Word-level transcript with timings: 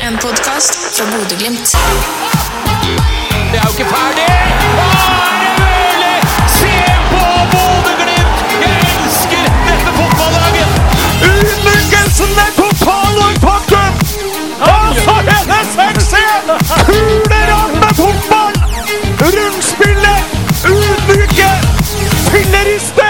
En 0.00 0.18
podkast 0.18 0.74
fra 0.96 1.04
Bodø-Glimt. 1.04 1.68
Det 3.50 3.58
er 3.58 3.64
jo 3.64 3.72
ikke 3.78 3.88
ferdig! 3.94 4.28
Er 4.28 5.36
det 5.42 5.52
mulig? 5.60 6.16
Se 6.58 6.74
på 7.10 7.22
Bodø-Glimt! 7.52 8.38
Jeg 8.62 8.74
elsker 9.04 9.44
dette 9.68 9.90
fotballaget! 9.98 10.70
Utmerkelsen 11.30 12.32
er 12.44 12.50
total 12.62 13.14
og 13.26 13.34
pakket! 13.46 13.94
Altså, 14.72 15.14
denne 15.30 15.60
suksessen! 15.74 16.48
med 17.82 17.92
fotball! 18.00 18.54
Rundspillet! 19.20 20.20
Ydmyke! 20.72 21.50
Filleriste! 22.30 23.03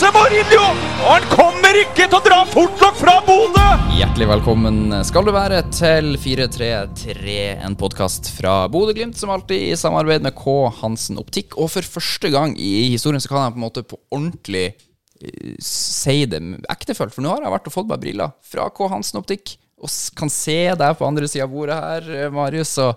Jose 0.00 0.16
Mourinho! 0.16 0.60
Og 1.04 1.08
han 1.12 1.24
kommer 1.28 1.76
ikke 1.76 2.06
til 2.06 2.16
å 2.16 2.22
dra 2.24 2.38
fort 2.48 2.78
nok 2.80 2.94
fra 2.96 3.18
Bodø! 3.26 3.64
Hjertelig 3.98 4.28
velkommen 4.30 4.94
skal 5.04 5.26
du 5.26 5.30
være 5.34 5.58
til 5.76 6.14
433, 6.16 7.34
en 7.66 7.76
podkast 7.76 8.30
fra 8.32 8.54
Bodø-Glimt, 8.72 9.18
som 9.20 9.28
alltid 9.34 9.66
i 9.66 9.76
samarbeid 9.76 10.24
med 10.24 10.32
K. 10.38 10.54
Hansen 10.78 11.20
Optikk. 11.20 11.52
Og 11.60 11.68
for 11.74 11.84
første 11.84 12.30
gang 12.32 12.54
i 12.56 12.86
historien 12.94 13.20
så 13.20 13.28
kan 13.28 13.42
jeg 13.42 13.52
på 13.58 13.60
en 13.60 13.66
måte 13.66 13.84
på 13.90 13.98
ordentlig 14.08 14.62
eh, 14.70 15.52
si 15.60 16.22
det 16.32 16.40
ektefølt, 16.72 17.12
for 17.12 17.26
nå 17.26 17.34
har 17.34 17.44
jeg 17.44 17.56
vært 17.58 17.68
og 17.68 17.76
fått 17.76 17.90
meg 17.92 18.00
briller 18.06 18.32
fra 18.54 18.70
K. 18.72 18.88
Hansen 18.94 19.20
Optikk, 19.20 19.58
og 19.84 19.92
kan 20.16 20.32
se 20.32 20.62
deg 20.80 20.96
på 20.96 21.10
andre 21.10 21.28
sida 21.28 21.44
av 21.44 21.52
bordet 21.52 21.76
her, 21.76 22.08
eh, 22.22 22.32
Marius, 22.32 22.72
og 22.80 22.96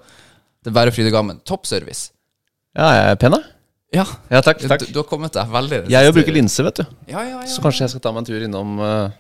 det 0.64 0.72
er 0.72 0.80
bare 0.80 0.96
fryd 0.96 1.12
og 1.12 1.20
gammen. 1.20 1.44
Topp 1.44 1.68
service. 1.68 2.14
Ja, 2.72 2.94
jeg 2.96 3.12
er 3.18 3.20
pen, 3.26 3.36
da. 3.36 3.44
Ja, 3.94 4.06
Ja, 4.34 4.42
takk. 4.42 4.62
takk. 4.66 4.88
Du, 4.88 4.94
du 4.96 5.02
har 5.04 5.10
kommet 5.10 5.36
deg 5.36 5.52
veldig 5.54 5.84
Jeg 5.92 6.08
jo 6.08 6.14
bruker 6.16 6.34
linse, 6.34 6.64
vet 6.66 6.80
du. 6.82 6.86
Ja, 7.12 7.22
ja, 7.22 7.42
ja. 7.44 7.50
Så 7.50 7.62
kanskje 7.62 7.86
jeg 7.86 7.94
skal 7.94 8.02
ta 8.08 8.14
meg 8.16 8.24
en 8.24 8.30
tur 8.32 8.42
innom, 8.48 8.72
uh, 8.82 9.12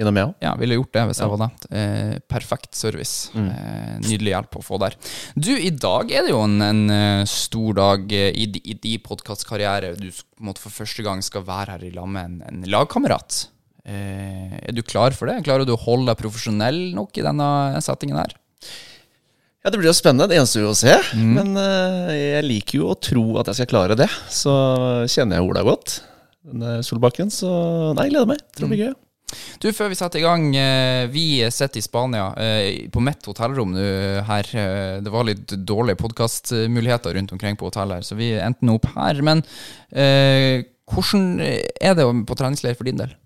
innom 0.00 0.18
jeg 0.18 0.26
òg. 0.26 0.34
Ja, 0.42 0.54
ville 0.58 0.74
gjort 0.80 0.90
det 0.96 1.04
hvis 1.12 1.20
jeg 1.22 1.30
var 1.30 1.40
deg. 1.44 1.66
Eh, 1.78 2.14
perfekt 2.34 2.74
service. 2.74 3.30
Eh, 3.38 3.94
nydelig 4.02 4.32
hjelp 4.34 4.58
å 4.58 4.64
få 4.66 4.80
der. 4.82 4.96
Du, 5.38 5.52
i 5.54 5.70
dag 5.70 6.10
er 6.10 6.26
det 6.26 6.32
jo 6.34 6.40
en, 6.42 6.56
en 6.66 6.82
eh, 6.90 7.22
stor 7.30 7.76
dag 7.78 8.10
eh, 8.18 8.32
i, 8.34 8.48
i 8.64 8.74
din 8.74 9.02
podkastkarriere. 9.06 9.94
Du 10.00 10.08
måte 10.42 10.64
for 10.64 10.74
første 10.74 11.06
gang 11.06 11.22
skal 11.22 11.46
være 11.46 11.76
her 11.76 11.86
i 11.86 11.92
lag 11.94 12.10
med 12.10 12.24
en, 12.32 12.40
en 12.50 12.66
lagkamerat. 12.74 13.44
Eh, 13.86 14.58
er 14.64 14.74
du 14.74 14.82
klar 14.82 15.14
for 15.14 15.30
det? 15.30 15.38
Klarer 15.46 15.68
du 15.68 15.76
å 15.76 15.82
holde 15.86 16.10
deg 16.10 16.18
profesjonell 16.24 16.88
nok 16.98 17.14
i 17.20 17.26
denne 17.30 17.48
settingen 17.84 18.18
her? 18.18 18.34
Ja, 19.64 19.70
det 19.72 19.78
blir 19.80 19.88
jo 19.88 19.96
spennende. 19.96 20.26
Det 20.28 20.36
eneste 20.36 20.60
å 20.68 20.74
se. 20.76 20.92
Men 21.16 21.54
uh, 21.56 22.10
jeg 22.12 22.44
liker 22.44 22.82
jo 22.82 22.90
å 22.92 22.98
tro 23.00 23.22
at 23.40 23.48
jeg 23.48 23.62
skal 23.62 23.70
klare 23.70 23.94
det. 23.96 24.10
Så 24.28 24.52
kjenner 25.08 25.40
jeg 25.40 25.46
Ola 25.46 25.62
godt, 25.64 26.02
denne 26.44 26.82
Solbakken. 26.84 27.32
Så 27.32 27.48
nei, 27.96 28.10
jeg 28.10 28.12
gleder 28.12 28.28
meg. 28.28 28.42
Tror 28.52 28.68
det 28.68 28.70
blir 28.74 28.82
gøy. 28.82 28.92
Du, 29.64 29.70
før 29.72 29.88
vi 29.88 29.96
setter 29.96 30.20
i 30.20 30.26
gang, 30.26 30.44
eh, 30.60 31.06
vi 31.08 31.24
sitter 31.48 31.80
i 31.80 31.82
Spania, 31.82 32.26
eh, 32.36 32.68
på 32.92 33.00
mitt 33.02 33.24
hotellrom 33.24 33.72
nå 33.72 33.88
her. 34.28 34.52
Det 35.00 35.14
var 35.16 35.24
litt 35.30 35.56
dårlige 35.64 36.02
podkastmuligheter 36.04 37.16
rundt 37.16 37.32
omkring 37.32 37.56
på 37.56 37.72
hotellet, 37.72 38.02
her, 38.02 38.06
så 38.06 38.20
vi 38.20 38.34
endte 38.36 38.68
nå 38.68 38.76
opp 38.76 38.92
her. 38.98 39.24
Men 39.24 39.40
uh, 39.96 40.60
hvordan 40.92 41.40
er 41.40 41.96
det 41.96 42.04
på 42.28 42.36
treningsleir 42.36 42.76
for 42.76 42.84
din 42.84 43.00
del? 43.00 43.16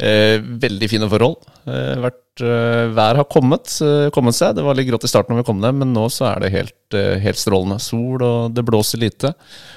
Eh, 0.00 0.40
veldig 0.40 0.88
fine 0.88 1.08
forhold. 1.12 1.42
Eh, 1.68 1.98
vært, 2.00 2.40
eh, 2.40 2.88
vær 2.96 3.18
har 3.20 3.26
kommet, 3.28 3.68
eh, 3.84 4.08
kommet 4.14 4.32
seg. 4.32 4.54
Det 4.56 4.64
var 4.64 4.74
litt 4.74 4.88
grått 4.88 5.04
i 5.04 5.10
starten 5.12 5.34
når 5.34 5.42
vi 5.42 5.48
kom 5.50 5.60
ned, 5.60 5.74
men 5.76 5.92
nå 5.92 6.06
så 6.08 6.30
er 6.34 6.40
det 6.40 6.52
helt, 6.52 6.94
eh, 6.94 7.18
helt 7.20 7.36
strålende. 7.36 7.78
Sol, 7.78 8.22
og 8.22 8.54
det 8.54 8.64
blåser 8.64 8.98
lite. 8.98 9.34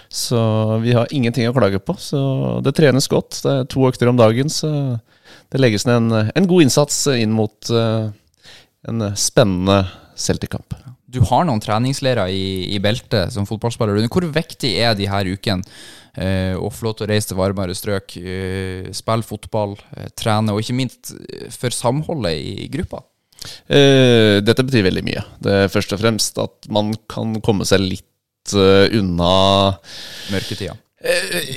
Så 0.10 0.82
vi 0.82 0.94
har 0.94 1.08
ingenting 1.12 1.50
å 1.50 1.54
klage 1.54 1.84
på. 1.84 1.98
Så 2.00 2.64
det 2.64 2.74
trenes 2.76 3.08
godt. 3.10 3.42
Det 3.44 3.52
er 3.52 3.66
to 3.66 3.82
økter 3.82 4.08
om 4.08 4.16
dagen, 4.16 4.48
så 4.48 5.02
det 5.52 5.60
legges 5.60 5.86
ned 5.86 5.96
en, 5.96 6.32
en 6.34 6.48
god 6.48 6.62
innsats 6.62 7.08
inn 7.08 7.32
mot 7.32 7.70
eh, 7.70 8.12
en 8.88 9.00
spennende 9.16 9.90
Celtic-kamp. 10.16 10.74
Du 11.10 11.20
har 11.20 11.44
noen 11.46 11.62
treningsleirer 11.62 12.32
i, 12.32 12.74
i 12.74 12.80
beltet 12.80 13.34
som 13.34 13.46
fotballspiller. 13.46 14.08
Hvor 14.08 14.26
viktig 14.34 14.72
er 14.80 14.96
de 14.96 15.06
her 15.06 15.26
ukene? 15.26 15.64
Eh, 16.14 16.54
å 16.54 16.70
få 16.70 16.86
lov 16.86 17.00
til 17.00 17.08
å 17.08 17.10
reise 17.10 17.32
til 17.32 17.40
varmere 17.40 17.74
strøk, 17.74 18.14
eh, 18.22 18.92
spille 18.94 19.26
fotball, 19.26 19.74
eh, 19.98 20.12
trene, 20.14 20.54
og 20.54 20.62
ikke 20.62 20.78
minst 20.78 21.14
for 21.50 21.74
samholdet 21.74 22.38
i 22.38 22.70
gruppa? 22.70 23.04
Dette 23.68 24.64
betyr 24.64 24.86
veldig 24.86 25.04
mye. 25.04 25.22
Det 25.42 25.52
er 25.52 25.68
først 25.68 25.92
og 25.92 26.00
fremst 26.00 26.38
at 26.40 26.70
man 26.70 26.94
kan 27.10 27.42
komme 27.42 27.66
seg 27.66 27.82
litt 27.82 28.54
unna 28.54 29.76
Mørketida. 30.32 30.78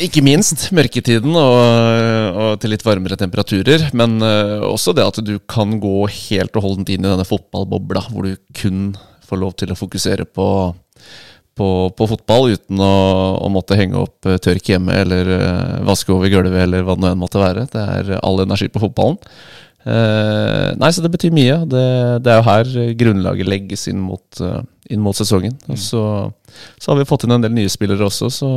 Ikke 0.02 0.24
minst 0.24 0.72
mørketiden 0.74 1.30
og, 1.30 2.34
og 2.34 2.58
til 2.58 2.70
litt 2.74 2.82
varmere 2.82 3.14
temperaturer. 3.14 3.92
Men 3.94 4.18
også 4.18 4.96
det 4.96 5.06
at 5.06 5.22
du 5.22 5.38
kan 5.46 5.78
gå 5.78 6.08
helt 6.10 6.58
og 6.58 6.64
holdent 6.64 6.90
inn 6.90 7.06
i 7.06 7.12
denne 7.12 7.28
fotballbobla, 7.28 8.08
hvor 8.10 8.26
du 8.26 8.34
kun 8.52 8.96
får 9.22 9.38
lov 9.38 9.54
til 9.54 9.70
å 9.70 9.78
fokusere 9.78 10.26
på, 10.26 10.74
på, 11.56 11.68
på 11.96 12.08
fotball 12.10 12.50
uten 12.54 12.80
å, 12.82 12.94
å 13.40 13.50
måtte 13.52 13.78
henge 13.78 13.98
opp 14.02 14.28
eh, 14.28 14.40
tørk 14.42 14.72
hjemme 14.72 14.96
eller 15.02 15.30
eh, 15.38 15.76
vaske 15.86 16.12
over 16.12 16.32
gulvet 16.32 16.66
eller 16.66 16.84
hva 16.84 16.96
det 16.96 17.04
nå 17.04 17.12
enn 17.12 17.22
måtte 17.22 17.42
være. 17.42 17.66
Det 17.72 17.84
er 17.98 18.18
all 18.20 18.42
energi 18.44 18.68
på 18.72 18.82
fotballen. 18.82 19.16
Eh, 19.86 20.72
nei, 20.80 20.90
så 20.90 21.02
det 21.04 21.12
betyr 21.14 21.34
mye. 21.34 21.60
Det, 21.70 21.86
det 22.26 22.32
er 22.32 22.40
jo 22.40 22.46
her 22.48 22.72
grunnlaget 22.98 23.48
legges 23.48 23.86
inn 23.92 24.00
mot, 24.02 24.40
eh, 24.42 24.60
inn 24.90 25.02
mot 25.04 25.16
sesongen. 25.16 25.54
Og 25.70 25.78
så, 25.80 26.02
så 26.76 26.92
har 26.92 27.00
vi 27.00 27.08
fått 27.08 27.26
inn 27.26 27.36
en 27.36 27.46
del 27.46 27.54
nye 27.54 27.70
spillere 27.70 28.08
også, 28.08 28.30
så, 28.34 28.50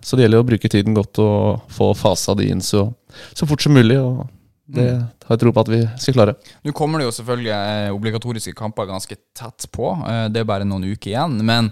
så 0.00 0.16
det 0.16 0.26
gjelder 0.26 0.44
å 0.44 0.48
bruke 0.48 0.70
tiden 0.70 0.96
godt 0.96 1.20
og 1.24 1.68
få 1.74 1.90
fasa 1.98 2.36
de 2.38 2.48
inn 2.52 2.62
så, 2.64 2.86
så 3.34 3.48
fort 3.50 3.64
som 3.64 3.74
mulig. 3.74 3.98
Og 3.98 4.22
det 4.68 4.88
har 4.92 5.32
jeg 5.32 5.40
tro 5.40 5.52
på 5.56 5.62
at 5.64 5.70
vi 5.72 5.80
skal 5.96 6.16
klare. 6.18 6.34
Nå 6.66 6.74
kommer 6.76 7.00
det 7.00 7.06
jo 7.08 7.14
selvfølgelig 7.16 7.54
eh, 7.54 7.94
obligatoriske 7.96 8.52
kamper 8.56 8.90
ganske 8.90 9.16
tett 9.36 9.68
på. 9.72 9.94
Eh, 10.04 10.26
det 10.32 10.42
er 10.42 10.50
bare 10.50 10.66
noen 10.68 10.84
uker 10.90 11.14
igjen. 11.14 11.38
Men 11.48 11.70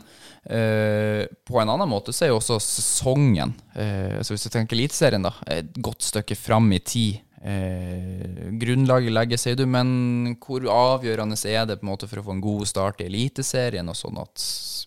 eh, 0.48 1.28
på 1.44 1.60
en 1.60 1.74
annen 1.74 1.90
måte 1.90 2.14
så 2.16 2.24
er 2.26 2.32
jo 2.32 2.40
også 2.40 2.56
sesongen, 2.62 3.52
eh, 3.76 4.16
så 4.24 4.32
hvis 4.32 4.48
du 4.48 4.52
tenker 4.54 4.78
Eliteserien, 4.78 5.28
da, 5.28 5.34
et 5.52 5.76
godt 5.76 6.08
stykke 6.08 6.38
fram 6.40 6.72
i 6.72 6.80
tid. 6.80 7.22
Eh, 7.46 8.48
grunnlaget 8.58 9.12
legges, 9.12 9.44
sier 9.44 9.60
du, 9.60 9.66
men 9.70 10.38
hvor 10.40 10.64
avgjørende 10.72 11.36
er 11.52 11.68
det 11.68 11.82
på 11.82 11.86
en 11.86 11.92
måte 11.92 12.08
for 12.08 12.22
å 12.22 12.28
få 12.30 12.38
en 12.38 12.44
god 12.44 12.64
start 12.72 13.04
i 13.04 13.10
Eliteserien, 13.10 13.92
og 13.92 13.98
sånn 13.98 14.24
at 14.24 14.46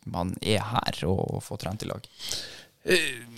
man 0.10 0.34
er 0.42 0.66
her 0.74 1.04
og 1.06 1.44
får 1.46 1.62
trent 1.62 1.86
i 1.86 1.92
lag? 1.94 2.10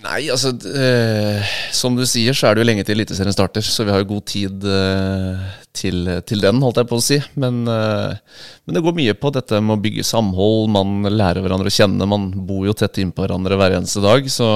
Nei, 0.02 0.22
altså 0.32 0.50
eh, 0.66 1.50
Som 1.76 1.94
du 1.98 2.02
sier, 2.08 2.34
så 2.34 2.48
er 2.48 2.56
det 2.56 2.62
jo 2.62 2.68
lenge 2.70 2.84
til 2.86 2.96
Eliteserien 2.96 3.34
starter, 3.34 3.62
så 3.62 3.84
vi 3.86 3.92
har 3.92 4.00
jo 4.02 4.08
god 4.14 4.24
tid 4.30 4.64
eh, 4.66 5.42
til, 5.76 6.08
til 6.26 6.42
den, 6.42 6.58
holdt 6.64 6.80
jeg 6.80 6.88
på 6.90 6.98
å 6.98 7.04
si. 7.04 7.18
Men, 7.38 7.62
eh, 7.70 8.16
men 8.64 8.76
det 8.76 8.82
går 8.84 8.96
mye 8.96 9.14
på 9.18 9.32
dette 9.34 9.60
med 9.62 9.76
å 9.76 9.82
bygge 9.84 10.06
samhold. 10.08 10.72
Man 10.74 11.06
lærer 11.06 11.44
hverandre 11.44 11.70
å 11.70 11.76
kjenne. 11.76 12.08
Man 12.08 12.30
bor 12.48 12.66
jo 12.66 12.74
tett 12.76 12.98
innpå 13.02 13.24
hverandre 13.24 13.58
hver 13.60 13.76
eneste 13.78 14.02
dag. 14.04 14.26
Så, 14.32 14.50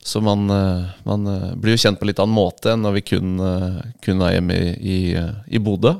så 0.00 0.22
man, 0.24 0.46
eh, 0.54 0.88
man 1.08 1.28
eh, 1.34 1.50
blir 1.60 1.76
jo 1.76 1.84
kjent 1.84 2.00
på 2.00 2.08
litt 2.08 2.22
annen 2.22 2.38
måte 2.38 2.72
enn 2.72 2.86
når 2.86 2.98
vi 3.00 3.06
kun, 3.12 3.36
eh, 3.44 3.80
kun 4.04 4.24
er 4.24 4.38
hjemme 4.38 4.56
i, 4.56 4.70
i, 4.78 5.00
eh, 5.20 5.34
i 5.52 5.62
Bodø. 5.62 5.98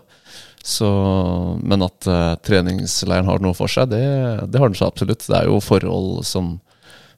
Så, 0.64 0.88
men 1.64 1.84
at 1.86 2.08
eh, 2.08 2.32
treningsleiren 2.44 3.28
har 3.28 3.44
noe 3.44 3.56
for 3.56 3.70
seg, 3.72 3.92
det, 3.92 4.02
det 4.48 4.60
har 4.60 4.72
den 4.72 4.78
så 4.78 4.88
absolutt. 4.90 5.24
Det 5.28 5.36
er 5.38 5.48
jo 5.48 5.60
forhold 5.64 6.26
som, 6.28 6.56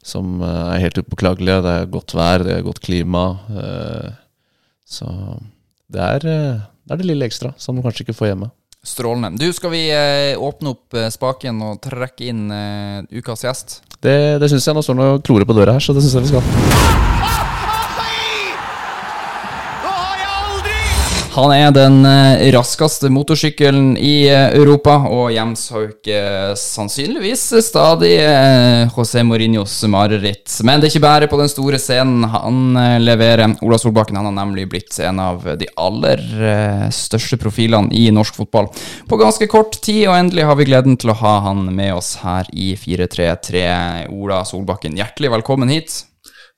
som 0.03 0.41
eh, 0.43 0.75
er 0.75 0.83
helt 0.87 1.01
upåklagelige. 1.03 1.61
Det 1.67 1.75
er 1.83 1.91
godt 1.93 2.15
vær, 2.17 2.45
det 2.47 2.57
er 2.57 2.67
godt 2.67 2.81
klima. 2.85 3.25
eh, 3.53 4.11
Så 4.91 5.07
det 5.91 6.01
er, 6.01 6.27
eh, 6.27 6.63
det 6.87 6.95
er 6.97 7.03
det 7.03 7.07
lille 7.11 7.29
ekstra 7.29 7.53
som 7.61 7.77
du 7.77 7.83
kanskje 7.85 8.07
ikke 8.07 8.17
får 8.17 8.33
hjemme. 8.33 8.51
Strålende. 8.81 9.37
Du, 9.37 9.51
skal 9.53 9.75
vi 9.75 9.83
åpne 10.41 10.71
opp 10.73 10.97
spaken 11.13 11.59
og 11.67 11.83
trekke 11.85 12.31
inn 12.33 12.47
ukas 13.13 13.45
gjest? 13.45 13.83
Det, 14.01 14.41
det 14.41 14.49
syns 14.49 14.65
jeg. 14.71 14.73
Nå 14.79 14.81
står 14.87 14.97
det 14.97 15.05
noen 15.05 15.21
klorer 15.29 15.45
på 15.45 15.59
døra 15.59 15.77
her, 15.77 15.85
så 15.85 15.93
det 15.93 16.01
syns 16.07 16.17
jeg 16.17 16.25
vi 16.25 16.33
skal. 16.33 17.30
Han 21.41 21.53
er 21.55 21.71
den 21.73 22.03
eh, 22.05 22.51
raskeste 22.53 23.09
motorsykkelen 23.09 23.95
i 23.97 24.27
eh, 24.29 24.51
Europa, 24.59 24.99
og 25.09 25.31
hjemsøker 25.33 26.53
sannsynligvis 26.59 27.47
stadig 27.65 28.13
eh, 28.21 28.91
José 28.93 29.23
Mourinhos 29.25 29.79
mareritt. 29.89 30.59
Men 30.67 30.83
det 30.83 30.91
er 30.91 30.93
ikke 30.93 31.07
bare 31.07 31.31
på 31.31 31.39
den 31.41 31.49
store 31.49 31.81
scenen 31.81 32.27
han 32.29 32.77
eh, 32.77 32.99
leverer. 33.01 33.57
Ola 33.65 33.81
Solbakken 33.81 34.21
han 34.21 34.29
har 34.29 34.37
nemlig 34.37 34.67
blitt 34.75 34.99
en 35.01 35.23
av 35.23 35.49
de 35.57 35.71
aller 35.81 36.21
eh, 36.51 36.85
største 36.93 37.41
profilene 37.41 37.89
i 37.97 38.11
norsk 38.13 38.37
fotball 38.43 38.69
på 39.09 39.21
ganske 39.21 39.49
kort 39.49 39.81
tid, 39.81 40.11
og 40.11 40.19
endelig 40.19 40.45
har 40.51 40.61
vi 40.61 40.69
gleden 40.69 41.01
til 41.01 41.15
å 41.15 41.19
ha 41.23 41.39
han 41.49 41.65
med 41.73 41.97
oss 41.97 42.19
her 42.21 42.53
i 42.53 42.75
433. 42.77 43.65
Ola 44.13 44.45
Solbakken, 44.45 45.01
hjertelig 45.01 45.33
velkommen 45.39 45.73
hit. 45.73 46.03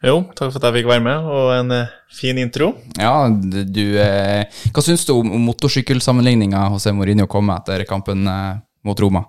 Jo, 0.02 0.16
takk 0.34 0.50
for 0.50 0.58
at 0.58 0.64
jeg 0.66 0.80
fikk 0.80 0.88
være 0.90 1.04
med, 1.04 1.26
og 1.30 1.52
en 1.54 1.74
eh, 1.76 1.90
fin 2.10 2.38
intro. 2.42 2.72
Ja, 2.98 3.28
du 3.30 3.84
eh, 4.02 4.48
Hva 4.74 4.82
syns 4.82 5.06
du 5.06 5.12
om, 5.14 5.30
om 5.36 5.44
motorsykkelsammenligninga 5.46 6.64
José 6.74 6.90
Mourinho 6.96 7.28
kom 7.30 7.46
med 7.46 7.62
etter 7.62 7.86
kampen 7.86 8.26
eh, 8.26 8.56
mot 8.82 8.98
Roma? 8.98 9.22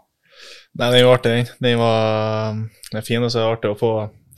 Nei, 0.73 0.89
den 0.95 1.05
var 1.05 1.19
artig, 1.19 1.35
den. 1.35 1.51
Den 1.61 1.77
var 1.77 2.57
den 2.57 3.01
er 3.01 3.05
fin, 3.05 3.21
og 3.21 3.29
så 3.29 3.43
er 3.43 3.45
det 3.45 3.53
artig 3.59 3.71
å 3.75 3.77
få, 3.77 3.91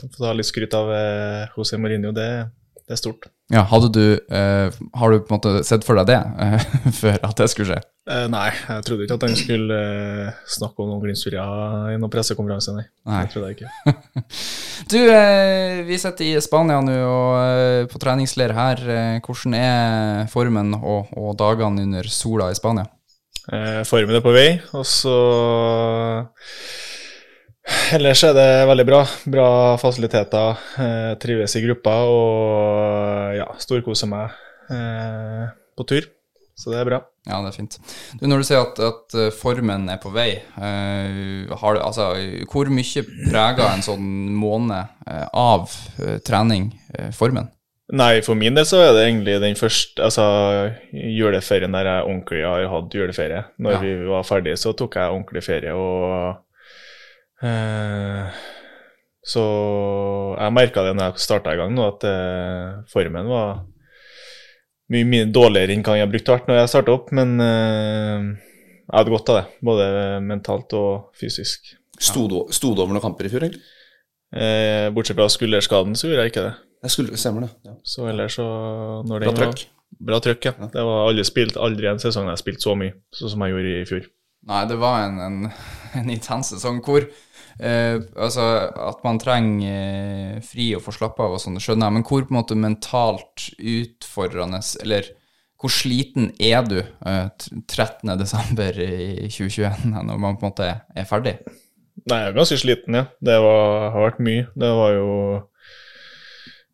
få 0.03 0.11
ta 0.19 0.35
litt 0.35 0.47
skryt 0.51 0.75
av 0.75 0.91
eh, 0.91 1.55
José 1.55 1.79
Mourinho. 1.79 2.11
Det, 2.15 2.27
det 2.83 2.97
er 2.97 2.99
stort. 2.99 3.29
Ja, 3.53 3.63
hadde 3.69 3.91
du 3.93 4.05
eh, 4.17 4.75
Har 4.97 5.11
du 5.11 5.21
på 5.21 5.29
en 5.29 5.37
måte 5.37 5.63
sett 5.67 5.85
for 5.87 5.99
deg 5.99 6.11
det 6.11 6.19
før 7.01 7.19
at 7.23 7.39
det 7.39 7.47
skulle 7.53 7.77
skje? 7.77 7.81
Eh, 8.05 8.27
nei, 8.29 8.51
jeg 8.53 8.83
trodde 8.85 9.05
ikke 9.07 9.15
at 9.17 9.23
han 9.25 9.37
skulle 9.39 9.77
eh, 9.81 10.41
snakke 10.53 10.83
om 10.83 10.91
noen 10.91 10.99
Glimt-historier 11.01 11.89
i 11.89 11.95
noen 11.97 12.11
pressekonferanse, 12.13 12.75
nei. 12.77 12.83
Nei. 13.09 13.21
Det 13.25 13.33
trodde 13.33 13.47
jeg 13.49 13.57
ikke. 13.57 13.71
Du, 14.91 14.99
eh, 14.99 15.79
vi 15.87 15.97
sitter 15.97 16.27
i 16.27 16.41
Spania 16.43 16.77
nå 16.85 16.93
og 17.01 17.31
eh, 17.39 17.85
på 17.89 18.01
treningsleir 18.03 18.53
her. 18.53 18.83
Eh, 18.85 19.15
hvordan 19.25 19.55
er 19.57 20.29
formen 20.29 20.75
og, 20.77 21.09
og 21.17 21.33
dagene 21.39 21.87
under 21.87 22.11
sola 22.13 22.51
i 22.53 22.59
Spania? 22.59 22.85
Eh, 23.49 23.81
formen 23.89 24.19
er 24.19 24.25
på 24.25 24.35
vei, 24.35 24.51
og 24.77 24.85
så 24.85 25.15
Ellers 27.95 28.21
er 28.27 28.37
det 28.37 28.47
veldig 28.69 28.85
bra. 28.85 29.01
Bra 29.33 29.49
fasiliteter. 29.81 30.61
Trives 31.17 31.57
i 31.57 31.63
gruppa 31.65 31.95
og 32.05 33.33
ja, 33.39 33.49
storkoser 33.57 34.11
meg 34.11 34.37
på 35.73 35.89
tur. 35.89 36.05
Så 36.53 36.69
det 36.69 36.83
er 36.83 36.91
bra. 36.93 37.01
Ja, 37.25 37.39
det 37.41 37.49
er 37.49 37.55
fint. 37.57 37.79
Du, 38.19 38.27
når 38.29 38.41
du 38.43 38.45
sier 38.45 38.61
at, 38.61 38.79
at 38.85 39.15
eh, 39.17 39.31
formen 39.33 39.87
er 39.89 39.97
på 40.01 40.11
vei, 40.13 40.29
uh, 40.59 41.55
har 41.57 41.73
du, 41.73 41.81
altså, 41.81 42.11
hvor 42.51 42.69
mye 42.69 43.03
preger 43.07 43.65
en 43.65 43.85
sånn 43.85 44.05
måned 44.37 44.93
uh, 45.09 45.25
av 45.33 45.65
uh, 45.97 46.17
trening 46.25 46.69
formen? 47.17 47.49
Nei, 47.97 48.21
for 48.25 48.37
min 48.37 48.55
del 48.57 48.65
så 48.65 48.79
er 48.81 48.93
det 48.93 49.03
egentlig 49.07 49.39
den 49.41 49.57
første 49.57 50.05
altså, 50.05 50.23
juleferien 50.93 51.73
der 51.73 51.89
jeg 51.89 52.05
ordentlig 52.07 52.45
har 52.45 52.65
hatt 52.71 52.95
juleferie. 52.97 53.43
Når 53.61 53.75
Ja. 53.75 53.81
vi 53.83 53.91
var 54.09 54.25
ferdige, 54.25 54.57
så 54.57 54.73
tok 54.77 54.97
jeg 54.97 55.13
ordentlig 55.13 55.43
ferie, 55.45 55.73
og 55.73 56.41
Så 59.25 59.41
jeg 60.37 60.53
merka 60.53 60.81
det 60.85 60.95
når 60.95 61.11
jeg 61.11 61.21
starta 61.25 61.53
i 61.53 61.57
gang 61.59 61.73
nå, 61.73 61.85
at 61.89 62.05
formen 62.89 63.29
var 63.29 63.65
mye, 64.93 65.07
mye 65.09 65.29
dårligere 65.33 65.75
enn 65.75 65.85
hva 65.85 65.97
jeg 65.99 66.11
brukte 66.11 66.35
hvert 66.35 66.49
når 66.49 66.61
jeg 66.61 66.73
starta 66.73 66.93
opp, 66.93 67.09
men 67.15 67.33
uh, 67.41 68.27
jeg 68.85 68.93
hadde 68.93 69.13
godt 69.15 69.31
av 69.33 69.39
det. 69.39 69.45
Både 69.65 69.87
mentalt 70.25 70.75
og 70.77 71.17
fysisk. 71.17 71.73
Sto 71.95 72.25
du, 72.29 72.41
sto 72.53 72.73
du 72.75 72.83
over 72.83 72.93
noen 72.93 73.03
kamper 73.03 73.27
i 73.27 73.31
fjor, 73.31 73.45
egentlig? 73.47 73.63
Eh, 74.35 74.89
bortsett 74.91 75.15
fra 75.15 75.29
skulderskaden, 75.31 75.95
så 75.95 76.09
gjorde 76.09 76.25
jeg 76.25 76.33
ikke 76.33 76.43
det. 76.43 76.55
Jeg 76.85 76.91
skulle, 76.91 77.17
stemmer 77.17 77.45
det. 77.45 77.51
Ja. 77.65 77.75
Så 77.87 78.07
ellers 78.09 78.35
så 78.35 78.45
når 79.07 79.23
Bra 79.23 79.33
trøkk. 79.37 79.63
Bra 80.05 80.19
trøkk, 80.19 80.49
ja. 80.49 80.69
Det 80.73 80.83
var 80.83 81.05
aldri, 81.07 81.23
spilt, 81.27 81.57
aldri 81.61 81.87
en 81.89 82.01
sesong 82.03 82.27
jeg 82.27 82.41
spilte 82.41 82.65
så 82.65 82.75
mye 82.77 82.97
sånn 83.15 83.31
som 83.31 83.45
jeg 83.45 83.55
gjorde 83.55 83.71
i 83.71 83.85
fjor. 83.89 84.09
Nei, 84.51 84.63
det 84.69 84.77
var 84.81 85.05
en, 85.05 85.21
en, 85.23 85.37
en 86.01 86.11
intens 86.13 86.51
sesong 86.53 86.81
hvor 86.85 87.07
eh, 87.59 87.99
Altså, 88.15 88.45
at 88.89 89.03
man 89.05 89.19
trenger 89.21 89.75
eh, 90.37 90.39
fri 90.45 90.71
og 90.77 90.83
få 90.85 90.93
slappe 90.95 91.23
av 91.25 91.35
og 91.37 91.41
sånn, 91.43 91.55
det 91.59 91.63
skjønner 91.65 91.87
jeg, 91.89 91.97
men 91.97 92.07
hvor 92.07 92.25
på 92.25 92.33
en 92.33 92.39
måte 92.41 92.57
mentalt 92.59 93.49
utfordrende 93.59 94.59
Eller 94.83 95.11
hvor 95.61 95.71
sliten 95.71 96.31
er 96.43 96.65
du 96.67 96.79
eh, 96.81 97.27
t- 97.39 97.61
13. 97.71 98.11
desember 98.19 98.75
i 98.83 99.29
2021 99.31 99.93
når 100.03 100.19
man 100.19 100.35
på 100.37 100.45
en 100.45 100.51
måte 100.51 100.67
er 100.95 101.07
ferdig? 101.09 101.37
Nei, 102.05 102.17
jeg 102.21 102.27
er 102.33 102.35
ganske 102.35 102.57
sliten, 102.59 102.97
ja. 102.99 103.05
Det 103.23 103.37
var, 103.41 103.85
har 103.95 104.03
vært 104.09 104.19
mye. 104.21 104.43
Det 104.53 104.71
var 104.77 104.91
jo 104.93 105.07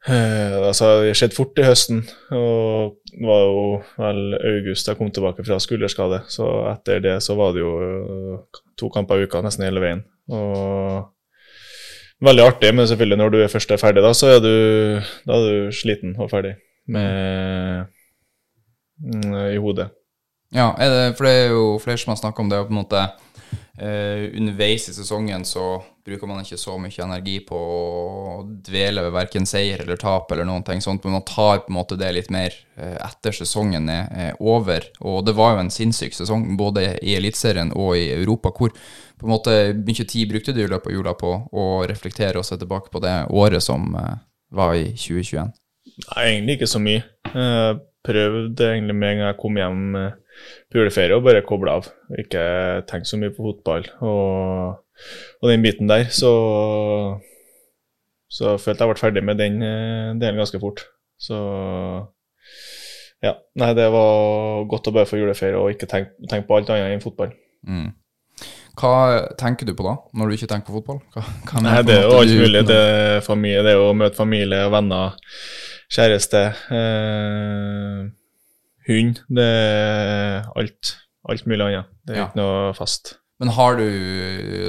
eh, 0.08 0.58
Altså, 0.62 0.92
det 1.06 1.16
skjedde 1.20 1.38
fort 1.38 1.60
i 1.60 1.66
høsten, 1.68 2.04
og 2.32 2.98
det 3.12 3.28
var 3.28 3.42
jo 3.46 3.64
vel 4.00 4.22
august 4.40 4.88
jeg 4.88 5.00
kom 5.00 5.12
tilbake 5.12 5.46
fra 5.46 5.60
skulderskade. 5.62 6.24
Så 6.32 6.48
etter 6.72 7.04
det 7.04 7.18
så 7.26 7.36
var 7.40 7.56
det 7.56 7.64
jo 7.64 7.74
eh, 7.86 8.62
to 8.80 8.92
kamper 8.94 9.22
i 9.22 9.30
uka 9.30 9.44
nesten 9.44 9.68
hele 9.68 9.84
veien. 9.84 10.04
Og 10.32 11.10
veldig 12.26 12.46
artig, 12.46 12.74
men 12.76 12.88
selvfølgelig 12.88 13.22
når 13.22 13.34
du 13.34 13.40
er 13.42 13.52
først 13.52 13.72
er 13.72 13.82
ferdig, 13.82 14.04
da, 14.06 14.14
så 14.18 14.36
er 14.36 14.44
du, 14.44 14.54
da 15.28 15.40
er 15.40 15.48
du 15.48 15.74
sliten 15.76 16.16
og 16.20 16.30
ferdig 16.32 16.56
med 16.92 17.90
mm, 19.02 19.36
i 19.56 19.60
hodet. 19.62 19.92
Ja, 20.52 20.74
det, 20.78 21.16
for 21.16 21.28
det 21.28 21.34
er 21.34 21.54
jo 21.54 21.66
flere 21.80 22.00
som 22.00 22.12
har 22.12 22.20
snakka 22.20 22.44
om 22.44 22.50
det, 22.52 22.60
på 22.68 22.74
en 22.74 22.82
måte 22.82 23.06
underveis 23.82 24.90
i 24.90 24.94
sesongen 24.94 25.46
så 25.48 25.80
bruker 26.06 26.28
man 26.28 26.42
ikke 26.42 26.58
så 26.58 26.76
mye 26.82 27.04
energi 27.04 27.38
på 27.46 27.58
å 27.58 28.42
dvele 28.66 29.04
ved 29.06 29.14
verken 29.14 29.46
seier 29.50 29.84
eller 29.84 30.00
tap 30.02 30.32
eller 30.32 30.48
noen 30.48 30.66
ting 30.66 30.82
sånt, 30.82 31.04
men 31.04 31.18
man 31.18 31.26
tar 31.28 31.64
på 31.64 31.72
en 31.72 31.78
måte 31.78 31.98
det 32.00 32.12
litt 32.16 32.32
mer 32.34 32.56
eh, 32.78 32.98
etter 32.98 33.36
sesongen 33.36 33.90
er, 33.92 34.08
er 34.12 34.40
over. 34.40 34.86
Og 35.06 35.22
det 35.28 35.36
var 35.38 35.56
jo 35.56 35.64
en 35.66 35.74
sinnssyk 35.74 36.18
sesong 36.18 36.48
både 36.60 36.88
i 37.02 37.16
Eliteserien 37.20 37.74
og 37.76 37.96
i 38.00 38.10
Europa, 38.16 38.54
hvor 38.56 38.74
på 38.74 39.28
en 39.28 39.34
måte 39.36 39.58
mye 39.78 40.08
tid 40.08 40.32
brukte 40.32 40.56
du 40.56 40.64
i 40.64 40.70
løpet 40.70 40.90
av 40.90 40.98
jula 40.98 41.16
på 41.18 41.36
å 41.52 41.68
reflektere 41.90 42.42
og 42.42 42.48
se 42.48 42.58
tilbake 42.58 42.94
på 42.94 43.04
det 43.04 43.16
året 43.30 43.64
som 43.66 43.94
eh, 43.98 44.18
var 44.52 44.76
i 44.80 44.92
2021. 44.96 45.54
Nei, 46.02 46.26
egentlig 46.26 46.60
ikke 46.60 46.72
så 46.72 46.82
mye. 46.82 47.06
Jeg 47.32 47.78
prøvde 48.06 48.72
egentlig 48.72 48.98
med 48.98 49.14
en 49.14 49.22
gang 49.22 49.30
jeg 49.30 49.42
kom 49.44 49.62
hjem 49.62 49.86
eh, 50.00 50.18
på 50.72 50.80
juleferie 50.80 51.18
å 51.18 51.24
bare 51.26 51.44
koble 51.48 51.76
av. 51.80 51.90
Ikke 52.22 52.44
tenke 52.90 53.10
så 53.10 53.20
mye 53.22 53.34
på 53.36 53.46
fotball 53.50 53.88
og, 54.00 54.82
og 55.42 55.52
den 55.52 55.66
biten 55.66 55.92
der. 55.92 56.08
Så, 56.14 56.32
så 58.32 58.54
jeg 58.54 58.64
følte 58.66 58.88
jeg 58.88 58.94
ble 58.94 59.04
ferdig 59.04 59.26
med 59.28 59.42
den 59.42 59.62
eh, 59.66 60.12
delen 60.22 60.42
ganske 60.42 60.62
fort. 60.62 60.86
Så 61.22 61.38
ja. 63.22 63.36
Nei, 63.62 63.74
det 63.78 63.88
var 63.94 64.64
godt 64.70 64.90
å 64.90 64.96
bare 64.96 65.10
få 65.10 65.20
juleferie 65.22 65.60
og 65.60 65.74
ikke 65.76 65.90
tenke, 65.90 66.16
tenk 66.32 66.48
på 66.48 66.58
alt 66.58 66.72
annet 66.74 66.96
enn 66.96 67.04
fotball. 67.04 67.34
Mm. 67.68 67.92
Hva 68.80 68.94
tenker 69.38 69.68
du 69.68 69.76
på 69.78 69.86
da, 69.86 69.98
når 70.18 70.32
du 70.32 70.38
ikke 70.38 70.48
tenker 70.50 70.72
på 70.72 70.80
fotball? 70.80 71.02
Hva, 71.14 71.26
hva 71.50 71.62
Nei, 71.66 71.76
det 71.86 71.98
er 72.00 72.08
jo 72.08 72.16
alt 72.22 72.34
mulig. 72.40 72.64
Det 72.70 72.80
er, 72.80 73.20
familie, 73.26 73.62
det 73.68 73.76
er 73.76 73.84
å 73.84 73.92
møte 73.98 74.18
familie, 74.18 74.64
venner, 74.74 75.20
kjæreste, 75.92 76.44
eh, 76.78 78.00
hund. 78.88 79.22
Det 79.30 79.46
er 79.46 80.50
alt. 80.58 80.96
Alt 81.30 81.46
mulig 81.50 81.66
annet. 81.68 81.90
Det 82.06 82.16
er 82.16 82.20
Ja. 82.24 82.28
ikke 82.30 82.40
noe 82.42 82.74
fast. 82.78 83.16
Men 83.42 83.50
har 83.58 83.78
du 83.78 83.86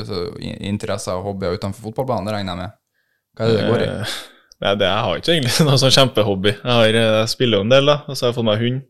altså, 0.00 0.18
interesser 0.60 1.16
og 1.18 1.24
hobbyer 1.30 1.56
utenfor 1.58 1.90
fotballbanen? 1.90 2.28
Det 2.28 2.34
regner 2.36 2.52
jeg 2.54 2.60
med. 2.62 2.78
Hva 3.36 3.44
er 3.44 3.50
det 3.52 3.58
det 3.60 3.68
går 3.70 3.82
i? 3.84 3.88
Eh, 3.88 4.14
Nei, 4.62 4.74
det, 4.78 4.86
jeg 4.86 5.02
har 5.04 5.16
ikke 5.18 5.32
egentlig 5.34 5.64
noe 5.68 5.80
sånn 5.82 5.94
kjempehobby. 5.96 6.52
Jeg, 6.54 6.70
har, 6.70 6.86
jeg 6.94 7.28
spiller 7.32 7.58
jo 7.58 7.66
en 7.66 7.72
del, 7.72 7.88
da, 7.90 7.96
og 8.06 8.14
så 8.16 8.24
har 8.26 8.30
jeg 8.32 8.36
fått 8.38 8.46
meg 8.48 8.60
hund. 8.62 8.82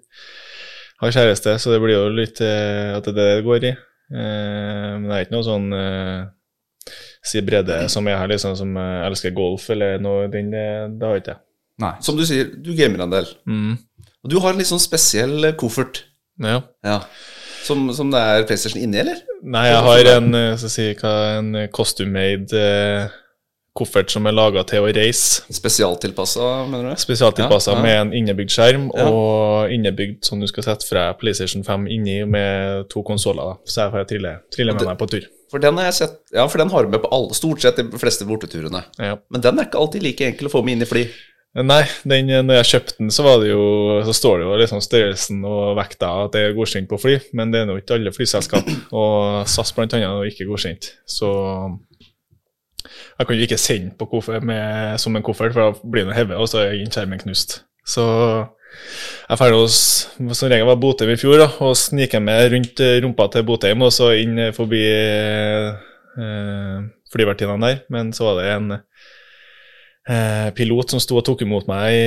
Har 1.03 1.15
kjæreste, 1.17 1.55
så 1.59 1.73
det 1.73 1.81
blir 1.83 1.97
jo 1.97 2.03
litt 2.15 2.43
eh, 2.45 2.93
at 2.99 3.07
det 3.09 3.15
er 3.15 3.17
det 3.19 3.29
det 3.39 3.47
går 3.47 3.65
i. 3.71 3.73
Eh, 3.73 4.91
men 5.01 5.09
det 5.09 5.17
er 5.17 5.25
ikke 5.25 5.35
noe 5.39 5.47
sånn 5.47 5.71
eh, 5.73 6.93
Si 7.25 7.41
Brede 7.47 7.79
som 7.89 8.07
jeg 8.11 8.19
har, 8.19 8.29
liksom, 8.31 8.55
som 8.59 8.77
eh, 8.77 9.07
elsker 9.07 9.33
golf 9.35 9.69
eller 9.73 9.99
noe, 10.03 10.27
den, 10.31 10.51
det, 10.53 11.03
har 11.07 11.17
jeg 11.17 11.25
ikke. 11.25 11.39
Nei. 11.83 11.93
Som 12.05 12.19
du 12.21 12.25
sier, 12.29 12.51
du 12.63 12.71
gamer 12.77 13.07
en 13.07 13.15
del. 13.15 13.31
Mm. 13.49 13.73
Og 14.25 14.31
du 14.31 14.39
har 14.43 14.53
en 14.55 14.59
litt 14.63 14.71
sånn 14.71 14.83
spesiell 14.83 15.45
eh, 15.49 15.57
koffert. 15.59 16.05
Ja. 16.43 16.61
Ja. 16.87 17.01
Som, 17.63 17.89
som 17.95 18.11
det 18.11 18.19
er 18.19 18.45
PlayStation 18.49 18.83
inni, 18.83 18.99
eller? 19.03 19.19
Nei, 19.43 19.67
jeg 19.71 19.83
har 19.87 20.09
en, 20.17 20.31
eh, 20.35 20.63
si, 20.63 20.89
hva, 20.99 21.13
en 21.39 21.53
costume-made 21.75 22.59
eh, 22.59 23.11
koffert 23.79 24.11
som 24.13 24.27
er 24.29 24.35
laga 24.37 24.63
til 24.69 24.85
å 24.85 24.91
reise. 24.95 25.43
Spesialtilpassa, 25.55 26.49
mener 26.71 26.93
du? 26.93 27.01
Spesialtilpassa 27.03 27.73
Ja, 27.73 27.79
ja. 27.79 27.83
med 27.87 28.01
en 28.01 28.11
innebygd 28.19 28.53
skjerm 28.53 28.89
Ja. 28.95 29.07
og 29.09 29.71
innebygd 29.73 30.25
som 30.29 30.43
du 30.43 30.47
skal 30.51 30.67
sette 30.67 30.87
fra 30.89 31.07
PlayStation 31.19 31.65
5 31.67 31.87
inni 31.91 32.19
med 32.29 32.89
to 32.93 33.03
konsoller. 33.07 33.57
Så 33.65 33.85
jeg 33.87 33.95
får 33.95 34.09
trille, 34.11 34.35
trille 34.55 34.75
med 34.75 34.83
det- 34.85 34.89
meg 34.93 34.99
på 35.01 35.09
tur. 35.15 35.27
For 35.53 35.61
den 35.61 35.77
har 35.77 35.85
jeg 35.91 35.95
sett 35.95 36.15
Ja, 36.33 36.47
for 36.49 36.59
den 36.59 36.71
har 36.71 36.83
du 36.85 36.89
med 36.89 37.03
på 37.03 37.09
alle, 37.13 37.35
stort 37.37 37.61
sett 37.61 37.77
de 37.77 37.85
fleste 37.99 38.25
borteturene. 38.25 38.85
Ja. 38.99 39.17
Men 39.31 39.41
den 39.41 39.59
er 39.59 39.65
ikke 39.67 39.79
alltid 39.81 40.03
like 40.03 40.25
enkel 40.27 40.49
å 40.49 40.53
få 40.53 40.65
med 40.65 40.73
inn 40.79 40.83
i 40.83 40.89
fly. 40.89 41.09
Nei, 41.53 41.83
den, 42.09 42.31
når 42.47 42.63
jeg 42.63 42.69
kjøpte 42.71 42.95
den, 42.97 43.11
så 43.13 43.27
var 43.27 43.43
det 43.43 43.51
jo 43.51 43.65
Så 44.07 44.15
står 44.17 44.39
det 44.41 44.47
jo 44.47 44.55
liksom 44.57 44.81
størrelsen 44.81 45.43
og 45.45 45.75
vekta 45.77 46.09
at 46.23 46.33
det 46.33 46.47
er 46.47 46.55
godkjent 46.57 46.89
på 46.89 46.99
fly, 47.01 47.19
men 47.37 47.53
det 47.53 47.61
er 47.61 47.69
nå 47.69 47.77
ikke 47.77 47.99
alle 47.99 48.13
flyselskap. 48.15 48.71
Og 48.97 49.45
SAS 49.51 49.75
blant 49.77 49.93
annet 49.99 50.09
er 50.09 50.23
jo 50.25 50.33
ikke 50.33 50.49
godkjent. 50.49 50.89
Så 51.05 51.29
jeg 53.19 53.29
kan 53.29 53.37
jo 53.37 53.45
ikke 53.45 53.61
sende 53.61 53.93
på 53.99 54.09
koffert 54.15 54.45
med, 54.49 54.97
som 54.99 55.17
en 55.17 55.25
koffert, 55.25 55.53
for 55.53 55.61
da 55.69 55.93
blir 55.93 56.09
den 56.09 56.17
hevet, 56.17 56.41
og 56.41 56.49
så 56.49 56.65
er 56.65 56.81
skjermen 56.89 57.21
knust. 57.21 57.61
Så 57.87 58.07
jeg 59.29 59.53
hos 59.53 59.77
som 60.17 60.49
regel 60.49 60.67
var 60.67 60.81
Botheim 60.81 61.13
i 61.13 61.21
fjor, 61.21 61.37
da, 61.43 61.49
og 61.61 61.77
sniker 61.77 62.23
meg 62.25 62.49
rundt 62.55 62.81
rumpa 63.05 63.29
til 63.33 63.45
Botheim 63.47 63.85
og 63.85 63.93
så 63.93 64.13
inn 64.17 64.41
forbi 64.57 64.83
eh, 64.89 66.79
flyvertinnene 67.13 67.69
der. 67.69 67.83
Men 67.93 68.13
så 68.17 68.31
var 68.31 68.41
det 68.41 68.49
en 68.55 68.79
pilot 70.59 70.95
som 70.95 71.03
sto 71.03 71.19
og 71.21 71.27
tok 71.27 71.45
imot 71.47 71.69
meg 71.71 71.95
i, 71.95 72.07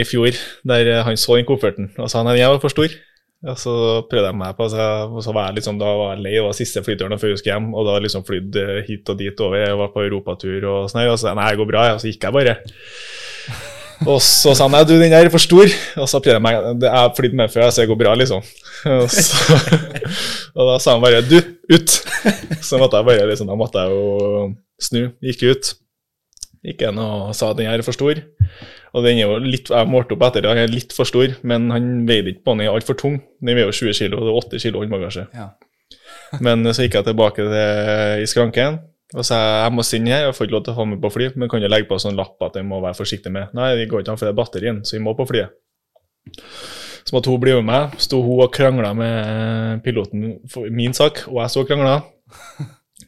i 0.00 0.06
fjor, 0.08 0.34
der 0.66 0.88
eh, 0.90 1.04
han 1.06 1.18
så 1.20 1.36
den 1.38 1.46
kofferten 1.46 1.92
og 1.94 2.10
sa 2.10 2.24
nei, 2.26 2.38
jeg 2.40 2.50
var 2.50 2.62
for 2.62 2.74
stor. 2.74 2.96
Og 3.46 3.58
så 3.60 3.72
prøvde 4.08 4.30
jeg 4.32 4.38
meg 4.40 4.56
på, 4.58 4.66
så, 4.72 4.84
og 5.06 5.22
så 5.22 5.34
var 5.36 5.50
jeg 5.50 5.60
liksom, 5.60 5.76
da 5.78 5.92
var 5.98 6.14
jeg 6.14 6.24
lei, 6.24 6.32
det 6.38 6.42
var 6.46 6.56
siste 6.56 6.82
flyturen 6.82 7.20
før 7.20 7.34
jeg 7.34 7.42
skulle 7.42 7.54
hjem, 7.54 7.68
og 7.76 7.86
da 7.86 7.98
liksom 8.02 8.24
flydd 8.26 8.58
eh, 8.62 8.80
hit 8.88 9.12
og 9.12 9.20
dit 9.20 9.42
over, 9.44 9.60
jeg 9.60 9.78
var 9.78 9.92
på 9.94 10.02
europatur 10.06 10.66
og 10.72 10.90
sånn, 10.90 11.04
og 11.12 11.20
så 11.20 11.34
nei, 11.36 11.50
det 11.52 11.60
går 11.60 11.70
bra, 11.70 11.84
og 11.94 12.02
så 12.02 12.10
gikk 12.10 12.26
jeg 12.26 12.36
bare. 12.38 12.58
Og 14.04 14.18
så 14.20 14.52
sa 14.52 14.66
han 14.66 14.74
nei, 14.74 14.82
du, 14.84 14.92
den 15.00 15.08
der 15.08 15.24
er 15.24 15.32
for 15.32 15.40
stor. 15.40 15.70
Og 15.96 16.04
så 16.10 16.18
prøvde 16.20 16.34
jeg 16.36 16.44
meg, 16.44 16.82
jeg 16.84 16.92
har 16.92 17.14
flydd 17.16 17.36
med 17.38 17.48
før, 17.48 17.70
så 17.72 17.80
det 17.80 17.88
går 17.88 17.96
bra, 18.02 18.12
liksom. 18.20 18.42
Og, 18.92 19.06
så, 19.08 19.56
og 20.58 20.68
da 20.68 20.74
sa 20.82 20.98
han 20.98 21.00
bare 21.00 21.22
du, 21.24 21.38
ut. 21.72 21.94
Så 22.66 22.76
måtte 22.76 23.00
jeg 23.00 23.08
bare 23.08 23.24
liksom, 23.30 23.48
da 23.48 23.56
måtte 23.56 23.86
jeg 23.86 23.96
jo 23.96 24.42
snu, 24.84 25.00
gikk 25.24 25.46
ut. 25.48 25.72
Gikk 26.66 26.82
inn 26.88 26.98
og 26.98 27.30
sa 27.36 27.52
at 27.52 27.60
den 27.60 27.68
her 27.70 27.78
er 27.78 27.86
for 27.86 27.94
stor. 27.94 28.18
Og 28.96 29.04
den 29.04 29.20
er 29.20 29.28
jo 29.28 29.38
litt, 29.44 29.70
Jeg 29.70 29.90
målte 29.90 30.16
opp 30.16 30.24
etter, 30.26 30.42
den 30.46 30.58
er 30.64 30.72
litt 30.72 30.94
for 30.96 31.08
stor, 31.08 31.36
men 31.46 31.70
han 31.70 32.06
veide 32.08 32.32
ikke 32.32 32.46
på 32.48 32.56
den, 32.56 32.66
er 32.66 32.74
altfor 32.74 32.98
tung. 32.98 33.20
Den 33.44 33.54
veier 33.54 33.70
jo 33.70 33.78
20 33.86 33.94
kg, 33.94 34.18
og 34.18 34.26
det 34.26 34.32
er 34.32 34.40
8 34.42 34.62
kg 34.64 34.82
håndbagasje. 34.82 35.26
Ja. 35.36 35.48
Men 36.42 36.66
så 36.74 36.82
gikk 36.82 36.96
jeg 36.98 37.06
tilbake 37.06 37.44
til, 37.46 38.22
i 38.22 38.26
skranken 38.26 38.80
og 39.14 39.22
sa 39.26 39.36
jeg 39.62 39.74
må 39.74 39.84
sende 39.86 40.10
her, 40.10 40.24
jeg 40.26 40.34
får 40.34 40.48
ikke 40.48 40.56
lov 40.56 40.64
til 40.66 40.72
å 40.72 40.78
ha 40.80 40.86
med 40.90 40.98
på 41.02 41.10
fly, 41.14 41.28
men 41.38 41.50
kan 41.50 41.62
du 41.62 41.68
legge 41.70 41.86
på 41.86 41.98
sånn 42.02 42.18
lapp 42.18 42.42
at 42.42 42.56
jeg 42.58 42.66
må 42.66 42.80
være 42.82 42.98
forsiktig 42.98 43.30
med? 43.30 43.52
Nei, 43.54 43.68
det 43.78 43.86
går 43.90 44.02
ikke 44.02 44.16
an, 44.16 44.18
for 44.18 44.26
det 44.26 44.32
er 44.32 44.40
batterien, 44.40 44.80
så 44.82 44.96
vi 44.96 45.02
må 45.04 45.14
på 45.14 45.28
flyet. 45.28 45.54
Så 47.06 47.14
måtte 47.14 47.30
hun 47.30 47.38
bli 47.38 47.54
med 47.54 47.68
meg. 47.68 47.94
Sto 48.02 48.18
hun 48.24 48.42
og 48.42 48.50
krangla 48.54 48.90
med 48.98 49.84
piloten 49.84 50.40
for 50.50 50.66
min 50.74 50.96
sak, 50.96 51.22
og 51.30 51.38
jeg 51.38 51.54
så 51.54 51.62
krangla. 51.68 52.00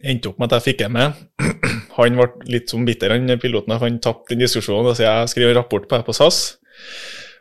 Endte 0.07 0.31
opp 0.31 0.39
med 0.39 0.53
at 0.53 0.61
jeg 0.61 0.69
fikk 0.69 0.87
en 0.87 0.95
med. 0.95 1.19
Han 1.99 2.19
ble 2.21 2.53
litt 2.55 2.71
som 2.71 2.87
bitter, 2.87 3.15
han 3.15 3.41
piloten, 3.43 3.75
for 3.75 3.89
han 3.89 4.01
tapte 4.03 4.35
den 4.35 4.45
diskusjonen. 4.45 4.95
Så 4.95 5.07
jeg 5.07 5.33
skriver 5.35 5.55
en 5.55 5.63
rapport 5.63 5.89
på 5.89 5.99
det 5.99 6.07
på 6.07 6.17
SAS. 6.17 6.43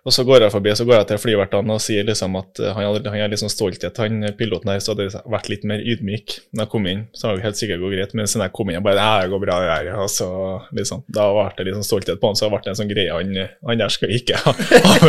Og 0.08 0.14
så 0.16 0.24
går 0.24 0.46
jeg 0.46 0.54
forbi 0.54 0.72
så 0.78 0.86
går 0.88 1.02
jeg 1.02 1.08
til 1.10 1.20
flyvertene 1.20 1.76
og 1.76 1.82
sier 1.84 2.06
liksom 2.08 2.38
at 2.40 2.62
eh, 2.64 2.72
han, 2.78 3.08
han 3.12 3.24
er 3.26 3.32
litt 3.32 3.42
sånn 3.42 3.52
stolthet. 3.52 3.98
Han 4.00 4.24
piloten 4.40 4.72
her 4.72 4.80
så 4.80 4.94
hadde 4.94 5.10
jeg 5.10 5.24
vært 5.34 5.50
litt 5.52 5.66
mer 5.68 5.84
ydmyk 5.84 6.36
når 6.56 6.64
jeg 6.64 6.72
kom 6.72 6.88
inn. 6.88 7.02
Så 7.12 7.28
hadde 7.28 7.42
det 7.42 7.48
helt 7.50 7.60
sikkert 7.60 7.84
gått 7.84 7.96
greit, 7.98 8.14
men 8.16 8.30
siden 8.30 8.46
jeg 8.46 8.54
kom 8.56 8.72
inn, 8.72 8.78
jeg 8.78 8.86
bare 8.86 9.10
det 9.26 9.34
går 9.34 9.42
bra, 9.44 9.58
det 9.60 9.74
her. 9.74 9.90
Og 10.06 10.08
så 10.14 10.30
liksom, 10.80 11.04
da 11.12 11.28
ble 11.36 11.50
det 11.58 11.68
litt 11.68 11.80
sånn 11.82 11.90
stolthet 11.90 12.22
på 12.22 12.32
han, 12.32 12.40
så 12.40 12.52
ble 12.54 12.62
det 12.64 12.72
en 12.72 12.80
sånn 12.80 12.94
greie. 12.94 13.18
Han, 13.20 13.36
han 13.68 13.84
der 13.84 13.94
skal 13.98 14.16
ikke 14.16 14.40
ha, 14.46 14.56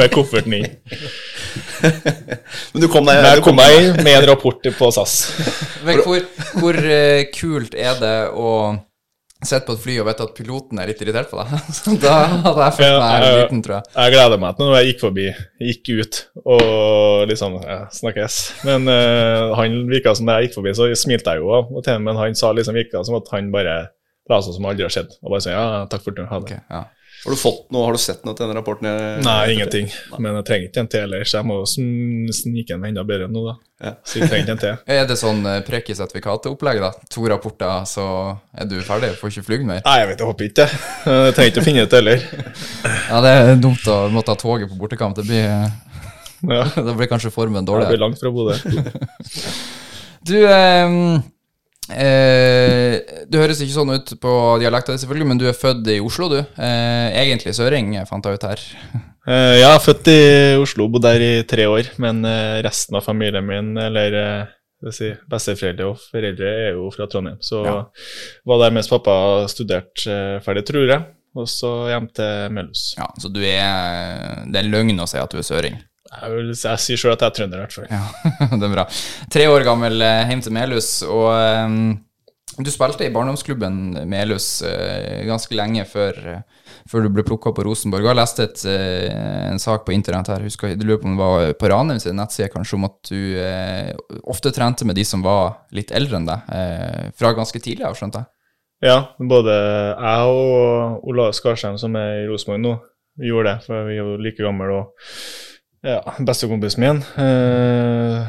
med 0.00 0.11
kofferten 0.17 0.59
inn. 0.59 0.69
Men 2.75 2.83
du 2.83 2.90
kom 2.90 3.07
deg 3.07 3.23
jeg 3.23 3.47
kom 3.47 3.59
meg 3.61 3.78
inn 3.78 4.02
med 4.02 4.17
en 4.17 4.28
rapport 4.33 4.71
på 4.81 4.90
SAS. 4.99 5.17
Men 5.87 6.02
hvor, 6.02 6.26
hvor 6.59 6.83
eh, 6.83 7.28
kult 7.38 7.78
er 7.78 8.02
det 8.02 8.19
å 8.35 8.50
sitte 9.47 9.66
på 9.68 9.76
et 9.76 9.83
fly 9.85 9.97
og 10.02 10.09
vet 10.09 10.23
at 10.25 10.33
piloten 10.35 10.80
er 10.83 10.90
litt 10.90 11.02
irritert 11.04 11.30
på 11.30 11.38
deg? 11.38 11.52
Så 11.78 11.95
da 12.02 12.14
hadde 12.33 12.64
jeg 12.64 12.76
følt 12.78 12.99
meg 12.99 13.26
Ja, 13.26 13.35
liten, 13.38 13.62
tror 13.64 13.76
jeg. 13.76 13.90
Jeg 13.95 14.14
gleder 14.16 14.42
meg 14.42 14.57
til 14.59 14.66
når 14.66 14.76
jeg 14.78 14.90
gikk 14.90 15.04
forbi, 15.04 15.28
gikk 15.68 15.92
ut 15.99 16.21
og 16.42 17.30
liksom 17.30 17.61
ja, 17.62 17.78
snakkes. 18.00 18.40
Men 18.68 18.90
uh, 18.90 19.54
han 19.61 19.78
virka 19.90 20.16
som 20.18 20.28
da 20.28 20.38
jeg 20.38 20.49
gikk 20.49 20.59
forbi, 20.59 20.75
så 20.78 20.90
smilte 20.99 21.37
jeg 21.37 21.45
jo 21.45 21.54
og 21.61 21.80
til, 21.87 22.02
men 22.02 22.18
han 22.18 22.38
sa 22.38 22.50
liksom 22.57 22.78
virka 22.78 23.04
som 23.07 23.18
at 23.21 23.30
han 23.37 23.52
bare 23.54 23.78
la 24.28 24.40
seg 24.45 24.59
som 24.59 24.66
aldri 24.68 24.87
har 24.87 24.92
skjedd. 24.92 25.14
Og 25.23 25.33
bare 25.33 25.45
sa 25.45 25.54
ja, 25.54 25.66
takk 25.90 26.04
for 26.04 26.16
turen, 26.16 26.30
ha 26.30 26.40
det. 26.42 26.49
Okay, 26.50 26.64
ja. 26.68 26.85
Har 27.28 27.35
du 27.35 27.40
fått 27.42 27.66
noe, 27.75 27.85
har 27.85 27.92
du 27.92 28.00
sett 28.00 28.23
noe 28.25 28.32
til 28.38 28.47
den 28.49 28.56
rapporten? 28.56 28.87
jeg- 28.88 29.23
Nei, 29.26 29.52
ingenting. 29.52 29.90
Men 30.18 30.38
jeg 30.38 30.44
trenger 30.49 30.68
ikke 30.70 30.80
en 30.80 30.87
til 30.88 31.00
ellers. 31.04 31.32
Jeg 31.35 31.44
må 31.44 31.58
snike 31.68 32.70
en 32.73 32.85
enda 32.88 33.02
bedre 33.04 33.26
nå, 33.28 33.42
da. 33.44 33.54
Ja. 33.85 33.92
Så 34.02 34.23
jeg 34.23 34.30
trenger 34.30 34.47
ikke 34.47 34.54
en 34.54 34.62
til. 34.62 34.78
Er 34.97 35.04
det 35.11 35.18
sånn 35.20 35.44
eh, 35.44 35.58
Preki-sertifikatet-opplegg, 35.68 36.80
da? 36.80 36.90
To 37.12 37.26
rapporter, 37.28 37.85
så 37.85 38.06
er 38.56 38.64
du 38.70 38.78
ferdig? 38.80 39.12
Får 39.20 39.28
ikke 39.35 39.44
flydd 39.44 39.66
mer? 39.68 39.82
Nei, 39.85 39.99
jeg 40.00 40.08
vet, 40.08 40.23
jeg 40.25 40.30
håper 40.30 40.49
ikke 40.49 40.56
det. 40.64 40.70
Jeg 41.04 41.37
trenger 41.37 41.52
ikke 41.52 41.61
å 41.61 41.68
finne 41.68 41.85
ut 41.85 41.99
heller. 42.00 42.25
Ja, 43.12 43.20
det 43.25 43.35
er 43.37 43.54
dumt 43.61 43.85
å 43.92 43.99
måtte 44.12 44.32
ha 44.32 44.40
toget 44.40 44.73
på 44.73 44.80
bortekamp. 44.80 45.20
Det 45.20 45.26
blir, 45.28 45.44
Ja, 46.49 46.64
da 46.88 46.94
blir 46.97 47.12
kanskje 47.12 47.30
formen 47.35 47.68
det 47.68 47.76
blir 47.92 48.00
langt 48.00 48.18
fra 48.25 48.32
Bodø. 48.32 48.56
Du, 50.25 50.35
eh, 50.49 51.20
eh, 51.90 53.25
du 53.28 53.38
høres 53.40 53.61
ikke 53.64 53.75
sånn 53.76 53.92
ut 53.97 54.12
på 54.23 54.33
dialekta 54.62 54.95
di, 54.95 55.00
selvfølgelig, 55.02 55.28
men 55.30 55.40
du 55.40 55.47
er 55.50 55.57
født 55.57 55.88
i 55.95 55.99
Oslo, 56.04 56.28
du. 56.33 56.38
Eh, 56.40 57.09
egentlig 57.25 57.54
søring, 57.57 57.95
fant 58.11 58.25
jeg 58.28 58.40
ut 58.40 58.49
her. 58.50 58.66
Eh, 59.28 59.59
er 59.61 59.75
født 59.85 60.09
i 60.09 60.21
Oslo, 60.57 60.87
bodd 60.88 61.02
der 61.04 61.21
i 61.21 61.33
tre 61.45 61.66
år, 61.68 61.90
men 62.00 62.23
eh, 62.25 62.62
resten 62.64 62.97
av 62.97 63.02
familien 63.04 63.45
min, 63.45 63.75
eller 63.76 64.14
eh, 64.16 64.88
si, 64.95 65.11
besteforeldre 65.28 65.85
og 65.90 65.99
foreldre, 66.00 66.49
er 66.62 66.71
jo 66.78 66.87
fra 66.95 67.04
Trondheim. 67.12 67.37
Så 67.45 67.61
Ja. 67.66 67.75
var 68.49 68.62
der 68.62 68.73
mens 68.73 68.88
pappa 68.88 69.18
studerte 69.52 70.09
eh, 70.09 70.38
ferdig, 70.47 70.64
tror 70.71 70.88
jeg, 70.88 71.04
og 71.37 71.45
så 71.52 71.75
hjem 71.92 72.09
til 72.16 72.57
Melhus. 72.57 72.87
Ja, 72.97 73.11
så 73.21 73.28
du 73.28 73.42
er 73.45 74.47
Det 74.49 74.62
er 74.62 74.71
løgn 74.73 74.97
å 75.04 75.11
si 75.12 75.21
at 75.21 75.28
du 75.28 75.42
er 75.42 75.45
søring. 75.45 75.76
Jeg, 76.08 76.32
vil, 76.32 76.52
jeg 76.56 76.82
sier 76.82 77.00
sjøl 77.00 77.14
at 77.14 77.22
jeg 77.22 77.30
er 77.32 77.36
trønder, 77.36 77.60
i 77.60 77.66
hvert 77.66 77.76
fall. 77.76 77.88
Ja, 77.92 78.02
det 78.58 78.68
er 78.68 78.74
bra. 78.74 78.84
Tre 79.32 79.48
år 79.52 79.64
gammel 79.66 80.04
eh, 80.04 80.28
hjem 80.30 80.44
til 80.44 80.54
Melhus, 80.56 80.90
og 81.04 81.28
um, 81.68 81.80
du 82.58 82.70
spilte 82.72 83.04
i 83.06 83.12
barndomsklubben 83.14 84.06
Melhus 84.08 84.46
uh, 84.64 85.20
ganske 85.28 85.54
lenge 85.54 85.84
før, 85.86 86.16
uh, 86.38 86.70
før 86.88 87.04
du 87.04 87.10
ble 87.12 87.26
plukka 87.28 87.52
på 87.54 87.66
Rosenborg. 87.68 88.06
Jeg 88.06 88.12
har 88.14 88.18
lest 88.18 88.40
et, 88.42 88.64
uh, 88.64 89.50
en 89.52 89.60
sak 89.62 89.84
på 89.84 89.92
internett 89.94 90.32
her, 90.32 90.46
husker, 90.48 90.72
jeg 90.72 90.80
lurer 90.80 91.02
på 91.02 91.10
om 91.10 91.18
det 91.18 91.26
var 91.26 91.52
på 91.60 91.70
Ranheim 91.74 92.00
sin 92.02 92.16
nettside 92.18 92.48
kanskje, 92.54 92.80
om 92.80 92.88
at 92.88 93.12
du 93.12 93.20
eh, 93.42 93.92
ofte 94.32 94.52
trente 94.56 94.88
med 94.88 94.96
de 94.96 95.04
som 95.06 95.22
var 95.24 95.68
litt 95.76 95.92
eldre 95.94 96.18
enn 96.18 96.28
deg, 96.28 96.50
eh, 96.56 97.08
fra 97.20 97.34
ganske 97.36 97.60
tidlig 97.62 97.84
av, 97.86 97.98
skjønte 97.98 98.24
jeg. 98.24 98.32
Ja, 98.88 98.98
både 99.18 99.54
jeg 99.98 100.32
og 100.32 101.06
Ola 101.10 101.28
Skarsheim, 101.34 101.78
som 101.80 101.96
er 101.98 102.22
i 102.22 102.26
Rosenborg 102.30 102.62
nå, 102.62 102.74
gjorde 103.26 103.50
det, 103.50 103.66
for 103.66 103.88
vi 103.88 103.96
er 103.96 104.04
jo 104.04 104.18
like 104.22 104.44
gamle. 104.44 104.68
Og 104.78 105.48
ja, 105.87 106.00
bestekompisen 106.18 106.85
min, 106.85 107.02
eh, 107.25 108.28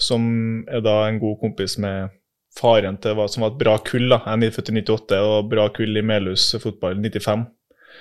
som 0.00 0.22
er 0.68 0.82
da 0.84 1.04
en 1.08 1.20
god 1.22 1.38
kompis 1.42 1.78
med 1.82 2.14
faren 2.54 2.98
til 3.02 3.16
hva 3.18 3.26
som 3.30 3.44
var 3.44 3.54
et 3.54 3.60
bra 3.60 3.76
kull. 3.82 4.08
da, 4.10 4.20
Jeg 4.26 4.48
er 4.48 4.54
født 4.54 4.70
i 4.70 4.80
98 4.80 5.20
og 5.22 5.50
bra 5.50 5.68
kull 5.74 5.96
i 5.96 6.02
Melhus 6.02 6.54
fotball 6.62 6.96
95. 6.98 7.46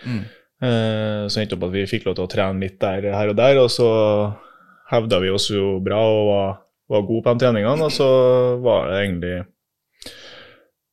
Mm. 0.06 0.24
Eh, 0.64 1.24
så 1.28 1.42
endte 1.42 1.58
opp 1.58 1.68
at 1.68 1.74
vi 1.74 1.88
fikk 1.90 2.06
lov 2.08 2.18
til 2.18 2.28
å 2.28 2.32
trene 2.32 2.62
litt 2.62 2.80
der 2.82 3.12
her 3.14 3.32
og 3.32 3.38
der, 3.38 3.58
og 3.62 3.72
så 3.74 3.88
hevda 4.92 5.20
vi 5.24 5.32
oss 5.34 5.50
jo 5.52 5.80
bra 5.84 6.00
og 6.00 6.28
var, 6.30 6.54
var 6.90 7.08
gode 7.08 7.26
på 7.26 7.34
de 7.34 7.44
treningene, 7.46 7.88
og 7.88 7.92
så 7.94 8.08
var 8.64 8.90
det 8.90 9.02
egentlig 9.02 9.36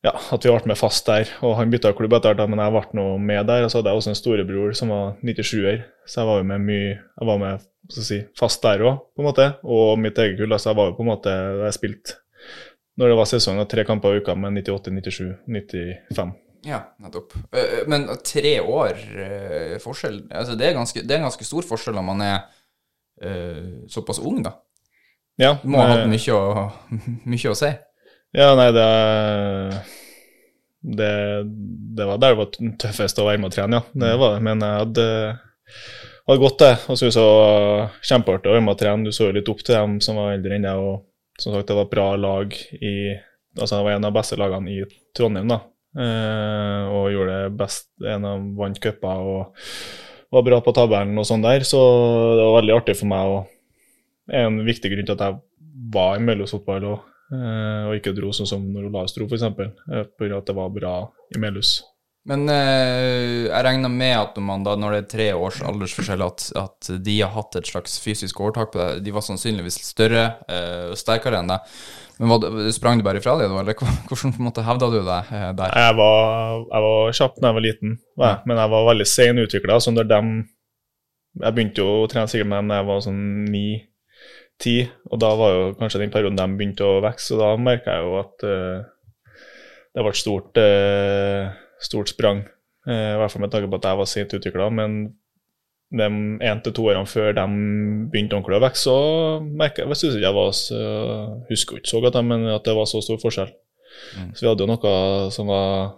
ja, 0.07 0.13
at 0.17 0.45
vi 0.45 0.53
ble 0.53 0.71
med 0.71 0.79
fast 0.81 1.07
der. 1.09 1.29
Og 1.45 1.57
han 1.59 1.73
bytta 1.73 1.93
klubb 1.97 2.15
etter 2.17 2.35
hvert, 2.35 2.51
men 2.53 2.63
jeg 2.63 2.73
ble 2.77 2.99
nå 3.01 3.07
med 3.19 3.47
der. 3.51 3.67
Og 3.67 3.73
så 3.73 3.81
hadde 3.81 3.93
jeg 3.93 4.01
også 4.01 4.13
en 4.15 4.21
storebror 4.21 4.73
som 4.79 4.93
var 4.95 5.19
97-er, 5.21 5.85
så 6.09 6.23
jeg 6.23 6.31
var 6.31 6.41
jo 6.41 6.49
med 6.53 6.65
mye 6.65 6.89
Jeg 6.97 7.29
var 7.29 7.41
med 7.43 7.67
si, 7.91 8.21
fast 8.39 8.63
der 8.65 8.85
òg, 8.87 9.01
på 9.17 9.23
en 9.25 9.29
måte. 9.29 9.49
Og 9.65 9.99
mitt 10.01 10.19
eget 10.19 10.39
kull. 10.41 10.53
Altså 10.53 10.71
jeg 10.73 10.81
var 10.81 10.91
jo 10.91 10.97
på 10.99 11.07
en 11.07 11.13
måte 11.13 11.37
jeg 11.67 11.79
spilte 11.79 12.19
når 13.01 13.09
det 13.09 13.17
var 13.17 13.29
sesong, 13.31 13.59
og 13.63 13.69
tre 13.71 13.85
kamper 13.89 14.13
i 14.13 14.21
uka 14.21 14.35
med 14.37 14.59
98, 14.61 14.91
97, 14.93 15.21
95. 15.49 16.33
Ja, 16.69 16.81
nettopp. 17.01 17.33
Eh, 17.57 17.87
Men 17.89 18.09
tre 18.27 18.59
år 18.61 18.99
eh, 19.17 19.77
forskjell 19.81 20.19
altså 20.29 20.57
det, 20.59 20.67
er 20.67 20.77
ganske, 20.77 21.05
det 21.07 21.15
er 21.15 21.23
en 21.23 21.29
ganske 21.31 21.47
stor 21.49 21.65
forskjell 21.65 21.97
når 21.97 22.05
man 22.05 22.21
er 22.27 22.35
uh, 23.25 23.87
såpass 23.89 24.21
ung, 24.21 24.43
da. 24.45 24.59
Ja, 25.41 25.55
Du 25.63 25.71
må 25.73 25.81
ha 25.81 25.87
hatt 25.95 26.05
eh, 26.05 26.11
mye 26.13 27.15
mye 27.25 27.55
å 27.55 27.57
si. 27.63 27.71
Ja, 28.37 28.53
nei, 28.55 28.69
det 28.75 28.87
Det, 30.81 31.13
det 31.97 32.05
var 32.09 32.21
der 32.23 32.35
det 32.35 32.39
var 32.39 32.53
tøffest 32.81 33.19
å 33.21 33.27
være 33.27 33.41
med 33.43 33.51
og 33.51 33.57
trene, 33.57 33.81
ja. 33.81 34.01
Det 34.05 34.13
var 34.21 34.37
det. 34.37 34.45
Men 34.47 34.63
jeg 34.65 34.85
hadde, 34.85 35.07
hadde 36.31 36.43
gått 36.45 36.63
det. 36.63 36.71
Og 36.87 36.97
syntes 36.97 37.19
det 37.19 37.25
var 37.27 37.91
kjempeartig 38.13 38.49
å 38.49 38.55
være 38.55 38.65
med 38.65 38.75
og 38.75 38.81
trene. 38.81 39.05
Du 39.05 39.13
så 39.13 39.29
jo 39.29 39.35
litt 39.37 39.51
opp 39.53 39.61
til 39.67 39.77
dem 39.77 39.99
som 40.05 40.21
var 40.21 40.37
eldre 40.37 40.57
enn 40.57 40.65
deg. 40.65 40.81
Og 40.81 41.43
som 41.43 41.53
sagt, 41.53 41.69
det 41.69 41.77
var 41.77 41.89
et 41.89 41.93
bra 41.97 42.07
lag 42.21 42.57
i 42.81 42.95
Altså, 43.59 43.81
det 43.81 43.83
var 43.83 43.97
en 43.97 44.07
av 44.07 44.13
beste 44.15 44.37
lagene 44.39 44.71
i 44.71 44.83
Trondheim, 45.19 45.49
da. 45.51 45.57
Eh, 45.99 46.85
og 46.95 47.09
gjorde 47.11 47.35
det 47.35 47.57
best. 47.59 47.89
En 48.07 48.27
av 48.31 48.45
vant 48.57 48.79
cuper 48.79 49.25
og 49.27 49.57
var 50.31 50.45
bra 50.47 50.61
på 50.63 50.75
tabellen 50.77 51.19
og 51.19 51.27
sånn 51.27 51.43
der. 51.43 51.67
Så 51.67 51.81
det 52.39 52.45
var 52.47 52.61
veldig 52.61 52.77
artig 52.77 52.95
for 53.01 53.11
meg. 53.11 53.35
Og 53.35 54.37
en 54.41 54.61
viktig 54.65 54.93
grunn 54.95 55.09
til 55.09 55.17
at 55.19 55.25
jeg 55.27 55.41
var 55.93 56.15
i 56.15 56.23
Melhus 56.23 56.55
fotball 56.55 56.87
og, 56.93 57.10
og 57.31 57.95
ikke 57.95 58.15
dro 58.17 58.33
sånn 58.35 58.49
som 58.49 58.67
når 58.75 58.89
Olaus 58.89 59.15
dro, 59.15 59.29
f.eks. 59.29 59.47
Uh, 59.55 60.03
Pga. 60.19 60.41
at 60.41 60.51
det 60.51 60.57
var 60.57 60.73
bra 60.75 60.95
i 61.35 61.41
Melhus. 61.43 61.81
Men 62.29 62.45
eh, 62.53 63.47
jeg 63.47 63.65
regner 63.65 63.89
med 63.89 64.13
at 64.13 64.37
man 64.45 64.61
da, 64.67 64.75
når 64.77 64.93
det 64.93 64.99
er 64.99 65.07
tre 65.09 65.29
års 65.33 65.63
aldersforskjell, 65.65 66.21
at, 66.27 66.51
at 66.59 66.91
de 67.01 67.15
har 67.23 67.33
hatt 67.33 67.57
et 67.57 67.71
slags 67.71 67.95
fysisk 68.03 68.43
overtak 68.45 68.75
på 68.75 68.81
deg. 68.83 69.01
De 69.07 69.15
var 69.15 69.25
sannsynligvis 69.25 69.79
større 69.87 70.27
og 70.93 71.01
sterkere 71.01 71.41
enn 71.41 71.55
deg. 71.55 71.73
Men 72.21 72.29
hva, 72.29 72.69
sprang 72.75 73.01
du 73.01 73.05
bare 73.05 73.21
ifra 73.21 73.39
dem, 73.41 73.55
eller 73.57 73.77
hvordan 74.09 74.35
på 74.35 74.43
en 74.43 74.47
måte 74.51 74.65
hevda 74.67 74.91
du 74.93 74.99
deg 75.01 75.31
eh, 75.33 75.51
der? 75.57 75.77
Jeg 75.87 75.97
var, 75.97 76.65
jeg 76.67 76.87
var 76.87 77.15
kjapp 77.17 77.39
da 77.39 77.49
jeg 77.49 77.57
var 77.57 77.65
liten, 77.65 77.95
ja. 78.21 78.33
men 78.45 78.61
jeg 78.61 78.73
var 78.75 78.89
veldig 78.91 79.07
sen 79.09 79.45
utvikla. 79.47 79.79
Så 79.81 79.95
når 79.95 80.11
dem 80.11 80.33
Jeg 81.41 81.55
begynte 81.55 81.79
jo 81.79 82.03
å 82.03 82.07
trene 82.11 82.27
sikkert 82.27 82.49
med 82.51 82.59
dem 82.59 82.71
da 82.73 82.81
jeg 82.81 82.87
var 82.89 83.03
sånn 83.05 83.21
ni-ti, 84.61 84.89
og 85.11 85.21
da 85.21 85.35
var 85.37 85.53
jo 85.53 85.75
kanskje 85.79 86.01
den 86.01 86.13
perioden 86.13 86.37
de 86.37 86.57
begynte 86.57 86.85
å 86.85 87.01
vokse, 87.01 87.35
og 87.35 87.41
da 87.41 87.57
merka 87.57 87.97
jeg 87.97 88.05
jo 88.05 88.19
at 88.21 88.45
uh, 88.45 88.85
det 89.95 90.03
ble 90.05 90.11
et 90.11 90.21
stort, 90.21 90.59
uh, 90.59 91.51
stort 91.81 92.09
sprang. 92.09 92.45
Uh, 92.87 93.17
I 93.17 93.19
hvert 93.21 93.33
fall 93.33 93.43
med 93.43 93.53
tanke 93.53 93.71
på 93.71 93.81
at 93.81 93.89
jeg 93.89 94.01
var 94.01 94.09
sent 94.09 94.35
utvikla. 94.35 94.71
Men 94.71 95.01
de 95.91 96.07
én 96.47 96.61
til 96.63 96.73
to 96.73 96.85
årene 96.87 97.09
før 97.09 97.33
de 97.35 97.47
begynte 98.13 98.37
ordentlig 98.37 98.61
å 98.61 98.63
vokse, 98.63 98.85
så 98.85 99.41
merka 99.43 99.83
jeg, 99.83 99.91
jeg 99.91 100.03
synes 100.03 100.21
jeg 100.23 100.37
var 100.37 100.53
så, 100.55 100.83
husker 101.49 101.81
ikke 101.81 101.91
så 101.91 102.03
godt, 102.05 102.21
men 102.25 102.47
at 102.53 102.67
det 102.67 102.77
var 102.77 102.87
så 102.87 103.03
stor 103.03 103.19
forskjell. 103.23 103.51
Så 104.37 104.45
vi 104.45 104.49
hadde 104.49 104.63
jo 104.63 104.71
noe 104.71 104.93
som 105.35 105.49
var 105.51 105.97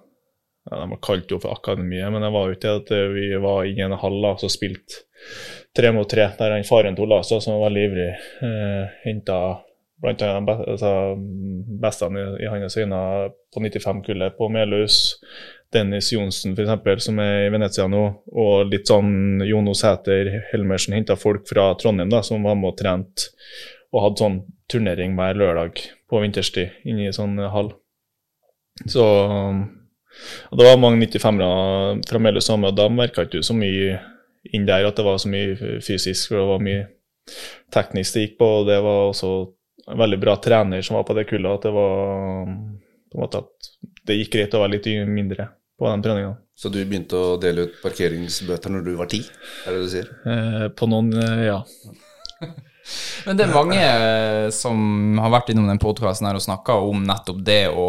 ja, 0.65 0.79
De 0.89 0.97
kalte 1.05 1.35
jo 1.35 1.41
for 1.43 1.53
akademiet, 1.53 2.09
men 2.15 2.25
det 2.25 2.31
var 2.33 2.49
jo 2.49 2.57
ikke 2.57 2.71
det 2.71 2.79
at 2.81 3.13
vi 3.13 3.27
var 3.43 3.67
inne 3.69 3.83
i 3.83 3.89
en 3.91 3.99
hall 4.01 4.31
og 4.31 4.41
så 4.41 4.49
spilte 4.49 5.03
tre 5.77 5.93
mot 5.93 6.09
tre, 6.09 6.29
der 6.39 6.57
han 6.57 6.67
faren 6.69 6.97
til 6.97 7.07
Ola, 7.07 7.23
som 7.25 7.55
var 7.57 7.69
veldig 7.69 7.85
ivrig, 7.89 8.09
eh, 8.49 8.97
henta 9.07 9.39
blant 10.03 10.23
annet 10.27 10.51
de 10.51 10.73
altså, 10.75 10.93
bestene 11.83 12.23
i, 12.23 12.45
i 12.45 12.51
hans 12.51 12.77
øyne 12.77 13.01
på 13.55 13.63
95-kullet 13.63 14.37
på 14.39 14.49
Melhus. 14.53 14.99
Dennis 15.73 16.11
Johnsen, 16.13 16.53
eksempel, 16.53 17.01
som 17.01 17.21
er 17.23 17.47
i 17.47 17.53
Venezia 17.53 17.87
nå, 17.89 18.03
og 18.29 18.67
litt 18.69 18.91
sånn 18.91 19.41
Jono 19.49 19.73
Sæter, 19.79 20.29
Helmersen 20.51 20.97
henta 20.99 21.17
folk 21.17 21.47
fra 21.49 21.71
Trondheim 21.81 22.13
da, 22.13 22.21
som 22.27 22.45
var 22.45 22.59
med 22.61 22.75
og 22.75 22.77
trente 22.81 23.31
og 23.93 24.05
hadde 24.05 24.21
sånn 24.21 24.37
turnering 24.73 25.15
hver 25.17 25.39
lørdag 25.41 25.81
på 26.09 26.21
vinterstid 26.21 26.85
inne 26.89 27.09
i 27.09 27.15
sånn 27.17 27.39
hall. 27.53 27.73
Så 28.89 29.05
og 30.53 30.59
Det 30.59 30.65
var 30.67 30.81
mange 30.81 31.07
95-ere 31.07 32.03
fra 32.05 32.21
Melhus 32.21 32.51
og 32.53 32.67
da 32.77 32.89
merka 32.93 33.25
ikke 33.25 33.41
så 33.45 33.57
mye 33.57 33.97
inn 34.51 34.67
der 34.67 34.89
at 34.89 34.99
det 34.99 35.07
var 35.07 35.21
så 35.23 35.31
mye 35.31 35.81
fysisk, 35.85 36.33
og 36.33 36.39
det 36.39 36.49
var 36.51 36.65
mye 36.67 36.85
teknisk 37.73 38.17
det 38.17 38.27
gikk 38.27 38.39
på, 38.41 38.49
og 38.61 38.69
det 38.69 38.79
var 38.83 39.09
også 39.09 39.33
en 39.93 39.99
veldig 39.99 40.19
bra 40.23 40.37
trener 40.43 40.83
som 40.83 40.99
var 40.99 41.07
på 41.07 41.17
det 41.19 41.27
kullet, 41.31 41.51
at 41.51 41.67
det 41.69 41.75
var 41.75 42.47
på 43.13 43.19
en 43.19 43.23
måte 43.23 43.43
at 43.43 43.73
det 44.09 44.19
gikk 44.19 44.35
greit 44.37 44.57
å 44.57 44.63
være 44.63 44.77
litt 44.77 44.89
mindre 45.09 45.49
på 45.79 45.89
den 45.89 46.05
treninga. 46.05 46.35
Så 46.59 46.71
du 46.71 46.79
begynte 46.85 47.19
å 47.19 47.39
dele 47.41 47.67
ut 47.67 47.79
parkeringsbøter 47.83 48.73
når 48.73 48.85
du 48.87 48.93
var 48.99 49.11
ti, 49.11 49.23
er 49.67 49.73
det 49.73 49.79
det 49.79 49.87
du 49.87 49.93
sier? 49.95 50.11
Eh, 50.29 50.67
på 50.77 50.89
noen, 50.91 51.11
eh, 51.19 51.47
ja. 51.49 51.59
Men 53.27 53.39
det 53.39 53.47
er 53.47 53.55
mange 53.55 53.83
som 54.55 55.19
har 55.23 55.31
vært 55.31 55.53
innom 55.53 55.69
den 55.71 55.81
podkasten 55.83 56.27
og 56.27 56.43
snakka 56.43 56.81
om 56.83 57.05
nettopp 57.07 57.39
det 57.47 57.65
å 57.71 57.87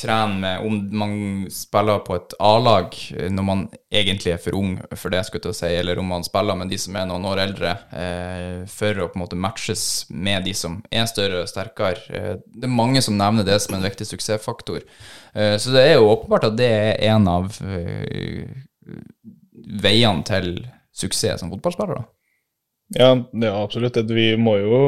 trene 0.00 0.38
med 0.40 0.64
Om 0.66 0.76
man 0.98 1.12
spiller 1.52 2.00
på 2.04 2.16
et 2.16 2.34
A-lag 2.42 2.96
eh, 3.16 3.28
når 3.32 3.46
man 3.46 3.64
egentlig 3.92 4.34
er 4.34 4.40
for 4.42 4.56
ung 4.58 4.76
for 4.96 5.12
det, 5.12 5.22
skulle 5.26 5.52
jeg 5.52 5.58
si, 5.60 5.70
eller 5.80 6.00
om 6.00 6.10
man 6.12 6.24
spiller 6.26 6.58
med 6.58 6.72
de 6.72 6.78
som 6.80 6.96
er 6.96 7.08
noen 7.10 7.26
år 7.30 7.42
eldre, 7.44 7.74
eh, 7.92 8.62
for 8.70 9.02
å 9.02 9.08
på 9.10 9.18
en 9.18 9.24
måte 9.24 9.38
matches 9.40 9.84
med 10.10 10.46
de 10.48 10.54
som 10.56 10.80
er 10.90 11.08
større 11.10 11.44
og 11.44 11.50
sterkere. 11.50 12.00
Eh, 12.10 12.34
det 12.54 12.68
er 12.68 12.78
mange 12.80 13.02
som 13.04 13.18
nevner 13.18 13.46
det 13.46 13.60
som 13.64 13.76
en 13.76 13.84
viktig 13.86 14.08
suksessfaktor. 14.08 14.86
Eh, 15.34 15.56
så 15.60 15.74
det 15.74 15.86
er 15.86 15.98
jo 15.98 16.10
åpenbart 16.10 16.48
at 16.50 16.58
det 16.60 16.70
er 16.70 17.12
en 17.12 17.28
av 17.30 17.60
eh, 17.64 18.48
veiene 19.84 20.26
til 20.26 20.56
suksess 20.96 21.42
som 21.42 21.52
fotballspiller. 21.52 22.00
da. 22.00 22.08
Ja, 22.90 23.12
er 23.14 23.54
absolutt. 23.54 23.96
Vi 24.10 24.32
må 24.40 24.56
jo 24.58 24.78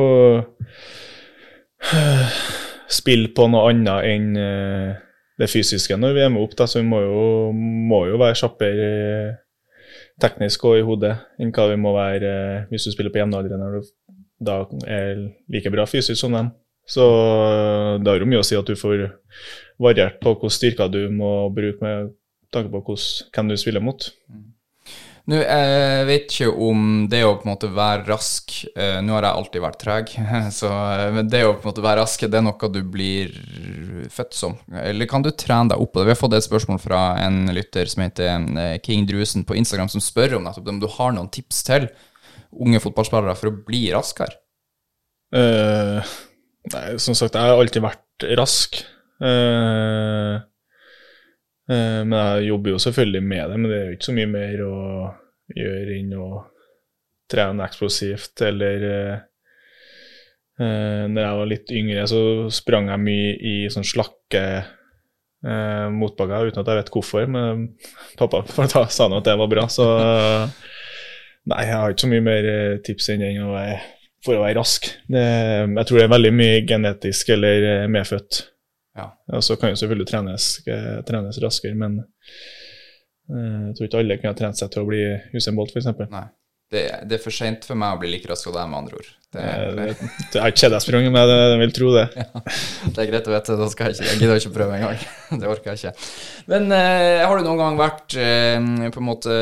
spille 2.92 3.32
på 3.34 3.49
noe 3.50 3.70
annet 3.70 4.08
enn 4.08 4.28
eh, 4.38 4.92
det 5.40 5.49
fysiske 5.50 5.96
når 5.99 6.16
vi 6.16 6.25
er 6.25 6.32
med 6.32 6.44
opp. 6.44 6.56
Da. 6.58 6.68
Så 6.68 6.80
vi 6.80 6.88
må 6.88 7.00
jo, 7.04 7.25
må 7.52 8.04
jo 8.11 8.20
være 8.20 8.38
kjappere 8.42 8.88
eh, 8.92 9.38
teknisk 10.22 10.64
og 10.68 10.78
i 10.78 10.87
hodet 10.87 11.14
enn 11.40 11.52
hva 11.54 11.68
vi 11.72 11.78
må 11.80 11.94
være 11.96 12.32
eh, 12.32 12.64
hvis 12.70 12.88
du 12.88 12.94
spiller 12.94 13.14
på 13.14 13.22
jevnaldrende 13.22 13.62
når 13.62 13.78
du 13.78 13.92
da 14.42 14.64
er 14.90 15.20
like 15.54 15.70
bra 15.70 15.87
fysisk 15.87 16.18
som 16.18 16.34
dem. 16.34 16.50
Så 16.88 17.04
det 18.02 18.11
har 18.11 18.18
jo 18.18 18.26
mye 18.26 18.40
å 18.42 18.46
si 18.46 18.56
at 18.58 18.66
du 18.66 18.75
får 18.75 19.04
variert 19.82 20.18
på 20.22 20.32
hvilke 20.32 20.50
styrker 20.50 20.90
du 20.90 21.04
må 21.14 21.46
bruke 21.54 21.78
med 21.84 22.11
tanke 22.52 22.72
på 22.72 22.80
hvordan, 22.82 23.30
hvem 23.30 23.52
du 23.52 23.56
spiller 23.61 23.84
mot. 23.84 24.08
Nå, 25.31 25.38
Jeg 25.38 26.07
vet 26.09 26.33
ikke 26.33 26.49
om 26.50 26.87
det 27.11 27.21
å 27.23 27.37
på 27.38 27.47
en 27.47 27.52
måte 27.52 27.69
være 27.71 28.09
rask 28.09 28.57
eh, 28.75 28.99
Nå 29.07 29.14
har 29.14 29.29
jeg 29.29 29.38
alltid 29.38 29.62
vært 29.62 29.79
treg, 29.79 30.14
så 30.61 30.71
eh, 30.97 31.21
det 31.31 31.45
å 31.47 31.52
på 31.55 31.62
en 31.62 31.71
måte 31.71 31.85
være 31.85 32.02
rask, 32.02 32.25
det 32.26 32.41
er 32.41 32.47
noe 32.47 32.71
du 32.75 32.81
blir 32.83 33.31
født 34.11 34.35
som. 34.35 34.57
Eller 34.83 35.07
kan 35.11 35.23
du 35.23 35.31
trene 35.31 35.71
deg 35.71 35.83
opp 35.83 35.93
på 35.95 36.02
det? 36.02 36.09
Vi 36.09 36.14
har 36.17 36.19
fått 36.19 36.35
et 36.38 36.47
spørsmål 36.49 36.81
fra 36.83 37.02
en 37.23 37.45
lytter 37.55 37.91
som 37.91 38.02
heter 38.02 38.49
eh, 38.64 38.79
King 38.83 39.07
Drusen 39.07 39.47
på 39.47 39.59
Instagram, 39.61 39.93
som 39.93 40.02
spør 40.02 40.41
om 40.41 40.49
nettopp 40.49 40.73
om 40.75 40.83
du 40.83 40.88
har 40.97 41.14
noen 41.14 41.31
tips 41.33 41.62
til 41.71 41.87
unge 42.52 42.83
fotballspillere 42.83 43.37
for 43.38 43.52
å 43.52 43.59
bli 43.67 43.87
raskere. 43.95 44.41
Uh, 45.33 46.05
nei, 46.75 46.87
som 47.00 47.17
sagt, 47.17 47.38
jeg 47.38 47.52
har 47.52 47.57
alltid 47.57 47.85
vært 47.85 48.26
rask. 48.37 48.83
Eh, 49.23 49.29
eh, 49.29 50.41
men 51.73 52.14
jeg 52.19 52.49
jobber 52.50 52.75
jo 52.75 52.81
selvfølgelig 52.83 53.23
med 53.25 53.50
det, 53.50 53.59
men 53.59 53.71
det 53.71 53.76
er 53.79 53.85
jo 53.87 53.97
ikke 53.97 54.09
så 54.09 54.17
mye 54.17 54.31
mer 54.33 54.64
å 54.67 54.76
gjøre 55.52 55.99
enn 55.99 56.17
å 56.19 56.29
trene 57.33 57.64
eksplosivt 57.67 58.45
eller 58.45 58.87
eh, 58.91 59.17
eh, 60.61 61.02
Når 61.09 61.23
jeg 61.23 61.41
var 61.41 61.50
litt 61.50 61.75
yngre, 61.81 62.07
så 62.11 62.23
sprang 62.52 62.91
jeg 62.93 63.05
mye 63.07 63.35
i 63.37 63.56
sånn 63.73 63.87
slakke 63.89 64.45
eh, 64.61 65.89
motbakker 65.95 66.52
uten 66.52 66.63
at 66.63 66.73
jeg 66.73 66.82
vet 66.82 66.93
hvorfor, 66.95 67.26
men 67.30 67.67
pappa 68.21 68.45
da 68.45 68.87
sa 68.97 69.08
nå 69.08 69.23
at 69.23 69.30
det 69.30 69.39
var 69.41 69.52
bra, 69.52 69.69
så 69.73 69.89
Nei, 71.43 71.65
jeg 71.67 71.75
har 71.75 71.91
ikke 71.91 72.04
så 72.04 72.08
mye 72.13 72.23
mer 72.23 72.47
eh, 72.47 72.80
tips 72.87 73.08
enn 73.11 73.25
den 73.25 73.41
for 74.23 74.39
å 74.39 74.45
være 74.45 74.61
rask. 74.61 74.85
Det, 75.11 75.23
jeg 75.67 75.87
tror 75.89 75.99
det 75.99 76.04
er 76.04 76.13
veldig 76.13 76.30
mye 76.39 76.61
genetisk 76.69 77.32
eller 77.35 77.67
eh, 77.67 77.87
medfødt. 77.91 78.45
Ja. 78.99 79.41
Så 79.41 79.57
kan 79.57 79.73
jo 79.73 79.76
selvfølgelig 79.81 80.09
trenes, 80.11 80.49
eh, 80.69 81.00
trenes 81.09 81.41
raskere, 81.43 81.75
men 81.78 82.00
eh, 82.02 83.67
jeg 83.69 83.76
tror 83.76 83.89
ikke 83.89 84.02
alle 84.02 84.19
kunne 84.21 84.39
trent 84.39 84.61
seg 84.61 84.73
til 84.73 84.85
å 84.85 84.89
bli 84.91 85.02
Usain 85.37 85.57
Bolt, 85.57 85.73
f.eks. 85.73 85.89
Det, 86.73 86.87
det 87.04 87.19
er 87.19 87.21
for 87.21 87.35
seint 87.35 87.67
for 87.69 87.76
meg 87.78 87.97
å 87.97 88.00
bli 88.00 88.15
like 88.15 88.30
rask 88.30 88.47
som 88.47 88.54
deg, 88.56 88.71
med 88.71 88.85
andre 88.85 89.02
ord. 89.02 89.11
Det, 89.32 89.41
det, 89.76 89.85
det 90.28 90.41
har 90.43 90.50
ikke 90.52 90.61
sett 90.61 90.73
deg 90.75 90.82
sprunget, 90.85 91.13
med, 91.15 91.30
jeg 91.30 91.61
vil 91.63 91.71
tro 91.73 91.93
det. 91.95 92.02
det 92.13 93.00
er 93.00 93.06
greit 93.08 93.28
å 93.28 93.32
vite, 93.32 93.54
da 93.56 93.69
skal 93.73 93.89
jeg 93.89 93.97
ikke 93.97 94.08
Jeg 94.11 94.21
gidder 94.21 94.41
ikke 94.41 94.52
prøve 94.52 94.76
engang. 94.76 95.04
Det 95.41 95.49
orker 95.49 95.71
jeg 95.73 95.80
ikke. 95.80 96.08
Men 96.52 96.67
eh, 96.76 97.23
har 97.25 97.41
du 97.41 97.47
noen 97.47 97.63
gang 97.63 97.78
vært 97.80 98.17
eh, 98.21 98.58
på 98.93 99.00
en 99.00 99.06
måte 99.06 99.37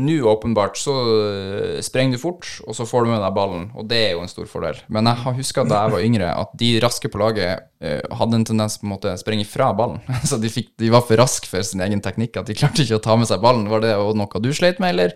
Nå, 0.00 0.16
åpenbart, 0.32 0.80
så 0.80 0.94
eh, 1.26 1.82
sprenger 1.84 2.16
du 2.16 2.22
fort, 2.22 2.48
og 2.64 2.78
så 2.78 2.88
får 2.88 3.04
du 3.04 3.12
med 3.12 3.20
deg 3.20 3.36
ballen, 3.36 3.66
og 3.76 3.90
det 3.90 4.00
er 4.06 4.14
jo 4.14 4.24
en 4.24 4.32
stor 4.32 4.48
fordel. 4.48 4.80
Men 4.88 5.12
jeg 5.12 5.20
har 5.26 5.36
huska 5.36 5.66
da 5.68 5.82
jeg 5.84 5.96
var 5.98 6.08
yngre, 6.08 6.30
at 6.44 6.56
de 6.64 6.70
raske 6.84 7.12
på 7.12 7.20
laget 7.20 7.68
eh, 7.84 8.00
hadde 8.20 8.40
en 8.40 8.48
tendens 8.48 8.80
på 8.80 8.88
en 8.88 8.94
måte 8.94 9.12
sprenge 9.20 9.44
fra 9.48 9.74
ballen. 9.76 10.00
Så 10.30 10.40
de, 10.40 10.48
fikk, 10.52 10.72
de 10.80 10.92
var 10.94 11.04
for 11.04 11.20
raske 11.20 11.50
for 11.50 11.64
sin 11.68 11.84
egen 11.84 12.00
teknikk, 12.04 12.40
at 12.40 12.48
de 12.48 12.56
klarte 12.56 12.86
ikke 12.86 13.02
å 13.02 13.04
ta 13.04 13.20
med 13.20 13.28
seg 13.28 13.44
ballen. 13.44 13.68
Var 13.68 13.84
det 13.84 13.98
noe 14.00 14.44
du 14.44 14.48
sleit 14.56 14.80
med, 14.80 14.96
eller 14.96 15.12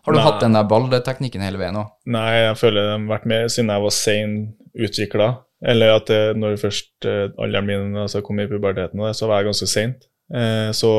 har 0.00 0.14
du 0.14 0.18
Nei. 0.18 0.24
hatt 0.24 0.40
den 0.42 0.56
der 0.56 0.66
ballteknikken 0.68 1.44
hele 1.44 1.60
veien 1.60 1.76
òg? 1.76 1.92
Nei, 2.08 2.28
jeg 2.46 2.56
føler 2.60 2.88
den 2.88 3.06
har 3.06 3.14
vært 3.18 3.28
med 3.28 3.52
siden 3.52 3.72
jeg 3.74 3.84
var 3.84 3.94
sein 3.94 4.34
utvikla. 4.74 5.30
Eller 5.60 5.92
at 5.98 6.08
det, 6.08 6.20
når 6.40 6.56
først 6.60 7.08
eh, 7.08 7.26
alderen 7.36 7.68
min 7.68 7.96
altså, 8.00 8.22
kom 8.24 8.40
i 8.40 8.48
puberteten, 8.48 9.02
så 9.12 9.28
var 9.28 9.42
jeg 9.42 9.50
ganske 9.50 9.68
seint. 9.68 10.06
Eh, 10.32 10.70
så 10.72 10.92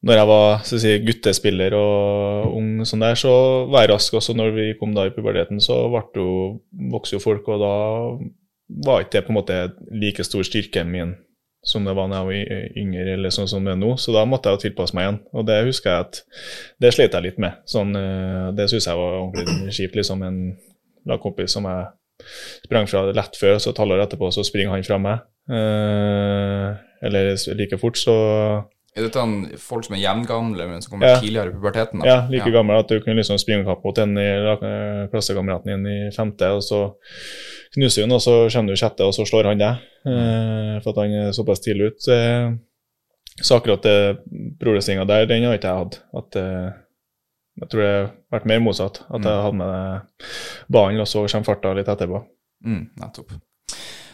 når 0.00 0.16
jeg 0.16 0.28
var 0.30 0.62
si, 0.64 0.92
guttespiller 1.04 1.76
og 1.76 2.54
ung, 2.56 2.70
sånn 2.88 3.04
der, 3.04 3.18
så 3.20 3.32
var 3.68 3.84
jeg 3.84 3.92
rask. 3.92 4.16
Også 4.16 4.32
når 4.36 4.54
vi 4.56 4.68
kom 4.80 4.94
da 4.96 5.04
i 5.06 5.12
puberteten, 5.12 5.60
så 5.60 5.82
jo, 6.16 6.30
vokste 6.92 7.18
jo 7.18 7.24
folk, 7.24 7.50
og 7.52 7.60
da 7.60 7.74
var 8.86 9.04
ikke 9.04 9.18
det 9.18 9.26
på 9.26 9.34
en 9.34 9.40
måte 9.42 9.58
like 9.92 10.24
stor 10.24 10.46
styrken 10.46 10.88
min 10.88 11.18
som 11.62 11.84
det 11.84 11.92
var 11.96 12.08
da 12.08 12.22
jeg 12.22 12.28
var 12.28 12.76
yngre, 12.80 13.06
eller 13.14 13.32
sånn 13.34 13.48
som 13.50 13.66
det 13.66 13.74
er 13.74 13.80
nå. 13.80 13.92
Så 14.00 14.14
da 14.16 14.24
måtte 14.28 14.48
jeg 14.48 14.56
jo 14.56 14.62
tilpasse 14.64 14.96
meg 14.96 15.06
igjen. 15.06 15.20
Og 15.36 15.46
det 15.48 15.58
husker 15.66 15.92
jeg 15.92 16.06
at 16.06 16.20
det 16.80 16.92
slet 16.96 17.16
jeg 17.16 17.26
litt 17.26 17.40
med. 17.42 17.58
Sånn, 17.68 17.92
eh, 17.98 18.48
det 18.56 18.70
syns 18.72 18.88
jeg 18.88 19.00
var 19.00 19.18
ordentlig 19.20 19.74
kjipt. 19.76 19.98
liksom 20.00 20.24
En 20.24 20.40
lagkompis 21.08 21.52
som 21.56 21.68
jeg 21.68 21.90
sprang 22.64 22.88
fra 22.88 23.06
lett 23.12 23.36
før, 23.36 23.58
så 23.60 23.72
et 23.72 23.80
halvår 23.80 24.04
etterpå 24.04 24.32
så 24.32 24.44
springer 24.44 24.74
han 24.74 24.86
fra 24.86 24.98
meg. 25.00 25.26
Eh, 25.50 26.68
eller 27.06 27.32
like 27.56 27.78
fort, 27.80 27.96
så 28.00 28.16
Er 28.96 29.04
dette 29.06 29.22
folk 29.62 29.84
som 29.86 29.94
er 29.94 30.00
jevngamle, 30.02 30.64
men 30.66 30.82
som 30.82 30.90
kommer 30.96 31.06
Ja. 31.12 31.20
tidligere 31.22 31.52
i 31.52 31.54
puberteten? 31.54 32.00
da? 32.00 32.06
Ja, 32.06 32.16
like 32.28 32.50
gammel 32.50 32.78
at 32.80 32.88
du 32.88 32.98
kunne 33.00 33.14
liksom 33.20 33.38
springe 33.38 33.64
kapp 33.64 33.84
mot 33.84 33.98
en 34.02 34.16
i 34.18 34.24
eh, 34.26 35.08
klassekameraten 35.12 35.70
din 35.70 35.86
i 35.86 36.10
femte, 36.10 36.48
og 36.50 36.62
så 36.66 36.80
knuser 37.76 38.02
hun, 38.02 38.12
og 38.16 38.20
så 38.20 38.34
kommer 38.50 38.66
du 38.66 38.72
i 38.74 38.80
sjette, 38.82 39.06
og 39.06 39.14
så 39.14 39.22
slår 39.28 39.44
han 39.52 39.58
deg. 39.62 39.78
Eh, 40.10 40.80
for 40.82 40.90
at 40.90 40.96
han 41.04 41.14
er 41.20 41.30
såpass 41.36 41.62
tidlig 41.62 41.92
ut. 41.92 42.02
Så, 42.02 42.16
så 43.40 43.60
akkurat 43.60 43.82
det 43.86 44.18
progressinga 44.60 45.06
der, 45.06 45.26
den 45.30 45.44
har 45.46 45.54
ikke 45.54 45.70
jeg 45.70 45.84
hatt. 45.84 46.00
At, 46.16 46.36
eh, 46.36 46.72
jeg 47.60 47.68
tror 47.70 47.82
det 47.84 47.92
har 47.94 48.10
vært 48.40 48.46
mer 48.50 48.60
motsatt. 48.64 49.02
At 49.10 49.22
jeg 49.22 49.42
hadde 49.46 49.56
med 49.60 50.26
ballen, 50.72 51.00
og 51.00 51.06
så 51.06 51.26
kommer 51.30 51.46
farta 51.46 51.74
litt 51.78 51.86
etterpå. 51.94 52.24
Mm, 52.66 52.90
nettopp. 52.98 53.38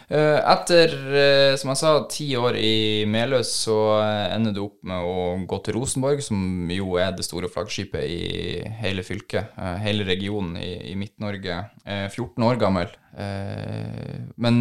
Eh, 0.06 0.38
Etter, 0.38 0.92
eh, 1.18 1.52
som 1.58 1.72
jeg 1.72 1.78
sa, 1.80 1.92
ti 2.06 2.28
år 2.38 2.54
i 2.60 3.02
Meløs, 3.10 3.48
så 3.64 3.76
eh, 3.98 4.34
ender 4.36 4.52
du 4.54 4.60
opp 4.62 4.76
med 4.86 5.02
å 5.02 5.24
gå 5.50 5.58
til 5.66 5.74
Rosenborg, 5.74 6.22
som 6.22 6.70
jo 6.70 6.94
er 7.02 7.16
det 7.16 7.26
store 7.26 7.50
flaggskipet 7.50 8.04
i 8.06 8.60
hele 8.84 9.02
fylket, 9.06 9.56
hele 9.82 10.06
regionen 10.06 10.54
i, 10.62 10.94
Midt-Norge. 10.98 11.58
Eh, 11.82 12.06
14 12.12 12.46
år 12.46 12.60
gammel. 12.62 12.94
Men 13.16 14.58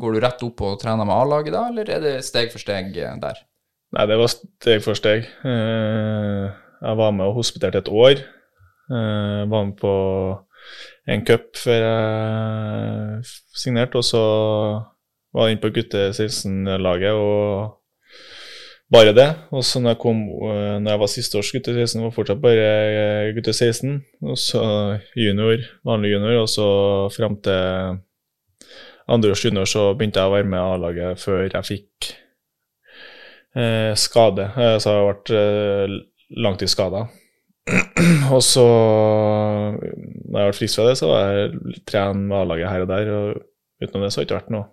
går 0.00 0.14
du 0.14 0.18
rett 0.24 0.40
opp 0.46 0.62
og 0.64 0.78
trener 0.80 1.04
med 1.04 1.12
A-laget 1.12 1.52
da, 1.52 1.66
eller 1.68 1.90
er 1.92 2.00
det 2.00 2.12
steg 2.24 2.48
for 2.48 2.62
steg 2.62 2.94
der? 2.96 3.42
Nei, 3.92 4.06
det 4.08 4.16
var 4.16 4.32
steg 4.32 4.80
for 4.80 4.96
steg. 4.96 5.28
Jeg 5.44 6.96
var 7.02 7.12
med 7.12 7.26
og 7.28 7.36
hospiterte 7.42 7.82
et 7.84 7.92
år. 7.92 8.22
Jeg 8.88 9.50
var 9.52 9.68
med 9.68 9.76
på 9.76 9.92
en 11.06 11.24
cup 11.26 11.56
før 11.60 11.82
jeg 11.86 13.32
signerte, 13.56 14.00
og 14.00 14.06
så 14.06 14.22
var 15.34 15.46
jeg 15.48 15.56
inne 15.56 15.64
på 15.64 15.72
gutte 15.76 16.08
16-laget 16.10 17.18
og 17.18 17.76
bare 18.92 19.14
det. 19.14 19.28
Og 19.50 19.64
så 19.66 19.80
når 19.82 19.94
jeg 19.94 20.00
kom, 20.02 20.22
eh, 20.50 20.76
når 20.80 20.90
jeg 20.90 21.02
var 21.02 21.12
siste 21.12 21.38
års 21.38 21.52
gutte 21.54 21.74
16, 21.74 22.02
var 22.04 22.14
fortsatt 22.14 22.42
bare 22.42 23.32
gutte 23.36 23.52
16. 23.52 24.00
Og 24.22 24.38
så 24.38 24.62
junior, 25.18 25.64
vanlig 25.86 26.14
junior, 26.14 26.42
og 26.42 26.50
så 26.50 26.68
fram 27.16 27.38
til 27.42 28.02
andre 29.06 29.30
års 29.30 29.44
junior 29.44 29.68
så 29.70 29.90
begynte 29.94 30.22
jeg 30.22 30.30
å 30.30 30.34
være 30.34 30.50
med 30.50 30.62
A-laget 30.62 31.22
før 31.22 31.44
jeg 31.46 31.68
fikk 31.68 32.10
eh, 33.54 33.92
skade. 33.98 34.48
Eh, 34.56 34.76
så 34.82 34.94
jeg 34.94 35.08
vært 35.10 35.34
eh, 35.36 35.96
langtidsskada. 36.46 37.06
og 38.34 38.42
så, 38.46 38.64
når 39.74 40.38
jeg 40.38 40.50
ble 40.50 40.54
frisk 40.54 40.78
fra 40.78 40.86
det, 40.88 40.96
så 41.00 41.10
var 41.10 41.34
jeg 41.34 41.82
trent 41.88 42.28
med 42.28 42.38
A-laget 42.38 42.70
her 42.70 42.84
og 42.84 42.90
der. 42.92 43.12
Og 43.16 43.82
utenom 43.82 44.06
det 44.06 44.12
så 44.12 44.20
har 44.20 44.24
det 44.24 44.28
ikke 44.28 44.40
vært 44.40 44.54
noe, 44.54 44.66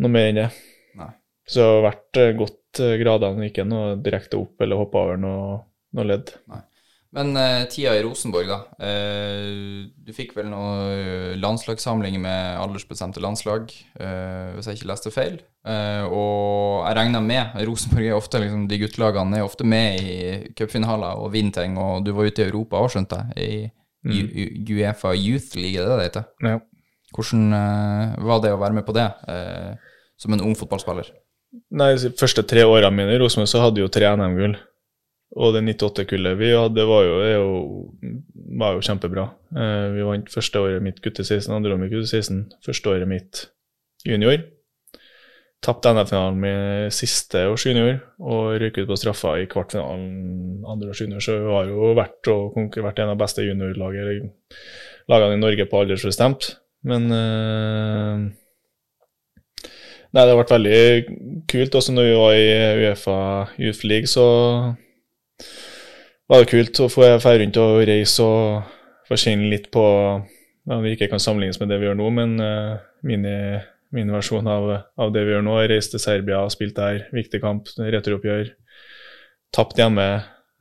noe 0.00 0.12
mer 0.14 0.30
enn 0.30 0.40
det. 0.40 0.48
Nei. 1.00 1.10
Så 1.50 1.60
det 1.60 1.68
har 1.68 1.86
vært 1.88 2.20
eh, 2.22 2.32
godt 2.38 2.82
eh, 2.84 2.96
gradene, 3.02 3.50
ikke 3.50 3.68
noe 3.68 3.98
direkte 4.00 4.40
opp 4.40 4.64
eller 4.64 4.80
hoppe 4.80 5.04
over 5.04 5.20
noe, 5.20 5.60
noe 5.96 6.08
ledd. 6.08 6.32
Men 7.16 7.32
eh, 7.34 7.64
tida 7.66 7.96
i 7.98 8.02
Rosenborg, 8.04 8.46
da. 8.46 8.58
Eh, 8.86 9.88
du 9.90 10.12
fikk 10.14 10.36
vel 10.36 10.46
noen 10.52 11.40
landslagssamlinger 11.42 12.22
med 12.22 12.60
aldersbestemte 12.62 13.22
landslag, 13.22 13.72
eh, 13.98 14.52
hvis 14.54 14.68
jeg 14.70 14.78
ikke 14.78 14.90
leste 14.92 15.10
feil. 15.10 15.40
Eh, 15.66 16.04
og 16.06 16.86
jeg 16.86 16.96
regner 17.00 17.24
med 17.24 17.58
Rosenborg 17.66 18.06
er 18.06 18.14
ofte 18.14 18.40
liksom, 18.44 18.68
de 18.70 18.78
guttelagene 18.84 19.40
er 19.40 19.48
ofte 19.48 19.66
med 19.66 19.98
i 20.06 20.20
cupfinaler 20.54 21.18
og 21.18 21.34
vinner 21.34 21.56
ting, 21.58 21.74
og 21.82 22.06
du 22.06 22.14
var 22.14 22.30
ute 22.30 22.46
i 22.46 22.48
Europa 22.52 22.78
òg, 22.78 22.92
skjønte 22.94 23.24
jeg, 23.34 23.72
i 24.06 24.14
mm. 24.30 24.70
Uefa 24.70 25.16
Youth 25.18 25.58
League, 25.58 25.82
er 25.82 25.90
det 25.90 25.98
det 25.98 26.08
heter? 26.12 26.30
Ja. 26.46 26.62
Hvordan 27.10 27.58
eh, 27.58 28.16
var 28.30 28.42
det 28.44 28.54
å 28.54 28.62
være 28.62 28.78
med 28.78 28.86
på 28.86 28.94
det, 28.94 29.10
eh, 29.34 29.74
som 30.20 30.36
en 30.36 30.46
ung 30.46 30.54
fotballspiller? 30.54 31.10
Nei, 31.74 31.96
de 31.98 32.14
første 32.14 32.46
tre 32.46 32.62
årene 32.62 32.94
mine 32.94 33.16
i 33.16 33.18
Rosenborg 33.18 33.50
så 33.50 33.66
hadde 33.66 33.82
jo 33.82 33.90
tre 33.90 34.06
NM-gull. 34.14 34.54
Og 35.38 35.52
det 35.54 35.62
98-kullet 35.62 36.38
vi 36.40 36.50
hadde, 36.50 36.86
var 36.90 37.04
jo, 37.06 37.18
jo, 37.30 37.50
var 38.58 38.74
jo 38.74 38.82
kjempebra. 38.82 39.28
Eh, 39.54 39.84
vi 39.94 40.06
vant 40.06 40.32
første 40.32 40.62
året 40.62 40.82
mitt 40.82 40.98
gutte 41.04 41.22
16, 41.22 41.52
andre 41.54 41.76
året 41.76 41.84
mitt 41.84 41.92
gutte 41.92 42.10
16, 42.10 42.40
første 42.66 42.90
året 42.90 43.10
mitt 43.10 43.44
junior. 44.06 44.42
Tapte 45.62 45.92
NM-finalen 45.92 46.40
med 46.40 46.96
siste 46.96 47.44
års 47.50 47.66
junior 47.68 47.98
og 48.24 48.56
røyk 48.62 48.80
ut 48.80 48.88
på 48.88 48.96
straffa 48.96 49.36
i 49.38 49.46
kvartfinalen 49.50 50.64
andre 50.66 50.90
års 50.90 51.04
junior. 51.04 51.22
Så 51.22 51.36
vi 51.36 51.54
har 51.54 51.70
jo 51.70 51.92
vært, 51.98 52.32
vært 52.80 53.02
en 53.04 53.12
av 53.12 53.20
beste 53.20 53.44
juniorlagene 53.44 54.16
i 55.36 55.40
Norge 55.40 55.68
på 55.70 55.84
aldersbestemt. 55.84 56.54
Men 56.90 57.10
eh, 57.14 58.28
Nei, 60.10 60.24
det 60.24 60.32
har 60.32 60.40
vært 60.40 60.56
veldig 60.56 60.78
kult. 61.50 61.76
Også 61.78 61.92
når 61.94 62.08
vi 62.08 62.14
var 62.18 62.32
i 62.34 62.46
Uefa 62.82 63.18
Youth 63.62 63.84
League, 63.86 64.10
så 64.10 64.24
var 66.30 66.44
det 66.44 66.50
kult 66.52 66.78
å 66.78 66.88
få 66.90 67.08
dra 67.18 67.32
rundt 67.40 67.58
og 67.58 67.80
reise 67.88 68.22
og 68.22 69.18
kjenne 69.18 69.50
litt 69.50 69.66
på 69.74 69.82
ja, 69.82 70.76
Det 70.78 70.94
ikke 70.94 71.10
kan 71.10 71.22
sammenlignes 71.22 71.58
med 71.58 71.72
det 71.72 71.80
vi 71.80 71.88
gjør 71.88 71.98
nå, 71.98 72.08
men 72.14 72.36
uh, 72.38 72.78
min, 73.06 73.26
min 73.90 74.12
versjon 74.14 74.46
av, 74.46 74.68
av 74.94 75.10
det 75.14 75.24
vi 75.26 75.34
gjør 75.34 75.42
nå, 75.46 75.56
er 75.58 75.72
reiste 75.72 75.96
til 75.96 76.04
Serbia, 76.04 76.44
spilte 76.52 76.84
der, 76.84 77.08
viktig 77.16 77.40
kamp, 77.42 77.72
returoppgjør. 77.80 78.52
Tapt 79.56 79.80
hjemme, 79.80 80.06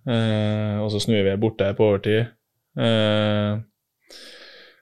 uh, 0.10 0.76
og 0.82 0.90
så 0.96 1.04
snur 1.04 1.28
vi 1.28 1.36
borte 1.44 1.70
på 1.78 1.92
overtid. 1.92 2.32
Uh, 2.80 3.60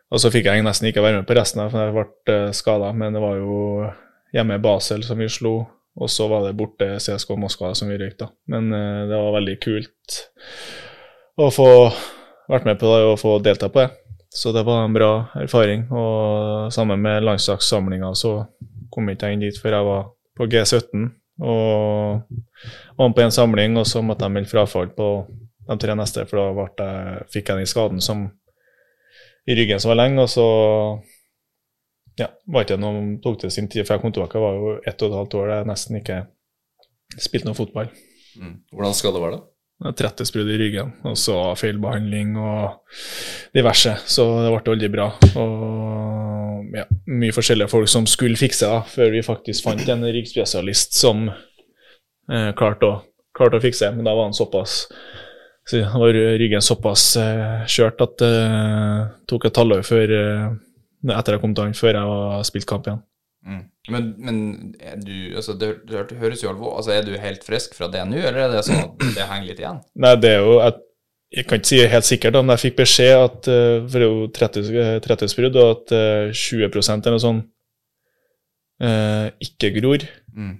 og 0.07 0.23
så 0.23 0.31
fikk 0.31 0.47
jeg 0.47 0.63
nesten 0.63 0.87
ikke 0.87 1.03
være 1.03 1.19
med 1.19 1.27
på 1.27 1.35
resten, 1.35 1.65
av, 1.65 1.73
for 1.73 1.83
jeg 1.83 1.95
ble 1.97 2.37
skada, 2.55 2.93
men 2.95 3.17
det 3.17 3.23
var 3.25 3.41
jo 3.41 3.57
hjemme 4.37 4.55
i 4.55 4.63
Basel 4.63 5.03
som 5.03 5.19
vi 5.19 5.27
slo, 5.31 5.57
og 5.97 6.11
så 6.13 6.27
var 6.29 6.45
det 6.45 6.57
borte 6.57 6.91
CSK 7.01 7.33
Moskva 7.41 7.73
som 7.75 7.89
vi 7.89 7.97
røyk, 7.97 8.17
da. 8.19 8.29
Men 8.53 8.69
eh, 8.73 9.05
det 9.09 9.17
var 9.17 9.37
veldig 9.39 9.55
kult 9.63 10.19
å 11.37 11.49
få 11.53 11.69
vært 12.47 12.67
med 12.69 12.79
på 12.81 12.91
det 12.91 13.07
og 13.07 13.19
få 13.21 13.37
delta 13.43 13.69
på 13.73 13.83
det. 13.83 13.89
Så 14.29 14.51
det 14.53 14.65
var 14.67 14.83
en 14.83 14.93
bra 14.93 15.11
erfaring. 15.39 15.87
Og 15.89 16.73
sammen 16.73 17.01
med 17.01 17.23
landslagssamlinga 17.25 18.11
så 18.17 18.39
kom 18.93 19.09
jeg 19.09 19.17
ikke 19.17 19.31
inn 19.33 19.45
dit 19.45 19.57
før 19.61 19.77
jeg 19.77 19.87
var 19.87 20.05
på 20.37 20.47
G17 20.51 21.07
og 21.37 22.23
var 22.97 23.09
med 23.09 23.15
på 23.17 23.21
en 23.21 23.33
samling, 23.33 23.77
og 23.77 23.85
så 23.85 24.01
måtte 24.01 24.25
jeg 24.25 24.33
melde 24.33 24.49
frafall 24.49 24.89
på 24.97 25.09
de 25.67 25.77
tre 25.77 25.93
neste, 25.97 26.25
for 26.25 26.39
da 26.39 26.87
jeg, 26.87 27.27
fikk 27.33 27.51
jeg 27.51 27.61
den 27.61 27.69
skaden 27.69 28.01
som 28.01 28.23
i 29.47 29.55
ryggen 29.55 29.79
som 29.79 29.93
var 29.93 29.99
lenge, 30.01 30.23
og 30.23 30.31
så 30.31 30.47
ja, 32.17 32.31
var 32.49 32.65
ikke 32.65 32.79
noe, 32.81 33.03
tok 33.23 33.41
det 33.43 33.51
sin 33.53 33.69
tid 33.69 33.85
før 33.85 33.97
jeg 33.97 34.03
kom 34.05 34.15
tilbake. 34.15 34.37
Det 34.37 34.45
var 34.45 34.57
jo 34.57 34.73
ett 34.81 35.03
og 35.03 35.11
et 35.11 35.19
halvt 35.19 35.37
år 35.39 35.51
der 35.51 35.61
jeg 35.61 35.69
nesten 35.71 35.99
ikke 35.99 36.17
spilte 37.17 37.49
noe 37.49 37.57
fotball. 37.57 37.91
Hvordan 38.73 38.97
skal 38.97 39.15
det? 39.15 39.21
Jeg 39.23 39.37
da? 39.37 39.43
30 39.93 40.39
i 40.41 40.57
ryggen, 40.57 40.93
og 41.05 41.17
så 41.21 41.35
feilbehandling 41.59 42.31
og 42.41 42.79
diverse. 43.53 43.93
Så 44.09 44.25
det 44.41 44.49
ble 44.49 44.73
aldri 44.73 44.89
bra. 44.89 45.11
Og 45.37 46.73
ja, 46.73 46.87
mye 47.13 47.35
forskjellige 47.35 47.69
folk 47.69 47.91
som 47.91 48.09
skulle 48.09 48.39
fikse 48.39 48.65
det, 48.65 48.81
før 48.95 49.13
vi 49.13 49.21
faktisk 49.25 49.67
fant 49.67 49.93
en 49.93 50.07
ryggspesialist 50.07 50.97
som 50.97 51.27
eh, 51.29 52.49
klarte, 52.57 52.89
å, 52.89 53.29
klarte 53.37 53.61
å 53.61 53.63
fikse. 53.63 53.93
Men 53.93 54.09
da 54.09 54.17
var 54.17 54.31
han 54.31 54.37
såpass 54.37 54.87
så 55.69 55.81
var 55.99 56.15
ryggen 56.39 56.63
såpass 56.63 57.17
eh, 57.19 57.65
kjørt 57.67 58.01
at 58.01 58.13
det 58.21 58.35
eh, 58.39 59.07
tok 59.27 59.49
et 59.49 59.57
halvår 59.59 59.81
før 59.83 60.13
eh, 60.15 60.45
etter 61.05 61.35
jeg 61.35 61.43
kom 61.43 61.53
til 61.55 61.67
han, 61.67 61.77
før 61.77 61.99
jeg 61.99 62.09
var 62.11 62.47
spilt 62.47 62.67
kamp 62.69 62.89
igjen. 62.89 63.03
Mm. 63.47 63.61
Men, 63.93 64.07
men 64.17 64.39
er 64.81 64.97
du, 64.99 65.13
altså, 65.37 65.53
det, 65.55 65.69
det, 65.87 66.17
høres 66.19 66.41
jo 66.43 66.49
alvor 66.49 66.73
Altså, 66.75 66.91
Er 66.91 67.05
du 67.05 67.13
helt 67.15 67.45
frisk 67.45 67.77
fra 67.77 67.87
det 67.87 68.01
nå, 68.09 68.17
eller 68.17 68.41
er 68.43 68.51
det 68.51 68.63
sånn 68.67 68.81
at 68.81 69.05
det 69.15 69.27
henger 69.29 69.45
litt 69.47 69.61
igjen? 69.61 69.77
Nei, 70.03 70.11
det 70.19 70.31
er 70.33 70.41
jo 70.41 70.57
Jeg, 70.57 70.73
jeg 71.37 71.47
kan 71.47 71.61
ikke 71.61 71.69
si 71.69 71.79
helt 71.93 72.07
sikkert, 72.09 72.35
da, 72.35 72.41
men 72.41 72.55
jeg 72.57 72.63
fikk 72.65 72.79
beskjed 72.81 73.13
at 73.21 73.49
eh, 73.53 73.85
For 73.85 74.03
det 74.03 74.09
er 74.09 74.11
jo 74.11 74.27
30, 74.35 74.81
30 75.05 75.31
sprudd, 75.31 75.59
og 75.61 75.71
at 75.77 75.95
eh, 75.95 76.33
20 76.33 76.65
eller 76.65 77.13
noe 77.13 77.23
sånt 77.23 77.47
eh, 78.83 79.27
ikke 79.47 79.71
gror. 79.79 80.03
Mm. 80.35 80.55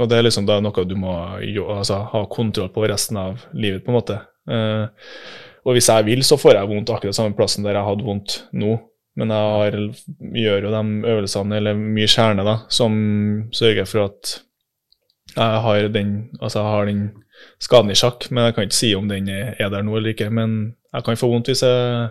Og 0.00 0.08
det 0.08 0.18
er 0.18 0.26
liksom 0.26 0.46
da 0.48 0.58
noe 0.64 0.84
du 0.88 0.94
må 0.96 1.14
jo, 1.44 1.66
altså, 1.74 2.00
ha 2.12 2.24
kontroll 2.32 2.70
på 2.72 2.86
resten 2.88 3.18
av 3.20 3.42
livet, 3.52 3.84
på 3.84 3.92
en 3.92 3.98
måte. 3.98 4.20
Eh, 4.48 4.86
og 5.62 5.76
hvis 5.76 5.90
jeg 5.92 6.06
vil, 6.08 6.24
så 6.26 6.38
får 6.40 6.58
jeg 6.58 6.70
vondt 6.70 6.90
akkurat 6.94 7.16
samme 7.16 7.36
plassen 7.38 7.66
der 7.66 7.76
jeg 7.78 7.86
hadde 7.86 8.06
vondt 8.06 8.38
nå. 8.58 8.78
Men 9.18 9.32
jeg 9.34 9.56
har, 9.56 9.74
gjør 10.42 10.66
jo 10.66 10.72
de 10.72 11.10
øvelsene, 11.12 11.56
eller 11.58 11.76
mye 11.76 12.08
kjerne, 12.08 12.44
da, 12.46 12.54
som 12.72 12.94
sørger 13.52 13.88
for 13.88 14.06
at 14.08 14.38
jeg 15.32 15.60
har 15.64 15.88
den, 15.92 16.14
altså 16.40 16.60
jeg 16.60 16.74
har 16.74 16.88
den 16.88 17.02
skaden 17.62 17.92
i 17.92 17.96
sjakk. 17.98 18.28
Men 18.30 18.48
jeg 18.48 18.56
kan 18.56 18.68
ikke 18.68 18.78
si 18.78 18.92
om 18.96 19.08
den 19.08 19.28
er 19.32 19.54
er 19.58 19.72
der 19.72 19.84
nå 19.84 19.96
eller 19.96 20.12
ikke. 20.12 20.30
Men 20.30 20.74
jeg 20.92 21.04
kan 21.04 21.16
få 21.16 21.30
vondt 21.32 21.48
hvis 21.52 21.64
jeg, 21.64 22.08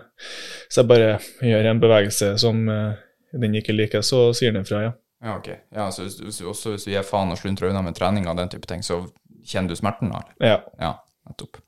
hvis 0.66 0.80
jeg 0.80 0.88
bare 0.90 1.18
gjør 1.42 1.70
en 1.70 1.82
bevegelse 1.82 2.32
som 2.42 2.68
eh, 2.68 2.98
den 3.42 3.54
ikke 3.54 3.74
liker, 3.76 4.02
så 4.02 4.30
sier 4.36 4.54
den 4.54 4.66
fra, 4.68 4.82
ja. 4.88 4.92
Ja, 5.22 5.36
ok. 5.38 5.48
Ja, 5.70 5.90
så 5.90 6.02
hvis, 6.02 6.18
hvis, 6.18 6.40
også 6.40 6.74
hvis 6.74 6.84
du 6.84 6.90
gir 6.90 7.04
faen 7.06 7.30
og 7.30 7.38
sluntrer 7.38 7.70
unna 7.70 7.82
med 7.86 7.94
trening 7.94 8.26
og 8.26 8.36
den 8.40 8.50
type 8.50 8.66
ting, 8.66 8.82
så 8.82 9.04
kjenner 9.46 9.70
du 9.70 9.78
smerten, 9.78 10.10
da? 10.10 10.22
eller? 10.22 10.50
ja. 10.50 10.58
Ja, 10.82 10.96
nettopp. 11.30 11.62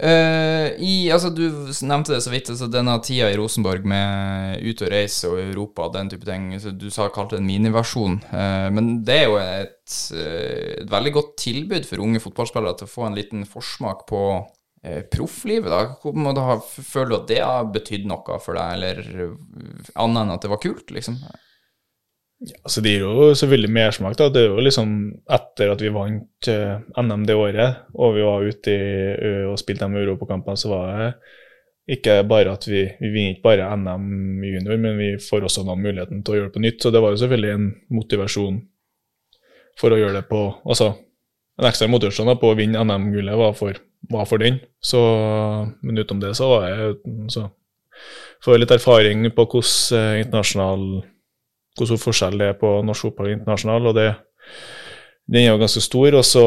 Eh, 0.00 0.66
i, 0.80 1.10
altså 1.12 1.28
Du 1.34 1.42
nevnte 1.84 2.14
det 2.14 2.22
så 2.24 2.30
vidt, 2.32 2.48
altså 2.48 2.70
denne 2.72 2.94
tida 3.04 3.28
i 3.28 3.36
Rosenborg 3.36 3.84
med 3.88 4.62
ut 4.64 4.84
og 4.86 4.92
reise 4.92 5.28
og 5.28 5.42
Europa 5.42 5.88
og 5.88 5.96
den 5.96 6.08
type 6.12 6.24
ting. 6.28 6.54
Du 6.80 6.88
sa 6.92 7.10
kalte 7.12 7.36
det 7.36 7.42
en 7.42 7.50
miniversjon. 7.50 8.16
Uh, 8.32 8.70
men 8.72 8.94
det 9.04 9.18
er 9.18 9.28
jo 9.28 9.36
et, 9.42 9.98
eh, 10.16 10.80
et 10.80 10.88
veldig 10.90 11.12
godt 11.18 11.36
tilbud 11.44 11.88
for 11.88 12.04
unge 12.06 12.22
fotballspillere 12.24 12.80
til 12.80 12.88
å 12.88 12.94
få 12.94 13.06
en 13.10 13.18
liten 13.18 13.44
forsmak 13.48 14.06
på 14.08 14.22
uh, 14.40 15.02
profflivet. 15.12 15.68
da. 15.68 15.82
Hvor 16.00 16.16
må 16.16 16.32
du 16.36 16.42
ha, 16.48 16.56
Føler 16.64 17.12
du 17.12 17.18
at 17.20 17.28
det 17.34 17.42
har 17.44 17.68
betydd 17.74 18.08
noe 18.08 18.40
for 18.40 18.56
deg, 18.56 18.78
eller 18.78 19.04
annet 20.00 20.24
enn 20.24 20.36
at 20.38 20.46
det 20.46 20.54
var 20.54 20.64
kult, 20.64 20.88
liksom? 20.96 21.20
Altså, 22.40 22.80
det 22.80 22.94
gir 22.94 23.02
jo 23.04 23.28
selvfølgelig 23.36 23.70
mersmak. 23.76 24.16
da. 24.16 24.30
Det 24.32 24.42
er 24.42 24.48
jo 24.54 24.64
liksom 24.64 24.94
etter 25.28 25.74
at 25.74 25.82
vi 25.84 25.92
vant 25.92 26.48
uh, 26.48 27.02
NM 27.02 27.26
det 27.28 27.36
året, 27.36 27.84
og 27.94 28.16
vi 28.16 28.24
var 28.24 28.46
ute 28.48 28.72
i, 28.72 28.88
ø, 29.20 29.32
og 29.52 29.58
spilte 29.60 29.84
de 29.84 30.00
europakampene, 30.00 30.56
så 30.56 30.72
var 30.72 30.88
det 30.94 31.10
ikke 31.98 32.20
bare 32.30 32.54
at 32.54 32.64
vi, 32.68 32.86
vi 33.00 33.10
vinner 33.12 33.34
ikke 33.34 33.44
bare 33.44 33.68
NM 33.76 34.44
junior, 34.46 34.80
men 34.80 34.98
vi 34.98 35.10
får 35.20 35.44
også 35.44 35.66
noen 35.66 35.84
muligheten 35.84 36.24
til 36.24 36.32
å 36.32 36.38
gjøre 36.38 36.48
det 36.48 36.56
på 36.56 36.64
nytt. 36.64 36.80
Så 36.82 36.94
det 36.94 37.04
var 37.04 37.12
jo 37.12 37.20
selvfølgelig 37.20 37.52
en 37.56 37.70
motivasjon 37.98 38.58
for 39.80 39.92
å 39.92 40.00
gjøre 40.00 40.20
det 40.20 40.26
på 40.30 40.42
Altså, 40.64 40.92
en 41.60 41.68
ekstra 41.68 41.88
motivasjon 41.92 42.30
da, 42.30 42.38
på 42.40 42.52
å 42.52 42.56
vinne 42.58 42.82
NM-gullet 42.84 43.36
var, 43.36 43.80
var 44.10 44.28
for 44.28 44.42
den. 44.42 44.60
Så, 44.80 45.00
men 45.82 46.00
utenom 46.00 46.22
det 46.24 46.34
så 46.38 46.52
var 46.54 46.68
jeg 46.70 47.00
så 47.36 47.48
Får 48.40 48.56
litt 48.56 48.70
erfaring 48.72 49.26
på 49.36 49.44
hvordan 49.44 49.98
eh, 49.98 50.20
internasjonal 50.22 50.84
hvor 51.78 51.88
stor 51.88 52.00
forskjell 52.02 52.38
det 52.40 52.48
er 52.52 52.58
på 52.60 52.70
norsk 52.86 53.06
fotball 53.08 53.30
og 53.30 53.36
internasjonal, 53.38 53.86
og 53.90 53.94
det, 53.98 54.08
den 55.30 55.44
er 55.44 55.52
jo 55.52 55.60
ganske 55.62 55.82
stor. 55.84 56.16
Og 56.18 56.24
så, 56.26 56.44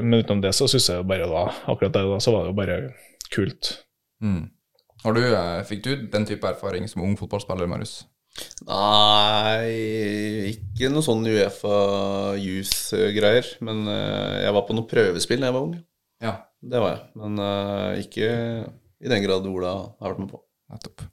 men 0.00 0.22
utenom 0.22 0.40
det 0.44 0.54
så 0.56 0.68
syns 0.70 0.88
jeg 0.90 1.02
jo 1.02 1.08
bare 1.08 1.28
da, 1.30 1.44
akkurat 1.72 1.92
det 1.94 2.06
da, 2.08 2.18
så 2.24 2.34
var 2.34 2.46
det 2.46 2.52
jo 2.54 2.58
bare 2.62 2.78
kult. 3.34 3.72
Mm. 4.24 4.42
Har 5.02 5.16
du, 5.18 5.22
eh, 5.26 5.60
fikk 5.66 5.84
du 5.84 5.92
den 6.12 6.26
type 6.28 6.46
erfaring 6.46 6.86
som 6.90 7.02
ung 7.04 7.16
fotballspiller, 7.18 7.66
Marius? 7.70 8.04
Nei, 8.64 10.52
ikke 10.54 10.88
noe 10.92 11.04
sånn 11.04 11.26
Uefa 11.28 11.78
Youth-greier. 12.40 13.48
Men 13.66 13.82
eh, 13.90 14.38
jeg 14.46 14.54
var 14.56 14.64
på 14.68 14.76
noe 14.76 14.88
prøvespill 14.88 15.42
da 15.42 15.50
jeg 15.50 15.56
var 15.58 15.66
ung. 15.66 15.74
Ja, 16.22 16.36
Det 16.62 16.78
var 16.78 16.94
jeg. 16.94 17.02
Men 17.18 17.42
eh, 17.42 18.02
ikke 18.04 18.28
i 19.02 19.10
den 19.10 19.24
grad 19.24 19.48
Ola 19.50 19.72
har 19.98 20.12
vært 20.12 20.22
med 20.22 20.30
på. 20.32 20.40
nettopp. 20.72 21.04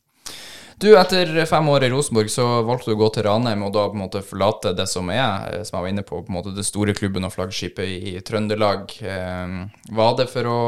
Du, 0.80 0.94
etter 0.96 1.46
fem 1.46 1.68
år 1.70 1.84
i 1.84 1.90
Rosenborg 1.92 2.30
så 2.32 2.44
valgte 2.64 2.88
du 2.88 2.94
å 2.96 3.00
gå 3.02 3.08
til 3.12 3.26
Ranheim 3.26 3.66
og 3.68 3.74
da 3.76 3.82
på 3.90 3.98
en 3.98 4.04
måte 4.06 4.22
forlate 4.24 4.72
det 4.78 4.86
som 4.88 5.10
er, 5.12 5.50
eh, 5.50 5.64
som 5.68 5.76
jeg 5.76 5.84
var 5.84 5.92
inne 5.92 6.06
på, 6.08 6.22
på 6.24 6.32
en 6.32 6.38
måte 6.38 6.54
det 6.56 6.64
store 6.64 6.94
klubben 6.96 7.28
og 7.28 7.34
flaggskipet 7.34 7.84
i, 7.84 8.14
Trøndelag. 8.24 8.94
Eh, 9.04 9.56
var 9.98 10.14
det 10.16 10.30
for 10.32 10.48
å 10.48 10.62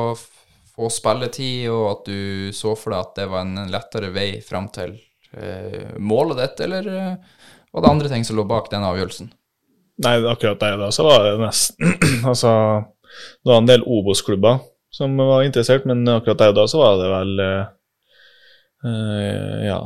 få 0.75 0.89
spilletid, 0.91 1.69
og 1.71 1.85
at 1.93 2.11
du 2.11 2.51
så 2.55 2.73
for 2.75 2.91
deg 2.91 3.05
at 3.05 3.13
det 3.21 3.27
var 3.31 3.45
en 3.45 3.71
lettere 3.71 4.09
vei 4.11 4.41
fram 4.43 4.67
til 4.75 4.97
eh, 5.31 5.95
målet 5.95 6.41
ditt, 6.41 6.65
eller 6.67 6.91
var 7.71 7.79
det 7.85 7.93
andre 7.93 8.11
ting 8.11 8.27
som 8.27 8.35
lå 8.35 8.43
bak 8.51 8.67
den 8.73 8.83
avgjørelsen? 8.83 9.31
Nei, 10.03 10.17
akkurat 10.27 10.59
der 10.59 10.75
da 10.81 10.91
så 10.91 11.07
var 11.07 11.23
det 11.23 11.37
nesten 11.39 11.95
Altså, 12.33 12.51
det 13.45 13.53
var 13.53 13.63
en 13.63 13.71
del 13.71 13.87
Obos-klubber 13.87 14.59
som 14.91 15.15
var 15.23 15.47
interessert, 15.47 15.87
men 15.87 16.03
akkurat 16.17 16.43
der 16.49 16.59
da 16.59 16.67
så 16.67 16.83
var 16.83 16.99
det 16.99 17.09
vel 17.15 17.47
eh, 17.47 17.65
Ja, 19.71 19.81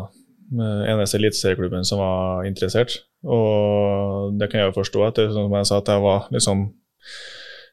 eneste 0.54 1.18
eliteserieklubben 1.20 1.88
som 1.88 2.02
var 2.02 2.46
interessert. 2.46 3.00
Og 3.26 4.36
det 4.40 4.52
kan 4.52 4.62
jeg 4.62 4.70
jo 4.70 4.78
forstå, 4.78 5.08
etter 5.08 5.34
som 5.34 5.54
jeg 5.54 5.70
sa, 5.70 5.82
at 5.82 5.90
jeg 5.90 6.04
var 6.04 6.30
liksom 6.34 6.68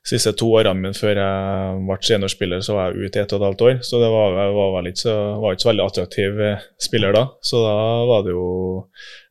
siste 0.02 0.32
to 0.34 0.48
årene 0.58 0.80
mine 0.80 0.98
før 0.98 1.20
jeg 1.20 1.82
ble 1.86 1.96
seniorspiller, 2.02 2.62
så 2.64 2.74
var 2.74 2.90
jeg 2.90 3.06
ute 3.06 3.20
i 3.20 3.22
ett 3.22 3.34
og 3.34 3.38
et 3.38 3.46
halvt 3.46 3.64
år. 3.68 3.76
Så 3.86 4.00
det 4.02 4.10
var, 4.10 4.34
jeg 4.40 4.56
var 4.56 4.72
vel 4.76 4.90
ikke 4.90 5.14
var 5.44 5.54
ikke 5.54 5.64
så 5.64 5.70
veldig 5.70 5.86
attraktiv 5.86 6.42
spiller 6.88 7.16
da. 7.16 7.24
Så 7.44 7.62
da 7.62 7.76
var 8.10 8.26
det 8.26 8.34
jo 8.34 8.46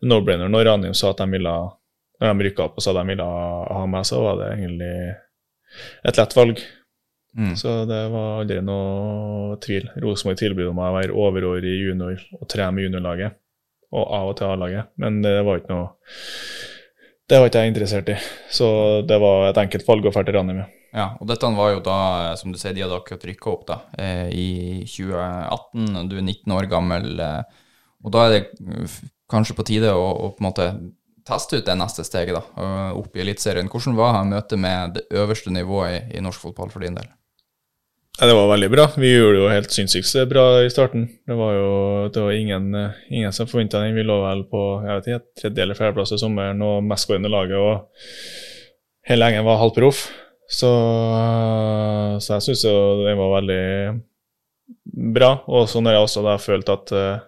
no-brainer 0.07 0.51
når 0.51 0.69
Ranheim 0.69 0.95
sa 0.97 1.11
at 1.11 1.23
de 1.23 1.27
ville 1.35 1.55
når 2.21 2.37
de 2.37 2.45
rykka 2.45 2.67
opp 2.67 2.77
og 2.77 2.85
sa 2.85 2.93
de 2.93 3.03
ville 3.09 3.25
ha 3.25 3.81
meg, 3.89 4.05
så 4.05 4.21
var 4.21 4.37
det 4.39 4.51
egentlig 4.53 4.93
et 6.05 6.19
lett 6.19 6.37
valg. 6.37 6.61
Mm. 7.37 7.53
Så 7.55 7.85
det 7.87 8.01
var 8.11 8.41
aldri 8.41 8.59
noe 8.65 9.55
tvil. 9.63 9.87
Rosenborg 10.03 10.39
tilbød 10.41 10.73
meg 10.75 10.89
å 10.89 10.97
være 10.97 11.15
overårig 11.15 11.77
junior 11.79 12.19
og 12.37 12.49
trene 12.51 12.75
med 12.75 12.89
juniorlaget, 12.89 13.37
og 13.95 14.03
av 14.17 14.31
og 14.31 14.35
til 14.39 14.51
A-laget, 14.51 14.91
men 15.03 15.21
det 15.23 15.37
var 15.47 15.61
ikke 15.61 15.73
noe 15.73 15.89
Det 17.31 17.39
var 17.39 17.47
ikke 17.47 17.63
jeg 17.63 17.71
interessert 17.71 18.09
i, 18.11 18.17
så 18.51 18.67
det 19.07 19.17
var 19.23 19.45
et 19.47 19.59
enkelt 19.61 19.87
valg 19.87 20.07
å 20.07 20.11
dra 20.11 20.23
til 20.27 20.35
Ranheim. 20.35 20.65
ja. 20.91 21.05
Og 21.21 21.27
dette 21.29 21.51
var 21.55 21.71
jo 21.71 21.79
da, 21.85 21.99
som 22.35 22.51
du 22.51 22.59
sier, 22.59 22.75
de 22.75 22.83
hadde 22.83 22.97
akkurat 22.97 23.23
rykka 23.29 23.51
opp 23.53 23.63
da, 23.69 23.77
eh, 23.95 24.27
i 24.35 24.49
2018, 24.83 26.09
du 26.11 26.17
er 26.17 26.25
19 26.25 26.57
år 26.57 26.67
gammel, 26.67 27.13
eh, 27.19 27.61
og 28.03 28.11
da 28.11 28.25
er 28.25 28.35
det 28.35 28.41
kanskje 29.31 29.55
på 29.55 29.63
tide 29.63 29.93
å, 29.95 30.03
å 30.11 30.33
på 30.35 30.43
en 30.43 30.49
måte 30.49 30.67
teste 31.23 31.61
ut 31.61 31.65
det 31.69 31.77
neste 31.79 32.03
steget 32.03 32.35
da, 32.35 32.43
opp 32.97 33.15
i 33.15 33.23
Eliteserien. 33.23 33.69
Hvordan 33.71 33.95
var 33.95 34.23
møtet 34.27 34.59
med 34.59 34.97
det 34.97 35.07
øverste 35.15 35.53
nivået 35.53 36.01
i, 36.11 36.17
i 36.17 36.23
norsk 36.25 36.49
fotball 36.49 36.73
for 36.73 36.83
din 36.83 36.97
del? 36.97 37.07
Ja, 38.19 38.27
det 38.27 38.33
var 38.35 38.49
veldig 38.51 38.69
bra. 38.69 38.85
Vi 38.99 39.09
gjorde 39.15 39.37
det 39.37 39.41
jo 39.41 39.51
helt 39.53 39.73
sinnssykt 39.73 40.11
bra 40.29 40.43
i 40.65 40.69
starten. 40.69 41.07
Det 41.27 41.37
var 41.37 41.53
jo 41.55 41.69
det 42.13 42.25
var 42.25 42.35
ingen, 42.35 42.67
ingen 43.09 43.33
som 43.33 43.47
forventa 43.49 43.79
den. 43.81 43.95
Vi 43.95 44.03
lå 44.05 44.17
vel 44.25 44.43
på 44.51 44.61
jeg 44.85 44.97
vet 44.97 45.07
ikke, 45.07 45.25
tredje- 45.41 45.63
eller 45.65 45.79
fjerdeplass 45.79 46.13
i 46.13 46.19
sommeren 46.21 46.61
og 46.65 46.83
mestskårende 46.85 47.31
laget. 47.31 47.57
og 47.57 49.07
Hele 49.07 49.25
gjengen 49.25 49.47
var 49.47 49.61
halvproff. 49.63 50.03
Så, 50.51 50.69
så 52.19 52.35
jeg 52.35 52.45
syns 52.49 52.65
jo 52.67 52.75
den 53.05 53.17
var 53.17 53.35
veldig 53.39 53.63
bra. 55.15 55.31
Og 55.47 55.69
så 55.71 55.81
når 55.81 55.95
jeg 55.95 56.05
også 56.05 56.23
da 56.27 56.37
følte 56.41 56.75
at 56.75 56.91
eh, 56.91 57.27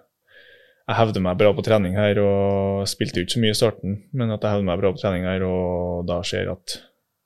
jeg 0.83 0.99
hevde 0.99 1.23
meg 1.23 1.39
bra 1.39 1.53
på 1.55 1.63
trening 1.63 1.95
her, 1.95 2.19
og 2.19 2.83
spilte 2.91 3.21
jo 3.21 3.25
ikke 3.25 3.37
så 3.37 3.43
mye 3.43 3.55
i 3.55 3.59
starten, 3.59 3.93
men 4.11 4.33
at 4.35 4.43
jeg 4.43 4.57
hevde 4.57 4.67
meg 4.67 4.81
bra 4.81 4.91
på 4.91 4.99
trening 4.99 5.23
her, 5.29 5.45
og 5.47 6.03
da 6.09 6.19
ser 6.27 6.51
at 6.51 6.75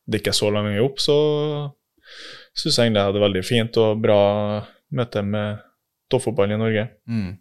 det 0.07 0.21
ikke 0.21 0.29
er 0.35 0.37
så 0.37 0.51
lang 0.53 0.69
vei 0.69 0.77
opp, 0.83 1.01
så 1.01 1.15
syns 2.57 2.77
jeg 2.79 2.87
egentlig 2.89 3.03
jeg 3.03 3.11
hadde 3.13 3.25
veldig 3.27 3.43
fint 3.45 3.77
og 3.83 4.01
bra 4.03 4.21
møte 4.97 5.23
med 5.23 5.59
toppfotballen 6.11 6.55
i 6.57 6.61
Norge. 6.63 6.87
Mm. 7.09 7.35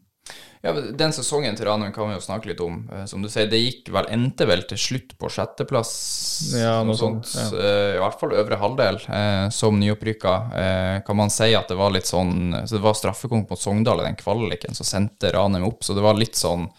Ja, 0.64 0.72
Den 0.98 1.12
sesongen 1.14 1.54
til 1.54 1.68
Ranum 1.68 1.92
kan 1.94 2.08
vi 2.08 2.16
jo 2.16 2.22
snakke 2.24 2.48
litt 2.50 2.60
om. 2.64 2.80
Eh, 2.90 3.04
Som 3.06 3.22
du 3.22 3.28
sier, 3.30 3.46
det 3.46 3.60
gikk 3.62 3.92
vel, 3.94 4.08
endte 4.10 4.46
vel 4.48 4.64
til 4.66 4.80
slutt 4.82 5.12
på 5.20 5.28
sjetteplass, 5.30 5.92
Ja, 6.58 6.80
noe 6.82 6.96
sånt. 6.98 7.28
sånt, 7.30 7.54
ja. 7.54 7.94
I 7.94 8.00
hvert 8.02 8.18
fall 8.18 8.34
øvre 8.34 8.58
halvdel, 8.58 8.98
eh, 9.06 9.48
som 9.54 9.78
nyopprykka. 9.78 10.34
Eh, 10.62 10.96
kan 11.06 11.16
man 11.16 11.30
si 11.30 11.52
at 11.54 11.68
det 11.68 11.76
var 11.78 11.90
litt 11.94 12.06
sånn 12.10 12.66
Så 12.66 12.74
det 12.76 12.82
var 12.82 12.94
straffekonk 12.98 13.48
mot 13.50 13.58
Sogndal 13.60 14.00
i 14.02 14.08
den 14.08 14.16
kvaliken 14.18 14.74
som 14.74 14.84
sendte 14.84 15.30
Ranum 15.32 15.64
opp, 15.68 15.84
så 15.84 15.94
det 15.94 16.02
var 16.02 16.14
litt 16.18 16.34
sånn 16.34 16.66
eh, 16.66 16.72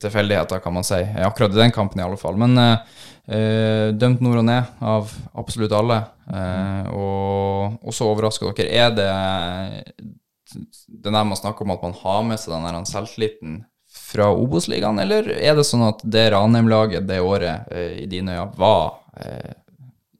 tilfeldigheter, 0.00 0.62
kan 0.62 0.74
man 0.74 0.86
si. 0.86 1.00
Eh, 1.00 1.26
Akkurat 1.26 1.54
i 1.54 1.60
den 1.60 1.74
kampen, 1.74 2.00
i 2.00 2.04
alle 2.04 2.18
fall. 2.20 2.38
Men 2.40 2.58
eh, 2.58 3.00
eh, 3.36 3.88
dømt 3.96 4.22
nord 4.24 4.42
og 4.42 4.46
ned 4.48 4.84
av 4.92 5.10
absolutt 5.42 5.74
alle. 5.76 6.00
Eh, 6.30 6.92
og, 6.94 7.90
så 7.94 8.10
overrasker 8.12 8.54
dere. 8.54 8.86
Er 8.86 8.94
det 8.96 9.10
det 10.50 11.10
der 11.10 11.24
man 11.24 11.38
snakker 11.38 11.62
om 11.62 11.74
at 11.74 11.82
man 11.82 11.94
har 12.02 12.22
med 12.26 12.40
seg 12.42 12.54
den 12.56 12.66
der 12.66 12.88
selvtilliten 12.88 13.60
fra 13.90 14.30
Obos-ligaen, 14.34 14.98
eller 15.02 15.28
er 15.34 15.54
det 15.58 15.66
sånn 15.66 15.84
at 15.86 16.02
det 16.02 16.30
Ranheim-laget 16.34 17.06
det 17.06 17.20
året 17.22 17.70
eh, 17.74 18.00
i 18.04 18.06
dine 18.10 18.36
øyne 18.38 18.58
var 18.58 19.00
eh, 19.18 19.52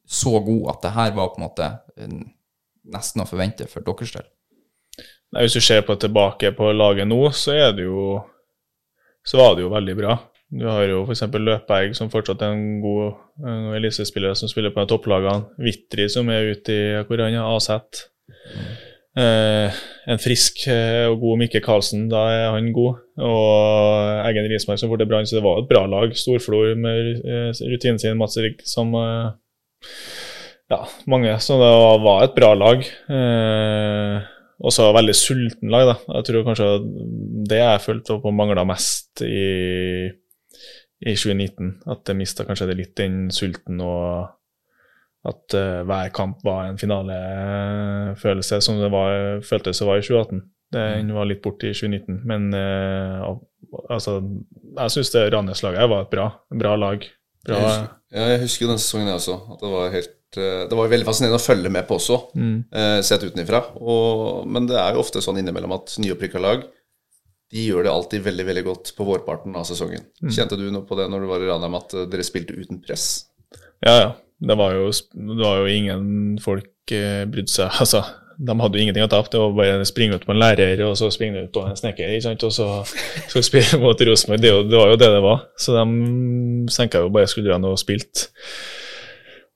så 0.06 0.38
god 0.42 0.74
at 0.74 0.84
det 0.84 0.92
her 0.94 1.14
var 1.16 1.32
på 1.32 1.40
en 1.40 1.46
måte 1.46 1.70
eh, 1.98 2.12
nesten 2.90 3.22
å 3.22 3.28
forvente 3.30 3.66
for 3.70 3.86
deres 3.86 4.14
del? 4.14 4.28
Nei, 5.30 5.44
hvis 5.46 5.58
du 5.58 5.62
ser 5.62 5.82
på 5.86 5.94
tilbake 6.02 6.50
på 6.58 6.72
laget 6.74 7.06
nå, 7.10 7.20
så 7.34 7.54
er 7.54 7.74
det 7.76 7.86
jo 7.86 8.18
Så 9.30 9.38
var 9.38 9.54
det 9.54 9.62
jo 9.62 9.70
veldig 9.70 9.96
bra. 9.98 10.18
Du 10.50 10.64
har 10.66 10.82
jo 10.90 11.04
f.eks. 11.06 11.22
Løpeegg, 11.30 11.92
som 11.94 12.10
fortsatt 12.10 12.42
er 12.42 12.56
en 12.56 12.80
god 12.82 13.12
uh, 13.46 14.34
som 14.34 14.50
spiller 14.50 14.74
på 14.74 14.86
topplagene. 14.90 15.46
Vitri, 15.62 16.08
som 16.10 16.30
er 16.34 16.56
ute 16.56 16.74
i 16.74 16.86
hvor 17.06 17.22
han 17.22 17.36
er, 17.38 17.46
Aset. 17.54 18.08
Eh, 19.18 19.78
en 20.06 20.20
frisk 20.22 20.60
eh, 20.70 21.04
og 21.10 21.16
god 21.18 21.40
Mikke 21.40 21.60
Karlsen, 21.64 22.04
da 22.10 22.20
er 22.30 22.44
han 22.54 22.70
god. 22.74 23.00
Og 23.18 24.26
Eggen 24.28 24.46
Rismark 24.50 24.78
som 24.80 24.90
får 24.90 25.02
til 25.02 25.10
Brann, 25.10 25.26
så 25.26 25.38
det 25.38 25.44
var 25.46 25.60
et 25.60 25.70
bra 25.70 25.84
lag. 25.90 26.14
Storflor 26.16 26.74
med 26.78 27.22
eh, 27.26 27.62
rutinen 27.72 27.98
sin, 27.98 28.18
Mats 28.20 28.38
Rigg 28.40 28.62
som 28.66 28.94
eh, 28.98 29.32
Ja, 30.70 30.84
mange. 31.10 31.34
Så 31.42 31.58
det 31.58 31.70
var, 32.06 32.22
et 32.24 32.36
bra 32.38 32.52
lag. 32.54 32.86
Eh, 33.10 34.30
også 34.60 34.90
veldig 34.92 35.14
sulten 35.16 35.70
lag, 35.72 35.86
da. 35.88 35.94
Jeg 36.18 36.26
tror 36.28 36.44
kanskje 36.48 36.66
det 37.50 37.60
jeg 37.62 37.84
følte 37.84 38.18
på 38.22 38.32
mangla 38.34 38.64
mest 38.68 39.22
i, 39.24 40.10
i 41.00 41.14
2019. 41.16 41.70
At 41.90 42.10
jeg 42.12 42.18
mista 42.20 42.44
kanskje 42.48 42.68
det 42.70 42.76
litt 42.82 42.94
den 43.00 43.30
sulten 43.34 43.80
og 43.84 44.28
at 45.28 45.52
uh, 45.52 45.82
hver 45.84 46.08
kamp 46.16 46.38
var 46.46 46.70
en 46.70 46.78
finalefølelse, 46.80 48.60
som 48.64 48.78
det 48.80 48.88
var, 48.92 49.42
føltes 49.44 49.80
det 49.82 49.88
var 49.88 50.00
i 50.00 50.04
2018. 50.06 50.40
Den 50.72 51.10
var 51.16 51.26
litt 51.26 51.42
borte 51.44 51.68
i 51.68 51.74
2019, 51.74 52.20
men 52.30 52.46
uh, 52.54 53.26
al- 53.26 53.90
altså, 53.96 54.20
jeg 54.78 54.94
syns 54.94 55.10
Rannes-laget 55.34 55.90
var 55.90 56.06
et 56.06 56.12
bra, 56.14 56.28
bra 56.62 56.76
lag. 56.78 57.04
Bra, 57.44 57.56
Jeg 57.56 57.66
husker, 57.66 57.92
jeg 58.20 58.40
husker 58.44 58.70
den 58.70 58.80
sesongen, 58.80 59.10
jeg 59.10 59.20
også. 59.20 59.36
At 59.52 59.64
det 59.64 59.72
var 59.74 59.92
helt 59.96 60.16
Det 60.36 60.76
var 60.76 60.90
veldig 60.92 61.06
fascinerende 61.08 61.40
å 61.40 61.42
følge 61.42 61.70
med 61.74 61.88
på 61.88 61.96
også, 61.96 62.18
eh, 62.36 63.00
sett 63.02 63.24
utenfra. 63.26 63.64
Men 64.46 64.68
det 64.70 64.76
er 64.78 64.94
jo 64.94 65.02
ofte 65.02 65.22
sånn 65.24 65.40
innimellom 65.40 65.74
at 65.74 65.96
nyopprykka 65.98 66.42
lag 66.42 66.68
de 67.50 67.66
gjør 67.66 67.86
det 67.86 67.90
alltid 67.90 68.22
veldig 68.22 68.46
veldig 68.46 68.62
godt 68.68 68.92
på 68.94 69.04
vårparten 69.08 69.56
av 69.58 69.66
sesongen. 69.66 70.04
Kjente 70.30 70.58
du 70.58 70.68
noe 70.70 70.86
på 70.86 70.94
det 70.98 71.08
når 71.10 71.24
du 71.24 71.30
var 71.32 71.42
i 71.42 71.48
Ranheim, 71.50 71.74
at 71.80 71.94
eh, 71.98 72.06
dere 72.10 72.26
spilte 72.26 72.54
uten 72.54 72.78
press? 72.84 73.26
Ja, 73.82 73.94
ja. 73.96 74.10
Det 74.40 74.56
var 74.56 74.72
jo, 74.72 74.86
det 74.88 75.42
var 75.42 75.58
jo 75.60 75.66
ingen 75.68 76.04
folk 76.40 76.92
eh, 76.96 77.26
brydde 77.28 77.52
seg 77.52 77.74
Altså, 77.84 78.00
de 78.40 78.54
hadde 78.56 78.78
jo 78.78 78.84
ingenting 78.86 79.04
å 79.04 79.10
tape. 79.12 79.28
Det 79.32 79.40
var 79.42 79.56
bare 79.58 79.82
å 79.82 79.88
springe 79.88 80.16
ut 80.16 80.24
på 80.28 80.32
en 80.32 80.40
lærer, 80.40 80.80
og 80.86 80.94
så 80.96 81.10
springe 81.12 81.42
ut 81.44 81.52
på 81.52 81.64
en 81.66 81.76
snekker, 81.76 82.14
ikke 82.14 82.28
sant? 82.28 82.46
og 82.46 82.54
så 82.54 82.68
skal 83.32 83.44
spille 83.44 83.82
mot 83.82 84.06
Rosenborg. 84.08 84.44
Det, 84.46 84.54
det 84.70 84.78
var 84.78 84.94
jo 84.94 85.00
det 85.02 85.10
det 85.16 85.24
var. 85.26 85.42
Så 85.60 85.74
de 85.74 86.70
senka 86.72 87.02
jo 87.02 87.10
bare 87.12 87.28
skuldrene 87.28 87.74
og 87.74 87.82
spilte. 87.82 88.30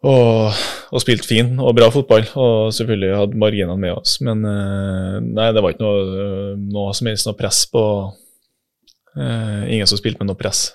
Og, 0.05 0.65
og 0.93 1.01
spilte 1.01 1.29
fin 1.29 1.55
og 1.63 1.73
bra 1.79 1.89
fotball, 1.93 2.27
og 2.37 2.75
selvfølgelig 2.77 3.15
hadde 3.17 3.41
marginene 3.41 3.77
med 3.81 3.95
oss. 3.95 4.19
Men 4.25 4.45
eh, 4.49 5.17
nei, 5.25 5.49
det 5.57 5.63
var 5.65 5.73
ikke 5.73 5.87
noe, 5.87 6.57
noe 6.61 6.93
som 6.97 7.09
helst 7.09 7.29
noe 7.29 7.39
press 7.39 7.63
på 7.73 7.85
eh, 9.17 9.63
Ingen 9.73 9.89
som 9.89 10.01
spilte 10.01 10.21
med 10.21 10.29
noe 10.33 10.41
press. 10.41 10.67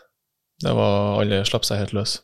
Det 0.59 0.73
var 0.75 1.21
Alle 1.21 1.43
slapp 1.47 1.67
seg 1.67 1.83
helt 1.83 1.95
løs. 1.95 2.17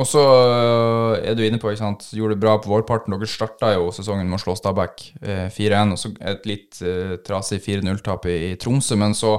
Og 0.00 0.06
så 0.08 0.22
øh, 0.24 1.18
er 1.20 1.34
du 1.36 1.42
inne 1.44 1.58
på, 1.60 1.70
ikke 1.70 1.82
sant, 1.82 2.06
gjorde 2.16 2.34
det 2.34 2.42
bra 2.42 2.54
på 2.58 2.70
vårparten. 2.70 3.12
Dere 3.12 3.28
starta 3.28 3.74
jo 3.74 3.90
sesongen 3.94 4.30
med 4.30 4.38
å 4.38 4.42
slå 4.42 4.54
Stabæk 4.58 5.04
eh, 5.20 5.50
4-1, 5.52 5.92
og 5.94 6.00
så 6.00 6.10
et 6.32 6.48
litt 6.48 6.80
eh, 6.82 7.16
trasig 7.26 7.60
4-0-tap 7.66 8.24
i, 8.30 8.38
i 8.48 8.56
Tromsø. 8.60 8.96
Men 9.00 9.16
så 9.18 9.36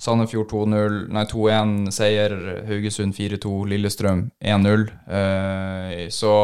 Sandefjord 0.00 0.48
2-0, 0.48 1.00
nei 1.12 1.26
2-1 1.28 1.90
seier, 1.92 2.32
Haugesund 2.68 3.12
4-2, 3.16 3.50
Lillestrøm 3.68 4.30
1-0. 4.40 4.86
Eh, 5.18 6.06
så 6.14 6.34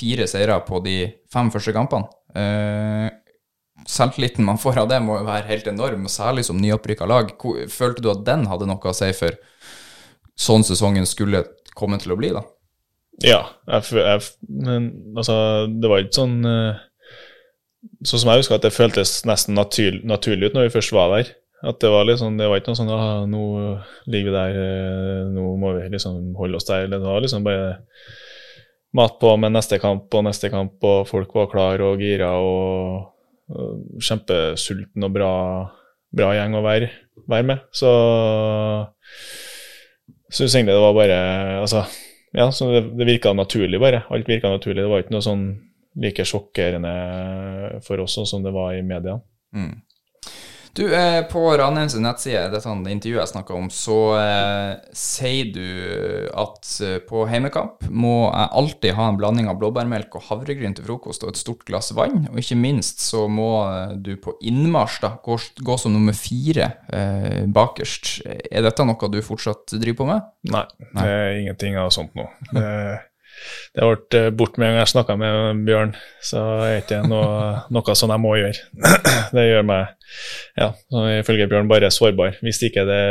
fire 0.00 0.28
seire 0.30 0.60
på 0.66 0.78
de 0.84 1.00
fem 1.32 1.50
første 1.50 1.74
kampene. 1.74 2.06
Eh, 2.38 3.08
selvtilliten 3.90 4.46
man 4.46 4.60
får 4.60 4.84
av 4.84 4.90
det, 4.92 5.00
må 5.02 5.18
jo 5.18 5.26
være 5.26 5.48
helt 5.50 5.66
enorm, 5.72 6.06
særlig 6.12 6.46
som 6.46 6.60
nyopprykka 6.62 7.08
lag. 7.10 7.34
Følte 7.72 8.04
du 8.04 8.12
at 8.12 8.22
den 8.28 8.46
hadde 8.50 8.70
noe 8.70 8.92
å 8.92 8.96
si 8.96 9.10
for 9.18 9.34
sånn 10.40 10.64
sesongen 10.64 11.08
skulle 11.08 11.42
komme 11.74 11.98
til 12.00 12.14
å 12.14 12.20
bli, 12.20 12.30
da? 12.36 12.44
Ja, 13.20 13.40
jeg, 13.66 13.90
jeg, 13.98 14.22
men 14.48 14.86
altså, 15.18 15.34
det 15.68 15.90
var 15.90 16.00
ikke 16.00 16.22
sånn 16.22 16.38
eh, 16.48 16.86
Sånn 18.04 18.20
som 18.20 18.28
jeg 18.28 18.42
husker 18.42 18.58
at 18.58 18.64
det 18.64 18.74
føltes 18.76 19.10
nesten 19.28 19.54
naturlig, 19.56 20.02
naturlig 20.08 20.50
ut 20.50 20.56
når 20.56 20.66
vi 20.66 20.72
først 20.74 20.92
var 20.92 21.14
der. 21.14 21.30
At 21.60 21.80
det 21.82 21.90
var 21.92 22.06
liksom, 22.08 22.38
det 22.40 22.48
var 22.48 22.60
ikke 22.60 22.72
noe 22.72 22.78
sånn 22.78 22.92
ah, 22.94 23.26
nå 23.28 23.42
ligger 24.08 24.30
vi 24.30 24.36
der, 24.36 24.58
eh, 24.64 25.24
nå 25.28 25.44
må 25.60 25.74
vi 25.76 25.90
liksom 25.92 26.32
holde 26.38 26.56
oss 26.56 26.68
der. 26.68 26.88
Det 26.88 27.00
var 27.02 27.20
liksom 27.20 27.44
bare 27.44 27.74
mat 28.96 29.18
på 29.20 29.34
med 29.36 29.52
neste 29.54 29.78
kamp 29.82 30.14
og 30.16 30.24
neste 30.26 30.50
kamp, 30.52 30.78
og 30.82 31.04
folk 31.08 31.34
var 31.36 31.50
klare 31.52 31.86
og 31.86 32.00
gira 32.02 32.32
og, 32.40 33.12
og 33.52 34.00
kjempesulten 34.02 35.06
og 35.06 35.12
bra, 35.14 35.32
bra 36.16 36.32
gjeng 36.38 36.56
å 36.56 36.64
være, 36.64 36.90
være 37.30 37.48
med. 37.52 37.66
Så 37.76 37.92
syns 40.30 40.54
egentlig 40.54 40.76
det 40.76 40.84
var 40.84 40.96
bare 40.96 41.18
Altså, 41.60 41.84
ja, 42.32 42.48
så 42.54 42.70
det, 42.72 42.84
det 42.96 43.08
virka 43.08 43.34
naturlig, 43.34 43.80
bare. 43.82 44.04
Alt 44.08 44.28
virka 44.30 44.48
naturlig. 44.48 44.84
Det 44.84 44.90
var 44.90 45.04
ikke 45.04 45.16
noe 45.16 45.28
sånn 45.28 45.44
like 46.00 46.24
sjokkerende 46.24 47.80
for 47.84 48.00
oss 48.00 48.16
som 48.30 48.44
det 48.44 48.52
var 48.54 48.72
i 48.76 48.84
media. 48.86 49.18
Mm. 49.54 49.74
Du, 50.72 50.94
eh, 50.94 51.22
På 51.22 51.56
Ranheims 51.56 51.96
nettside, 51.98 52.44
dette 52.52 52.62
sånn 52.62 52.84
intervjuet 52.86 53.24
jeg 53.24 53.32
snakka 53.32 53.56
om, 53.56 53.66
så 53.74 53.98
eh, 54.20 54.74
sier 54.94 55.50
du 55.50 55.66
at 56.38 56.70
eh, 56.86 56.98
på 57.06 57.24
heimekamp 57.30 57.88
må 57.90 58.28
jeg 58.28 58.52
alltid 58.62 58.94
ha 58.98 59.08
en 59.10 59.18
blanding 59.18 59.50
av 59.50 59.58
blåbærmelk 59.60 60.14
og 60.18 60.28
havregryn 60.28 60.76
til 60.78 60.86
frokost 60.86 61.26
og 61.26 61.32
et 61.32 61.40
stort 61.42 61.66
glass 61.68 61.90
vann. 61.96 62.28
Og 62.30 62.38
ikke 62.42 62.58
minst 62.60 63.02
så 63.02 63.26
må 63.30 63.50
eh, 63.66 63.96
du 63.98 64.14
på 64.22 64.36
innmarsj 64.46 65.00
da, 65.02 65.14
gå, 65.24 65.40
gå 65.66 65.78
som 65.80 65.96
nummer 65.96 66.14
fire 66.16 66.70
eh, 66.86 67.42
bakerst. 67.50 68.20
Er 68.26 68.66
dette 68.66 68.86
noe 68.86 69.10
du 69.10 69.20
fortsatt 69.26 69.74
driver 69.74 70.02
på 70.04 70.10
med? 70.12 70.32
Nei, 70.54 70.66
det 70.94 71.08
er 71.10 71.38
ingenting 71.42 71.80
av 71.82 71.90
sånt 71.94 72.14
nå. 72.18 72.30
Det, 72.54 72.66
det 73.74 73.82
har 73.82 73.92
vært 73.92 74.16
eh, 74.18 74.30
bort 74.34 74.58
med 74.58 74.68
en 74.68 74.74
gang 74.74 74.82
jeg 74.84 74.92
snakka 74.94 75.16
med 75.20 75.64
Bjørn, 75.66 75.92
så 76.26 76.44
er 76.64 76.72
det 76.72 76.80
ikke 76.84 77.02
noe, 77.10 77.34
noe 77.72 77.96
sånn 77.98 78.14
jeg 78.14 78.22
må 78.22 78.34
gjøre. 78.40 78.64
Det 79.36 79.44
gjør 79.46 79.68
meg, 79.68 79.92
ja, 80.58 80.72
ifølge 81.20 81.46
Bjørn, 81.50 81.70
bare 81.70 81.92
sårbar. 81.94 82.40
Hvis 82.44 82.62
ikke 82.66 82.82
det, 82.88 83.02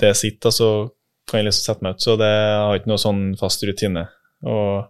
det 0.00 0.16
sitter, 0.18 0.54
så 0.54 0.72
kan 1.30 1.40
jeg 1.40 1.50
liksom 1.50 1.68
sette 1.68 1.86
meg 1.86 1.94
ut. 1.96 2.04
Så 2.04 2.16
det 2.20 2.32
har 2.32 2.78
ikke 2.78 2.90
noe 2.90 3.00
sånn 3.00 3.22
fast 3.40 3.62
rutine. 3.66 4.08
Og 4.42 4.88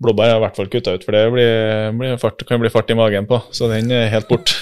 blåbær 0.00 0.30
har 0.32 0.38
i 0.38 0.44
hvert 0.46 0.56
fall 0.56 0.70
kutta 0.72 0.94
ut, 0.96 1.04
for 1.04 1.16
det 1.16 1.24
blir, 1.34 1.50
blir 2.00 2.20
fart, 2.20 2.40
kan 2.48 2.60
bli 2.62 2.72
fart 2.72 2.90
i 2.92 2.96
magen 2.96 3.28
på. 3.28 3.42
Så 3.52 3.68
den 3.72 3.92
er 3.92 4.08
helt 4.12 4.28
bort. 4.30 4.54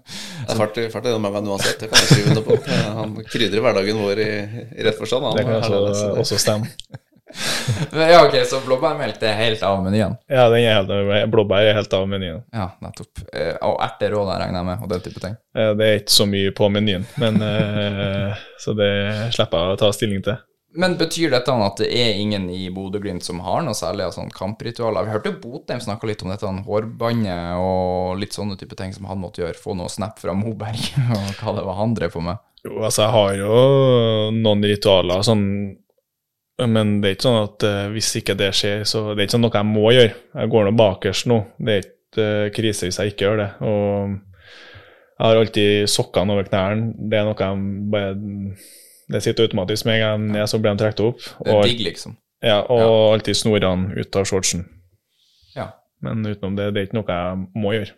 fart, 0.56 0.78
er 0.80 0.88
fart, 0.92 1.04
er 1.04 1.12
det 1.12 1.20
med 1.20 1.34
meg 1.34 1.50
uansett, 1.50 1.82
det 1.82 1.90
kan 1.92 2.00
jeg 2.00 2.12
skrive 2.14 2.32
under 2.32 2.46
på. 2.46 2.60
Han 3.02 3.16
krydrer 3.28 3.66
hverdagen 3.66 4.00
vår 4.00 4.22
i, 4.24 4.30
i 4.78 4.86
rett 4.86 4.98
forstand. 4.98 5.28
Han, 5.28 5.36
Det 5.36 5.44
kan 5.48 5.60
også, 5.60 6.14
også 6.24 6.40
stemme. 6.40 7.02
Ja, 8.12 8.20
ok, 8.26 8.36
Så 8.48 8.60
blåbærmelk 8.64 9.18
det 9.20 9.28
er 9.30 9.38
helt 9.40 9.62
av 9.66 9.82
menyen? 9.84 10.16
Ja, 10.30 10.48
den 10.52 10.62
er 10.64 10.78
helt, 10.80 11.30
blåbær 11.32 11.66
er 11.66 11.76
helt 11.76 11.92
av 11.96 12.06
menyen. 12.08 12.42
Ja, 12.54 12.70
nettopp. 12.84 13.22
Eh, 13.32 13.54
Og 13.66 13.78
erter 13.84 14.14
òg, 14.16 14.30
regner 14.40 14.60
jeg 14.62 14.68
med, 14.70 14.82
og 14.84 14.92
den 14.92 15.04
type 15.06 15.22
ting. 15.22 15.36
Eh, 15.56 15.72
Det 15.76 15.86
er 15.88 16.00
ikke 16.02 16.16
så 16.16 16.26
mye 16.30 16.52
på 16.56 16.68
menyen, 16.72 17.06
men, 17.20 17.40
eh, 17.42 18.36
så 18.62 18.74
det 18.76 18.92
slipper 19.36 19.58
jeg 19.66 19.76
å 19.76 19.80
ta 19.84 19.92
stilling 19.92 20.22
til. 20.26 20.38
Men 20.76 20.98
betyr 21.00 21.30
dette 21.32 21.48
at 21.52 21.78
det 21.80 21.86
er 21.88 22.18
ingen 22.20 22.50
i 22.52 22.66
Bodø-Glimt 22.68 23.24
som 23.24 23.38
har 23.40 23.62
noe 23.64 23.72
særlig 23.72 24.04
av 24.04 24.12
sånn 24.12 24.28
kampritualer? 24.30 25.06
Vi 25.06 25.14
hørte 25.14 25.32
Botheim 25.40 25.80
snakke 25.80 26.04
litt 26.10 26.20
om 26.22 26.28
dette 26.28 26.44
hårbåndet 26.44 27.56
og 27.56 28.18
litt 28.20 28.36
sånne 28.36 28.58
type 28.60 28.76
ting 28.76 28.92
som 28.92 29.06
han 29.08 29.18
måtte 29.22 29.40
gjøre. 29.40 29.56
Få 29.56 29.72
noe 29.74 29.88
snap 29.88 30.20
fra 30.20 30.34
Moberg 30.36 30.76
og 31.16 31.32
hva 31.40 31.54
det 31.56 31.64
var 31.64 31.78
han 31.80 31.94
drev 31.96 32.12
på 32.12 32.20
med. 32.20 32.36
Jo, 32.66 32.82
altså, 32.82 33.06
jeg 33.06 33.14
har 33.14 33.34
jo 33.40 33.56
noen 34.36 34.64
ritualer, 34.68 35.22
sånn, 35.24 35.46
men 36.64 37.00
det 37.02 37.08
er 37.08 37.16
ikke 37.16 37.26
sånn 37.26 37.42
at 37.42 37.64
uh, 37.68 37.82
hvis 37.92 38.14
ikke 38.20 38.36
det 38.38 38.48
skjer, 38.56 38.86
så 38.88 39.10
det 39.10 39.20
er 39.20 39.26
ikke 39.26 39.36
sånn 39.36 39.44
noe 39.44 39.58
jeg 39.58 39.68
må 39.68 39.90
gjøre. 39.92 40.14
Jeg 40.40 40.52
går 40.54 40.64
nå 40.64 40.72
bakerst 40.78 41.28
nå. 41.28 41.42
Det 41.60 41.74
er 41.74 41.84
ikke 41.84 42.28
uh, 42.28 42.46
krise 42.56 42.88
hvis 42.88 42.98
jeg 43.02 43.12
ikke 43.12 43.26
gjør 43.26 43.42
det. 43.42 43.48
Og 43.68 44.14
jeg 45.16 45.24
har 45.24 45.40
alltid 45.42 45.90
sokkene 45.92 46.36
over 46.36 46.48
knærne. 46.48 46.94
Det 46.96 47.18
er 47.18 47.28
noe 47.28 47.36
jeg 47.40 47.90
bare 47.92 48.14
Det 49.12 49.20
sitter 49.24 49.46
automatisk 49.46 49.86
med 49.88 49.98
en 49.98 50.02
gang 50.02 50.24
jeg 50.24 50.32
er 50.32 50.40
ned, 50.40 50.50
så 50.50 50.60
blir 50.62 50.72
de 50.72 50.82
trukket 50.82 51.04
opp. 51.04 51.28
Det 51.44 51.52
er 51.52 51.68
digg, 51.68 51.84
liksom. 51.90 52.16
ja, 52.42 52.56
og 52.64 53.12
alltid 53.12 53.38
snorene 53.38 54.00
ut 54.00 54.18
av 54.18 54.26
shortsen. 54.26 54.64
Ja. 55.54 55.68
Men 56.02 56.24
utenom 56.26 56.56
det, 56.58 56.72
det 56.74 56.82
er 56.82 56.88
ikke 56.88 56.98
noe 56.98 57.20
jeg 57.20 57.44
må 57.54 57.76
gjøre. 57.76 57.94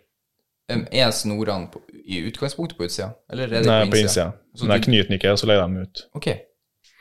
Er 0.69 1.15
snorene 1.17 1.81
i 2.05 2.21
utgangspunktet 2.27 2.77
på 2.77 2.85
utsida, 2.85 3.09
eller 3.31 3.49
er 3.49 3.63
det 3.63 3.71
Nei, 3.71 3.81
på 3.87 3.95
på 3.95 4.03
innsida? 4.03 4.27
innsida. 4.35 4.67
Men 4.67 4.75
jeg 4.75 4.85
knyter 4.85 5.09
den 5.09 5.17
ikke, 5.17 5.33
så 5.41 5.49
legger 5.49 5.63
jeg 5.63 5.71
dem 5.71 5.81
ut. 5.87 6.03
Ok. 6.19 6.29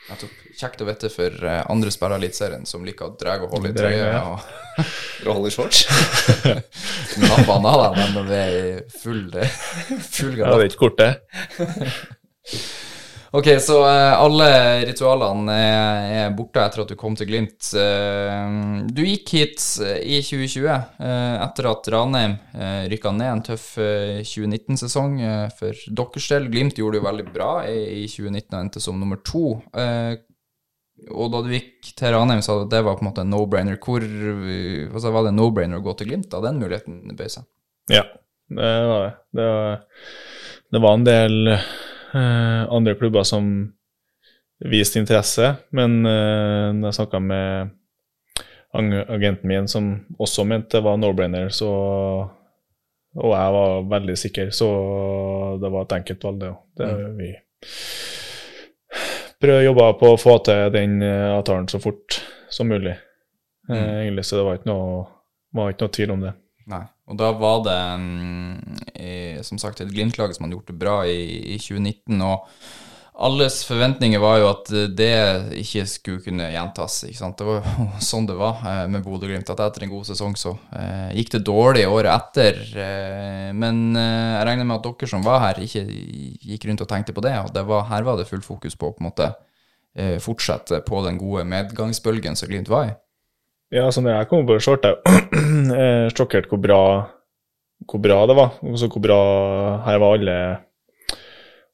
Nettopp. 0.09 0.33
Kjekt 0.59 0.81
å 0.83 0.87
vite 0.89 1.09
for 1.13 1.45
eh, 1.47 1.61
andre 1.71 1.91
spillere 1.95 2.17
i 2.19 2.23
Eliteserien 2.25 2.65
som 2.67 2.85
liker 2.87 3.11
å 3.11 3.17
dra 3.21 3.37
og 3.45 3.53
holde 3.55 3.71
i 3.71 3.77
trøya 3.77 4.07
ja. 4.09 4.23
og 4.25 4.39
For 5.19 5.33
holde 5.35 5.51
i 5.51 5.55
shorts. 5.55 5.85
Nappa 7.23 7.57
han 7.59 7.67
av 7.69 7.83
deg 7.99 8.15
når 8.17 8.29
det 8.31 8.43
er 8.47 8.83
full, 8.95 9.25
full 10.17 10.35
Ja, 10.39 10.45
galopp. 10.45 10.59
det 10.59 10.65
er 10.65 10.71
ikke 10.73 10.85
kort, 10.87 10.99
det. 11.03 11.13
Ok, 13.31 13.49
så 13.61 13.83
eh, 13.85 14.15
alle 14.17 14.47
ritualene 14.89 15.53
er, 15.53 16.05
er 16.17 16.37
borte 16.37 16.63
etter 16.65 16.81
at 16.81 16.89
du 16.89 16.97
kom 16.97 17.17
til 17.17 17.29
Glimt. 17.29 17.61
Eh, 17.77 18.53
du 18.89 19.03
gikk 19.05 19.33
hit 19.37 19.65
eh, 19.85 19.99
i 20.17 20.21
2020 20.25 20.69
eh, 20.69 21.35
etter 21.45 21.69
at 21.69 21.91
Ranheim 21.93 22.39
uh, 22.57 22.87
rykka 22.89 23.13
ned 23.13 23.33
en 23.35 23.43
tøff 23.51 23.67
eh, 23.85 24.23
2019-sesong 24.25 25.19
eh, 25.21 25.43
for 25.59 25.77
deres 26.01 26.31
del. 26.33 26.49
Glimt 26.55 26.81
gjorde 26.81 26.97
det 26.97 27.03
jo 27.03 27.09
veldig 27.09 27.27
bra 27.35 27.51
i, 27.69 27.83
i 27.99 28.07
2019 28.09 28.49
og 28.49 28.63
endte 28.63 28.83
som 28.85 28.97
nummer 29.01 29.21
to. 29.21 29.59
Og 31.09 31.29
da 31.31 31.43
du 31.45 31.53
gikk 31.53 31.93
til 31.99 32.15
Ranheim, 32.15 32.41
sa 32.43 32.57
du 32.57 32.65
at 32.65 32.73
det 32.73 32.81
var 32.87 32.97
på 32.97 33.05
en 33.05 33.11
måte 33.11 33.27
en 33.27 33.31
no-brainer. 33.35 33.77
Hvor 33.77 34.03
altså, 34.03 35.13
Var 35.15 35.29
det 35.29 35.35
no-brainer 35.37 35.83
å 35.83 35.85
gå 35.85 35.95
til 35.99 36.09
Glimt 36.11 36.31
da 36.33 36.41
den 36.49 36.63
muligheten 36.63 37.05
bød 37.13 37.37
seg? 37.37 37.47
Ja, 37.93 38.07
det 38.49 38.73
var 38.89 39.05
det. 39.05 39.13
Det 39.37 39.53
var, 39.53 39.79
det 40.73 40.83
var 40.87 40.97
en 40.97 41.07
del 41.07 41.55
andre 42.15 42.95
klubber 42.97 43.27
som 43.29 43.51
viste 44.65 44.99
interesse, 44.99 45.53
men 45.77 46.01
uh, 46.07 46.73
når 46.75 46.89
jeg 46.89 46.97
snakka 46.97 47.21
med 47.23 47.75
agenten 48.73 49.49
min, 49.49 49.69
som 49.69 49.93
også 50.19 50.45
mente 50.49 50.79
det 50.79 50.85
var 50.85 50.99
no-brainer, 51.01 51.53
så 51.55 51.69
og 53.19 53.33
jeg 53.33 53.55
var 53.55 53.87
veldig 53.91 54.17
sikker, 54.21 54.51
så 54.55 54.69
det 55.63 55.71
var 55.73 55.87
et 55.87 55.95
enkelt 55.97 56.27
valg, 56.27 56.41
det 56.43 56.51
òg. 56.53 56.59
Det 56.79 56.91
vi 57.19 57.31
prøvde 59.39 59.61
å 59.63 59.67
jobbe 59.69 59.89
på 60.01 60.13
å 60.13 60.19
få 60.21 60.37
til 60.47 60.73
den 60.75 60.99
eh, 61.05 61.31
avtalen 61.33 61.69
så 61.71 61.81
fort 61.83 62.21
som 62.53 62.71
mulig. 62.71 62.95
Eh, 63.71 63.95
egentlig, 64.05 64.27
så 64.27 64.39
det 64.39 64.47
var 64.47 64.59
ikke 64.59 64.71
noe, 64.71 65.03
var 65.55 65.73
ikke 65.73 65.87
noe 65.87 65.95
tvil 65.99 66.15
om 66.15 66.25
det. 66.27 66.35
Nei. 66.73 66.85
Og 67.09 67.17
da 67.17 67.31
var 67.41 67.63
det 67.65 67.79
mm, 68.03 69.41
som 69.47 69.61
sagt 69.61 69.81
et 69.81 69.93
Glimt-lag 69.93 70.35
som 70.35 70.45
hadde 70.45 70.59
gjort 70.59 70.69
det 70.69 70.79
bra 70.81 70.99
i, 71.09 71.55
i 71.55 71.59
2019. 71.63 72.21
og 72.21 72.45
alles 73.19 73.65
forventninger 73.67 74.21
var 74.23 74.37
jo 74.39 74.47
at 74.53 74.69
det 74.95 75.15
ikke 75.59 75.83
skulle 75.91 76.23
kunne 76.23 76.51
gjentas. 76.53 77.01
ikke 77.09 77.19
sant? 77.19 77.39
Det 77.41 77.47
var 77.49 77.59
jo 77.59 77.87
sånn 78.11 78.29
det 78.29 78.37
var 78.39 78.63
eh, 78.63 78.85
med 78.91 79.03
Bodø-Glimt. 79.03 79.51
At 79.51 79.63
etter 79.65 79.87
en 79.87 79.93
god 79.93 80.07
sesong 80.07 80.37
så 80.39 80.55
eh, 80.79 81.17
gikk 81.19 81.35
det 81.35 81.43
dårlig 81.49 81.87
året 81.91 82.13
etter. 82.15 82.63
Eh, 82.85 83.51
men 83.59 83.99
jeg 83.99 84.47
regner 84.47 84.69
med 84.69 84.79
at 84.79 84.87
dere 84.87 85.11
som 85.11 85.27
var 85.27 85.43
her, 85.49 85.61
ikke 85.65 85.83
gikk 86.53 86.69
rundt 86.71 86.87
og 86.87 86.91
tenkte 86.93 87.17
på 87.17 87.25
det. 87.27 87.35
og 87.43 87.53
det 87.55 87.67
var, 87.67 87.89
Her 87.91 88.07
var 88.07 88.21
det 88.21 88.31
full 88.31 88.45
fokus 88.45 88.79
på 88.79 88.93
å 88.93 88.97
på 88.99 89.35
fortsette 90.23 90.79
på 90.87 90.99
den 91.03 91.17
gode 91.19 91.43
medgangsbølgen 91.49 92.37
som 92.39 92.47
Glimt 92.47 92.69
var 92.71 92.93
i. 92.93 92.93
Ja, 93.75 93.85
altså 93.85 94.01
når 94.01 94.15
jeg 94.15 94.29
kom 94.31 94.47
på 94.49 94.57
short, 94.65 94.87
jeg 94.87 94.97
er 95.77 96.15
sjokkert 96.17 96.49
hvor 96.49 96.61
bra, 96.63 96.81
hvor 97.85 98.01
bra 98.01 98.23
det 98.31 98.37
var. 98.39 98.55
Også 98.65 98.89
hvor 98.89 99.05
bra 99.05 99.19
Her 99.85 100.01
var 100.01 100.17
alle 100.17 100.37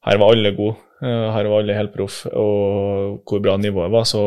Her 0.05 0.19
var 0.21 0.33
alle 0.33 0.51
gode. 0.57 0.75
Eh, 1.01 1.27
Her 1.35 1.47
var 1.51 1.61
alle 1.61 1.77
helt 1.77 1.93
proff, 1.95 2.25
og 2.27 3.21
hvor 3.23 3.43
bra 3.43 3.55
nivået 3.57 3.91
var. 3.91 4.03
Så 4.03 4.21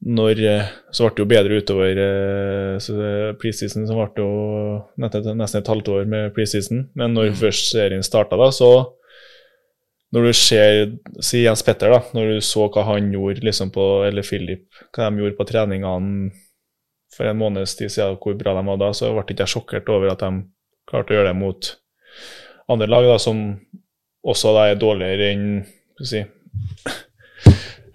når 0.00 0.42
eh, 0.48 0.68
Så 0.92 1.06
ble 1.06 1.14
det 1.14 1.22
jo 1.22 1.30
bedre 1.30 1.60
utover 1.62 2.02
eh, 2.02 3.34
preseason, 3.40 3.86
så 3.86 3.94
ble 3.94 4.08
det 4.16 4.24
jo 4.24 4.34
nesten, 4.98 5.36
nesten 5.38 5.62
et 5.62 5.70
halvt 5.70 5.88
år 5.94 6.04
med 6.10 6.34
preseason. 6.34 6.88
Men 6.98 7.14
når 7.14 7.34
først 7.38 7.70
serien 7.70 8.02
starta, 8.02 8.36
da, 8.40 8.50
så 8.50 8.70
når 10.10 10.26
du 10.26 10.32
ser 10.34 10.92
Si 11.22 11.44
Jens 11.44 11.62
Petter, 11.66 11.92
da. 11.92 12.00
Når 12.16 12.32
du 12.32 12.44
så 12.44 12.66
hva 12.72 12.86
han 12.88 13.12
gjorde, 13.14 13.44
liksom 13.46 13.70
på 13.74 13.84
Eller 14.08 14.26
Philip, 14.26 14.66
hva 14.90 15.06
de 15.06 15.22
gjorde 15.22 15.38
på 15.38 15.46
treningene 15.46 16.32
for 17.14 17.26
en 17.26 17.38
måneds 17.38 17.74
tid 17.78 17.90
siden, 17.90 18.18
hvor 18.22 18.36
bra 18.38 18.54
de 18.56 18.64
var 18.66 18.78
da, 18.80 18.90
så 18.94 19.10
ble 19.14 19.24
ikke 19.26 19.42
jeg 19.42 19.54
sjokkert 19.54 19.88
over 19.90 20.12
at 20.12 20.22
de 20.22 20.44
klarte 20.90 21.14
å 21.14 21.18
gjøre 21.18 21.32
det 21.32 21.38
mot 21.38 21.70
andre 22.70 22.86
lag, 22.90 23.06
da, 23.10 23.16
som 23.18 23.40
også 24.26 24.52
da 24.54 24.68
er 24.70 24.78
dårligere 24.78 25.30
enn 25.32 25.44
si, 26.06 26.22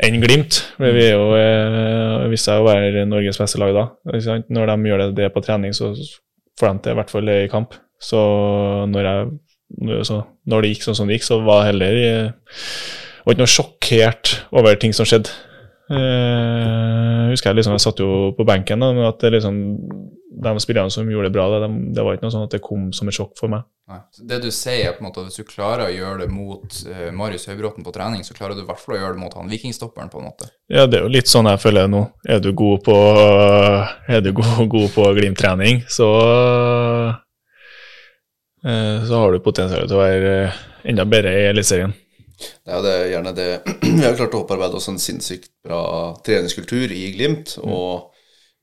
enn 0.03 0.19
Glimt. 0.23 0.59
Men 0.81 0.93
vi 0.97 1.05
er 1.07 1.15
jo 1.15 1.31
eh, 1.39 2.27
viste 2.31 2.51
seg 2.51 2.61
å 2.61 2.67
være 2.67 3.05
Norges 3.09 3.39
beste 3.39 3.61
lag 3.61 3.73
da. 3.75 3.87
Når 4.05 4.71
de 4.71 4.91
gjør 4.91 5.03
det, 5.05 5.09
det 5.21 5.31
på 5.33 5.43
trening, 5.45 5.75
så 5.75 5.93
får 6.59 6.71
de 6.71 6.83
til 6.83 6.95
i 6.95 6.99
hvert 6.99 7.13
fall 7.13 7.31
i 7.31 7.39
kamp. 7.51 7.77
Så 8.01 8.19
når, 8.91 9.09
jeg, 9.09 9.33
så 10.07 10.21
når 10.49 10.61
det 10.61 10.71
gikk 10.73 10.85
sånn 10.87 10.97
som 10.97 11.09
det 11.09 11.19
gikk, 11.19 11.27
så 11.27 11.39
var 11.45 11.63
jeg 11.63 11.73
heller 11.73 11.99
eh, 12.03 12.55
var 13.25 13.35
ikke 13.35 13.43
noe 13.43 13.55
sjokkert 13.55 14.33
over 14.55 14.79
ting 14.79 14.95
som 14.95 15.07
skjedde. 15.09 15.33
Eh, 15.85 17.29
husker 17.29 17.51
jeg 17.51 17.59
liksom, 17.59 17.75
jeg 17.75 17.83
satt 17.83 18.01
jo 18.01 18.31
på 18.37 18.45
benken, 18.47 18.81
da, 18.81 18.91
men 18.95 19.05
at 19.09 19.21
det 19.21 19.35
liksom 19.35 19.59
de 20.35 20.59
spillerne 20.59 20.91
som 20.91 21.09
gjorde 21.09 21.29
det 21.29 21.35
bra, 21.35 21.47
det, 21.59 21.69
det 21.95 22.03
var 22.03 22.15
ikke 22.15 22.27
noe 22.27 22.33
sånn 22.33 22.45
at 22.47 22.53
det 22.55 22.63
kom 22.63 22.89
som 22.95 23.09
et 23.09 23.15
sjokk 23.15 23.35
for 23.39 23.51
meg. 23.51 23.65
Nei. 23.89 23.99
Det 24.29 24.39
du 24.41 24.47
sier, 24.49 24.89
er 24.89 24.95
på 24.95 25.03
en 25.03 25.07
måte 25.07 25.21
at 25.21 25.29
hvis 25.29 25.37
du 25.37 25.47
klarer 25.47 25.85
å 25.85 25.93
gjøre 25.93 26.23
det 26.23 26.29
mot 26.33 26.77
uh, 26.89 27.09
Marius 27.13 27.45
Høybråten 27.51 27.85
på 27.85 27.93
trening, 27.93 28.23
så 28.25 28.33
klarer 28.37 28.57
du 28.57 28.63
i 28.63 28.67
hvert 28.67 28.81
fall 28.81 28.97
å 28.97 28.99
gjøre 28.99 29.15
det 29.15 29.21
mot 29.21 29.35
han 29.37 29.51
vikingstopperen, 29.51 30.09
på 30.11 30.21
en 30.21 30.27
måte. 30.27 30.49
Ja, 30.73 30.87
det 30.89 30.99
er 30.99 31.05
jo 31.05 31.13
litt 31.13 31.29
sånn 31.29 31.49
jeg 31.51 31.61
føler 31.61 31.89
nå. 31.91 32.01
Er 32.25 32.41
du 32.41 32.49
god 32.57 32.81
på, 32.87 32.97
er 34.09 34.25
du 34.25 34.31
god, 34.35 34.63
god 34.73 34.89
på 34.95 35.07
Glimt-trening, 35.19 35.83
så 35.91 36.09
eh, 36.23 36.84
så 39.07 39.21
har 39.21 39.31
du 39.31 39.43
potensial 39.45 39.85
til 39.85 39.97
å 39.97 40.01
være 40.01 40.33
eh, 40.47 40.57
enda 40.91 41.05
bedre 41.09 41.35
i 41.37 41.45
Eliteserien. 41.51 41.93
Det 42.35 42.71
er 42.71 42.79
jo 42.79 42.83
det, 42.83 42.95
gjerne 43.13 43.31
det 43.37 43.49
Vi 43.99 44.01
har 44.03 44.17
klart 44.17 44.33
å 44.35 44.41
opparbeide 44.43 44.79
oss 44.79 44.89
en 44.91 44.99
sinnssykt 44.99 45.53
bra 45.63 45.83
treningskultur 46.25 46.91
i 46.91 47.07
Glimt. 47.15 47.57
og 47.63 48.11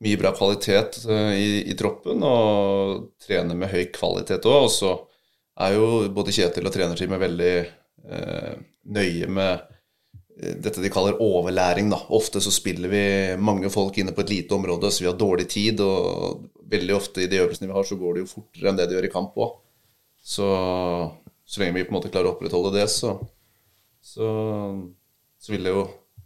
mye 0.03 0.19
bra 0.19 0.33
kvalitet 0.35 1.05
eh, 1.09 1.33
i, 1.39 1.51
i, 1.71 1.77
troppen, 1.79 2.23
og 2.27 3.13
trener 3.23 3.59
med 3.59 3.71
høy 3.73 3.87
kvalitet 3.95 4.49
òg. 4.49 4.67
Og 4.67 4.73
så 4.75 4.95
er 5.63 5.77
jo 5.77 6.09
både 6.15 6.35
Kjetil 6.35 6.67
og 6.67 6.75
trenerteamet 6.75 7.23
veldig 7.23 7.53
eh, 7.61 8.55
nøye 8.97 9.31
med 9.31 9.53
eh, 9.63 10.57
dette 10.59 10.83
de 10.83 10.93
kaller 10.93 11.21
overlæring. 11.23 11.93
da. 11.93 12.01
Ofte 12.19 12.43
så 12.43 12.55
spiller 12.55 12.91
vi 12.93 13.05
mange 13.39 13.71
folk 13.73 13.99
inne 13.99 14.15
på 14.17 14.25
et 14.25 14.35
lite 14.35 14.59
område, 14.59 14.91
så 14.91 15.05
vi 15.05 15.11
har 15.13 15.19
dårlig 15.19 15.49
tid. 15.53 15.85
Og 15.87 16.49
veldig 16.73 16.97
ofte 16.97 17.23
i 17.23 17.31
de 17.31 17.43
øvelsene 17.45 17.71
vi 17.71 17.77
har, 17.77 17.87
så 17.87 18.01
går 18.01 18.17
det 18.17 18.25
jo 18.25 18.33
fortere 18.33 18.73
enn 18.73 18.81
det 18.81 18.89
de 18.91 18.99
gjør 18.99 19.11
i 19.11 19.15
kamp 19.15 19.39
òg. 19.39 19.61
Så 20.23 20.49
så 21.53 21.61
lenge 21.61 21.73
vi 21.73 21.85
på 21.85 21.93
en 21.93 21.99
måte 21.99 22.09
klarer 22.09 22.31
å 22.31 22.33
opprettholde 22.33 22.71
det, 22.79 22.87
så, 22.89 23.17
så, 24.01 24.29
så 25.37 25.53
vil 25.53 25.67
det 25.67 25.75
jo 25.75 25.83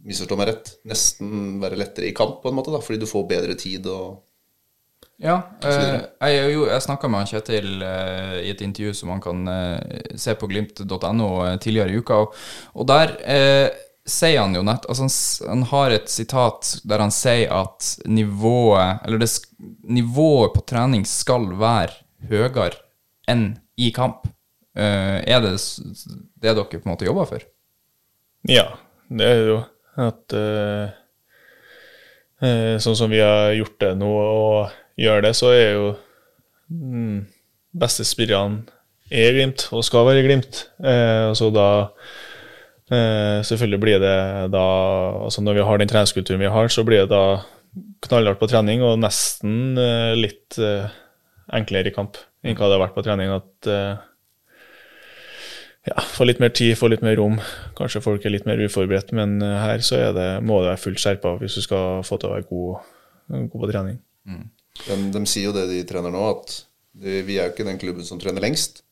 misforstå 0.07 0.37
meg 0.39 0.53
rett, 0.53 0.69
nesten 0.87 1.57
være 1.59 1.79
lettere 1.81 2.07
i 2.07 2.13
kamp, 2.15 2.37
på 2.39 2.47
en 2.47 2.55
måte, 2.55 2.71
da, 2.71 2.79
fordi 2.83 3.01
du 3.01 3.09
får 3.09 3.27
bedre 3.27 3.57
tid 3.59 3.89
og 3.91 4.23
ja, 5.19 5.39
eh, 5.65 5.97
jeg, 6.29 6.53
jo, 6.53 6.67
jeg 6.69 6.85
snakka 6.85 7.09
med 7.09 7.27
Kjetil 7.27 7.81
eh, 7.81 8.35
i 8.45 8.53
et 8.53 8.61
intervju 8.61 8.93
som 8.99 9.11
han 9.15 9.21
kan 9.21 9.49
eh, 9.49 10.13
se 10.15 10.37
på 10.37 10.47
glimt.no 10.47 11.29
eh, 11.41 11.57
tidligere 11.59 11.91
i 11.91 11.99
uka, 11.99 12.21
og, 12.23 12.39
og 12.77 12.87
der 12.87 13.15
eh, 13.25 13.67
sier 14.07 14.43
han 14.45 14.55
jo 14.55 14.63
nett 14.63 14.85
altså 14.85 15.09
han, 15.09 15.15
han, 15.49 15.67
har 15.73 15.97
et 15.97 16.13
sitat 16.13 16.75
der 16.87 17.03
han 17.03 17.11
sier 17.11 17.49
at 17.51 17.97
nivået 18.07 19.01
Eller 19.03 19.25
det, 19.25 19.31
nivået 19.89 20.53
på 20.53 20.63
trening 20.69 21.03
skal 21.09 21.49
være 21.59 21.97
høyere 22.29 22.77
enn 23.29 23.47
i 23.77 23.91
kamp. 23.95 24.27
Eh, 24.77 25.17
er 25.25 25.41
det 25.43 25.55
det 26.37 26.53
dere 26.53 26.65
på 26.69 26.83
en 26.83 26.93
måte 26.93 27.07
jobber 27.07 27.29
for? 27.29 27.45
Ja, 28.47 28.69
det 29.09 29.27
er 29.27 29.43
jo 29.49 29.57
at 29.97 30.37
uh, 30.37 30.93
Sånn 32.77 32.97
som 32.99 33.09
vi 33.09 33.17
har 33.17 33.55
gjort 33.57 33.79
det 33.81 33.95
nå 33.97 34.07
og 34.13 34.75
gjør 35.01 35.23
det, 35.25 35.31
så 35.33 35.49
er 35.55 35.71
jo 35.73 35.87
mm, 36.69 37.23
beste 37.81 38.05
spillerne 38.05 38.67
er 39.09 39.33
Glimt 39.33 39.65
og 39.73 39.81
skal 39.87 40.05
være 40.05 40.21
Glimt. 40.27 40.67
Uh, 40.77 41.33
så 41.33 41.49
da 41.49 41.69
uh, 41.89 43.39
Selvfølgelig 43.41 43.81
blir 43.81 44.03
det 44.03 44.17
da 44.53 44.65
altså 45.25 45.41
Når 45.41 45.57
vi 45.57 45.65
har 45.71 45.81
den 45.81 45.89
treningskulturen 45.89 46.45
vi 46.45 46.53
har, 46.53 46.69
så 46.69 46.85
blir 46.85 47.07
det 47.07 47.15
da 47.15 47.41
knallhardt 48.05 48.39
på 48.39 48.51
trening 48.51 48.85
og 48.85 48.99
nesten 49.01 49.75
litt 50.17 50.55
enklere 51.53 51.91
i 51.91 51.93
kamp 51.93 52.17
enn 52.47 52.57
hva 52.57 52.69
det 52.69 52.77
har 52.77 52.85
vært 52.87 52.95
på 52.95 53.03
trening. 53.05 53.33
At 53.35 53.71
ja, 55.87 56.03
få 56.03 56.25
litt 56.27 56.41
mer 56.43 56.51
tid, 56.55 56.73
få 56.77 56.89
litt 56.91 57.03
mer 57.05 57.15
rom. 57.19 57.37
Kanskje 57.77 58.03
folk 58.03 58.25
er 58.25 58.33
litt 58.33 58.47
mer 58.47 58.59
uforberedt, 58.65 59.13
men 59.15 59.37
eh, 59.43 59.59
her 59.61 59.83
så 59.85 60.01
det, 60.15 60.27
må 60.43 60.59
du 60.61 60.69
være 60.69 60.81
fullt 60.81 61.01
skjerpa 61.01 61.37
hvis 61.41 61.57
du 61.59 61.63
skal 61.63 62.03
få 62.07 62.19
til 62.19 62.29
å 62.29 62.33
være 62.35 62.47
god, 62.49 62.89
god 63.37 63.61
på 63.61 63.69
trening. 63.71 64.01
Mm. 64.27 64.43
De, 64.77 64.97
de, 65.15 65.21
sier 65.29 65.47
jo 65.47 65.55
det 65.55 65.67
de 65.71 65.83
trener 65.89 66.13
nå, 66.13 66.23
at 66.33 66.57
de, 66.97 67.21
vi 67.27 67.37
er 67.37 67.47
jo 67.47 67.55
ikke 67.55 67.67
den 67.67 67.79
klubben 67.81 68.07
som 68.07 68.19
trener 68.21 68.43
lengst, 68.43 68.83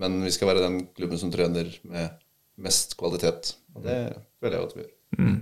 men 0.00 0.20
vi 0.24 0.32
skal 0.34 0.52
være 0.52 0.64
den 0.64 0.78
klubben 0.96 1.20
som 1.20 1.32
trener 1.32 1.70
med 1.88 2.20
mest 2.62 2.96
kvalitet. 3.00 3.54
Og 3.72 3.86
det 3.86 3.98
føler 4.42 4.58
jeg 4.58 4.68
at 4.68 4.76
vi 4.76 4.84
gjør. 4.84 4.92
Mm. 5.22 5.38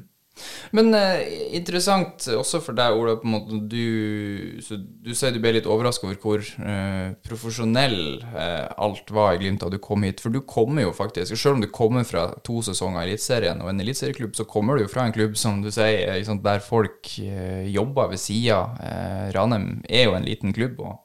Men 0.73 0.95
eh, 0.95 1.25
interessant 1.59 2.25
også 2.33 2.61
for 2.65 2.77
deg, 2.79 2.95
Ola. 2.97 3.17
på 3.21 3.27
en 3.29 3.33
måte, 3.35 3.59
Du, 3.69 4.61
du 5.05 5.11
sier 5.13 5.35
du 5.35 5.41
ble 5.43 5.53
litt 5.57 5.67
overraska 5.69 6.07
over 6.07 6.17
hvor 6.23 6.41
eh, 6.41 7.11
profesjonell 7.27 7.99
eh, 8.31 8.69
alt 8.81 9.11
var 9.13 9.35
i 9.35 9.43
Glimt 9.43 9.61
da 9.65 9.69
du 9.73 9.77
kom 9.83 10.07
hit. 10.07 10.23
For 10.23 10.33
du 10.33 10.41
kommer 10.47 10.87
jo 10.87 10.95
faktisk, 10.97 11.35
selv 11.37 11.59
om 11.59 11.65
du 11.65 11.69
kommer 11.75 12.07
fra 12.09 12.29
to 12.47 12.63
sesonger 12.65 13.03
i 13.03 13.11
Eliteserien 13.11 13.61
og 13.61 13.73
en 13.73 13.85
eliteserieklubb, 13.85 14.39
så 14.39 14.47
kommer 14.49 14.79
du 14.79 14.87
jo 14.87 14.93
fra 14.95 15.05
en 15.09 15.15
klubb 15.17 15.37
som 15.41 15.61
du 15.65 15.69
sier, 15.75 16.15
liksom, 16.17 16.41
der 16.47 16.63
folk 16.65 17.13
eh, 17.27 17.67
jobber 17.75 18.15
ved 18.15 18.23
sida. 18.23 18.63
Eh, 18.81 19.29
Ranheim 19.37 19.83
er 19.91 20.09
jo 20.09 20.17
en 20.17 20.29
liten 20.31 20.57
klubb. 20.57 20.81
og, 20.81 20.99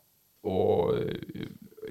og 0.46 0.94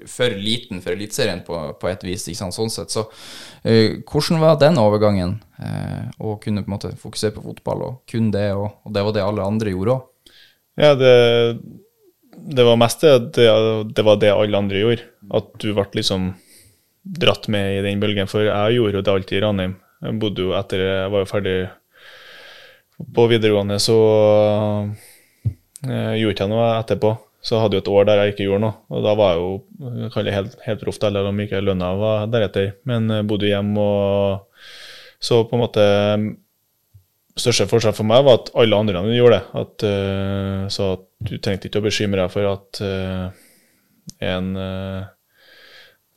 for 0.09 0.35
liten 0.39 0.81
for 0.83 0.95
Eliteserien 0.95 1.41
på, 1.45 1.59
på, 1.79 1.89
et 1.91 2.03
vis. 2.05 2.27
Ikke 2.29 2.41
sant? 2.43 2.55
Sånn 2.55 2.73
sett. 2.73 2.93
Så 2.93 3.05
uh, 3.07 4.01
hvordan 4.09 4.41
var 4.43 4.59
den 4.61 4.79
overgangen? 4.81 5.37
Uh, 5.59 6.11
å 6.19 6.35
kunne 6.41 6.65
på 6.65 6.71
en 6.71 6.75
måte 6.75 6.93
fokusere 6.99 7.37
på 7.37 7.45
fotball 7.45 7.85
og 7.85 7.97
kun 8.11 8.31
det, 8.33 8.49
og, 8.57 8.81
og 8.83 8.95
det 8.95 9.05
var 9.07 9.15
det 9.15 9.25
alle 9.25 9.47
andre 9.47 9.73
gjorde 9.75 9.95
òg? 9.95 10.35
Ja, 10.75 10.91
det, 10.99 11.13
det, 12.35 12.63
var 12.67 12.75
mest 12.79 13.05
det, 13.05 13.13
det, 13.37 14.03
var 14.03 14.19
det 14.19 14.33
alle 14.33 14.59
andre 14.59 14.81
gjorde. 14.81 15.07
At 15.35 15.53
du 15.61 15.69
ble 15.71 15.87
liksom 15.95 16.33
dratt 17.05 17.47
med 17.53 17.79
i 17.79 17.83
den 17.85 18.01
bølgen. 18.01 18.29
For 18.29 18.47
jeg 18.47 18.77
gjorde 18.77 18.99
jo 18.99 19.05
det 19.05 19.13
alltid 19.13 19.39
i 19.39 19.43
Ranheim. 19.45 19.75
Jeg 20.05 20.19
bodde 20.21 20.43
jo 20.43 20.55
etter 20.57 20.83
Jeg 20.83 21.11
var 21.13 21.23
jo 21.23 21.29
ferdig 21.29 21.57
på 23.15 23.25
videregående, 23.27 23.77
så 23.83 23.95
uh, 24.87 26.13
gjorde 26.15 26.35
ikke 26.35 26.45
jeg 26.45 26.51
noe 26.51 26.67
etterpå. 26.79 27.15
Så 27.45 27.59
hadde 27.61 27.77
jeg 27.77 27.85
et 27.85 27.91
år 27.93 28.07
der 28.07 28.21
jeg 28.23 28.33
ikke 28.33 28.47
gjorde 28.47 28.63
noe. 28.63 28.77
Og 28.89 29.03
da 29.05 29.13
var 29.17 29.35
jeg 29.35 29.43
jo 29.43 30.23
jeg 30.25 30.33
helt, 30.33 30.55
helt 30.65 30.81
proff, 30.81 30.97
eller 31.05 31.29
om 31.29 31.43
ikke 31.43 31.61
lønna 31.61 31.91
var 31.99 32.25
deretter. 32.33 32.71
Men 32.89 33.11
jeg 33.13 33.27
bodde 33.29 33.51
hjemme 33.51 33.85
og 33.85 34.65
Så 35.21 35.43
på 35.47 35.55
en 35.55 35.63
måte 35.63 35.85
Største 37.35 37.65
forskjell 37.67 37.95
for 37.97 38.07
meg 38.07 38.21
var 38.23 38.37
at 38.39 38.53
alle 38.55 38.77
andre 38.79 39.01
gjorde 39.11 39.35
det. 39.35 39.59
At, 39.59 39.83
uh, 39.83 40.61
så 40.71 40.93
at 40.95 41.03
du 41.27 41.35
trengte 41.35 41.67
ikke 41.67 41.81
å 41.81 41.83
bekymre 41.83 42.21
deg 42.21 42.31
for 42.31 42.47
at 42.47 42.79
uh, 42.79 43.25
en 44.23 44.47
uh, 44.55 45.03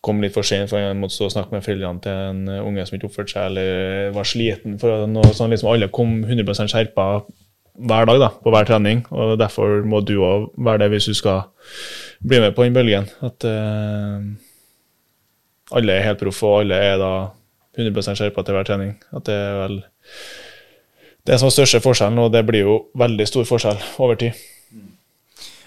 kom 0.05 0.23
litt 0.23 0.37
for 0.37 0.47
sent 0.47 0.71
for 0.71 0.79
en 0.79 1.01
måtte 1.03 1.17
stå 1.17 1.27
og 1.27 1.35
snakke 1.35 1.57
med 1.57 1.65
foreldrene 1.67 2.05
til 2.05 2.23
en 2.29 2.53
unge 2.63 2.87
som 2.87 2.97
ikke 2.97 3.09
oppførte 3.11 3.35
seg, 3.35 3.49
eller 3.51 4.15
var 4.15 4.31
sliten. 4.31 4.79
for 4.79 5.09
noe 5.11 5.35
sånn, 5.35 5.51
liksom 5.51 5.73
Alle 5.73 5.91
kom 5.91 6.21
100% 6.23 6.71
skjerpa 6.71 7.09
hver 7.79 8.09
dag 8.11 8.21
da, 8.21 8.29
på 8.43 8.53
hver 8.53 8.69
trening. 8.69 9.05
og 9.11 9.39
Derfor 9.39 9.85
må 9.87 10.01
du 10.03 10.19
òg 10.25 10.51
være 10.57 10.85
det 10.85 10.91
hvis 10.95 11.09
du 11.11 11.15
skal 11.15 11.47
bli 12.25 12.41
med 12.43 12.55
på 12.57 12.67
den 12.67 12.77
bølgen. 12.77 13.09
At 13.23 13.47
uh, 13.47 14.19
alle 15.79 15.95
er 15.95 16.07
helt 16.09 16.23
proffe, 16.23 16.47
og 16.47 16.61
alle 16.65 16.83
er 16.83 16.99
da 17.01 17.13
100 17.79 18.19
skjerpa 18.19 18.43
til 18.43 18.57
hver 18.57 18.69
trening. 18.69 18.95
At 19.15 19.27
det 19.29 19.35
er 19.39 19.59
vel 19.63 19.81
det 21.29 21.37
som 21.39 21.51
er 21.51 21.55
største 21.59 21.83
forskjellen, 21.85 22.19
og 22.23 22.33
det 22.33 22.47
blir 22.49 22.65
jo 22.65 22.79
veldig 22.99 23.27
stor 23.29 23.45
forskjell 23.49 23.83
over 24.01 24.19
tid. 24.21 24.39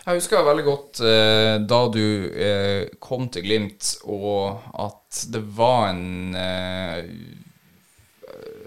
Jeg 0.01 0.17
husker 0.17 0.41
veldig 0.41 0.63
godt 0.65 0.99
eh, 1.05 1.55
da 1.69 1.79
du 1.93 2.05
eh, 2.33 2.87
kom 2.99 3.27
til 3.29 3.45
Glimt, 3.45 3.91
og 4.09 4.57
at 4.81 5.21
det 5.29 5.43
var 5.57 5.91
en 5.91 6.33
eh, 6.33 7.03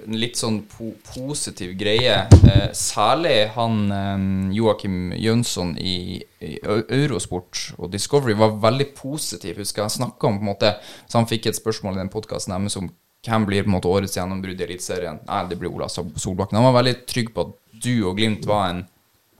en 0.05 0.19
litt 0.21 0.39
sånn 0.39 0.61
po 0.69 0.93
positiv 1.09 1.75
greie. 1.81 2.17
Eh, 2.45 2.69
særlig 2.77 3.37
han 3.57 3.81
eh, 3.95 4.27
Joakim 4.57 5.15
Jønsson 5.19 5.75
i, 5.81 6.21
i, 6.41 6.57
Eurosport 6.65 7.75
og 7.79 7.91
Discovery 7.93 8.37
var 8.39 8.57
veldig 8.63 8.91
positiv. 8.99 9.59
Husker 9.63 9.85
jeg 9.85 9.99
snakka 9.99 10.29
om 10.29 10.41
på 10.41 10.45
en 10.45 10.53
måte 10.53 10.75
Så 11.07 11.19
han 11.19 11.29
fikk 11.31 11.49
et 11.49 11.59
spørsmål 11.59 11.99
i 11.99 12.03
den 12.03 12.13
podkasten 12.13 12.55
deres 12.57 12.79
om 12.81 12.91
hvem 13.25 13.47
blir 13.49 13.65
på 13.65 13.71
en 13.71 13.77
måte 13.79 13.89
årets 13.89 14.19
gjennombrudd 14.19 14.61
i 14.61 14.67
Eliteserien. 14.67 15.23
Nei, 15.25 15.45
det 15.49 15.57
blir 15.61 15.73
Ola 15.73 15.89
Solbakken. 15.89 16.59
Han 16.59 16.69
var 16.69 16.81
veldig 16.83 16.99
trygg 17.09 17.33
på 17.35 17.47
at 17.47 17.55
du 17.85 17.95
og 18.09 18.19
Glimt 18.19 18.45
var 18.49 18.69
en 18.69 18.85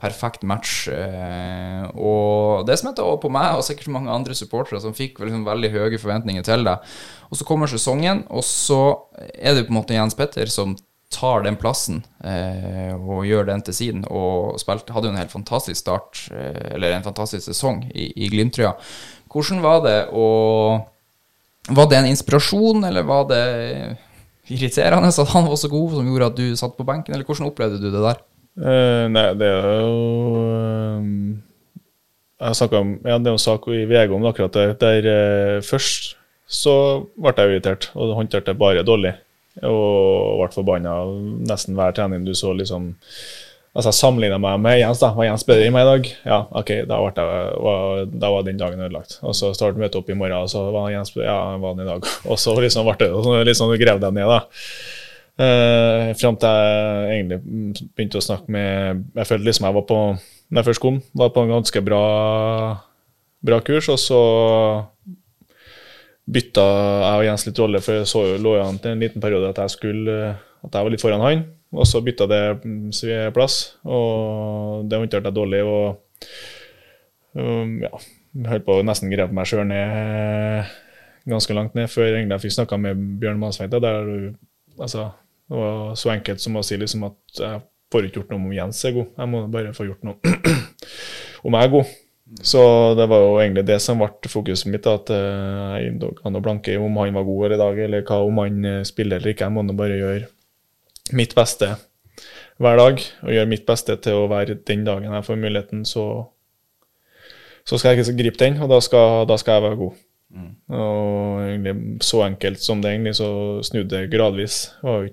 perfekt 0.01 0.43
match. 0.47 0.87
Eh, 0.91 1.85
og 1.95 2.65
det 2.67 2.77
smitta 2.79 3.05
også 3.05 3.23
på 3.25 3.31
meg 3.33 3.55
og 3.55 3.65
sikkert 3.65 3.93
mange 3.95 4.11
andre 4.13 4.35
supportere 4.37 4.81
som 4.83 4.95
fikk 4.95 5.21
liksom 5.23 5.45
veldig 5.47 5.71
høye 5.73 6.01
forventninger 6.01 6.45
til 6.45 6.67
det. 6.67 6.75
Og 7.29 7.39
så 7.39 7.47
kommer 7.47 7.71
sesongen, 7.71 8.25
og 8.29 8.43
så 8.45 8.81
er 9.33 9.55
det 9.55 9.67
på 9.67 9.73
en 9.73 9.79
måte 9.79 9.97
Jens 9.97 10.17
Petter 10.17 10.51
som 10.51 10.75
tar 11.13 11.45
den 11.45 11.55
plassen 11.59 12.01
eh, 12.25 12.91
og 12.95 13.25
gjør 13.27 13.47
den 13.49 13.63
til 13.65 13.77
sin. 13.77 14.03
Og 14.09 14.59
spilte, 14.61 14.93
hadde 14.95 15.09
jo 15.09 15.15
en 15.15 15.21
helt 15.21 15.33
fantastisk 15.33 15.79
start, 15.79 16.25
eh, 16.33 16.75
eller 16.75 16.95
en 16.95 17.05
fantastisk 17.05 17.47
sesong 17.47 17.85
i, 17.93 18.09
i 18.25 18.29
Glimt-trøya. 18.33 18.75
Hvordan 19.31 19.63
var 19.63 19.81
det 19.83 19.99
å 20.15 20.27
Var 21.65 21.87
det 21.89 21.97
en 21.97 22.11
inspirasjon, 22.11 22.83
eller 22.85 23.01
var 23.09 23.23
det 23.25 23.45
irriterende 24.53 25.09
at 25.09 25.31
han 25.31 25.47
var 25.47 25.57
så 25.57 25.69
god 25.71 25.95
som 25.95 26.05
gjorde 26.05 26.27
at 26.29 26.35
du 26.37 26.55
satt 26.59 26.75
på 26.77 26.85
benken, 26.85 27.15
eller 27.15 27.25
hvordan 27.25 27.49
opplevde 27.49 27.79
du 27.81 27.87
det 27.89 28.03
der? 28.03 28.19
Uh, 28.55 29.05
nei, 29.11 29.25
det 29.35 29.47
er 29.51 29.65
jo 29.83 29.95
um, 30.95 31.07
Jeg 32.39 32.55
snakka 32.55 32.79
om 32.79 32.93
ja, 33.03 33.17
det 33.19 33.27
er 33.27 33.33
en 33.35 33.41
sak 33.43 33.67
i 33.67 33.81
VG 33.89 34.13
om 34.15 34.27
akkurat 34.29 34.55
det. 34.55 34.67
Der 34.83 35.09
uh, 35.09 35.65
først 35.65 36.13
så 36.45 36.75
ble 37.17 37.33
jeg 37.35 37.55
irritert 37.55 37.89
og 37.97 38.13
håndterte 38.19 38.53
det 38.53 38.61
bare 38.61 38.85
dårlig. 38.85 39.15
Og 39.65 40.39
ble 40.41 40.51
forbanna 40.53 40.93
nesten 41.47 41.77
hver 41.77 41.95
trening 41.95 42.25
du 42.27 42.33
så 42.35 42.53
liksom 42.55 42.93
Altså 43.75 43.91
jeg 43.91 43.97
sammenligna 43.97 44.37
meg 44.39 44.59
med 44.63 44.77
Jens. 44.79 45.01
da, 45.03 45.09
Var 45.11 45.25
Jens 45.27 45.43
bedre 45.43 45.65
enn 45.67 45.73
meg 45.75 45.83
i 45.83 45.89
dag? 45.89 46.05
Ja, 46.23 46.37
ok, 46.55 46.69
da, 46.87 46.99
jeg, 47.11 47.57
var, 47.65 48.05
da 48.07 48.29
var 48.31 48.45
den 48.47 48.61
dagen 48.61 48.79
ødelagt. 48.79 49.17
Og 49.19 49.35
så 49.35 49.49
startet 49.51 49.81
møtet 49.81 49.97
opp 49.99 50.11
i 50.13 50.15
morgen, 50.15 50.37
og 50.45 50.47
så 50.47 50.61
var 50.71 50.93
Jens 50.93 51.11
bedre. 51.11 51.27
Ja, 51.27 51.57
var 51.59 51.73
han 51.73 51.83
i 51.83 51.87
dag. 51.89 52.07
Og 52.31 52.39
så 52.39 52.53
liksom 52.55 52.87
ble 52.87 53.09
det 53.43 53.57
sånn 53.59 53.75
grev 53.75 53.99
deg 53.99 54.15
ned, 54.15 54.31
da. 54.31 54.39
Uh, 55.35 56.13
Fram 56.15 56.37
til 56.39 56.47
jeg 56.47 57.15
egentlig 57.17 57.39
begynte 57.91 58.21
å 58.21 58.23
snakke 58.23 58.47
med 58.55 59.01
Jeg 59.17 59.27
følte 59.27 59.43
liksom 59.49 59.65
jeg 59.67 59.75
var 59.75 59.83
på 59.89 59.97
Når 60.15 60.61
jeg 60.61 60.67
først 60.69 60.81
kom, 60.85 60.99
var 61.11 61.33
på 61.35 61.43
en 61.43 61.51
ganske 61.51 61.81
bra, 61.83 62.03
bra 63.43 63.57
kurs, 63.67 63.89
og 63.91 63.99
så 63.99 64.19
bytta 66.25 66.63
jeg 66.63 67.19
og 67.19 67.25
Jens 67.27 67.45
litt 67.49 67.59
rolle, 67.59 67.81
for 67.83 67.99
jeg 67.99 68.07
så 68.09 68.21
jo 68.29 68.37
lå 68.41 68.55
an 68.63 68.79
til 68.79 68.95
en 68.95 69.03
liten 69.03 69.21
periode 69.21 69.51
at 69.51 69.59
jeg 69.65 69.75
skulle 69.75 70.15
At 70.63 70.71
jeg 70.71 70.87
var 70.87 70.93
litt 70.93 71.03
foran 71.03 71.25
han. 71.25 71.43
Og 71.75 71.83
så 71.89 71.99
bytta 71.99 72.29
det 72.31 72.41
plass, 73.35 73.75
og 73.83 74.87
det 74.87 75.01
håndterte 75.01 75.27
jeg 75.27 75.35
dårlig. 75.35 75.59
Og 75.67 75.97
um, 77.35 77.75
ja, 77.83 77.91
holdt 78.47 78.65
på 78.65 78.79
å 78.79 78.85
nesten 78.87 79.11
grep 79.11 79.33
meg 79.35 79.49
sjøl 79.49 79.67
ned 79.67 80.71
ganske 81.27 81.57
langt 81.57 81.75
ned 81.75 81.91
før 81.91 82.13
jeg 82.13 82.41
fikk 82.45 82.55
snakka 82.55 82.79
med 82.79 83.03
Bjørn 83.19 83.41
Mansveit. 83.41 83.75
Der 83.75 84.07
altså, 84.79 85.09
det 85.49 85.59
var 85.61 85.95
så 85.99 86.11
enkelt 86.15 86.41
som 86.41 86.57
å 86.57 86.63
si 86.65 86.77
liksom 86.81 87.05
at 87.07 87.41
jeg 87.41 87.61
får 87.93 88.07
ikke 88.07 88.21
gjort 88.21 88.33
noe 88.33 88.41
om 88.41 88.55
Jens 88.55 88.81
er 88.87 88.95
god, 88.95 89.11
jeg 89.13 89.31
må 89.31 89.43
bare 89.53 89.75
få 89.77 89.85
gjort 89.87 90.07
noe 90.07 90.17
om 91.45 91.57
jeg 91.57 91.69
er 91.69 91.73
god. 91.77 91.93
Så 92.41 92.59
det 92.97 93.05
var 93.05 93.21
jo 93.21 93.33
egentlig 93.37 93.67
det 93.67 93.77
som 93.83 93.99
ble 94.01 94.29
fokuset 94.31 94.71
mitt. 94.73 94.87
At 94.89 95.11
jeg 95.13 95.91
jeg 95.91 96.15
kan 96.17 96.39
blanke 96.41 96.73
om 96.81 96.97
han 96.97 97.13
var 97.13 97.27
god 97.27 97.53
i 97.53 97.59
dag, 97.61 97.81
eller 97.85 98.01
hva 98.07 98.17
om 98.25 98.41
han 98.41 98.63
spiller 98.87 99.21
eller 99.21 99.35
ikke. 99.35 99.45
Jeg 99.45 99.53
må 99.53 99.77
bare 99.77 99.99
gjøre 99.99 100.25
mitt 101.13 101.35
beste 101.37 101.75
hver 102.61 102.79
dag 102.79 103.01
og 103.03 103.33
gjøre 103.35 103.51
mitt 103.51 103.65
beste 103.67 103.97
til 104.01 104.21
å 104.21 104.29
være 104.31 104.57
den 104.67 104.85
dagen 104.87 105.11
jeg 105.11 105.27
får 105.27 105.39
muligheten, 105.41 105.83
så, 105.87 106.05
så 107.67 107.77
skal 107.77 107.93
jeg 107.93 108.05
ikke 108.05 108.19
gripe 108.21 108.41
den, 108.41 108.61
og 108.63 108.71
da 108.71 108.79
skal, 108.83 109.25
da 109.27 109.37
skal 109.41 109.59
jeg 109.59 109.65
være 109.67 109.79
god. 109.81 109.97
Mm. 110.33 110.53
Og 110.73 111.43
egentlig 111.45 111.75
så 112.03 112.23
enkelt 112.25 112.59
som 112.59 112.81
det 112.81 112.93
egentlig, 112.93 113.15
så 113.19 113.29
snudde 113.63 113.91
det 113.93 114.11
gradvis. 114.13 114.61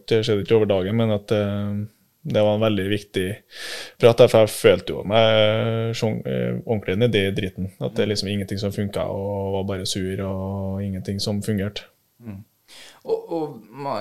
Det 0.09 0.23
skjedde 0.25 0.47
ikke 0.47 0.57
over 0.59 0.71
dagen, 0.71 0.97
men 0.99 1.13
at 1.15 1.35
eh, 1.37 1.83
det 2.23 2.43
var 2.43 2.55
en 2.55 2.65
veldig 2.65 2.89
viktig. 2.91 3.29
For 4.01 4.27
jeg 4.39 4.51
følte 4.55 4.95
jo 4.95 5.05
meg 5.09 5.95
eh, 5.95 6.59
ordentlig 6.65 6.99
nedi 7.01 7.25
driten. 7.35 7.73
At 7.83 7.97
det 7.97 8.07
er 8.07 8.13
liksom 8.13 8.31
ingenting 8.33 8.63
som 8.63 8.75
funka, 8.75 9.07
og 9.11 9.57
var 9.59 9.69
bare 9.75 9.89
sur, 9.91 10.25
og 10.27 10.83
ingenting 10.85 11.21
som 11.23 11.43
fungerte. 11.43 11.92
Og, 13.03 13.23
og, 13.35 13.55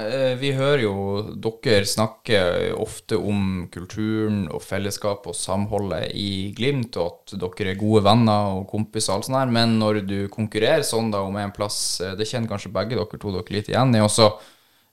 eh, 0.06 0.36
vi 0.38 0.52
hører 0.54 0.84
jo 0.84 0.96
dere 1.42 1.88
snakke 1.90 2.38
ofte 2.78 3.18
om 3.18 3.64
kulturen 3.74 4.44
og 4.54 4.62
fellesskapet 4.62 5.32
og 5.32 5.38
samholdet 5.38 6.12
i 6.14 6.52
Glimt, 6.54 7.00
og 7.02 7.24
at 7.24 7.34
dere 7.42 7.74
er 7.74 7.80
gode 7.80 8.04
venner 8.06 8.60
og 8.60 8.68
kompiser 8.70 9.16
og 9.16 9.18
alt 9.18 9.30
sånt 9.30 9.40
her, 9.40 9.54
men 9.58 9.80
når 9.82 10.04
du 10.06 10.18
konkurrerer 10.34 10.86
sånn 10.86 11.10
da 11.14 11.24
om 11.26 11.40
en 11.42 11.54
plass, 11.56 11.80
eh, 12.06 12.14
det 12.20 12.30
kjenner 12.30 12.52
kanskje 12.52 12.74
begge 12.76 13.00
dere 13.00 13.22
to 13.24 13.34
dere 13.34 13.56
litt 13.58 13.72
igjen 13.74 13.98
i, 13.98 14.04
og 14.06 14.12
så 14.14 14.28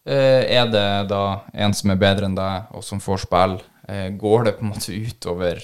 eh, 0.09 0.57
er 0.57 0.73
det 0.73 0.89
da 1.13 1.23
en 1.53 1.77
som 1.77 1.93
er 1.93 2.01
bedre 2.01 2.31
enn 2.31 2.39
deg, 2.39 2.73
og 2.73 2.87
som 2.87 3.05
får 3.05 3.27
spille, 3.27 3.61
går 4.21 4.43
det 4.45 4.53
på 4.59 4.67
en 4.67 4.73
måte 4.75 4.93
utover 4.93 5.63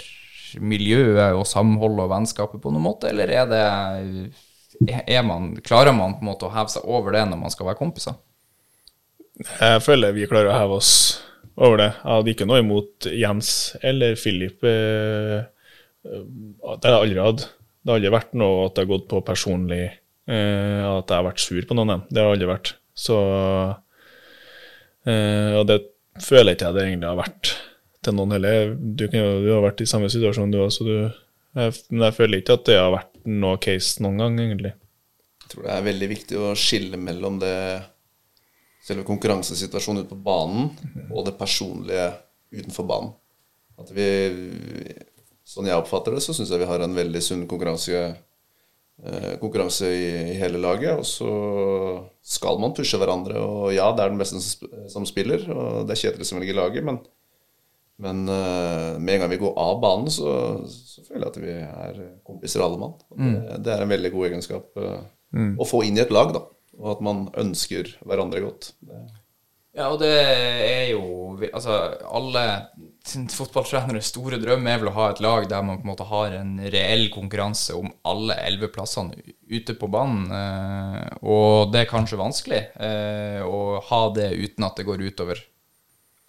miljøet 0.64 1.36
og 1.36 1.44
samholdet 1.44 2.06
og 2.06 2.12
vennskapet 2.12 2.62
på 2.62 2.70
noen 2.72 2.86
måte, 2.86 3.10
eller 3.10 3.28
er 3.28 3.50
det 3.50 3.64
er 4.80 5.26
man, 5.26 5.50
klarer 5.64 5.92
man 5.92 6.16
på 6.16 6.24
en 6.24 6.30
måte 6.30 6.48
å 6.48 6.54
heve 6.54 6.72
seg 6.72 6.86
over 6.88 7.12
det 7.16 7.26
når 7.28 7.42
man 7.42 7.52
skal 7.52 7.68
være 7.68 7.80
kompiser? 7.80 8.16
Jeg 9.42 9.82
føler 9.82 10.14
vi 10.14 10.28
klarer 10.30 10.52
å 10.52 10.58
heve 10.58 10.78
oss 10.78 10.92
over 11.58 11.80
det. 11.80 11.90
Jeg 11.90 12.10
hadde 12.10 12.32
ikke 12.34 12.46
noe 12.48 12.62
imot 12.62 13.08
Jens 13.10 13.50
eller. 13.82 14.14
Eh, 14.14 15.40
det 16.04 16.86
har 16.86 16.94
jeg 16.94 17.00
aldri 17.00 17.22
hatt. 17.22 17.46
Det 17.84 17.92
har 17.92 17.98
aldri 17.98 18.14
vært 18.14 18.36
noe 18.38 18.66
at 18.68 18.76
det 18.76 18.84
har 18.84 18.92
gått 18.94 19.08
på 19.10 19.20
personlig 19.26 19.82
eh, 19.84 20.80
At 20.86 21.10
jeg 21.10 21.18
har 21.18 21.26
vært 21.26 21.42
sur 21.42 21.66
på 21.66 21.76
noen. 21.76 22.04
Det 22.08 22.22
har 22.22 22.34
aldri 22.34 22.50
vært. 22.50 22.74
Så 22.94 23.18
eh, 25.08 25.52
Og 25.58 25.66
det 25.70 25.80
føler 26.22 26.54
ikke 26.54 26.70
jeg 26.70 26.78
det 26.78 26.86
egentlig 26.86 27.10
har 27.10 27.20
vært 27.24 27.54
til 28.04 28.16
noen 28.18 28.36
heller. 28.36 28.74
Du, 28.78 29.08
du 29.10 29.50
har 29.50 29.64
vært 29.64 29.82
i 29.82 29.88
samme 29.88 30.10
situasjon, 30.12 30.52
du 30.52 30.60
også. 30.62 30.84
men 31.56 32.06
jeg 32.06 32.16
føler 32.18 32.42
ikke 32.42 32.58
at 32.58 32.66
det 32.68 32.76
har 32.78 32.92
vært 32.92 33.12
noe 33.24 33.58
case 33.62 34.04
noen 34.04 34.20
gang, 34.20 34.36
egentlig. 34.38 34.74
Jeg 35.44 35.50
tror 35.54 35.66
det 35.66 35.72
er 35.74 35.86
veldig 35.88 36.08
viktig 36.10 36.38
å 36.40 36.52
skille 36.58 37.00
mellom 37.00 37.40
det 37.40 37.56
selve 38.84 39.06
konkurransesituasjonen 39.08 40.04
ute 40.04 40.12
på 40.12 40.20
banen 40.26 40.70
og 41.08 41.24
det 41.26 41.36
personlige 41.38 42.10
utenfor 42.54 42.88
banen. 42.88 43.14
At 43.80 43.90
vi, 43.94 44.06
Sånn 45.44 45.66
jeg 45.68 45.76
oppfatter 45.76 46.14
det, 46.16 46.22
så 46.24 46.32
syns 46.32 46.48
jeg 46.48 46.62
vi 46.62 46.68
har 46.70 46.80
en 46.80 46.94
veldig 46.96 47.20
sunn 47.20 47.42
konkurranse, 47.44 47.98
eh, 49.04 49.32
konkurranse 49.42 49.90
i, 49.92 50.06
i, 50.32 50.36
hele 50.40 50.56
laget. 50.56 50.96
Og 50.96 51.04
så 51.04 51.32
skal 52.24 52.56
man 52.62 52.72
pushe 52.76 52.96
hverandre. 52.96 53.42
Og 53.42 53.74
ja, 53.76 53.90
det 53.92 54.06
er 54.06 54.14
den 54.14 54.22
beste 54.22 54.40
som 54.88 55.04
spiller, 55.04 55.44
og 55.52 55.84
det 55.84 55.92
er 55.92 56.00
Kjetil 56.00 56.24
som 56.24 56.40
velger 56.40 56.56
laget, 56.56 56.86
men, 56.88 57.02
men 58.00 58.24
uh, 58.24 58.96
med 58.96 59.18
en 59.18 59.26
gang 59.26 59.34
vi 59.34 59.40
går 59.42 59.52
av 59.60 59.76
banen, 59.84 60.08
så, 60.10 60.32
så, 60.64 61.04
føler 61.04 61.26
jeg 61.26 61.34
at 61.34 61.38
vi 61.44 61.58
er 61.60 62.00
kompiser 62.24 62.64
alle 62.64 62.80
mann. 62.80 62.96
Mm. 63.12 63.34
Det, 63.34 63.60
det, 63.68 63.74
er 63.74 63.84
en 63.84 63.92
veldig 63.92 64.14
god 64.16 64.30
egenskap 64.30 64.80
uh, 64.80 65.04
mm. 65.36 65.52
å 65.60 65.68
få 65.68 65.84
inn 65.84 66.00
i 66.00 66.06
et 66.06 66.14
lag, 66.14 66.32
da 66.32 66.46
og 66.78 66.96
at 66.96 67.04
man 67.04 67.26
ønsker 67.40 67.92
hverandre 68.04 68.42
godt. 68.44 68.72
Det. 68.84 69.02
Ja, 69.74 69.88
og 69.90 69.98
det 70.02 70.12
er 70.14 70.88
jo 70.92 71.10
Altså, 71.34 71.74
alle 72.14 72.42
fotballtreneres 73.34 74.06
store 74.12 74.38
drøm 74.40 74.68
er 74.70 74.78
vel 74.78 74.88
å 74.92 74.94
ha 74.94 75.08
et 75.10 75.20
lag 75.20 75.48
der 75.50 75.64
man 75.66 75.80
på 75.80 75.84
en 75.84 75.90
måte 75.90 76.06
har 76.06 76.36
en 76.38 76.52
reell 76.72 77.08
konkurranse 77.12 77.74
om 77.76 77.90
alle 78.06 78.36
elleve 78.46 78.70
plassene 78.72 79.18
ute 79.50 79.74
på 79.76 79.88
banen. 79.92 80.30
Eh, 80.30 81.18
og 81.26 81.74
det 81.74 81.82
er 81.82 81.90
kanskje 81.90 82.20
vanskelig 82.20 82.60
eh, 82.78 83.42
å 83.42 83.82
ha 83.90 84.00
det 84.14 84.30
uten 84.38 84.68
at 84.68 84.78
det 84.78 84.86
går 84.86 85.02
utover 85.10 85.42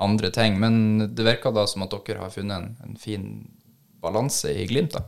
andre 0.01 0.33
ting. 0.33 0.57
Men 0.59 1.05
det 1.15 1.29
virker 1.29 1.53
da 1.55 1.67
som 1.69 1.85
at 1.85 1.93
dere 1.95 2.25
har 2.25 2.33
funnet 2.33 2.57
en, 2.57 2.73
en 2.89 2.99
fin 2.99 3.29
balanse 4.03 4.51
i 4.51 4.65
Glimt, 4.67 4.97
da. 4.97 5.05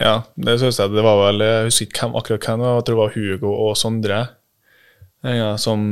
Ja, 0.00 0.22
det 0.40 0.56
syns 0.60 0.78
jeg. 0.80 0.92
Det 0.94 1.04
var 1.04 1.18
vel 1.20 1.44
Jeg 1.44 1.64
husker 1.68 1.88
ikke 1.88 2.06
hvem, 2.06 2.14
akkurat 2.20 2.46
hvem 2.48 2.62
jeg 2.64 2.84
tror 2.86 2.86
det 2.88 3.00
var 3.00 3.16
Hugo 3.16 3.54
og 3.66 3.74
Sondre. 3.76 4.20
Ja, 5.22 5.56
som 5.60 5.82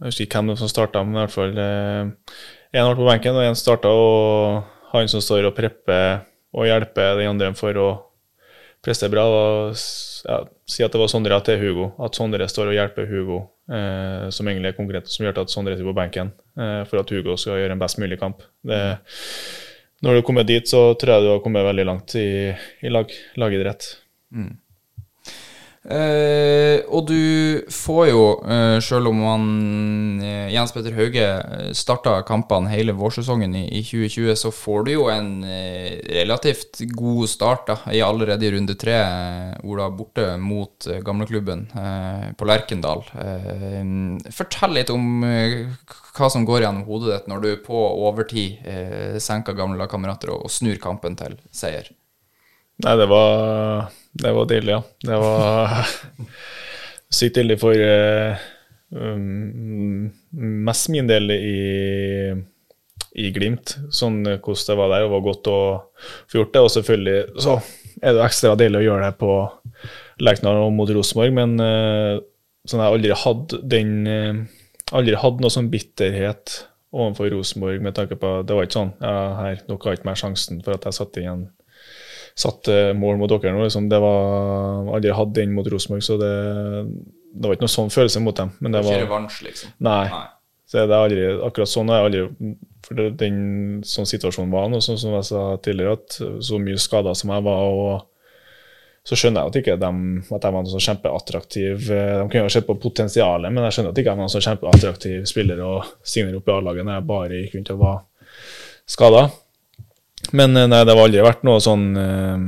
Jeg 0.00 0.12
husker 0.12 0.26
ikke 0.26 0.42
hvem 0.42 0.58
som 0.60 0.70
starta, 0.70 1.02
men 1.04 1.18
i 1.18 1.24
hvert 1.24 1.34
fall 1.34 1.56
Én 1.58 2.12
eh, 2.78 2.84
ble 2.86 2.98
på 3.00 3.08
benken, 3.08 3.36
og 3.36 3.48
én 3.48 3.58
starta. 3.58 3.90
Og 3.90 4.62
han 4.94 5.10
som 5.10 5.22
står 5.24 5.48
og 5.48 5.56
prepper 5.58 6.22
og 6.54 6.66
hjelper 6.66 7.18
den 7.18 7.30
andre 7.30 7.50
for 7.58 7.76
å 7.78 7.88
prestere 8.82 9.12
bra, 9.12 9.26
og, 9.28 9.80
ja, 10.24 10.38
si 10.70 10.82
at 10.82 10.94
det 10.94 11.00
var 11.02 11.10
Sondre 11.12 11.40
til 11.46 11.58
Hugo. 11.60 11.90
At 12.02 12.16
Sondre 12.16 12.46
står 12.48 12.70
og 12.70 12.78
hjelper 12.78 13.10
Hugo, 13.10 13.40
eh, 13.70 14.30
som 14.34 14.48
egentlig 14.48 14.72
er 14.72 14.78
konkret, 14.78 15.10
som 15.10 15.26
gjør 15.26 15.42
at 15.42 15.52
Sondre 15.52 15.74
sitter 15.74 15.90
på 15.90 15.98
benken 15.98 16.32
eh, 16.56 16.82
for 16.88 17.02
at 17.02 17.10
Hugo 17.12 17.36
skal 17.36 17.60
gjøre 17.60 17.76
en 17.76 17.82
best 17.82 18.00
mulig 18.00 18.18
kamp. 18.22 18.46
Det 18.66 18.80
når 20.04 20.18
du 20.18 20.22
kommer 20.26 20.46
dit, 20.48 20.68
så 20.68 20.94
tror 20.94 21.14
jeg 21.14 21.24
du 21.24 21.30
har 21.34 21.42
kommet 21.44 21.66
veldig 21.66 21.86
langt 21.88 22.14
i, 22.16 22.28
i 22.80 22.92
lag, 22.92 23.12
lagidrett. 23.40 23.88
Mm. 24.32 24.54
Eh, 25.80 26.82
og 26.92 27.06
du 27.08 27.62
får 27.72 28.02
jo, 28.10 28.24
eh, 28.44 28.76
selv 28.84 29.08
om 29.08 29.22
han, 29.24 29.44
eh, 30.20 30.50
Jens 30.52 30.74
Petter 30.74 30.92
Hauge 30.92 31.28
starta 31.72 32.18
kampene 32.28 32.68
hele 32.68 32.92
vårsesongen 32.92 33.54
i, 33.56 33.64
i, 33.78 33.80
2020, 33.80 34.36
så 34.36 34.52
får 34.52 34.84
du 34.84 34.90
jo 34.92 35.06
en 35.08 35.30
relativt 35.40 36.82
god 36.92 37.28
start 37.32 37.66
da, 37.70 37.78
i 37.94 38.02
allerede 38.04 38.44
i 38.44 38.50
runde 38.52 38.76
tre. 38.76 38.98
Ola 39.64 39.88
borte 39.90 40.36
mot 40.36 40.86
gamleklubben 41.04 41.66
på 42.36 42.48
Lerkendal. 42.48 43.04
fortell 44.34 44.74
litt 44.74 44.90
om 44.90 45.24
hva 45.24 46.30
som 46.30 46.44
går 46.44 46.64
gjennom 46.64 46.84
hodet 46.84 47.14
ditt 47.14 47.30
når 47.30 47.40
du 47.40 47.50
på 47.64 47.80
overtid 48.06 48.60
senker 49.22 49.56
gamle 49.56 49.80
lagkamerater 49.80 50.34
og, 50.34 50.44
og 50.44 50.52
snur 50.52 50.76
kampen 50.82 51.16
til 51.16 51.38
seier. 51.52 51.88
Nei, 52.80 52.96
det 52.96 53.08
var 53.10 53.90
det 54.12 54.32
var 54.34 54.48
deilig, 54.50 54.72
ja. 54.72 54.82
Det 55.06 55.18
var 55.22 55.90
sykt 57.20 57.36
deilig 57.38 57.58
for 57.62 57.74
uh, 57.74 58.46
um, 58.90 60.08
mest 60.66 60.90
min 60.90 61.10
del 61.10 61.30
i, 61.34 62.32
i 63.14 63.30
Glimt, 63.34 63.76
sånn 63.94 64.22
hvordan 64.24 64.64
det 64.66 64.78
var 64.80 64.94
der. 64.94 65.04
Det 65.04 65.12
var 65.14 65.26
godt 65.26 65.52
å 65.52 65.60
få 66.30 66.40
gjort 66.40 66.56
det. 66.56 66.64
Og 66.64 66.74
selvfølgelig 66.76 67.44
så 67.46 67.58
er 68.00 68.16
det 68.16 68.24
ekstra 68.26 68.56
deilig 68.58 68.82
å 68.82 68.86
gjøre 68.88 69.10
det 69.10 69.20
på 69.20 69.36
Lerkendal 70.20 70.64
og 70.66 70.74
mot 70.76 70.90
Rosenborg, 70.92 71.36
men 71.36 71.54
uh, 71.62 72.16
sånn 72.68 72.82
jeg 72.82 72.96
aldri 72.96 73.20
hadde 73.24 73.62
den 73.76 73.94
uh, 74.08 74.42
Aldri 74.90 75.14
hatt 75.14 75.38
noe 75.38 75.52
sånn 75.54 75.68
bitterhet 75.70 76.64
overfor 76.90 77.28
Rosenborg 77.30 77.82
med 77.84 77.94
tanke 77.94 78.16
på 78.18 78.30
Det 78.42 78.56
var 78.56 78.66
ikke 78.66 78.74
sånn 78.74 78.92
ja, 78.98 79.12
her, 79.38 79.60
dere 79.68 79.78
har 79.84 79.94
ikke 79.94 80.08
mer 80.08 80.18
sjansen 80.18 80.58
for 80.66 80.74
at 80.74 80.88
jeg 80.88 80.96
satte 80.96 81.22
igjen 81.22 81.44
satte 82.40 82.80
mål 82.96 83.20
mot 83.20 83.30
dere 83.30 83.54
nå. 83.54 83.64
Liksom. 83.66 83.88
Det 83.90 84.00
var 84.02 84.90
aldri 84.96 85.14
hatt 85.16 85.32
den 85.36 85.54
mot 85.56 85.68
Rosenborg, 85.68 86.04
så 86.06 86.18
det, 86.20 86.34
det, 87.34 87.46
var 87.46 87.56
ikke 87.56 87.66
noe 87.66 87.76
sånn 87.76 87.94
følelse 87.94 88.22
mot 88.24 88.36
dem. 88.36 88.52
Men 88.60 88.76
det 88.76 88.84
var 88.86 88.98
Ikke 88.98 89.08
revansj, 89.08 89.40
liksom? 89.46 89.74
Nei. 89.86 90.04
nei. 90.12 90.26
Så 90.70 90.84
det 90.86 90.94
er 90.94 91.02
aldri, 91.02 91.22
akkurat 91.42 91.70
sånn 91.70 91.88
jeg 91.90 92.06
aldri 92.06 92.52
For 92.86 92.98
det, 92.98 93.08
den 93.18 93.40
sånn 93.86 94.06
situasjonen 94.06 94.52
var 94.54 94.68
nå, 94.70 94.78
sånn 94.84 95.00
som 95.02 95.16
jeg 95.16 95.26
sa 95.26 95.42
tidligere, 95.62 95.98
at 95.98 96.20
så 96.46 96.60
mye 96.62 96.78
skader 96.80 97.18
som 97.18 97.34
jeg 97.34 97.46
var, 97.48 97.64
og 97.74 98.06
så 99.06 99.16
skjønner 99.16 99.42
jeg 99.42 99.50
at 99.50 99.58
ikke 99.60 99.76
de, 99.80 99.90
at 100.36 100.44
jeg 100.44 100.54
var 100.54 100.60
noen 100.60 100.70
sånn 100.70 100.84
kjempeattraktiv 100.84 101.86
eh, 101.88 102.16
De 102.20 102.26
kunne 102.28 102.44
jo 102.44 102.52
sett 102.52 102.66
på 102.68 102.76
potensialet, 102.82 103.48
men 103.48 103.64
jeg 103.66 103.76
skjønner 103.76 103.94
at 103.94 104.00
ikke 104.00 104.10
jeg 104.10 104.18
var 104.18 104.26
noen 104.26 104.32
sånn 104.34 104.46
kjempeattraktiv 104.46 105.22
spiller 105.28 105.62
å 105.64 105.70
signere 106.04 106.40
opp 106.40 106.50
i 106.50 106.54
A-laget 106.54 106.86
når 106.86 106.98
jeg 106.98 107.06
bare 107.08 107.40
gikk 107.40 107.56
rundt 107.56 107.72
og 107.74 107.80
var 107.80 108.02
skada. 108.90 109.22
Men 110.36 110.56
eh, 110.56 110.66
nei, 110.70 110.82
det 110.86 110.94
har 110.94 111.02
aldri 111.04 111.22
vært 111.24 111.44
noe 111.46 111.60
sånn 111.64 111.86
eh, 111.98 112.42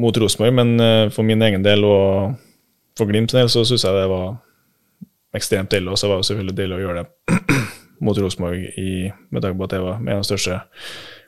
mot 0.00 0.16
Rosenborg, 0.22 0.54
men 0.56 0.74
eh, 0.82 1.08
for 1.14 1.26
min 1.26 1.42
egen 1.46 1.62
del 1.66 1.84
og 1.86 2.36
for 2.98 3.08
Glimt 3.10 3.32
sin 3.32 3.40
del 3.40 3.50
så 3.52 3.62
syns 3.64 3.84
jeg 3.86 3.96
det 3.96 4.08
var 4.10 4.36
ekstremt 5.38 5.70
deilig. 5.72 5.92
Og 5.94 5.98
så 6.00 6.10
var 6.10 6.20
det 6.20 6.28
selvfølgelig 6.30 6.56
deilig 6.58 6.78
å 6.78 6.82
gjøre 6.84 7.02
det 7.04 7.38
mot 8.04 8.18
Rosenborg 8.18 8.64
med 9.30 9.42
tanke 9.44 9.58
på 9.60 9.68
at 9.68 9.74
det 9.76 9.82
var 9.84 10.00
en 10.00 10.14
av 10.16 10.22
de 10.24 10.28
største 10.30 10.60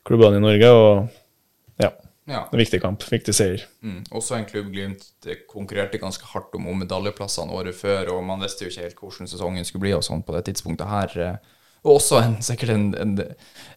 klubbene 0.09 0.41
i 0.41 0.45
Norge. 0.47 0.71
Og 0.75 1.83
ja, 1.83 1.93
Ja. 2.31 2.45
en 2.53 2.59
viktig 2.61 2.79
kamp, 2.83 3.03
viktig 3.11 3.35
seier. 3.35 3.65
Mm. 3.83 4.03
Også 4.15 4.37
en 4.37 4.45
klubb 4.47 4.69
Glimt 4.75 5.09
konkurrerte 5.51 5.99
ganske 6.03 6.27
hardt 6.35 6.55
om, 6.59 6.69
om 6.71 6.79
medaljeplassene 6.83 7.51
året 7.57 7.75
før, 7.79 8.13
og 8.17 8.23
man 8.27 8.43
visste 8.45 8.67
jo 8.67 8.71
ikke 8.71 8.85
helt 8.89 9.01
hvordan 9.01 9.31
sesongen 9.31 9.67
skulle 9.67 9.87
bli 9.89 9.95
og 9.97 10.05
sånn 10.07 10.23
på 10.27 10.35
det 10.37 10.45
tidspunktet 10.51 10.87
her. 10.91 11.17
eh. 11.19 11.59
Og 11.83 11.97
også 11.99 12.21
en, 12.23 12.37
sikkert 12.45 12.77
en, 12.77 12.87
en, 12.95 13.17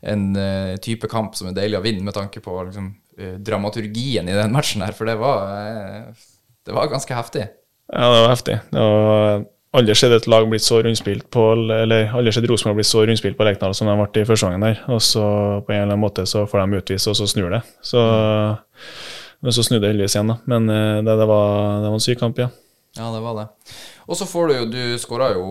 en 0.06 0.26
eh, 0.38 0.76
type 0.84 1.10
kamp 1.10 1.34
som 1.38 1.50
er 1.50 1.58
deilig 1.58 1.80
å 1.80 1.86
vinne, 1.86 2.06
med 2.06 2.14
tanke 2.14 2.42
på 2.44 2.54
liksom, 2.68 2.92
eh, 3.18 3.36
dramaturgien 3.42 4.30
i 4.30 4.38
den 4.38 4.54
matchen 4.54 4.86
her, 4.86 4.94
for 4.94 5.10
det 5.10 5.18
var, 5.18 5.50
eh, 5.58 6.28
det 6.66 6.76
var 6.76 6.92
ganske 6.92 7.18
heftig. 7.18 7.48
Ja, 7.90 8.10
det 8.14 8.22
var 8.22 8.32
heftig. 8.34 8.60
Det 8.70 8.84
var 8.84 9.46
aldri 9.76 9.96
sett 9.98 10.14
et 10.14 10.30
lag 10.30 10.46
blitt 10.50 10.64
så 10.64 10.80
rundspilt 10.82 11.26
på 11.34 11.42
Eller 11.76 12.14
aldri 12.16 12.32
sett 12.34 12.48
Rosenborg 12.50 12.80
blitt 12.80 12.90
så 12.90 13.04
rundspilt 13.06 13.38
på 13.38 13.46
Lerkendal 13.46 13.76
som 13.78 13.90
de 13.90 13.98
ble 14.00 14.24
i 14.24 14.30
første 14.30 14.48
gangen 14.48 14.64
der. 14.66 14.80
Og 14.94 15.02
så 15.04 15.26
på 15.66 15.74
en 15.74 15.82
eller 15.82 15.92
annen 15.92 16.06
måte 16.06 16.26
så 16.30 16.46
får 16.50 16.64
de 16.64 16.82
utvise, 16.82 17.10
og 17.12 17.18
så 17.20 17.28
snur 17.30 17.52
det. 17.54 17.62
Så, 17.86 18.02
Men 19.42 19.54
så 19.54 19.66
snudde 19.66 19.84
det 19.84 19.94
heldigvis 19.94 20.16
igjen, 20.16 20.32
da. 20.32 20.38
Men 20.50 20.70
det, 21.06 21.18
det, 21.20 21.28
var, 21.30 21.82
det 21.84 21.92
var 21.92 21.98
en 22.00 22.06
syk 22.08 22.22
kamp, 22.22 22.40
ja. 22.42 22.50
Ja, 22.96 23.12
det 23.12 23.22
var 23.26 23.42
det. 23.42 23.48
Og 24.06 24.18
så 24.20 24.28
får 24.30 24.48
du 24.48 24.54
jo 24.56 24.66
Du 24.70 24.82
skåra 25.02 25.32
jo 25.34 25.46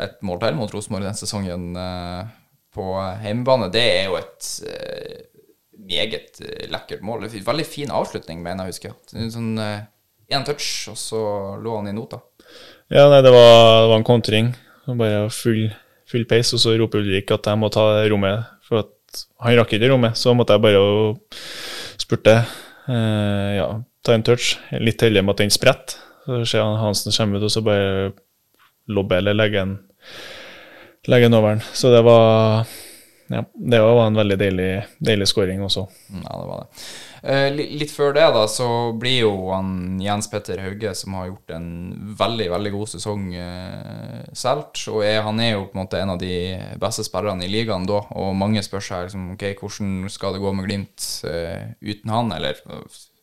et 0.00 0.16
mål 0.26 0.40
til 0.42 0.58
mot 0.58 0.74
Rosenborg 0.74 1.06
den 1.06 1.18
sesongen 1.18 1.76
eh, 1.78 2.32
på 2.74 2.88
hjemmebane. 3.22 3.70
Det 3.74 3.84
er 3.84 4.08
jo 4.08 4.18
et 4.18 4.50
eh, 4.66 5.20
meget 5.78 6.42
eh, 6.42 6.66
lekkert 6.72 7.04
mål. 7.06 7.28
Veldig 7.30 7.66
fin 7.68 7.92
avslutning, 7.94 8.42
mener 8.42 8.64
jeg 8.64 8.74
å 8.74 8.74
huske. 8.74 8.94
En 9.14 9.34
Sånn 9.34 9.52
én 9.58 10.46
touch, 10.46 10.88
og 10.90 10.98
så 10.98 11.22
lå 11.60 11.78
han 11.78 11.90
i 11.90 11.94
nota. 11.94 12.20
Ja, 12.92 13.06
nei, 13.12 13.22
det 13.24 13.32
var, 13.32 13.84
det 13.84 13.88
var 13.92 13.98
en 13.98 14.06
kontring. 14.06 14.52
Bare 14.86 15.28
full, 15.32 15.68
full 16.10 16.26
pace, 16.28 16.54
og 16.56 16.62
så 16.62 16.74
roper 16.80 17.04
Ulrik 17.04 17.32
at 17.34 17.48
jeg 17.48 17.60
må 17.60 17.70
ta 17.72 17.86
rommet. 18.10 18.50
For 18.66 18.84
at 18.84 19.24
han 19.44 19.56
rakk 19.58 19.76
ikke 19.76 19.92
rommet, 19.92 20.18
så 20.18 20.34
måtte 20.36 20.56
jeg 20.56 20.64
bare 20.64 20.82
spurte. 22.00 22.38
Eh, 22.88 23.50
ja, 23.60 23.68
ta 24.04 24.16
en 24.16 24.26
touch. 24.26 24.56
Litt 24.80 25.04
heldig 25.04 25.24
med 25.24 25.36
at 25.36 25.44
den 25.44 25.54
spretter. 25.54 26.00
Så 26.24 26.40
ser 26.48 26.64
han 26.64 26.80
Hansen 26.80 27.12
komme 27.12 27.38
ut, 27.38 27.44
og 27.44 27.52
så 27.52 27.62
bare 27.64 28.12
lobbe 28.88 29.16
eller 29.20 29.36
legge 29.36 29.60
en 29.60 29.78
legge 31.08 31.28
den 31.28 31.36
over 31.36 31.56
den. 31.56 31.64
Så 31.72 31.92
det 31.92 32.02
var 32.04 32.66
ja, 33.32 33.40
det 33.54 33.80
var 33.80 34.06
en 34.06 34.18
veldig 34.18 34.36
deilig, 34.36 34.70
deilig 35.00 35.28
scoring 35.28 35.62
også. 35.64 35.86
Mm, 36.12 36.22
Ja, 36.26 36.38
det 36.40 36.48
var 36.48 36.64
det. 36.64 36.82
Eh, 37.24 37.46
litt 37.80 37.92
før 37.92 38.12
det, 38.12 38.24
da, 38.36 38.42
så 38.52 38.66
blir 39.00 39.22
jo 39.22 39.30
han 39.48 39.96
Jens 40.02 40.28
Petter 40.28 40.60
Hauge, 40.60 40.92
som 40.94 41.16
har 41.16 41.30
gjort 41.30 41.54
en 41.56 41.68
veldig, 42.20 42.50
veldig 42.52 42.72
god 42.74 42.90
sesong, 42.92 43.30
eh, 43.32 44.26
solgt. 44.36 44.82
Og 44.92 45.00
er, 45.06 45.22
han 45.24 45.40
er 45.40 45.54
jo 45.54 45.64
på 45.70 45.78
en 45.78 45.82
måte 45.86 46.02
en 46.02 46.12
av 46.12 46.20
de 46.20 46.34
beste 46.80 47.06
spillerne 47.08 47.46
i 47.46 47.52
ligaen 47.52 47.88
da, 47.88 48.02
og 48.12 48.36
mange 48.36 48.62
spør 48.64 48.84
seg 48.84 49.08
liksom, 49.08 49.32
ok, 49.38 49.46
hvordan 49.62 49.96
skal 50.12 50.36
det 50.36 50.44
gå 50.44 50.52
med 50.52 50.68
Glimt 50.68 51.08
eh, 51.32 51.72
uten 51.80 52.12
han, 52.12 52.32
eller 52.36 52.60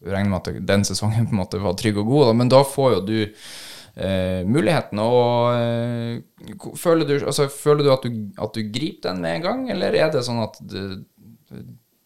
regner 0.05 0.29
med 0.33 0.39
at 0.41 0.61
den 0.67 0.83
sesongen 0.87 1.27
på 1.29 1.35
en 1.35 1.41
måte 1.43 1.59
var 1.61 1.75
trygg 1.79 1.97
og 2.01 2.07
god, 2.09 2.25
da, 2.31 2.33
men 2.41 2.49
da 2.51 2.61
får 2.65 2.93
jo 2.95 3.01
du 3.05 3.17
eh, 3.21 4.41
muligheten, 4.47 5.01
og 5.03 5.53
eh, 5.57 6.63
føler 6.79 7.05
du, 7.09 7.15
altså, 7.25 7.47
føler 7.51 7.85
du, 7.85 7.91
at 7.93 8.05
du 8.07 8.41
at 8.41 8.55
du 8.57 8.63
griper 8.73 9.09
den 9.11 9.21
med 9.21 9.35
en 9.39 9.45
gang, 9.47 9.63
eller 9.75 9.97
er 9.99 10.11
det 10.13 10.23
sånn 10.25 10.41
at 10.45 10.57
det, 10.61 10.85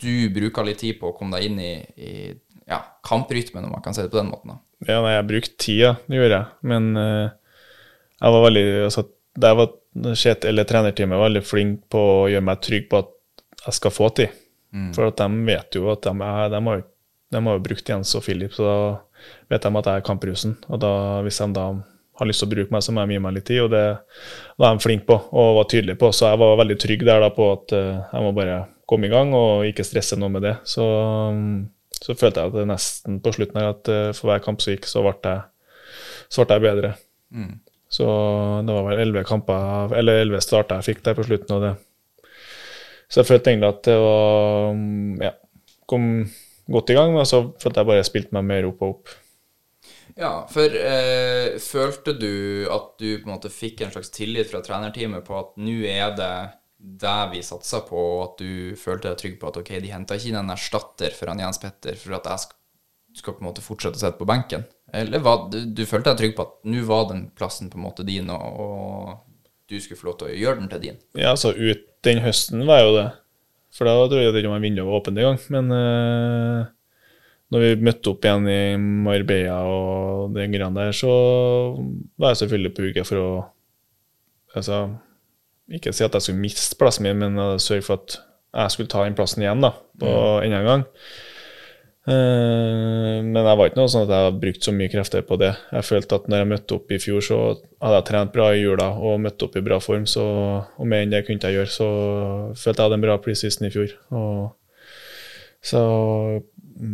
du 0.01 0.29
bruker 0.35 0.65
litt 0.67 0.81
tid 0.83 0.97
på 0.99 1.11
å 1.11 1.15
komme 1.15 1.37
deg 1.39 1.47
inn 1.51 1.59
i, 1.63 1.73
i 1.95 2.11
ja, 2.67 2.81
kamprytmen, 3.05 3.67
om 3.67 3.75
man 3.77 3.83
kan 3.85 3.95
si 3.95 4.03
det 4.03 4.11
på 4.11 4.19
den 4.19 4.31
måten. 4.33 4.55
da. 4.55 4.61
Ja, 4.89 4.99
nei, 5.05 5.13
jeg 5.15 5.27
brukte 5.29 5.55
tida, 5.61 5.91
det 6.09 6.17
gjorde 6.19 6.39
jeg. 6.41 6.47
Men 6.67 6.89
eh, 6.99 7.27
jeg 8.19 8.33
var 8.35 8.43
veldig 8.49 8.63
altså, 8.89 9.05
Der 9.39 9.55
var 9.59 9.69
Kjetil, 9.95 10.49
eller 10.51 10.67
trenerteamet 10.67 11.21
veldig 11.21 11.41
flink 11.47 11.77
på 11.91 11.99
å 12.01 12.25
gjøre 12.27 12.43
meg 12.49 12.59
trygg 12.65 12.89
på 12.91 12.99
at 12.99 13.13
jeg 13.65 13.77
skal 13.77 13.93
få 13.95 14.09
tid. 14.17 14.33
For 14.91 15.07
at 15.07 15.21
de 15.21 15.45
vet 15.47 15.77
jo 15.77 15.85
at 15.93 16.03
de, 16.03 16.11
de, 16.11 16.59
har, 16.67 16.81
jo- 16.81 16.89
de 17.33 17.41
har 17.41 17.57
jo 17.57 17.65
brukt 17.65 17.89
Jens 17.89 18.13
og 18.17 18.23
Filip, 18.25 18.53
så 18.55 18.65
da 18.67 18.77
vet 19.49 19.65
de 19.65 19.79
at 19.79 19.89
jeg 19.89 20.01
er 20.01 20.05
kamprusen. 20.05 20.55
Og 20.69 20.81
da, 20.81 20.93
hvis 21.25 21.41
de 21.41 21.49
da 21.55 21.65
har 22.15 22.29
lyst 22.29 22.43
til 22.43 22.47
å 22.49 22.53
bruke 22.53 22.73
meg, 22.73 22.83
så 22.85 22.93
må 22.95 23.03
de 23.03 23.15
gi 23.15 23.23
meg 23.23 23.35
litt 23.35 23.47
tid, 23.49 23.63
og 23.65 23.73
det 23.73 23.85
var 24.61 24.75
de 24.75 24.83
flinke 24.83 25.07
på 25.09 25.17
og 25.35 25.57
var 25.59 25.69
tydelige 25.71 25.99
på. 25.99 26.11
Så 26.15 26.29
jeg 26.29 26.41
var 26.41 26.59
veldig 26.61 26.77
trygg 26.81 27.05
der 27.07 27.23
da 27.25 27.31
på 27.35 27.49
at 27.51 27.75
eh, 27.75 28.03
jeg 28.13 28.23
må 28.23 28.31
bare 28.37 28.61
komme 28.87 29.09
i 29.09 29.11
gang 29.11 29.33
og 29.35 29.65
ikke 29.67 29.85
stresse 29.87 30.17
noe 30.19 30.31
med 30.31 30.45
det. 30.45 30.55
Så, 30.69 30.85
så 31.97 32.15
følte 32.15 32.43
jeg 32.43 32.53
at 32.53 32.59
det 32.61 32.69
nesten 32.69 33.19
på 33.23 33.33
slutten 33.35 33.59
her 33.59 33.73
at 33.73 33.91
eh, 33.91 34.11
for 34.15 34.31
hver 34.31 34.43
kamp 34.45 34.63
som 34.63 34.75
gikk, 34.75 34.87
så 34.89 35.03
ble 35.03 35.15
jeg, 35.25 35.43
så 36.31 36.45
ble 36.45 36.59
jeg 36.59 36.67
bedre. 36.69 36.93
Så 37.95 38.05
det 38.65 38.77
var 38.77 38.87
vel 38.89 39.01
elleve 39.03 39.27
kamper, 39.27 39.93
eller 39.95 40.23
elleve 40.23 40.41
starter 40.43 40.79
jeg 40.79 40.93
fikk 40.93 41.03
der 41.05 41.17
på 41.17 41.25
slutten. 41.27 41.57
Og 41.57 41.65
det. 41.67 41.75
Så 43.09 43.21
jeg 43.21 43.29
følte 43.29 43.51
egentlig 43.51 43.69
at 43.69 43.83
det 43.85 43.95
var 44.01 44.71
mm, 44.73 45.21
Ja, 45.21 45.35
kom 45.89 46.07
godt 46.71 46.91
i 46.91 46.97
gang, 46.97 47.13
men 47.15 47.27
så 47.29 47.43
følte 47.61 47.81
jeg 47.81 47.91
bare 47.91 48.07
spilte 48.07 48.35
meg 48.35 48.49
mer 48.49 48.67
opp 48.69 48.83
og 48.83 48.97
opp. 48.97 49.13
Ja, 50.15 50.45
for 50.47 50.71
eh, 50.79 51.57
følte 51.59 52.13
du 52.15 52.67
at 52.71 52.93
du 53.01 53.09
på 53.17 53.27
en 53.27 53.33
måte 53.33 53.51
fikk 53.51 53.83
en 53.83 53.91
slags 53.91 54.13
tillit 54.15 54.47
fra 54.51 54.61
trenerteamet 54.63 55.25
på 55.27 55.35
at 55.35 55.57
nå 55.59 55.81
er 55.91 56.13
det 56.15 56.35
det 56.85 57.17
vi 57.31 57.41
satser 57.43 57.83
på, 57.87 57.97
og 57.97 58.21
at 58.23 58.43
du 58.43 58.77
følte 58.79 59.09
deg 59.09 59.19
trygg 59.19 59.35
på 59.41 59.49
at 59.49 59.57
ok, 59.59 59.71
de 59.81 59.91
henter 59.91 60.19
ikke 60.19 60.29
inn 60.31 60.39
en 60.39 60.53
erstatter 60.53 61.15
for 61.17 61.31
han 61.31 61.41
Jens 61.41 61.59
Petter 61.61 61.97
for 61.99 62.17
at 62.17 62.29
jeg 62.29 62.43
skal, 62.45 62.57
skal 63.21 63.35
på 63.35 63.43
en 63.43 63.49
måte 63.49 63.63
fortsette 63.65 63.99
å 63.99 64.03
sitte 64.03 64.19
på 64.19 64.27
benken? 64.29 64.67
Eller 64.95 65.23
var, 65.25 65.47
du, 65.51 65.63
du 65.65 65.83
følte 65.89 66.13
deg 66.13 66.21
trygg 66.21 66.35
på 66.37 66.45
at 66.45 66.57
nå 66.69 66.83
var 66.87 67.09
den 67.09 67.25
plassen 67.35 67.71
på 67.71 67.79
en 67.79 67.87
måte 67.87 68.05
din, 68.07 68.29
og, 68.31 68.59
og 68.61 69.71
du 69.71 69.79
skulle 69.81 69.99
få 69.99 70.11
lov 70.11 70.19
til 70.21 70.29
å 70.29 70.39
gjøre 70.43 70.61
den 70.61 70.71
til 70.71 70.83
din? 70.83 70.99
Ja, 71.17 71.33
så 71.39 71.55
ut 71.55 71.87
den 72.05 72.21
høsten 72.23 72.67
var 72.69 72.83
jo 72.85 72.95
det. 72.99 73.07
For 73.75 73.87
da 73.87 73.95
tror 74.07 74.21
jeg 74.21 74.31
ikke 74.31 74.51
om 74.51 74.63
vinduet 74.63 74.87
var 74.87 75.01
åpent 75.01 75.19
engang. 75.19 75.39
Men 75.51 75.71
uh, 75.75 76.67
når 77.53 77.63
vi 77.63 77.87
møtte 77.87 78.13
opp 78.13 78.25
igjen 78.25 78.47
i 78.49 78.61
Marbella 78.79 79.57
og 79.69 80.35
den 80.35 80.55
greia 80.55 80.71
der, 80.73 80.95
så 80.95 81.11
var 82.19 82.33
jeg 82.33 82.43
selvfølgelig 82.43 82.73
på 82.75 82.87
uke 82.89 83.05
for 83.07 83.21
å 83.21 83.29
altså, 84.55 84.85
Ikke 85.75 85.93
si 85.93 86.05
at 86.05 86.13
jeg 86.13 86.23
skulle 86.23 86.43
miste 86.43 86.77
plassen 86.79 87.07
min, 87.07 87.21
men 87.21 87.59
sørge 87.59 87.85
for 87.85 87.99
at 87.99 88.19
jeg 88.55 88.73
skulle 88.73 88.91
ta 88.91 89.03
den 89.03 89.15
plassen 89.17 89.43
igjen 89.43 89.63
da, 89.63 89.73
på 89.99 90.11
enda 90.45 90.61
en 90.61 90.69
gang. 90.69 90.83
Eh, 92.05 93.19
men 93.25 93.39
jeg 93.39 93.57
var 93.57 93.69
ikke 93.69 93.79
noe 93.79 93.89
sånn 93.89 94.03
at 94.05 94.11
jeg 94.13 94.25
hadde 94.27 94.41
brukt 94.43 94.67
så 94.67 94.73
mye 94.75 94.91
krefter 94.93 95.23
på 95.25 95.37
det. 95.41 95.51
Jeg 95.73 95.87
følte 95.87 96.19
at 96.19 96.27
når 96.29 96.43
jeg 96.43 96.49
møtte 96.51 96.77
opp 96.77 96.93
i 96.93 96.99
fjor, 97.01 97.23
så 97.25 97.39
hadde 97.81 97.95
jeg 97.97 98.07
trent 98.11 98.33
bra 98.35 98.49
i 98.53 98.61
jula 98.61 98.91
og 98.93 99.23
møtt 99.23 99.45
opp 99.47 99.57
i 99.57 99.63
bra 99.65 99.79
form. 99.81 100.05
Så, 100.09 100.25
og 100.61 100.91
mer 100.91 101.05
enn 101.05 101.13
det 101.15 101.23
kunne 101.25 101.41
jeg 101.41 101.57
gjøre, 101.57 101.73
så 101.73 101.89
følte 102.53 102.77
jeg 102.77 102.83
hadde 102.85 102.99
en 102.99 103.07
bra 103.07 103.17
preseason 103.25 103.67
i 103.67 103.73
fjor. 103.73 103.95
Og, 104.13 104.43
så 105.65 105.81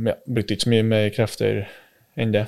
ja, 0.07 0.15
brukte 0.23 0.55
ikke 0.55 0.69
så 0.69 0.75
mye 0.77 0.87
mer 0.87 1.09
krefter 1.11 1.65
enn 2.15 2.31
det. 2.31 2.47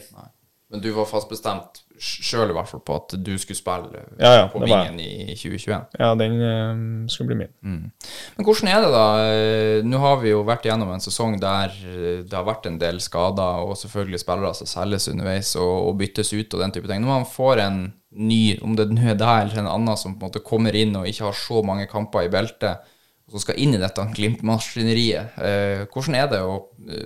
Men 0.71 0.81
du 0.81 0.93
var 0.95 1.09
fast 1.09 1.27
bestemt 1.29 1.82
sjøl 2.03 2.51
i 2.51 2.55
hvert 2.55 2.69
fall 2.69 2.81
på 2.85 2.97
at 2.99 3.15
du 3.23 3.31
skulle 3.39 3.57
spille 3.57 4.03
Ja, 4.19 4.31
ja, 4.35 4.43
på 4.51 4.61
vingen 4.63 4.99
i 5.01 5.33
2021? 5.39 5.95
Ja, 5.99 6.11
den 6.19 6.37
uh, 6.41 7.07
skulle 7.11 7.31
bli 7.31 7.39
min. 7.43 7.89
Men 8.35 8.47
hvordan 8.47 8.71
er 8.71 8.83
det 8.83 8.91
da? 8.93 9.05
Eh, 9.23 9.79
Nå 9.87 10.01
har 10.03 10.19
vi 10.21 10.33
jo 10.33 10.43
vært 10.47 10.67
gjennom 10.67 10.91
en 10.93 11.03
sesong 11.03 11.37
der 11.41 11.73
eh, 11.87 12.21
det 12.27 12.35
har 12.35 12.47
vært 12.47 12.67
en 12.69 12.79
del 12.81 12.99
skader, 13.03 13.63
og 13.63 13.77
selvfølgelig 13.79 14.21
spillere 14.21 14.53
som 14.57 14.69
selges 14.69 15.09
underveis 15.11 15.53
og, 15.59 15.73
og 15.89 15.99
byttes 16.01 16.33
ut 16.35 16.53
og 16.53 16.65
den 16.65 16.75
type 16.75 16.89
ting. 16.91 17.03
Når 17.03 17.13
man 17.13 17.29
får 17.29 17.63
en 17.63 17.83
ny, 18.13 18.41
om 18.61 18.75
det 18.77 18.89
nå 18.91 19.07
er 19.13 19.19
deg 19.19 19.47
eller 19.47 19.63
en 19.63 19.71
annen 19.71 19.99
som 19.99 20.17
på 20.17 20.25
en 20.25 20.31
måte 20.31 20.43
kommer 20.45 20.75
inn 20.77 20.95
og 20.99 21.07
ikke 21.09 21.29
har 21.29 21.37
så 21.37 21.63
mange 21.65 21.87
kamper 21.91 22.27
i 22.27 22.33
beltet, 22.33 22.91
og 23.23 23.37
som 23.37 23.45
skal 23.45 23.61
inn 23.63 23.73
i 23.77 23.81
dette 23.81 24.03
Glimt-maskineriet, 24.17 25.39
eh, 25.39 25.85
hvordan 25.93 26.19
er 26.19 26.27
det 26.33 26.41
å, 26.43 26.59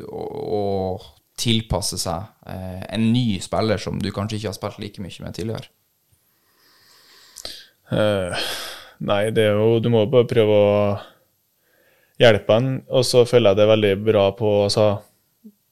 å, 0.09 0.23
å 0.57 0.63
tilpasse 1.37 1.99
seg 2.01 2.49
eh, 2.49 2.81
en 2.95 3.09
ny 3.13 3.39
spiller 3.43 3.81
som 3.81 3.99
du 4.01 4.09
kanskje 4.13 4.39
ikke 4.39 4.51
har 4.51 4.57
spilt 4.57 4.79
like 4.81 5.03
mye 5.03 5.23
med 5.25 5.37
tidligere? 5.37 5.69
Uh, 7.87 8.33
nei, 8.99 9.29
det 9.31 9.45
er 9.47 9.53
jo 9.55 9.77
Du 9.79 9.87
må 9.93 10.01
bare 10.11 10.27
prøve 10.27 10.55
å 10.59 10.71
hjelpe 12.19 12.57
han, 12.57 12.71
og 12.89 13.05
så 13.07 13.23
føler 13.29 13.53
jeg 13.53 13.59
det 13.59 13.63
er 13.63 13.71
veldig 13.71 13.91
bra 14.09 14.23
på 14.35 14.49
altså, 14.65 14.87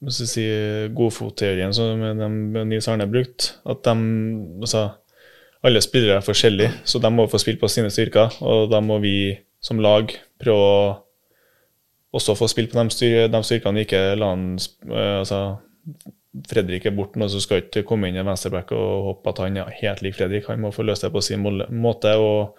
hvis 0.06 0.36
godfotteorien 0.96 1.74
som 1.74 2.04
Nils 2.70 2.88
Arne 2.92 3.08
har 3.08 3.12
brukt. 3.12 3.56
At 3.66 3.82
de 3.88 3.96
altså, 4.62 4.84
Alle 5.66 5.82
spillere 5.82 6.20
er 6.20 6.26
forskjellige, 6.26 6.84
så 6.86 7.02
de 7.02 7.10
må 7.10 7.26
få 7.26 7.40
spille 7.42 7.58
på 7.58 7.68
sine 7.72 7.90
styrker. 7.90 8.38
Og 8.46 8.70
da 8.70 8.84
må 8.86 9.00
vi 9.02 9.34
som 9.66 9.82
lag 9.82 10.14
prøve 10.38 10.68
å 10.70 11.05
også 12.16 12.36
få 12.40 12.50
spille 12.52 12.72
på 12.72 12.80
de, 12.80 12.94
styr, 12.94 13.28
de 13.32 13.42
styrkene, 13.44 13.86
ikke 13.86 14.02
la 14.20 14.32
han 14.34 14.48
eh, 14.58 15.20
altså, 15.22 15.42
Fredrik 16.50 16.88
er 16.88 16.96
borte 16.96 17.20
nå, 17.20 17.30
så 17.32 17.40
skal 17.44 17.64
ikke 17.64 17.86
komme 17.88 18.10
inn 18.10 18.18
en 18.20 18.28
venstreback 18.28 18.74
og 18.76 19.10
håpe 19.10 19.32
at 19.32 19.40
han 19.46 19.62
er 19.62 19.78
helt 19.80 20.02
lik 20.04 20.18
Fredrik. 20.18 20.50
Han 20.52 20.66
må 20.66 20.74
få 20.76 20.84
løst 20.84 21.06
det 21.06 21.14
på 21.14 21.24
sin 21.24 21.46
måte. 21.46 22.12
og 22.20 22.58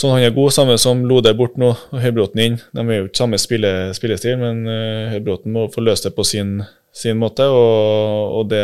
Sånn 0.00 0.14
han 0.14 0.24
er 0.24 0.32
god, 0.32 0.48
samme 0.54 0.78
som 0.80 1.02
Lode 1.04 1.34
borte 1.36 1.60
nå, 1.60 1.74
og 1.76 2.00
Høybråten 2.00 2.40
inn. 2.40 2.56
De 2.72 2.84
er 2.86 3.02
jo 3.02 3.08
ikke 3.10 3.20
samme 3.20 3.40
spille, 3.42 3.72
spillestil, 3.96 4.38
men 4.40 4.62
uh, 4.64 5.10
Høybråten 5.12 5.52
må 5.52 5.66
få 5.74 5.84
løst 5.84 6.08
det 6.08 6.14
på 6.16 6.24
sin, 6.24 6.62
sin 6.96 7.20
måte, 7.20 7.44
og, 7.52 8.38
og 8.38 8.48
det 8.48 8.62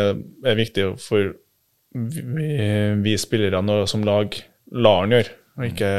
er 0.49 0.57
viktig 0.57 0.87
for 1.03 1.35
vi, 1.93 2.47
vi 3.03 3.13
spillerne 3.21 3.83
som 3.89 4.05
lag 4.07 4.33
lar 4.73 5.03
han 5.03 5.13
gjøre, 5.13 5.35
og 5.59 5.67
ikke 5.69 5.91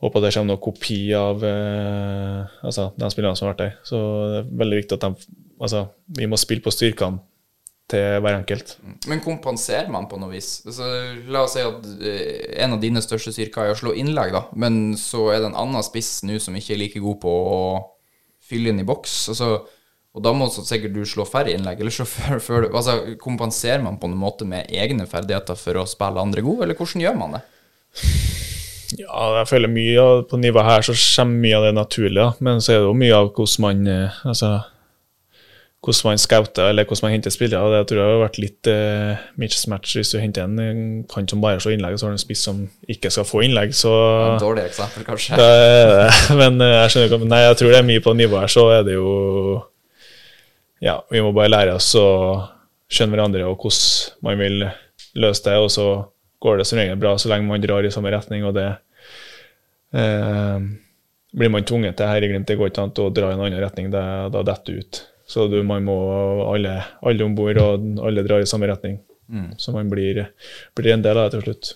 håper 0.00 0.24
det 0.24 0.32
kommer 0.34 0.54
noen 0.54 0.62
kopi 0.64 1.00
av 1.16 1.42
eh, 1.44 2.60
altså, 2.64 2.90
de 2.96 3.10
spillerne 3.12 3.36
som 3.36 3.46
har 3.46 3.54
vært 3.54 3.64
der. 3.64 3.74
Så 3.86 3.98
det 4.00 4.38
er 4.40 4.54
veldig 4.62 4.78
viktig 4.80 4.96
at 4.96 5.04
de, 5.06 5.34
altså, 5.60 5.82
vi 6.18 6.28
må 6.30 6.38
spille 6.40 6.64
på 6.64 6.72
styrkene 6.74 7.20
til 7.90 8.22
hver 8.22 8.38
enkelt. 8.38 8.76
Men 9.10 9.22
kompenserer 9.24 9.90
man 9.92 10.06
på 10.10 10.18
noe 10.20 10.32
vis? 10.32 10.60
Altså, 10.68 10.86
la 11.32 11.44
oss 11.44 11.56
si 11.56 11.64
at 11.66 11.90
eh, 12.06 12.62
en 12.64 12.76
av 12.76 12.80
dine 12.82 13.02
største 13.04 13.34
styrker 13.34 13.66
er 13.66 13.74
å 13.74 13.80
slå 13.80 13.94
innlegg, 13.98 14.32
da. 14.36 14.46
Men 14.54 14.96
så 15.00 15.28
er 15.34 15.42
det 15.42 15.50
en 15.50 15.60
annen 15.66 15.84
spiss 15.84 16.20
nå 16.28 16.38
som 16.42 16.56
ikke 16.56 16.76
er 16.76 16.82
like 16.84 17.02
god 17.02 17.20
på 17.24 17.36
å 17.50 17.60
fylle 18.50 18.72
inn 18.72 18.82
i 18.82 18.86
boks. 18.86 19.20
Altså, 19.34 19.52
og 20.10 20.24
da 20.26 20.32
må 20.34 20.48
sikkert 20.50 20.96
du 20.96 21.04
slå 21.06 21.26
færre 21.28 21.52
innlegg. 21.54 21.82
Eller 21.82 21.94
så 21.94 22.08
før, 22.14 22.40
før, 22.42 22.70
altså, 22.70 23.18
kompenserer 23.20 23.84
man 23.84 24.00
på 24.00 24.10
en 24.10 24.18
måte 24.18 24.48
med 24.48 24.70
egne 24.72 25.08
ferdigheter 25.10 25.58
for 25.58 25.82
å 25.82 25.88
spille 25.90 26.22
andre 26.22 26.46
gode, 26.46 26.64
eller 26.66 26.78
hvordan 26.78 27.04
gjør 27.04 27.20
man 27.20 27.38
det? 27.38 27.46
Ja, 28.98 29.38
jeg 29.38 29.48
føler 29.50 29.70
mye 29.70 30.02
av 30.02 30.26
på 30.30 30.40
nivået 30.40 30.66
her 30.66 30.84
så 30.86 30.96
kommer 30.98 31.44
mye 31.44 31.56
av 31.58 31.68
det 31.68 31.72
naturlige, 31.76 32.18
da. 32.18 32.30
men 32.40 32.60
så 32.64 32.74
er 32.74 32.80
det 32.80 32.88
jo 32.88 32.98
mye 32.98 33.16
av 33.16 33.32
hvordan 33.36 33.64
man 33.64 33.90
eh, 33.90 34.20
altså, 34.26 34.52
hvordan 35.80 36.10
man 36.10 36.18
scouter 36.18 36.68
eller 36.68 36.84
hvordan 36.84 37.06
man 37.06 37.14
henter 37.14 37.32
spillere. 37.32 37.78
Det 37.78 37.86
tror 37.88 38.00
jeg 38.00 38.12
har 38.12 38.22
vært 38.24 38.40
litt 38.42 38.68
eh, 38.68 39.22
mismatch 39.40 39.96
hvis 39.96 40.12
du 40.12 40.18
henter 40.20 40.44
en 40.44 41.04
kant 41.08 41.32
som 41.32 41.40
bare 41.40 41.60
slår 41.62 41.78
innlegg, 41.78 41.96
og 41.96 42.02
så 42.02 42.06
har 42.06 42.12
du 42.12 42.18
en 42.18 42.24
spiss 42.24 42.44
som 42.44 42.60
ikke 42.88 43.12
skal 43.12 43.28
få 43.28 43.44
innlegg. 43.46 43.74
så... 43.74 43.94
en 44.34 44.42
dårlig 44.42 44.66
eksempel, 44.68 45.06
kanskje. 45.08 45.40
Det. 45.40 46.36
Men 46.42 46.60
eh, 46.60 46.76
jeg 46.82 46.92
skjønner 46.92 47.10
ikke 47.10 47.30
Nei, 47.32 47.42
jeg 47.46 47.60
tror 47.60 47.72
det 47.72 47.80
er 47.80 47.90
mye 47.94 48.04
på 48.04 48.16
nivået 48.18 48.44
her, 48.44 48.54
så 48.58 48.68
er 48.76 48.86
det 48.88 48.98
jo 48.98 49.10
Ja, 50.80 51.00
vi 51.12 51.20
må 51.24 51.32
bare 51.36 51.52
lære 51.52 51.76
oss 51.76 51.92
å 51.96 52.08
skjønne 52.90 53.16
hverandre 53.16 53.48
og 53.48 53.60
hvordan 53.60 54.24
man 54.26 54.40
vil 54.40 54.64
løse 55.20 55.44
det, 55.46 55.56
og 55.60 55.70
så 55.72 55.86
går 56.40 56.60
det 56.60 56.68
som 56.68 56.80
regel 56.80 57.00
bra 57.00 57.16
så 57.18 57.30
lenge 57.32 57.48
man 57.48 57.62
drar 57.62 57.86
i 57.86 57.92
samme 57.94 58.12
retning, 58.14 58.46
og 58.48 58.56
det 58.56 58.68
eh, 59.96 60.68
Blir 61.30 61.52
man 61.54 61.62
tvunget 61.62 61.94
til 61.94 62.10
her 62.10 62.24
i 62.24 62.30
Glimt, 62.32 62.48
det 62.48 62.56
går 62.58 62.72
ikke 62.72 62.88
an 62.88 62.96
å 62.98 63.10
dra 63.14 63.28
i 63.30 63.36
en 63.36 63.44
annen 63.44 63.62
retning, 63.62 63.92
det, 63.92 64.02
da 64.34 64.40
detter 64.42 64.74
du 64.74 64.82
ut. 64.82 64.98
Så 65.30 65.44
du, 65.46 65.60
man 65.62 65.84
må 65.86 65.94
alle, 66.50 66.80
alle 67.06 67.22
om 67.22 67.36
bord, 67.38 67.60
og 67.62 68.00
alle 68.02 68.24
drar 68.26 68.42
i 68.42 68.48
samme 68.50 68.66
retning. 68.66 68.96
Så 69.62 69.70
man 69.70 69.86
blir, 69.92 70.24
blir 70.74 70.96
en 70.96 71.04
del 71.04 71.20
av 71.20 71.28
det 71.28 71.36
til 71.36 71.44
slutt. 71.44 71.70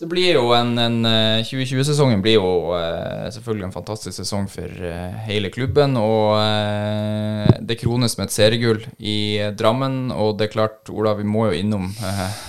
Det 0.00 0.08
blir 0.08 0.38
jo 0.38 0.46
en, 0.56 0.70
en 0.80 0.94
eh, 1.04 1.42
2020-sesongen 1.44 2.22
blir 2.24 2.38
jo 2.38 2.72
eh, 2.72 3.26
selvfølgelig 3.34 3.66
en 3.66 3.74
fantastisk 3.74 4.16
sesong 4.16 4.46
for 4.48 4.64
eh, 4.88 5.18
hele 5.26 5.50
klubben. 5.52 5.98
Og 6.00 6.38
eh, 6.40 7.58
det 7.60 7.76
krones 7.82 8.16
med 8.16 8.30
et 8.30 8.32
seriegull 8.32 8.80
i 8.96 9.18
eh, 9.36 9.52
Drammen. 9.52 10.06
Og 10.16 10.38
det 10.40 10.48
er 10.48 10.54
klart, 10.54 10.88
Ola, 10.88 11.12
vi 11.18 11.28
må 11.28 11.50
jo 11.50 11.60
innom 11.60 11.90
eh, 11.92 12.40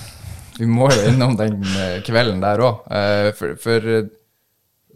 Vi 0.61 0.69
må 0.69 0.91
jo 0.93 1.05
innom 1.09 1.33
den 1.39 1.61
eh, 1.81 1.99
kvelden 2.05 2.41
der 2.43 2.61
òg. 2.61 2.83
for 3.37 3.55
for 3.61 3.87
eh, 3.89 4.09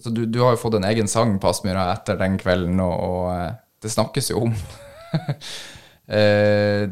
du, 0.03 0.25
du 0.25 0.41
har 0.43 0.55
jo 0.55 0.61
fått 0.61 0.77
en 0.79 0.87
egen 0.89 1.07
sang 1.09 1.37
på 1.41 1.49
Aspmyra 1.49 1.87
etter 1.93 2.19
den 2.19 2.37
kvelden, 2.41 2.79
og, 2.83 2.95
og 3.07 3.29
eh, 3.33 3.55
det 3.83 3.93
snakkes 3.95 4.33
jo 4.33 4.47
om. 4.49 4.59
Eh, 6.05 6.83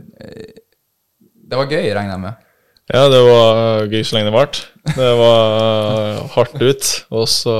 det 1.45 1.53
var 1.59 1.67
gøy, 1.69 1.83
regner 1.93 2.15
jeg 2.15 2.21
med. 2.23 2.45
Ja, 2.89 3.03
det 3.13 3.19
var 3.21 3.83
gøy 3.85 3.99
så 4.01 4.15
lenge 4.15 4.31
det 4.31 4.33
varte. 4.33 4.63
Det 4.87 5.09
var 5.19 6.23
hardt 6.33 6.55
ut. 6.57 6.87
Og 7.13 7.27
så 7.29 7.53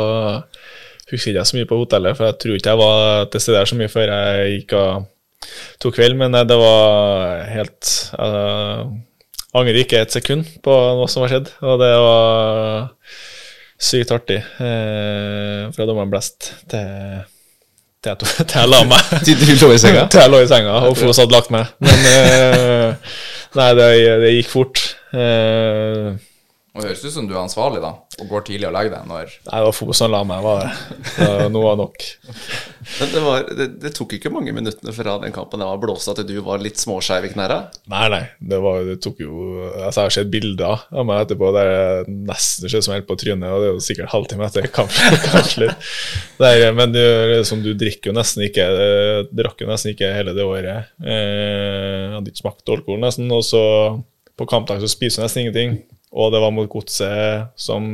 husker 1.11 1.29
ikke 1.29 1.37
jeg 1.37 1.51
så 1.51 1.59
mye 1.59 1.69
på 1.69 1.77
hotellet, 1.77 2.17
for 2.17 2.25
jeg 2.25 2.39
tror 2.41 2.57
ikke 2.57 2.73
jeg 2.73 2.81
var 2.81 3.29
til 3.29 3.43
stede 3.45 3.61
så 3.69 3.77
mye 3.77 3.93
før 3.93 4.15
jeg 4.15 4.55
gikk 4.55 4.73
og 4.79 5.05
tok 5.85 5.99
kveld, 5.99 6.17
men 6.23 6.39
det 6.41 6.57
var 6.57 7.45
helt 7.53 7.91
Jeg 8.17 8.89
angrer 9.53 9.83
ikke 9.83 10.01
et 10.03 10.13
sekund 10.13 10.47
på 10.65 10.73
noe 10.97 11.09
som 11.11 11.25
har 11.25 11.35
skjedd, 11.35 11.53
og 11.61 11.77
det 11.81 11.91
var 12.01 12.89
sykt 13.83 14.13
artig. 14.15 14.39
Eh, 14.63 15.69
fra 15.75 15.87
dommeren 15.89 16.11
blest 16.13 16.53
til 16.71 17.23
til 18.03 18.11
jeg, 18.11 18.47
til 18.51 18.59
jeg 18.59 18.67
la 18.67 18.81
meg. 18.83 19.11
Til 19.25 19.39
du 19.39 19.53
lå 19.61 19.71
i 19.71 19.79
senga? 19.79 20.07
Til 20.11 20.19
jeg 20.25 20.33
lå 20.33 20.41
i 20.43 20.49
senga 20.51 20.75
og 20.89 20.97
Fos 20.99 21.21
hadde 21.21 21.35
lagt 21.35 21.53
meg. 21.55 21.71
Men 21.83 22.07
eh, 22.09 23.15
nei, 23.55 23.69
det, 23.79 23.89
det 24.25 24.33
gikk 24.35 24.49
fort. 24.51 24.81
Eh, 25.15 26.09
Og 26.73 26.81
det 26.81 26.89
høres 26.89 27.03
ut 27.05 27.13
som 27.13 27.27
du 27.29 27.35
er 27.35 27.43
ansvarlig, 27.43 27.83
da, 27.83 27.91
og 28.17 28.29
går 28.31 28.47
tidlig 28.47 28.65
og 28.65 28.71
legger 28.73 28.95
deg 28.95 29.05
når 29.05 29.27
nei, 29.29 29.57
det 29.59 29.65
var 29.67 29.75
Fos 29.77 29.99
som 29.99 30.09
la 30.09 30.23
meg, 30.25 30.39
var 30.41 30.63
det. 30.63 31.27
Nå 31.53 31.61
var 31.61 31.75
nok. 31.77 32.05
Men 32.23 33.11
det, 33.11 33.21
var, 33.21 33.45
det, 33.59 33.67
det 33.83 33.91
tok 33.93 34.15
ikke 34.17 34.31
mange 34.33 34.55
minuttene 34.57 34.95
fra 34.95 35.19
den 35.21 35.35
kampen 35.35 35.61
det 35.61 35.67
var 35.69 35.83
blåst 35.83 36.09
at 36.09 36.23
du 36.25 36.33
var 36.41 36.63
litt 36.65 36.81
småskeiv 36.81 37.27
i 37.29 37.31
knærne. 37.35 37.59
Nei, 37.93 38.07
nei, 38.09 38.23
det, 38.41 38.57
var, 38.65 38.81
det 38.89 38.97
tok 39.05 39.21
jo 39.21 39.37
altså 39.67 40.01
Jeg 40.01 40.09
har 40.09 40.15
sett 40.17 40.33
bilder 40.33 40.87
av 40.89 41.05
meg 41.05 41.27
etterpå 41.27 41.53
der 41.53 41.69
jeg 41.69 42.17
nesten 42.31 42.65
ser 42.65 42.81
ut 42.81 42.89
som 42.89 42.97
helt 42.97 43.09
på 43.11 43.19
trynet, 43.21 43.53
og 43.53 43.61
det 43.61 43.69
er 43.69 43.75
jo 43.75 43.85
sikkert 43.91 44.13
halvtime 44.15 44.49
etter 44.49 44.69
kampen. 44.73 45.21
kanskje 45.29 45.67
litt. 45.67 45.89
Der, 46.41 46.65
Men 46.73 46.97
er 46.97 47.35
liksom, 47.35 47.61
du 47.61 47.75
drikker 47.77 48.09
jo 48.09 48.17
nesten 48.17 48.47
ikke 48.49 48.65
eh, 48.65 49.23
Drakk 49.29 49.61
jo 49.61 49.69
nesten 49.69 49.93
ikke 49.93 50.09
hele 50.17 50.33
det 50.33 50.49
året. 50.49 50.89
Eh, 51.05 52.17
hadde 52.17 52.33
ikke 52.33 52.47
smakt 52.47 52.73
alkohol 52.73 53.05
nesten. 53.05 53.29
Og 53.29 53.45
så 53.45 53.61
på 54.41 54.49
kampdag 54.49 54.81
så 54.81 54.89
spiser 54.89 55.21
du 55.21 55.27
nesten 55.27 55.45
ingenting. 55.45 55.83
Og 56.13 56.29
det 56.33 56.43
var 56.43 56.53
mot 56.53 56.69
Godset, 56.69 57.49
som 57.57 57.87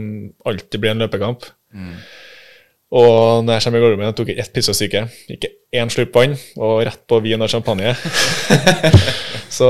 alltid 0.48 0.82
blir 0.82 0.92
en 0.92 1.06
løpekamp. 1.06 1.48
Og 2.90 3.46
når 3.46 3.60
jeg 3.60 3.64
kommer 3.68 3.78
i 3.78 3.84
garderoben, 3.84 4.14
tok 4.18 4.32
jeg 4.32 4.42
ett 4.42 4.54
pizzastykke, 4.54 5.04
ikke 5.30 5.52
én 5.78 5.92
slurp 5.94 6.16
vann, 6.18 6.34
og 6.58 6.80
rett 6.88 7.04
på 7.10 7.20
vin 7.22 7.46
og 7.46 7.52
champagne. 7.52 7.92
så, 9.60 9.70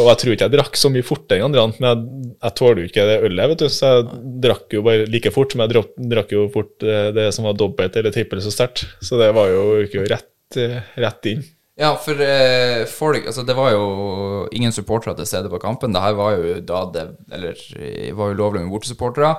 og 0.00 0.08
jeg 0.10 0.18
tror 0.22 0.34
ikke 0.34 0.48
jeg 0.48 0.54
drakk 0.56 0.80
så 0.80 0.90
mye 0.90 1.06
fortere 1.06 1.38
enn 1.38 1.46
andre, 1.46 1.68
men 1.76 1.88
jeg, 1.88 2.32
jeg 2.34 2.56
tåler 2.58 2.82
jo 2.82 2.90
ikke 2.90 3.06
det 3.06 3.20
ølet, 3.28 3.52
vet 3.52 3.62
du, 3.62 3.68
så 3.70 3.92
jeg 3.92 4.08
drakk 4.48 4.74
jo 4.74 4.82
bare 4.88 5.06
like 5.14 5.32
fort, 5.34 5.54
men 5.54 5.68
jeg 5.68 5.76
drakk, 5.76 5.94
drakk 6.16 6.34
jo 6.34 6.48
fort 6.56 6.88
eh, 6.88 7.08
det 7.14 7.28
som 7.36 7.46
var 7.46 7.54
dobbelt 7.60 8.00
eller 8.00 8.14
trippelt 8.14 8.42
så 8.42 8.54
sterkt. 8.54 8.88
Så 8.98 9.22
det 9.22 9.30
var 9.38 9.52
jo 9.52 9.64
ikke 9.86 10.08
rett, 10.10 10.58
eh, 10.58 10.80
rett 10.98 11.30
inn. 11.30 11.46
Ja, 11.82 11.90
for 11.98 12.20
eh, 12.22 12.84
folk 12.86 13.26
Altså, 13.26 13.42
det 13.46 13.56
var 13.58 13.72
jo 13.74 14.46
ingen 14.54 14.74
supportere 14.74 15.16
til 15.18 15.26
stede 15.26 15.50
på 15.50 15.58
kampen. 15.62 15.94
Det 15.94 16.02
her 16.02 16.14
var 16.18 16.36
jo 16.38 16.54
da 16.62 16.82
det 16.94 17.04
Eller 17.32 17.58
eh, 17.76 18.12
var 18.14 18.30
ulovlig 18.30 18.38
lovlig 18.42 18.62
med 18.62 18.72
bortesupportere. 18.74 19.34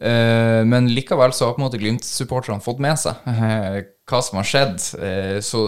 Eh, 0.00 0.62
men 0.68 0.90
likevel 0.92 1.32
så 1.32 1.46
har 1.46 1.56
på 1.56 1.62
en 1.62 1.66
måte 1.66 1.80
Glimt-supporterne 1.80 2.60
fått 2.64 2.82
med 2.84 2.98
seg 3.00 3.30
eh, 3.32 3.78
hva 4.06 4.20
som 4.22 4.40
har 4.40 4.48
skjedd. 4.48 4.76
Eh, 5.00 5.38
så 5.44 5.64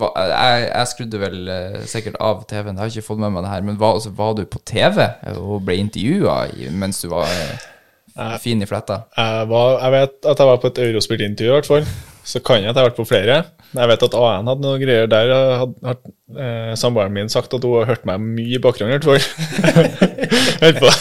hva, 0.00 0.10
jeg, 0.18 0.66
jeg 0.66 0.92
skrudde 0.94 1.22
vel 1.22 1.54
sikkert 1.88 2.18
av 2.20 2.42
TV-en, 2.50 2.74
jeg 2.74 2.82
har 2.82 2.92
ikke 2.92 3.08
fått 3.12 3.22
med 3.22 3.34
meg 3.36 3.46
det 3.46 3.54
her. 3.54 3.64
Men 3.70 3.80
var, 3.80 3.98
altså, 4.00 4.12
var 4.18 4.34
du 4.38 4.44
på 4.50 4.62
TV 4.66 5.06
og 5.36 5.62
ble 5.68 5.78
intervjua 5.84 6.42
mens 6.74 7.02
du 7.04 7.10
var 7.14 7.30
fin 8.42 8.62
i 8.62 8.66
fletta? 8.66 9.04
Jeg, 9.14 9.50
var, 9.52 9.78
jeg 9.84 9.94
vet 9.94 10.30
at 10.32 10.40
jeg 10.42 10.50
var 10.52 10.62
på 10.62 10.72
et 10.72 10.86
Eurospill-intervju, 10.88 11.52
i 11.52 11.58
hvert 11.60 11.70
fall. 11.70 11.92
Så 12.28 12.42
kan 12.44 12.60
jeg 12.60 12.68
at 12.68 12.76
jeg 12.76 12.82
har 12.82 12.90
vært 12.90 12.98
på 12.98 13.08
flere. 13.08 13.36
Jeg 13.72 13.88
vet 13.88 14.02
at 14.04 14.16
AN 14.16 14.48
hadde 14.50 14.64
noen 14.64 14.80
greier 14.82 15.08
der. 15.08 15.30
Hadde, 15.62 15.76
hadde, 15.86 16.12
eh, 16.36 16.72
Samboeren 16.76 17.14
min 17.14 17.30
sagt 17.32 17.54
at 17.56 17.64
hun 17.64 17.78
har 17.80 17.88
hørt 17.88 18.04
meg 18.08 18.20
mye 18.20 18.58
i 18.58 18.60
bakgrunnen, 18.60 18.92
i 18.92 18.98
hvert 18.98 19.08
fall. 19.08 20.02
Holdt 20.62 20.82
på 20.82 20.92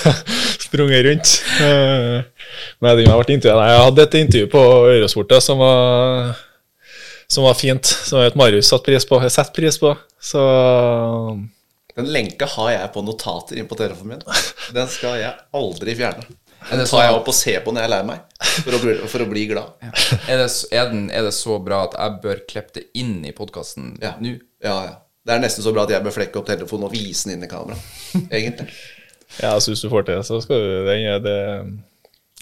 sprunget 0.67 1.05
rundt. 1.05 1.33
Eh, 1.63 2.47
men 2.79 2.91
om 2.91 3.01
jeg 3.01 3.11
har 3.11 3.21
vært 3.21 3.35
intervjuet. 3.35 3.59
Nei, 3.59 3.69
jeg 3.73 3.85
hadde 3.89 4.05
et 4.05 4.17
intervju 4.21 4.49
på 4.55 4.63
Øresportet 4.93 5.43
som 5.43 5.61
var, 5.61 6.33
som 7.31 7.47
var 7.47 7.59
fint. 7.59 7.93
Som 8.07 8.21
jeg 8.21 8.31
vet 8.31 8.39
Marius 8.39 8.71
satte 8.71 8.87
pris 8.87 9.07
på. 9.07 9.21
Jeg 9.27 9.35
setter 9.35 9.55
pris 9.59 9.79
på. 9.83 9.93
Så 10.31 10.41
Den 11.97 12.11
lenka 12.13 12.47
har 12.55 12.73
jeg 12.73 12.91
på 12.95 13.03
notater 13.05 13.59
inn 13.59 13.69
på 13.69 13.79
telefonen 13.79 14.17
min. 14.17 14.43
Den 14.75 14.91
skal 14.91 15.19
jeg 15.21 15.35
aldri 15.55 15.95
fjerne. 15.97 16.27
Er 16.67 16.77
tar 16.77 16.79
jeg 16.83 16.87
sånn- 16.91 17.15
opp 17.21 17.27
og 17.31 17.35
ser 17.37 17.59
på 17.63 17.71
når 17.73 17.81
jeg 17.83 17.87
er 17.89 17.93
lei 17.95 18.03
meg, 18.03 18.19
for 18.63 18.75
å, 18.75 18.79
bli, 18.83 18.95
for 19.07 19.23
å 19.23 19.27
bli 19.29 19.43
glad. 19.47 19.73
Er 20.27 20.37
det, 20.41 20.47
er, 20.71 20.89
den, 20.91 21.09
er 21.11 21.23
det 21.27 21.33
så 21.37 21.57
bra 21.63 21.83
at 21.87 21.95
jeg 21.97 22.17
bør 22.23 22.41
klippe 22.49 22.73
det 22.79 22.85
inn 22.99 23.19
i 23.25 23.31
podkasten 23.35 23.93
Ja. 24.03 24.15
nå? 24.19 24.35
Ja, 24.63 24.77
ja. 24.89 24.95
Det 25.27 25.35
er 25.35 25.41
nesten 25.43 25.63
så 25.63 25.73
bra 25.75 25.83
at 25.83 25.91
jeg 25.91 26.03
bør 26.05 26.15
flekke 26.15 26.39
opp 26.39 26.45
telefonen 26.47 26.87
og 26.87 26.93
vise 26.95 27.27
den 27.27 27.37
inn 27.37 27.43
i 27.43 27.51
kamera. 27.51 27.75
Egentlig. 28.31 28.69
ja, 29.43 29.53
så 29.59 29.71
hvis 29.73 29.81
du 29.83 29.89
får 29.91 30.05
til 30.07 30.15
det, 30.19 30.25
så 30.27 30.39
skal 30.43 30.61
du 30.63 30.85
den, 30.87 31.03
er 31.15 31.19
det 31.23 31.37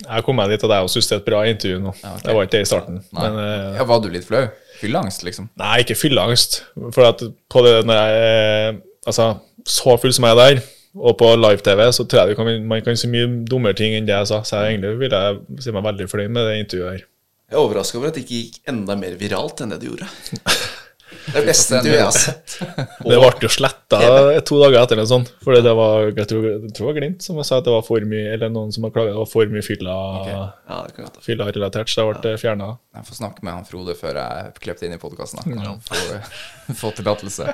Jeg 0.06 0.26
kom 0.28 0.36
meg 0.36 0.50
dit 0.52 0.64
at 0.68 0.70
jeg 0.76 0.84
Og 0.86 0.90
syntes 0.92 1.08
det 1.08 1.16
er 1.16 1.22
et 1.22 1.26
bra 1.30 1.40
intervju 1.50 1.80
nå. 1.82 1.94
ok. 1.96 2.22
Det 2.26 2.34
var 2.36 2.46
ikke 2.46 2.58
det 2.58 2.62
i 2.66 2.70
starten. 2.70 2.98
Men 3.16 3.38
eh, 3.42 3.78
ja, 3.80 3.84
var 3.90 4.02
du 4.04 4.10
litt 4.14 4.26
flau? 4.28 4.44
Fylleangst, 4.82 5.24
liksom? 5.24 5.48
Nei, 5.62 5.78
ikke 5.86 5.96
fylleangst. 5.98 6.60
For 6.92 7.08
at 7.08 7.22
på 7.50 7.64
det 7.66 7.78
når 7.88 8.02
jeg 8.02 8.80
altså, 9.08 9.30
så 9.66 9.96
full 10.02 10.14
som 10.14 10.28
jeg 10.28 10.36
er 10.36 10.42
der, 10.42 10.64
og 10.96 11.18
på 11.20 11.32
live-TV, 11.36 11.82
så 11.92 12.06
tror 12.08 12.22
jeg 12.22 12.32
det 12.32 12.38
kan, 12.40 12.52
man 12.70 12.86
kan 12.86 12.98
si 13.00 13.10
mye 13.12 13.28
dummere 13.50 13.76
ting 13.78 13.98
enn 13.98 14.08
det 14.08 14.16
jeg 14.16 14.32
sa. 14.32 14.42
Så 14.48 14.62
jeg 14.62 14.76
egentlig 14.76 14.96
vil 15.04 15.16
jeg 15.18 15.62
si 15.66 15.76
meg 15.76 15.86
veldig 15.90 16.08
fornøyd 16.12 16.34
med 16.38 16.50
det 16.50 16.56
intervjuet 16.64 16.94
her. 16.94 17.04
Jeg 17.46 17.60
er 17.60 17.62
overraska 17.62 18.00
over 18.00 18.10
at 18.10 18.18
det 18.18 18.26
ikke 18.26 18.40
gikk 18.42 18.72
enda 18.72 18.96
mer 18.98 19.20
viralt 19.20 19.62
enn 19.62 19.76
det 19.76 19.84
det 19.84 19.92
gjorde. 19.92 20.10
Det 21.26 21.40
er 21.40 21.46
beste 21.48 21.80
du 21.86 21.90
har 21.94 22.12
sett. 22.14 22.56
Det 23.06 23.18
ble 23.18 23.18
jo 23.46 23.50
sletta 23.50 24.00
to 24.46 24.58
dager 24.62 24.78
etter 24.82 25.00
det, 25.00 25.06
sånn. 25.10 25.26
For 25.46 25.58
det 25.58 25.74
var, 25.78 26.08
jeg 26.10 26.28
tror, 26.30 26.48
jeg 26.50 26.74
tror 26.76 26.90
det 26.90 26.90
var 26.90 26.98
Glimt 26.98 27.26
som 27.26 27.40
sa 27.46 27.60
at 27.62 27.68
det 27.68 27.74
var 27.74 27.86
for 27.86 28.06
mye 28.10 28.34
Eller 28.36 28.52
noen 28.54 28.74
som 28.74 28.86
har 28.88 28.94
klaget 28.94 29.14
det 29.14 29.22
var 29.22 29.30
for 29.30 29.54
mye 29.54 29.66
fylla, 29.66 29.96
Ja, 30.28 30.42
godt 30.82 31.00
være. 31.00 31.24
fylla 31.26 31.48
relatert, 31.50 31.92
så 31.94 32.08
det 32.10 32.22
ble 32.26 32.34
fjerna. 32.42 32.72
Jeg 32.98 33.10
får 33.10 33.20
snakke 33.22 33.46
med 33.46 33.58
han 33.58 33.70
Frode 33.70 33.96
før 33.98 34.20
jeg 34.22 34.54
klippet 34.66 34.88
inn 34.90 34.98
i 34.98 35.02
podkasten. 35.02 35.56
Få, 35.86 36.02
få 36.82 36.94
tillatelse. 37.00 37.54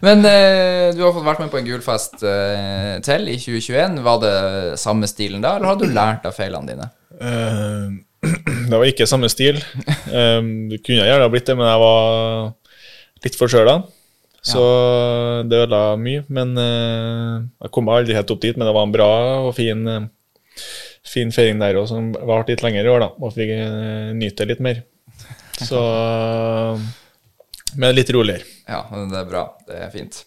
Men 0.00 0.24
eh, 0.24 0.88
du 0.96 1.02
har 1.04 1.12
fått 1.12 1.26
vært 1.26 1.42
med 1.42 1.52
på 1.52 1.60
en 1.60 1.68
gulfest 1.68 2.22
eh, 2.24 2.96
til 3.04 3.28
i 3.28 3.36
2021. 3.36 4.00
Var 4.06 4.22
det 4.22 4.36
samme 4.80 5.10
stilen 5.10 5.44
da, 5.44 5.56
eller 5.58 5.72
har 5.72 5.80
du 5.80 5.86
lært 5.90 6.26
av 6.28 6.36
feilene 6.36 6.72
dine? 6.72 6.88
Eh, 7.20 7.88
det 8.70 8.78
var 8.78 8.86
ikke 8.88 9.08
samme 9.10 9.30
stil. 9.32 9.58
Um, 10.08 10.70
det 10.70 10.80
kunne 10.86 11.04
gjerne 11.08 11.26
ha 11.26 11.32
blitt 11.32 11.48
det, 11.50 11.58
men 11.58 11.66
jeg 11.68 11.82
var 11.82 12.52
litt 13.26 13.38
forkjøla. 13.38 13.82
Så 14.42 14.62
det 15.46 15.60
ødela 15.64 15.96
mye. 15.98 16.24
Men 16.34 16.56
eh, 16.58 17.42
jeg 17.62 17.72
kom 17.74 17.90
aldri 17.92 18.16
helt 18.16 18.30
opp 18.34 18.42
dit. 18.42 18.56
Men 18.58 18.68
det 18.68 18.74
var 18.74 18.88
en 18.88 18.94
bra 18.94 19.10
og 19.46 19.52
fin, 19.58 19.84
eh, 19.88 20.08
fin 21.06 21.30
feiring 21.34 21.62
der 21.62 21.78
òg, 21.78 21.86
som 21.90 22.10
varte 22.14 22.54
litt 22.54 22.64
lenger 22.66 22.88
i 22.88 22.92
år, 22.94 23.04
da. 23.06 23.10
Og 23.22 23.36
fikk 23.36 23.54
nyte 23.54 24.18
nyte 24.18 24.48
litt 24.50 24.64
mer. 24.64 24.82
Så 25.62 25.78
Men 27.78 27.94
litt 27.96 28.10
roligere. 28.12 28.44
Ja, 28.72 28.82
det 28.90 29.20
er 29.20 29.28
bra. 29.28 29.46
Det 29.68 29.78
er 29.84 29.92
fint. 29.92 30.22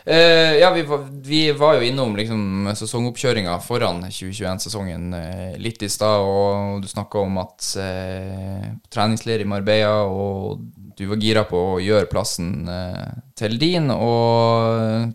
Uh, 0.00 0.56
ja, 0.56 0.70
vi 0.72 0.82
var, 0.88 1.02
vi 1.26 1.40
var 1.52 1.76
jo 1.76 1.84
innom 1.84 2.14
liksom, 2.16 2.70
sesongoppkjøringa 2.78 3.58
foran 3.60 4.00
2021-sesongen 4.08 5.10
uh, 5.12 5.58
litt 5.60 5.84
i 5.84 5.90
stad, 5.92 6.24
og 6.24 6.80
du 6.80 6.88
snakka 6.88 7.20
om 7.20 7.36
at 7.42 7.68
uh, 7.76 8.70
treningsleir 8.88 9.44
i 9.44 9.48
Marbella, 9.50 10.06
og 10.08 10.64
du 11.00 11.06
var 11.08 11.20
gira 11.22 11.44
på 11.48 11.58
å 11.74 11.78
gjøre 11.80 12.08
plassen 12.10 12.68
eh, 12.68 13.12
til 13.38 13.54
din, 13.60 13.88
og 13.88 15.14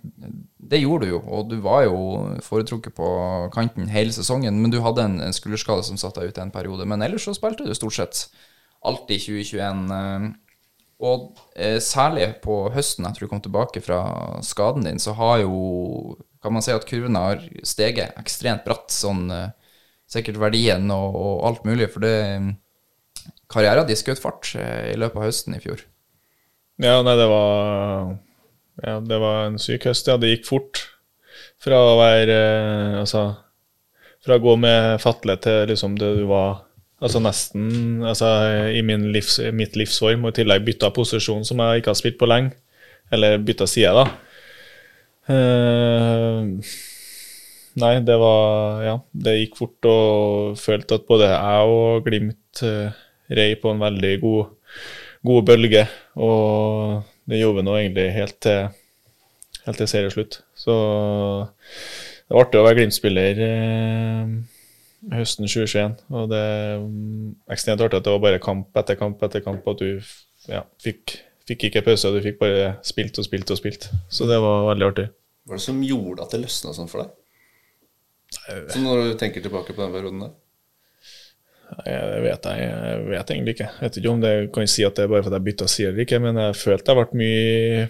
det 0.58 0.80
gjorde 0.82 1.06
du 1.06 1.12
jo, 1.12 1.20
og 1.30 1.52
du 1.52 1.60
var 1.62 1.84
jo 1.86 2.00
foretrukket 2.42 2.96
på 2.98 3.10
kanten 3.54 3.92
hele 3.94 4.16
sesongen, 4.16 4.58
men 4.64 4.74
du 4.74 4.80
hadde 4.82 5.06
en, 5.06 5.20
en 5.22 5.36
skulderskade 5.36 5.86
som 5.86 6.00
satte 6.02 6.24
deg 6.24 6.34
ut 6.34 6.42
en 6.42 6.54
periode. 6.56 6.88
Men 6.90 7.06
ellers 7.06 7.28
så 7.28 7.36
spilte 7.38 7.68
du 7.68 7.76
stort 7.78 7.98
sett 8.00 8.24
alltid 8.86 9.28
2021. 9.28 9.86
eh, 11.00 11.06
og 11.06 11.40
eh, 11.56 11.80
særlig 11.84 12.30
på 12.44 12.70
høsten, 12.74 13.06
etter 13.08 13.26
du 13.26 13.32
kom 13.32 13.42
tilbake 13.44 13.82
fra 13.84 14.00
skaden 14.44 14.86
din, 14.88 15.00
så 15.00 15.14
har 15.20 15.44
jo 15.44 16.18
Kan 16.46 16.54
man 16.54 16.62
si 16.62 16.70
at 16.70 16.86
kurven 16.86 17.16
har 17.18 17.40
steget 17.66 18.14
ekstremt 18.22 18.64
bratt, 18.68 18.92
sånn 18.94 19.32
eh, 19.34 19.50
sikkert 20.06 20.38
verdien 20.38 20.92
og, 20.94 21.16
og 21.18 21.48
alt 21.48 21.66
mulig, 21.66 21.90
for 21.90 22.06
det 22.06 22.14
Karrieren 23.50 23.88
din 23.88 23.98
skjøt 23.98 24.22
fart 24.22 24.52
eh, 24.60 24.94
i 24.94 24.98
løpet 25.00 25.18
av 25.18 25.26
høsten 25.28 25.56
i 25.58 25.62
fjor. 25.64 25.82
Ja, 26.82 27.00
nei, 27.06 27.16
det 27.18 27.28
var 27.32 28.16
Ja, 28.84 29.00
det 29.00 29.18
var 29.22 29.46
en 29.48 29.60
syk 29.62 29.88
høst. 29.88 30.10
Ja, 30.10 30.18
det 30.20 30.34
gikk 30.34 30.48
fort. 30.50 30.82
Fra 31.64 31.80
å 31.80 31.98
være 32.00 32.36
eh, 32.36 32.96
Altså 33.00 33.26
Fra 34.26 34.38
å 34.38 34.44
gå 34.44 34.56
med 34.60 35.00
fatle 35.04 35.38
til 35.42 35.70
liksom 35.72 35.98
det 36.02 36.12
du 36.20 36.26
var 36.30 36.65
Altså 37.04 37.20
nesten 37.20 38.04
altså, 38.08 38.30
i 38.72 38.82
livs, 39.12 39.40
mitt 39.54 39.76
livsform, 39.76 40.24
og 40.24 40.32
i 40.32 40.40
tillegg 40.40 40.64
bytta 40.66 40.92
posisjon 40.96 41.44
som 41.48 41.60
jeg 41.60 41.82
ikke 41.82 41.92
har 41.92 42.00
spilt 42.00 42.20
på 42.22 42.30
lenge. 42.30 42.56
Eller 43.14 43.38
bytta 43.38 43.68
side, 43.70 43.92
da. 43.94 44.06
Uh, 45.26 46.54
nei, 47.82 47.94
det 48.06 48.16
var 48.22 48.84
Ja, 48.86 48.96
det 49.26 49.40
gikk 49.40 49.58
fort, 49.60 49.90
og 49.90 50.60
følte 50.62 51.00
at 51.00 51.08
både 51.10 51.32
jeg 51.32 51.74
og 51.74 52.06
Glimt 52.06 52.62
uh, 52.62 52.94
rei 53.34 53.56
på 53.58 53.74
en 53.74 53.82
veldig 53.82 54.16
god, 54.22 54.56
god 55.26 55.46
bølge. 55.52 55.86
Og 56.16 57.04
det 57.30 57.42
gjorde 57.42 57.60
vi 57.60 57.68
nå 57.68 57.78
egentlig 57.80 58.10
helt 58.16 58.40
til, 58.46 58.74
helt 59.66 59.82
til 59.82 59.90
serieslutt. 59.92 60.42
Så 60.58 60.76
det 62.26 62.34
var 62.34 62.46
artig 62.46 62.62
å 62.62 62.66
være 62.66 62.80
Glimt-spiller. 62.80 63.42
Eh, 63.46 64.30
høsten 65.14 65.48
2021. 65.48 65.98
Og 66.16 66.30
det 66.32 66.40
er 66.42 66.80
mm, 66.82 67.36
ekstremt 67.54 67.84
artig 67.86 68.00
at 68.00 68.08
det 68.08 68.16
var 68.16 68.24
bare 68.24 68.42
kamp 68.44 68.80
etter 68.82 68.98
kamp 69.00 69.22
etter 69.26 69.44
kamp, 69.46 69.68
at 69.68 69.84
du 69.84 70.00
ja, 70.50 70.64
fikk, 70.82 71.18
fikk 71.50 71.68
ikke 71.70 71.86
pause, 71.86 72.14
du 72.14 72.24
fikk 72.24 72.40
bare 72.42 72.74
spilt 72.86 73.20
og 73.22 73.28
spilt 73.28 73.54
og 73.54 73.62
spilt. 73.62 73.90
Så 74.10 74.30
det 74.30 74.40
var 74.44 74.70
veldig 74.72 74.90
artig. 74.90 75.10
Hva 75.46 75.54
var 75.54 75.62
det 75.62 75.68
som 75.68 75.84
gjorde 75.86 76.26
at 76.26 76.34
det 76.34 76.42
løsna 76.42 76.74
sånn 76.74 76.90
for 76.90 77.04
deg? 77.04 77.14
Så 78.72 78.82
når 78.82 79.04
du 79.04 79.20
tenker 79.20 79.44
tilbake 79.44 79.76
på 79.76 79.84
den 79.84 79.94
perioden 79.94 80.26
der? 80.26 80.34
Det 81.86 82.22
vet 82.22 82.46
jeg, 82.46 82.66
jeg 82.66 83.06
vet 83.10 83.32
egentlig 83.34 83.54
ikke. 83.56 83.68
Jeg 83.74 83.88
vet 83.88 84.00
ikke 84.00 84.12
om 84.12 84.24
det 84.24 84.34
kan 84.54 84.66
jeg 84.66 84.74
si 84.74 84.86
at 84.86 84.98
det 84.98 85.06
er 85.06 85.12
bare 85.12 85.26
fordi 85.26 85.40
jeg 85.40 85.48
bytta 85.48 85.68
side 85.70 85.92
eller 85.92 86.06
ikke, 86.06 86.20
men 86.22 86.40
jeg 86.42 86.58
følte 86.60 86.94
jeg 86.94 87.00
ble 87.00 87.20
mye, 87.22 87.86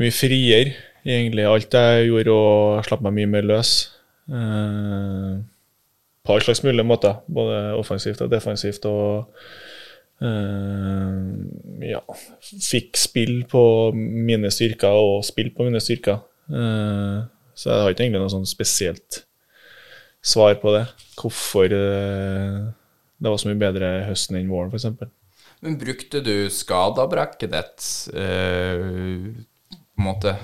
mye 0.00 0.14
friere 0.14 0.72
egentlig 1.06 1.46
alt 1.48 1.74
jeg 1.74 2.10
gjorde, 2.10 2.34
og 2.34 2.84
slapp 2.86 3.04
meg 3.06 3.16
mye 3.18 3.30
mer 3.30 3.46
løs. 3.46 3.72
Eh, 4.30 5.40
på 6.24 6.32
alle 6.34 6.44
slags 6.44 6.62
mulige 6.62 6.86
måter, 6.86 7.20
både 7.26 7.74
offensivt 7.74 8.20
og 8.20 8.30
defensivt. 8.30 8.84
og 8.86 9.32
eh, 10.22 11.90
ja, 11.90 12.00
fikk 12.40 12.96
spill 13.00 13.44
på 13.50 13.62
mine 13.96 14.50
styrker 14.52 15.00
og 15.00 15.24
spill 15.24 15.50
på 15.56 15.66
mine 15.66 15.80
styrker. 15.80 16.20
Eh, 16.50 17.20
så 17.54 17.70
jeg 17.70 17.82
har 17.82 17.92
ikke 17.92 18.06
egentlig 18.06 18.22
noe 18.22 18.32
sånn 18.32 18.48
spesielt 18.48 19.24
svar 20.22 20.54
på 20.60 20.74
det. 20.76 20.84
Hvorfor 21.20 21.72
eh, 21.72 22.60
det 23.20 23.32
var 23.32 23.40
så 23.40 23.50
mye 23.50 23.60
bedre 23.60 23.88
høsten 24.08 24.38
enn 24.38 24.52
våren, 24.52 24.72
f.eks. 24.72 25.08
Men 25.60 25.76
brukte 25.80 26.22
du 26.24 26.48
skadeavbrekket 26.52 27.52
ditt 27.52 27.88
eh, 28.16 28.80
på 29.68 30.00
en 30.00 30.06
måte 30.06 30.36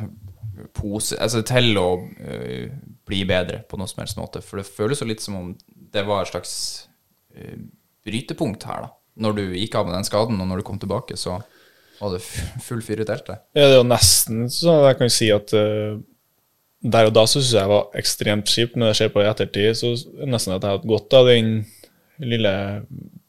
pose, 0.77 1.17
altså 1.21 1.41
til 1.47 1.79
å 1.81 1.89
eh, 2.21 2.75
bli 3.07 3.23
bedre 3.29 3.63
på 3.69 3.79
noe 3.79 3.91
som 3.91 4.03
helst 4.03 4.19
måte? 4.21 4.43
For 4.45 4.61
det 4.61 4.69
føles 4.69 5.03
jo 5.03 5.09
litt 5.09 5.25
som 5.25 5.39
om 5.39 5.51
det 5.95 6.05
var 6.07 6.25
et 6.25 6.33
slags 6.33 6.55
uh, 7.37 7.59
brytepunkt 8.07 8.67
her, 8.69 8.87
da. 8.87 8.93
Når 9.25 9.39
du 9.39 9.45
gikk 9.57 9.79
av 9.79 9.87
med 9.89 9.97
den 9.97 10.05
skaden, 10.05 10.41
og 10.43 10.49
når 10.51 10.61
du 10.61 10.67
kom 10.69 10.77
tilbake, 10.81 11.17
så 11.17 11.39
var 11.97 12.13
det 12.13 12.21
full 12.67 12.83
fyr 12.85 13.01
i 13.01 13.07
teltet. 13.09 13.41
Ja, 13.57 13.65
det 13.71 13.79
er 13.79 13.81
jo 13.81 13.89
nesten 13.89 14.45
sånn 14.53 14.83
at 14.83 14.91
jeg 14.91 14.99
kan 15.01 15.13
si 15.15 15.31
at 15.33 15.55
uh, 15.57 15.97
der 16.87 17.09
og 17.09 17.15
da 17.17 17.25
så 17.25 17.41
syns 17.41 17.55
jeg 17.55 17.65
det 17.65 17.73
var 17.73 17.99
ekstremt 17.99 18.53
kjipt, 18.53 18.77
Når 18.77 18.93
det 18.93 18.99
skjer 18.99 19.15
på 19.15 19.23
i 19.25 19.31
ettertid, 19.31 19.79
så 19.79 19.95
er 19.95 20.27
det 20.27 20.33
nesten 20.35 20.55
at 20.55 20.61
jeg 20.61 20.69
har 20.69 20.79
hatt 20.79 20.91
godt 20.93 21.17
av 21.17 21.31
den 21.31 21.55
lille 22.23 22.53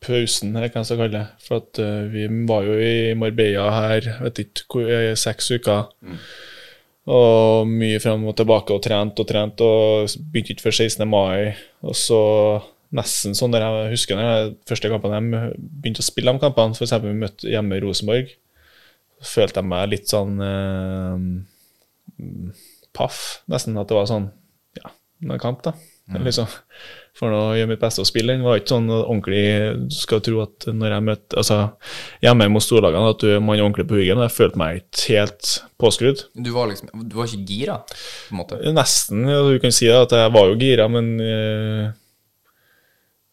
pausen, 0.03 0.53
eller 0.55 0.69
hva 0.71 0.83
jeg 0.83 0.89
skal 0.89 1.01
kalle 1.01 1.15
det. 1.15 1.25
For 1.47 1.63
at 1.63 1.81
uh, 1.83 2.03
vi 2.11 2.27
var 2.49 2.67
jo 2.67 2.77
i 2.83 3.15
Marbella 3.19 3.71
her, 3.75 4.11
vet 4.27 4.43
ikke 4.43 4.83
i 4.83 5.15
seks 5.19 5.51
uker. 5.55 5.89
Og 7.07 7.67
mye 7.69 7.99
frem 8.03 8.25
og 8.27 8.35
tilbake 8.35 8.75
og 8.75 8.81
trent 8.83 9.19
og 9.21 9.27
trent, 9.29 9.61
og 9.63 10.09
begynte 10.31 10.55
ikke 10.55 10.67
før 10.67 10.79
16. 10.83 11.07
mai. 11.07 11.53
Og 11.87 11.95
så 11.95 12.21
nesten 12.97 13.35
sånn 13.35 13.51
der 13.51 13.65
jeg 13.65 13.91
husker 13.91 14.15
når 14.15 14.27
jeg, 14.27 14.51
første 14.69 14.91
kampene 14.91 15.17
jeg 15.19 15.55
begynte 15.59 16.03
å 16.03 16.07
spille 16.07 16.31
de 16.35 16.43
kampene, 16.43 16.75
f.eks. 16.75 16.93
vi 17.03 17.15
møtte 17.19 17.51
hjemme 17.51 17.75
i 17.75 17.83
Rosenborg, 17.83 18.31
så 19.19 19.33
følte 19.41 19.59
jeg 19.63 19.71
meg 19.71 19.89
litt 19.91 20.11
sånn 20.11 20.39
eh, 20.45 21.25
mm, 22.21 22.47
paff, 22.95 23.41
nesten. 23.51 23.77
At 23.79 23.89
det 23.89 23.97
var 23.97 24.09
sånn 24.09 24.29
Ja, 24.77 24.91
en 25.25 25.39
kamp, 25.41 25.63
da. 25.65 25.73
Liksom, 26.07 26.47
for 27.17 27.33
å 27.33 27.41
gjøre 27.57 27.71
mitt 27.71 27.81
beste 27.81 28.03
å 28.03 28.07
spille 28.07 28.35
den. 28.35 28.43
var 28.45 28.59
ikke 28.59 28.75
sånn 28.75 28.89
ordentlig 28.93 29.41
Du 29.89 29.95
skal 29.97 30.21
tro 30.21 30.41
at 30.43 30.67
når 30.69 30.93
jeg 30.93 31.05
møtte 31.07 31.39
altså, 31.41 31.57
hjemme 32.21 32.47
mot 32.53 32.61
storlagene, 32.65 33.09
at 33.15 33.23
du, 33.25 33.31
man 33.41 33.57
er 33.57 33.63
ordentlig 33.65 33.87
på 33.89 33.97
huggen. 33.97 34.19
og 34.21 34.27
Jeg 34.27 34.35
følte 34.37 34.61
meg 34.61 34.81
ikke 34.83 35.15
helt 35.17 35.53
påskrudd. 35.81 36.23
Du 36.37 36.51
var 36.53 36.69
liksom 36.69 37.07
Du 37.09 37.15
var 37.17 37.29
ikke 37.31 37.45
gira, 37.49 37.79
på 37.87 38.35
en 38.35 38.41
måte? 38.43 38.59
Nesten. 38.77 39.25
Ja, 39.29 39.41
du 39.47 39.57
kan 39.63 39.73
si 39.73 39.89
det, 39.89 39.97
at 40.07 40.13
jeg 40.17 40.33
var 40.37 40.51
jo 40.51 40.59
gira, 40.61 40.85
men 40.93 41.09
eh, 41.23 41.89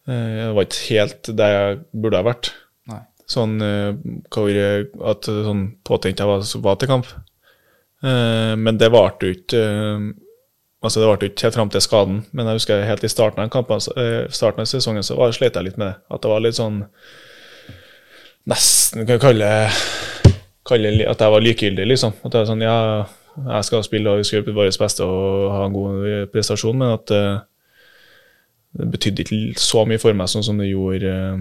jeg 0.08 0.56
var 0.56 0.66
ikke 0.68 0.82
helt 0.90 1.30
der 1.36 1.54
jeg 1.54 1.78
burde 1.92 2.20
ha 2.20 2.26
vært. 2.26 2.50
Nei. 2.92 3.00
Sånn 3.30 3.54
eh, 3.64 3.92
hvor 4.32 4.50
jeg- 4.52 4.90
at 5.12 5.28
sånn 5.28 5.64
påtenkt 5.84 6.20
jeg 6.24 6.28
var, 6.28 6.44
var 6.68 6.76
til 6.80 6.88
kamp. 6.92 7.12
Uh, 8.04 8.52
men 8.60 8.76
det 8.76 8.90
varte 8.92 9.24
jo 9.24 9.32
ikke 9.32 9.60
Altså 10.84 11.00
det 11.00 11.08
varte 11.08 11.28
ikke 11.30 11.46
helt 11.46 11.56
fram 11.56 11.70
til 11.72 11.80
skaden, 11.80 12.16
men 12.36 12.46
jeg 12.46 12.58
husker 12.58 12.82
helt 12.84 13.04
i 13.06 13.08
starten 13.08 13.40
av, 13.40 13.50
kampen, 13.52 13.80
eh, 13.96 14.26
starten 14.28 14.60
av 14.60 14.68
sesongen 14.68 15.06
så 15.06 15.16
slet 15.32 15.56
jeg 15.56 15.64
litt 15.64 15.78
med 15.80 15.88
det. 15.88 15.94
At 16.12 16.22
det 16.22 16.32
var 16.32 16.44
litt 16.44 16.58
sånn 16.60 16.82
Nesten 18.44 19.06
kan 19.06 19.14
jeg 19.14 19.22
kalle, 19.22 19.46
kalle 20.68 20.90
at 21.08 21.22
jeg 21.24 21.32
var 21.32 21.40
likegyldig, 21.40 21.86
liksom. 21.88 22.12
At 22.20 22.34
jeg 22.34 22.42
var 22.42 22.50
sånn 22.50 22.64
Ja, 22.66 22.76
jeg 23.38 23.64
skal 23.64 23.86
spille 23.86 24.12
og 24.12 24.20
vi 24.20 24.28
skal 24.28 24.42
gjøre 24.42 24.56
vårt 24.58 24.78
beste 24.78 25.06
og 25.08 25.48
ha 25.54 25.64
en 25.64 25.72
god 25.74 26.28
prestasjon, 26.34 26.76
men 26.78 26.92
at 26.94 27.12
uh, 27.16 27.40
det 28.76 28.90
betydde 28.92 29.24
ikke 29.24 29.62
så 29.62 29.86
mye 29.88 30.02
for 30.02 30.14
meg 30.14 30.28
sånn 30.30 30.44
som 30.44 30.60
det 30.60 30.68
gjorde 30.68 31.10
uh, 31.10 31.40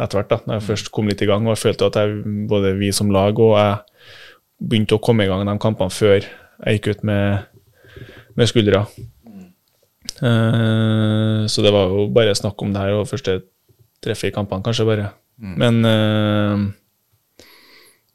etter 0.00 0.18
hvert. 0.18 0.34
da, 0.34 0.40
Når 0.42 0.58
jeg 0.58 0.66
først 0.72 0.90
kom 0.92 1.08
litt 1.08 1.22
i 1.22 1.30
gang 1.30 1.46
og 1.46 1.54
jeg 1.54 1.62
følte 1.62 1.88
at 1.88 2.00
jeg, 2.02 2.18
både 2.50 2.74
vi 2.80 2.90
som 2.92 3.14
lag 3.14 3.38
og 3.38 3.54
jeg 3.54 3.78
begynte 4.64 4.98
å 4.98 5.02
komme 5.06 5.24
i 5.24 5.30
gang 5.30 5.44
i 5.44 5.48
de 5.48 5.56
kampene 5.62 5.94
før 5.94 6.18
jeg 6.18 6.78
gikk 6.78 6.90
ut 6.90 7.06
med, 7.06 7.46
med 8.38 8.50
skuldra. 8.50 8.84
Uh, 10.22 11.44
så 11.50 11.64
det 11.64 11.72
var 11.74 11.90
jo 11.90 12.06
bare 12.14 12.36
snakk 12.36 12.62
om 12.62 12.72
det 12.74 12.82
her 12.82 13.00
og 13.00 13.08
første 13.10 13.40
treffet 14.04 14.30
i 14.30 14.34
kampene, 14.34 14.64
kanskje 14.64 14.86
bare. 14.88 15.10
Men 15.38 15.80
uh, 15.84 16.60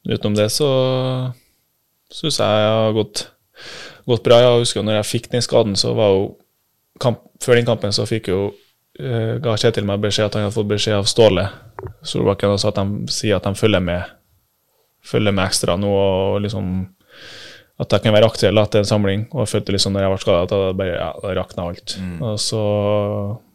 utenom 0.08 0.38
det 0.38 0.48
så 0.54 0.70
syns 2.10 2.40
jeg 2.40 2.62
jeg 2.64 2.72
har 2.78 2.96
gått, 2.96 3.26
gått 4.08 4.24
bra. 4.26 4.40
Jeg 4.40 4.64
husker 4.64 4.86
når 4.86 5.00
jeg 5.00 5.10
fikk 5.10 5.30
den 5.34 5.44
skaden, 5.44 5.76
så 5.78 5.92
var 5.98 6.14
jo 6.16 6.30
kamp, 7.00 7.26
Før 7.40 7.56
den 7.56 7.68
kampen 7.68 7.92
så 7.96 8.04
fikk 8.08 8.28
jo 8.28 8.40
uh, 9.00 9.34
ga 9.40 9.56
Kjetil 9.56 9.86
meg 9.88 10.02
beskjed 10.02 10.28
at 10.28 10.38
han 10.38 10.48
hadde 10.48 10.56
fått 10.56 10.72
beskjed 10.72 10.98
av 10.98 11.08
Ståle 11.08 11.46
Solbakken 12.04 12.52
og 12.52 12.60
sa 12.60 12.72
at 12.72 12.80
de 12.80 13.12
sier 13.12 13.38
at 13.38 13.46
de 13.46 13.56
følger 13.56 13.80
med 13.80 14.02
følger 15.00 15.32
med 15.32 15.46
ekstra 15.46 15.78
nå 15.80 15.88
og 15.88 16.40
liksom 16.44 16.66
at 17.80 17.94
jeg 17.96 18.04
kan 18.04 18.12
være 18.12 18.28
aktuell 18.28 18.60
etter 18.60 18.82
en 18.82 18.88
samling. 18.88 19.26
Og 19.32 19.44
jeg 19.44 19.52
følte 19.54 19.74
liksom 19.74 19.94
når 19.96 20.04
jeg 20.04 20.12
ble 20.12 20.22
skada, 20.24 20.40
at 20.44 20.52
det 20.52 20.78
bare, 20.80 20.96
ja, 20.98 21.10
det 21.24 21.36
rakna 21.38 21.68
alt. 21.70 21.94
Og 22.20 22.40
så, 22.42 22.62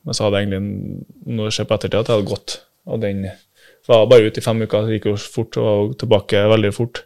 men 0.05 0.17
så 0.17 0.26
hadde 0.26 0.41
jeg 0.41 0.47
egentlig, 0.47 1.03
når 1.30 1.49
jeg 1.49 1.57
ser 1.59 1.69
på 1.69 1.78
ettertid, 1.78 1.99
at 1.99 2.09
det 2.09 2.15
hadde 2.15 2.32
gått. 2.32 2.55
Og 2.89 3.01
den 3.03 3.26
var 3.86 4.07
bare 4.09 4.30
ute 4.30 4.41
i 4.41 4.45
fem 4.45 4.63
uker, 4.65 4.88
det 4.88 4.97
gikk 4.97 5.11
jo 5.11 5.15
fort 5.19 5.59
og 5.61 5.67
var 5.69 5.93
tilbake 6.01 6.43
veldig 6.55 6.73
fort. 6.73 7.03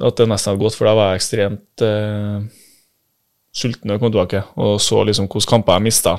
At 0.00 0.16
det 0.16 0.28
nesten 0.30 0.52
hadde 0.52 0.64
gått, 0.64 0.78
for 0.78 0.88
da 0.88 0.96
var 0.96 1.12
jeg 1.12 1.20
ekstremt 1.20 1.84
eh, 1.84 2.48
sulten 3.52 3.88
når 3.88 3.98
jeg 3.98 4.04
kom 4.04 4.14
tilbake. 4.14 4.42
Og 4.64 4.74
så 4.80 5.02
liksom 5.04 5.28
hvilke 5.28 5.50
kamper 5.52 5.76
jeg 5.76 5.88
mista 5.90 6.16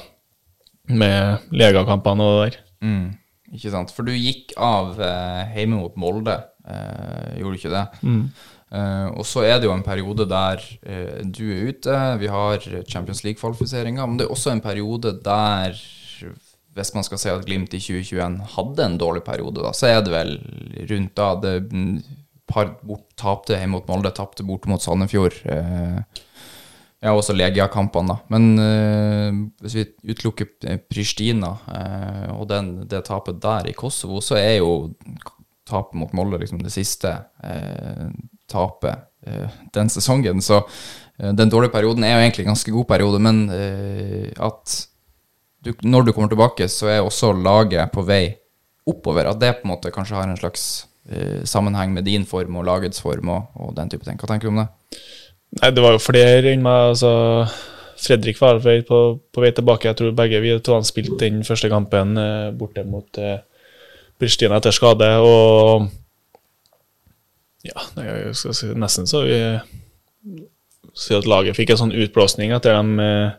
med 0.93 1.49
legakampene 1.55 2.25
og 2.27 2.35
det 2.35 2.45
der. 2.45 2.59
Mm, 2.83 3.05
ikke 3.55 3.73
sant? 3.73 3.93
For 3.95 4.05
du 4.05 4.13
gikk 4.13 4.53
av 4.59 4.99
eh, 5.01 5.55
hjemme 5.57 5.81
mot 5.81 5.97
Molde, 5.97 6.37
eh, 6.67 7.39
gjorde 7.39 7.55
du 7.55 7.61
ikke 7.63 7.73
det? 7.73 7.85
Eh, 8.73 9.09
og 9.13 9.25
så 9.29 9.43
er 9.45 9.59
det 9.59 9.69
jo 9.69 9.75
en 9.75 9.85
periode 9.85 10.25
der 10.29 10.61
uh, 10.61 11.19
du 11.29 11.43
er 11.53 11.69
ute, 11.69 11.99
vi 12.21 12.31
har 12.31 12.65
Champions 12.89 13.23
League-kvalifiseringa, 13.25 14.07
men 14.07 14.17
det 14.17 14.25
er 14.25 14.33
også 14.33 14.53
en 14.53 14.63
periode 14.63 15.13
der 15.25 15.77
hvis 16.73 16.89
man 16.95 17.05
skal 17.05 17.19
si 17.21 17.29
at 17.29 17.43
Glimt 17.45 17.75
i 17.77 17.77
2021 17.77 18.47
hadde 18.55 18.85
en 18.87 18.95
dårlig 18.97 19.21
periode, 19.27 19.61
da, 19.61 19.69
så 19.77 19.91
er 19.91 19.99
det 20.01 20.09
vel 20.09 20.31
rundt 20.89 21.13
da 21.19 21.27
det 21.37 21.57
par 22.49 22.71
bort, 22.81 23.05
tapte 23.19 23.53
hjemme 23.53 23.77
mot 23.77 23.85
Molde, 23.91 24.09
tapte 24.15 24.45
bort 24.45 24.65
mot 24.67 24.81
Sandefjord. 24.81 25.37
Uh, 25.45 26.01
ja, 27.03 27.11
også 27.11 27.35
Legia-kampene, 27.35 28.13
da. 28.13 28.15
Men 28.31 28.59
eh, 28.63 29.39
hvis 29.63 29.73
vi 29.75 30.13
utelukker 30.13 30.77
Pristina 30.87 31.49
eh, 31.67 32.29
og 32.31 32.47
den, 32.47 32.69
det 32.87 33.03
tapet 33.09 33.41
der 33.43 33.67
i 33.67 33.75
Kosovo, 33.75 34.21
så 34.23 34.37
er 34.39 34.61
jo 34.61 34.93
tapet 35.67 35.97
mot 35.99 36.13
Molde 36.15 36.39
liksom 36.39 36.61
det 36.63 36.71
siste 36.71 37.11
eh, 37.43 38.07
tapet 38.53 39.07
eh, 39.27 39.59
den 39.75 39.91
sesongen. 39.91 40.41
Så 40.41 40.61
eh, 40.61 41.33
den 41.35 41.51
dårlige 41.51 41.73
perioden 41.73 42.05
er 42.05 42.15
jo 42.15 42.23
egentlig 42.23 42.45
en 42.45 42.53
ganske 42.53 42.75
god 42.75 42.87
periode, 42.89 43.21
men 43.23 43.43
eh, 43.53 44.31
at 44.37 44.79
du, 45.63 45.73
når 45.83 46.07
du 46.07 46.13
kommer 46.13 46.31
tilbake, 46.31 46.67
så 46.71 46.91
er 46.91 47.01
også 47.01 47.33
laget 47.33 47.91
på 47.93 48.03
vei 48.07 48.25
oppover. 48.89 49.31
At 49.31 49.39
det 49.41 49.55
på 49.59 49.67
en 49.67 49.75
måte 49.75 49.93
kanskje 49.95 50.19
har 50.19 50.29
en 50.29 50.39
slags 50.39 50.87
sammenheng 51.43 51.91
med 51.91 52.05
din 52.07 52.23
form 52.23 52.55
og 52.55 52.63
lagets 52.63 53.01
form 53.03 53.27
og, 53.27 53.49
og 53.59 53.73
den 53.75 53.89
type 53.91 54.05
ting. 54.07 54.15
Hva 54.15 54.27
tenker 54.29 54.47
du 54.47 54.53
om 54.53 54.61
det? 54.61 54.69
Nei, 55.59 55.71
det 55.75 55.83
var 55.83 55.97
jo 55.97 55.99
flere 55.99 56.53
enn 56.53 56.63
meg. 56.63 56.93
altså 56.93 57.11
Fredrik 57.99 58.39
var 58.39 58.61
på, 58.63 58.99
på, 59.19 59.43
vei 59.43 59.51
tilbake. 59.51 59.89
Jeg 59.89 59.99
tror 59.99 60.15
begge 60.15 60.39
vi 60.43 60.53
to 60.63 60.79
spilte 60.87 61.25
den 61.25 61.43
første 61.43 61.67
kampen 61.71 62.15
borte 62.59 62.85
mot 62.87 63.19
eh, 63.19 63.41
Pristina 64.19 64.59
etter 64.59 64.75
skade. 64.75 65.09
Og 65.23 65.89
ja, 67.63 67.85
jeg 67.97 68.35
skal 68.35 68.57
si, 68.57 68.71
nesten 68.75 69.07
så 69.09 69.23
vi 69.25 69.39
si 70.93 71.15
at 71.15 71.27
laget 71.29 71.57
fikk 71.57 71.73
en 71.73 71.85
sånn 71.85 71.95
utblåsning 72.03 72.53
etter 72.53 72.75
de 72.77 73.03
eh, 73.03 73.31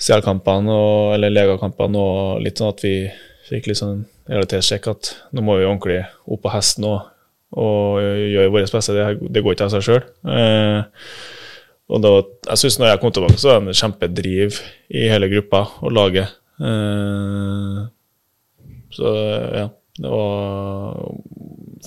CL-kampene 0.00 0.76
eller 1.14 1.32
legakampene, 1.32 2.00
og 2.00 2.44
litt 2.44 2.60
sånn 2.60 2.72
at 2.72 2.84
vi 2.84 2.94
fikk 3.48 3.68
litt 3.68 3.80
sånn 3.80 4.04
realitetssjekk 4.30 4.88
at 4.94 5.10
nå 5.36 5.44
må 5.44 5.58
vi 5.58 5.66
ordentlig 5.68 6.00
opp 6.24 6.44
på 6.46 6.52
hesten 6.54 6.86
og, 6.88 7.10
og 7.60 8.00
gjøre 8.00 8.52
vårt 8.54 8.72
beste. 8.72 8.96
Det, 8.96 9.30
det 9.34 9.42
går 9.44 9.56
ikke 9.56 9.68
av 9.68 9.74
seg 9.74 9.84
sjøl. 9.84 10.00
Eh, 10.24 10.80
og 11.92 12.00
da, 12.00 12.12
jeg 12.48 12.62
synes 12.62 12.78
når 12.80 12.90
jeg 12.90 13.02
kom 13.02 13.12
tilbake, 13.14 13.40
så 13.40 13.50
var 13.50 13.60
det 13.60 13.74
en 13.74 13.80
kjempedriv 13.82 14.60
i 14.88 15.04
hele 15.12 15.28
gruppa 15.32 15.66
og 15.84 15.92
laget. 15.92 16.32
Eh, 16.64 17.82
så 18.94 19.12
ja, 19.60 19.68
det 20.00 20.10
var 20.10 21.02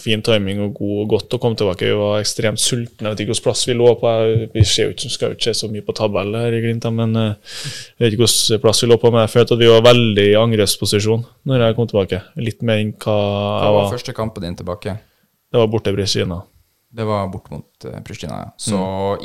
fin 0.01 0.21
timing 0.25 0.59
og 0.65 0.73
god 0.77 0.97
og 1.03 1.07
godt 1.15 1.35
å 1.35 1.39
komme 1.41 1.57
tilbake. 1.59 1.87
Vi 1.89 1.95
var 1.97 2.19
ekstremt 2.21 2.61
sultne. 2.61 3.07
Jeg 3.07 3.13
vet 3.15 3.21
ikke 3.23 3.31
hvilken 3.33 3.45
plass 3.47 3.63
vi 3.69 3.75
lå 3.77 3.87
på. 4.01 4.11
Vi 4.53 4.63
ser 4.67 4.89
jo 4.89 4.95
ikke, 4.95 5.09
skal 5.13 5.31
jo 5.33 5.37
ikke 5.37 5.47
se 5.49 5.53
så 5.61 5.69
mye 5.73 5.85
på 5.87 5.95
tabellen 5.97 6.37
her 6.39 6.53
i 6.57 6.61
Glimt, 6.63 6.85
men 6.97 7.15
eh, 7.21 7.55
jeg 7.97 8.03
vet 8.05 8.13
ikke 8.17 8.23
hvilken 8.27 8.61
plass 8.65 8.83
vi 8.83 8.89
lå 8.91 8.97
på. 9.01 9.11
Men 9.15 9.25
jeg 9.25 9.33
følte 9.35 9.57
at 9.57 9.63
vi 9.63 9.71
var 9.71 9.85
veldig 9.87 10.27
i 10.31 10.35
angrepsposisjon 10.41 11.25
når 11.49 11.65
jeg 11.67 11.77
kom 11.79 11.89
tilbake. 11.91 12.21
Litt 12.49 12.61
mer 12.67 12.83
enn 12.83 12.93
hva 13.01 13.17
Hva 13.17 13.71
var 13.71 13.79
var. 13.83 13.91
første 13.95 14.13
kampen 14.17 14.45
din 14.47 14.55
tilbake? 14.59 14.97
Det 15.51 15.61
var 15.61 15.67
borte 15.71 15.93
i 15.93 15.97
Pristina. 15.97 16.41
Det 16.97 17.03
var 17.05 17.27
bort 17.29 17.49
mot 17.51 17.85
uh, 17.85 17.97
Pristina, 18.07 18.37
ja. 18.45 18.51
Så 18.57 18.77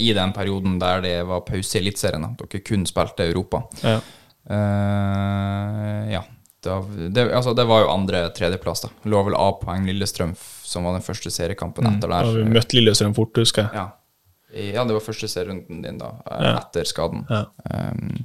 i 0.02 0.10
den 0.16 0.32
perioden 0.34 0.80
der 0.82 1.00
det 1.04 1.14
var 1.28 1.44
pause 1.46 1.78
i 1.78 1.80
Eliteserien, 1.80 2.24
dere 2.36 2.60
kun 2.66 2.82
spilte 2.90 3.28
Europa 3.30 3.62
Ja. 3.86 4.00
Uh, 4.50 6.12
Ja. 6.12 6.22
Da, 6.62 6.76
det, 7.10 7.24
altså, 7.34 7.54
det 7.58 7.64
var 7.66 7.80
jo 7.82 7.88
andre-tredjeplass, 7.90 8.84
da. 8.84 8.90
Lå 9.10 9.22
vel 9.26 9.34
A-poeng 9.34 9.82
Lillestrøm, 9.88 10.36
som 10.72 10.88
var 10.88 10.96
den 10.96 11.04
første 11.04 11.30
seriekampen 11.32 11.86
etter 11.92 12.08
Da 12.08 12.18
der. 12.22 12.30
har 12.30 12.38
vi 12.40 12.48
møtt 12.56 12.72
Lillestrøm 12.76 13.14
fort, 13.18 13.36
husker 13.44 13.66
jeg. 13.68 13.76
Ja. 13.82 13.88
Ja, 14.52 14.82
det 14.84 14.92
var 14.92 15.00
første 15.04 15.28
serierunden 15.32 15.78
din, 15.84 15.96
da, 16.00 16.10
eh, 16.28 16.48
etter 16.58 16.84
skaden. 16.88 17.22
Ja. 17.30 17.46
Um, 17.72 18.18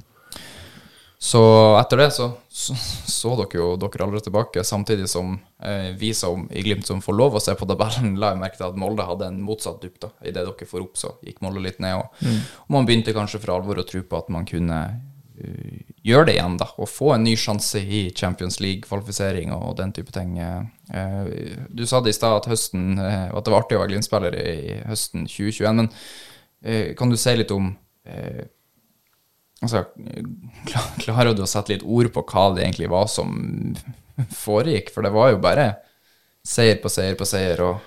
så 1.18 1.40
etter 1.80 1.98
det 1.98 2.10
så, 2.14 2.28
så 2.48 2.74
så 3.08 3.32
dere 3.40 3.58
jo 3.58 3.70
dere 3.80 4.04
aldri 4.04 4.20
tilbake, 4.22 4.62
samtidig 4.64 5.08
som 5.10 5.32
eh, 5.64 5.88
vi 5.98 6.12
som 6.14 6.44
i 6.54 6.62
Glimt 6.62 6.86
som 6.86 7.00
får 7.02 7.16
lov 7.18 7.34
å 7.34 7.42
se 7.42 7.54
på 7.58 7.66
tabellen, 7.66 8.12
la 8.20 8.34
jeg 8.34 8.38
merke 8.44 8.60
til 8.60 8.68
at 8.68 8.76
Molde 8.78 9.06
hadde 9.08 9.26
en 9.26 9.40
motsatt 9.42 9.80
dupp. 9.82 9.96
da. 10.04 10.12
Idet 10.22 10.44
dere 10.46 10.68
får 10.70 10.84
opp, 10.84 10.94
så 11.00 11.14
gikk 11.26 11.40
Molde 11.42 11.64
litt 11.64 11.80
ned. 11.82 11.96
Og, 11.98 12.28
og 12.68 12.76
man 12.76 12.86
begynte 12.86 13.16
kanskje 13.16 13.40
for 13.42 13.56
alvor 13.56 13.80
å 13.82 13.86
tro 13.88 14.04
på 14.06 14.20
at 14.20 14.28
man 14.30 14.46
kunne 14.46 14.78
gjøre 16.04 16.26
det 16.28 16.34
igjen, 16.38 16.56
da. 16.60 16.66
Og 16.78 16.88
få 16.90 17.12
en 17.14 17.24
ny 17.26 17.34
sjanse 17.38 17.80
i 17.82 18.08
Champions 18.16 18.60
League-kvalifisering 18.60 19.52
og 19.56 19.76
den 19.78 19.92
type 19.96 20.12
ting. 20.14 20.38
Eh, 20.38 21.30
du 21.70 21.84
sa 21.86 22.00
det 22.00 22.14
i 22.14 22.18
stad 22.18 22.40
at 22.40 22.50
høsten, 22.50 22.98
eh, 22.98 23.28
at 23.28 23.44
det 23.44 23.54
var 23.54 23.62
artig 23.64 23.78
å 23.78 23.82
være 23.84 23.92
Glimt-spiller 23.94 24.38
i 24.40 24.80
høsten 24.88 25.28
2021. 25.28 25.76
men 25.82 25.92
Eh, 26.64 26.94
Kan 26.94 27.10
du 27.10 27.16
si 27.16 27.34
litt 27.36 27.52
om 27.54 27.68
eh, 28.04 28.46
altså, 29.62 29.84
Klarer 30.98 31.34
du 31.36 31.44
å 31.44 31.50
sette 31.50 31.76
litt 31.76 31.84
ord 31.86 32.10
på 32.14 32.24
hva 32.32 32.48
det 32.56 32.64
egentlig 32.64 32.90
var 32.90 33.06
som 33.10 33.36
foregikk? 34.44 34.90
For 34.94 35.06
det 35.06 35.14
var 35.14 35.32
jo 35.32 35.42
bare 35.42 35.68
seier 36.42 36.80
på 36.82 36.90
seier 36.90 37.18
på 37.18 37.28
seier 37.28 37.60
og 37.62 37.84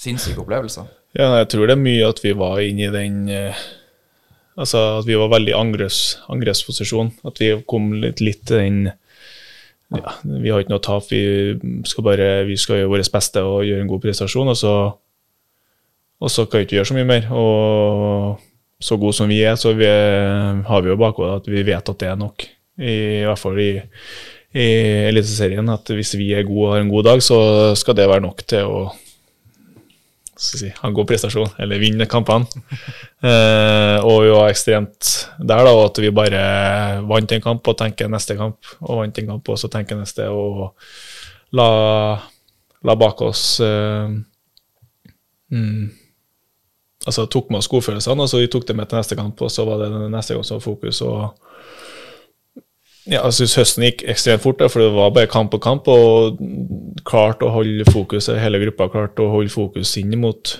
sinnssyke 0.00 0.40
opplevelser. 0.42 0.88
Ja, 1.18 1.28
jeg 1.42 1.50
tror 1.52 1.66
det 1.66 1.74
er 1.74 1.82
mye 1.82 2.08
at 2.08 2.22
vi 2.24 2.32
var 2.38 2.62
inne 2.64 2.86
i 2.88 2.94
den 2.94 3.16
eh, 3.28 3.62
Altså 4.60 4.80
at 5.00 5.08
vi 5.08 5.16
var 5.16 5.30
veldig 5.32 5.54
angreps, 5.56 6.00
angrepsposisjon. 6.32 7.14
At 7.28 7.40
vi 7.40 7.54
kom 7.68 7.92
litt, 8.02 8.20
litt 8.24 8.52
inn 8.58 8.90
ja, 9.90 10.12
Vi 10.22 10.52
har 10.52 10.62
ikke 10.62 10.74
noe 10.74 10.84
tap, 10.84 11.08
vi 11.10 11.56
skal 11.88 12.06
bare 12.06 12.28
vi 12.46 12.58
skal 12.60 12.82
gjøre 12.82 12.92
vårt 12.92 13.10
beste 13.10 13.42
og 13.42 13.64
gjøre 13.66 13.82
en 13.82 13.90
god 13.90 14.04
prestasjon. 14.04 14.52
Og 14.52 14.58
så, 14.58 14.74
og 16.20 16.32
så 16.32 16.46
kan 16.46 16.60
vi 16.60 16.68
ikke 16.68 16.78
gjøre 16.78 16.90
så 16.92 16.98
mye 16.98 17.08
mer. 17.08 17.28
Og 17.32 18.46
så 18.80 18.96
gode 19.00 19.16
som 19.16 19.28
vi 19.32 19.42
er, 19.44 19.58
så 19.60 19.74
vi, 19.76 19.88
har 19.88 20.84
vi 20.84 20.92
jo 20.92 21.00
bakhodet 21.00 21.42
at 21.42 21.52
vi 21.52 21.66
vet 21.66 21.92
at 21.92 22.00
det 22.00 22.12
er 22.12 22.20
nok. 22.20 22.46
I, 22.80 22.94
hvert 23.28 23.40
fall 23.40 23.58
i, 23.60 23.72
i 24.56 24.68
Eliteserien. 25.10 25.68
At 25.72 25.90
hvis 25.92 26.14
vi 26.20 26.30
er 26.36 26.48
gode 26.48 26.68
og 26.68 26.74
har 26.76 26.84
en 26.84 26.92
god 26.92 27.10
dag, 27.10 27.24
så 27.24 27.40
skal 27.76 27.96
det 27.98 28.08
være 28.08 28.24
nok 28.28 28.44
til 28.48 28.68
å 28.68 28.84
si, 30.40 30.70
ha 30.72 30.88
en 30.88 30.96
god 30.96 31.08
prestasjon, 31.10 31.52
eller 31.60 31.82
vinne 31.82 32.08
kampene. 32.10 32.48
Eh, 33.20 33.98
og 34.00 34.22
vi 34.24 34.30
var 34.32 34.48
ekstremt 34.48 35.08
der, 35.36 35.58
da, 35.66 35.72
at 35.84 35.98
vi 36.00 36.08
bare 36.08 36.38
vant 37.04 37.34
en 37.36 37.42
kamp 37.44 37.68
og 37.68 37.76
tenker 37.76 38.08
neste 38.08 38.32
kamp, 38.38 38.70
og 38.80 39.02
vant 39.02 39.18
en 39.20 39.26
kamp 39.34 39.50
og 39.52 39.58
så 39.60 39.68
tenker 39.68 39.98
neste, 39.98 40.24
og 40.32 40.70
la, 41.52 41.66
la 42.80 42.94
bak 42.96 43.20
oss 43.26 43.42
eh, 43.60 44.14
mm, 45.52 45.84
Altså 47.04 47.26
tok 47.28 47.52
med 47.52 47.60
oss 47.60 47.68
godfølelsene, 47.72 48.24
og 48.24 48.32
så 48.32 48.40
vi 48.40 48.48
tok 48.52 48.64
det 48.68 48.78
med 48.80 48.88
til 48.88 49.02
neste 49.02 49.20
kamp, 49.20 49.44
og 49.44 49.52
så 49.52 49.68
var 49.68 49.84
det 49.84 49.92
neste 50.12 50.38
gang 50.38 50.48
som 50.48 50.56
var 50.56 50.64
fokus. 50.64 51.02
og 51.04 51.49
ja, 53.06 53.22
jeg 53.24 53.36
synes 53.38 53.56
høsten 53.60 53.86
gikk 53.86 54.04
ekstremt 54.12 54.42
fort, 54.44 54.62
for 54.72 54.82
det 54.82 54.90
var 54.94 55.12
bare 55.16 55.30
kamp 55.30 55.54
og 55.56 55.62
kamp. 55.64 55.88
Og 55.88 56.40
klart 57.08 57.42
å 57.44 57.52
holde 57.54 57.86
fokus, 57.90 58.28
hele 58.32 58.60
gruppa 58.62 58.90
klarte 58.92 59.24
å 59.24 59.32
holde 59.32 59.52
fokus 59.52 59.96
inn 60.00 60.16
mot 60.20 60.56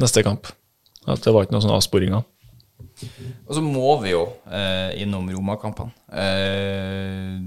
neste 0.00 0.24
kamp. 0.26 0.48
At 1.08 1.24
det 1.24 1.32
var 1.34 1.46
ikke 1.46 1.56
noen 1.56 1.64
sånne 1.66 1.80
avsporinger. 1.80 2.26
Og 3.48 3.56
så 3.56 3.62
må 3.64 3.94
vi 4.02 4.12
jo 4.12 4.26
eh, 4.52 5.00
innom 5.02 5.28
Roma-kampene. 5.32 5.92
Eh, 6.12 7.40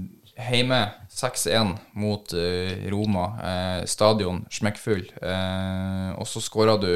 Heime 0.44 0.80
6-1 1.14 1.76
mot 2.02 2.32
eh, 2.34 2.88
Roma. 2.90 3.26
Eh, 3.38 3.84
stadion 3.86 4.42
smekkfull. 4.50 5.04
Eh, 5.22 6.10
og 6.18 6.26
så 6.26 6.42
skåra 6.42 6.74
du 6.82 6.90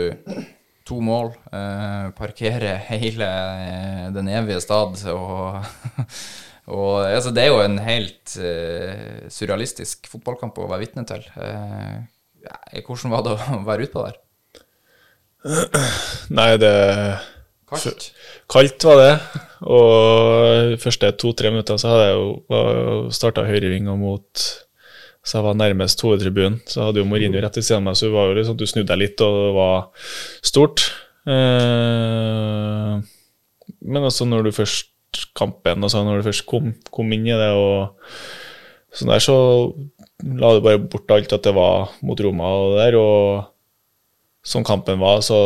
to 0.89 0.99
mål. 1.05 1.31
Eh, 1.53 2.09
parkerer 2.18 2.83
hele 2.89 3.31
den 4.16 4.31
evige 4.33 4.61
stad 4.64 4.99
og, 5.14 5.62
Og 6.69 7.01
altså, 7.07 7.33
det 7.33 7.47
er 7.47 7.51
jo 7.53 7.62
en 7.64 7.79
helt 7.81 8.37
uh, 8.43 9.25
surrealistisk 9.33 10.09
fotballkamp 10.12 10.59
å 10.61 10.69
være 10.69 10.85
vitne 10.85 11.07
til. 11.09 11.25
Uh, 11.39 12.05
ja, 12.45 12.59
hvordan 12.85 13.14
var 13.14 13.25
det 13.25 13.35
å 13.35 13.61
være 13.71 13.89
utpå 13.89 14.05
der? 14.05 14.21
Nei, 16.39 16.53
det 16.61 16.75
Kaldt? 17.69 18.07
Kaldt 18.49 18.87
var 18.89 18.97
det. 19.01 19.12
Og 19.69 20.73
de 20.73 20.79
første 20.81 21.11
to-tre 21.21 21.51
minutter 21.53 21.77
så 21.81 21.93
hadde 21.93 22.07
jeg 22.07 22.16
jo 22.16 23.11
starta 23.12 23.45
høyreving 23.49 23.91
og 23.93 23.99
mot 24.01 24.45
Så 25.21 25.37
jeg 25.37 25.45
var 25.45 25.59
nærmest 25.59 26.01
hovedtribunen. 26.05 26.61
Så 26.64 26.87
hadde 26.87 27.03
jo 27.03 27.09
Mourinho 27.09 27.43
rett 27.43 27.59
ved 27.59 27.66
siden 27.66 27.83
av 27.83 27.91
meg, 27.91 27.99
så 28.01 28.09
var 28.12 28.31
jo 28.31 28.39
liksom, 28.39 28.57
du 28.57 28.64
snudde 28.69 28.89
deg 28.89 29.03
litt, 29.03 29.21
og 29.21 29.35
det 29.37 29.51
var 29.59 30.07
stort. 30.47 30.87
Eh, 31.29 32.95
men 33.93 34.07
altså, 34.09 34.25
når 34.25 34.49
du 34.49 34.55
først 34.57 34.89
Kampen, 35.38 35.84
altså 35.84 36.02
når 36.04 36.20
du 36.20 36.28
først 36.28 36.46
kom, 36.48 36.72
kom 36.94 37.12
inn 37.14 37.26
i 37.28 37.36
det, 37.36 37.52
og 37.56 37.94
sånn 38.94 39.12
der, 39.12 39.22
så 39.22 39.36
la 40.38 40.50
du 40.54 40.64
bare 40.64 40.80
bort 40.82 41.11
alt 41.14 41.32
at 41.32 41.46
det 41.46 41.54
var 41.56 41.92
mot 42.06 42.20
Roma 42.20 42.50
og 42.59 42.74
det 42.74 42.88
der. 42.88 42.98
Og 43.00 44.48
sånn 44.48 44.66
kampen 44.66 45.00
var, 45.00 45.22
så 45.24 45.38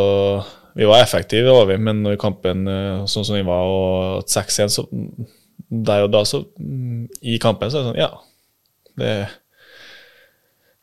vi 0.77 0.87
var 0.89 1.03
effektive, 1.03 1.53
var 1.53 1.69
vi, 1.69 1.77
men 1.77 2.01
når 2.05 2.19
kampen 2.21 2.67
eh, 2.69 3.05
sånn 3.09 3.27
som 3.27 3.37
den 3.37 3.47
var, 3.47 3.69
og 3.69 4.27
6-1, 4.29 4.73
så 4.73 4.87
der 5.73 6.05
og 6.05 6.11
da, 6.13 6.23
så 6.27 6.43
mm, 6.59 7.07
I 7.33 7.39
kampen 7.41 7.71
så 7.71 7.79
er 7.79 7.83
det 7.83 7.91
sånn 7.91 8.01
Ja. 8.01 8.11
det 8.99 9.13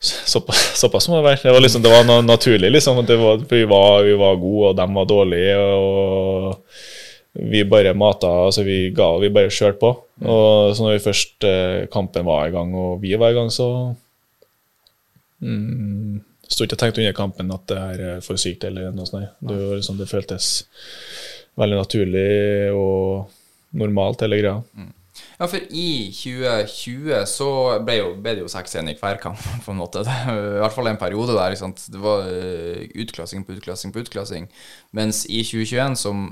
Såpass, 0.01 0.79
såpass 0.81 1.05
må 1.11 1.19
det 1.19 1.27
være. 1.27 1.39
Det 1.43 1.51
var, 1.53 1.61
liksom, 1.61 1.83
det 1.85 1.91
var 1.93 2.23
naturlig, 2.25 2.71
liksom. 2.73 3.03
Var, 3.05 3.43
vi, 3.45 3.59
var, 3.69 4.01
vi 4.01 4.15
var 4.17 4.39
gode, 4.41 4.71
og 4.71 4.79
de 4.79 4.85
var 4.95 5.05
dårlige. 5.05 5.57
og 5.61 6.55
Vi 7.31 7.63
bare 7.63 7.93
mata, 7.95 8.27
altså 8.47 8.65
vi 8.67 8.89
ga, 8.95 9.07
vi 9.21 9.31
bare 9.31 9.53
kjørte 9.53 9.79
på. 9.79 9.91
Og 10.21 10.73
så 10.75 10.83
når 10.83 10.97
vi 10.97 11.05
først 11.05 11.47
eh, 11.47 11.85
kampen 11.91 12.27
var 12.27 12.49
i 12.49 12.55
gang, 12.55 12.73
og 12.75 12.99
vi 13.03 13.13
var 13.19 13.31
i 13.31 13.37
gang, 13.37 13.51
så 13.53 13.69
mm, 15.39 16.19
Sto 16.51 16.65
ikke 16.65 16.75
og 16.75 16.81
tenkte 16.81 16.99
under 16.99 17.15
kampen 17.15 17.51
at 17.55 17.61
det 17.71 17.77
her 17.79 18.01
er 18.09 18.23
for 18.25 18.39
sykt 18.39 18.65
eller 18.67 18.91
noe 18.91 19.07
sånt. 19.07 19.29
Det, 19.39 19.55
liksom, 19.77 19.95
det 20.01 20.09
føltes 20.09 20.47
veldig 21.59 21.77
naturlig 21.79 22.31
og 22.75 23.29
normalt, 23.79 24.25
hele 24.25 24.41
greia. 24.41 24.89
Ja, 25.39 25.47
for 25.47 25.57
i 25.57 26.11
2020 26.13 27.23
så 27.29 27.47
ble, 27.85 27.97
jo, 28.01 28.11
ble 28.21 28.35
det 28.37 28.43
jo 28.43 28.51
6-1 28.51 28.91
i 28.91 28.97
hver 28.99 29.19
kamp, 29.23 29.39
på 29.65 29.73
en 29.73 29.79
måte. 29.79 30.03
Det, 30.07 30.17
I 30.33 30.61
hvert 30.61 30.75
fall 30.75 30.91
en 30.91 30.99
periode 31.01 31.37
der. 31.37 31.55
Det 31.55 32.03
var 32.03 32.27
uh, 32.27 32.83
utklassing 33.05 33.47
på 33.47 33.55
utklassing 33.57 33.95
på 33.95 34.03
utklassing. 34.03 34.51
Mens 34.97 35.23
i 35.29 35.41
2021, 35.47 35.97
som 36.03 36.27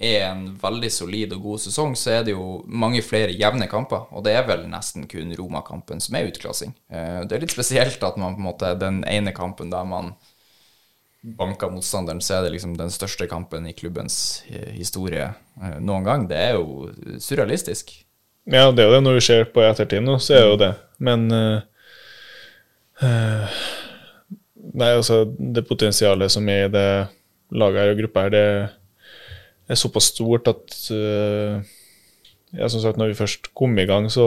er 0.00 0.22
en 0.30 0.46
veldig 0.60 0.88
solid 0.92 1.34
og 1.36 1.42
god 1.44 1.60
sesong, 1.60 1.94
så 1.98 2.14
er 2.16 2.24
det 2.24 2.32
jo 2.32 2.62
mange 2.64 3.02
flere 3.04 3.34
jevne 3.36 3.68
kamper. 3.68 4.06
Og 4.16 4.24
det 4.24 4.32
er 4.32 4.46
vel 4.48 4.64
nesten 4.70 5.04
kun 5.10 5.34
Roma-kampen 5.36 6.00
som 6.00 6.16
er 6.16 6.30
utklassing. 6.30 6.72
Uh, 6.92 7.20
det 7.28 7.36
er 7.36 7.44
litt 7.44 7.54
spesielt 7.54 8.02
at 8.06 8.20
man 8.20 8.36
på 8.36 8.40
en 8.40 8.48
måte 8.48 8.74
den 8.80 9.02
ene 9.04 9.34
kampen 9.36 9.72
der 9.72 9.84
man 9.88 10.14
banker 11.20 11.68
motstanderen, 11.68 12.22
så 12.24 12.38
er 12.38 12.46
det 12.46 12.54
liksom 12.54 12.78
den 12.78 12.92
største 12.92 13.26
kampen 13.28 13.66
i 13.68 13.74
klubbens 13.76 14.40
eh, 14.48 14.70
historie 14.72 15.26
uh, 15.60 15.76
noen 15.76 16.06
gang. 16.06 16.24
Det 16.30 16.38
er 16.40 16.56
jo 16.56 16.88
surrealistisk. 17.20 17.92
Ja, 18.48 18.70
det 18.72 18.86
er 18.86 18.88
jo 18.88 18.96
det. 18.96 19.04
Når 19.04 19.18
vi 19.18 19.26
ser 19.28 19.52
på 19.52 19.60
ettertid 19.66 20.00
nå, 20.06 20.16
så 20.16 20.38
er 20.38 20.40
det 20.46 20.48
jo 20.48 20.60
det. 20.64 20.72
Men 21.04 21.28
uh, 21.28 21.60
Nei, 24.70 24.90
altså, 24.94 25.24
det 25.26 25.64
potensialet 25.68 26.32
som 26.32 26.48
er 26.52 26.66
i 26.66 26.72
det 26.72 26.88
laget 27.50 27.80
her 27.80 27.92
og 27.92 28.00
gruppa 28.02 28.26
her, 28.26 28.32
det 28.34 28.46
er 29.70 29.78
såpass 29.78 30.10
stort 30.12 30.48
at 30.50 30.76
uh, 30.94 31.60
ja, 32.56 32.68
som 32.68 32.82
sagt, 32.82 32.98
når 32.98 33.12
vi 33.12 33.18
først 33.20 33.52
kom 33.54 33.76
i 33.78 33.86
gang, 33.86 34.08
så 34.10 34.24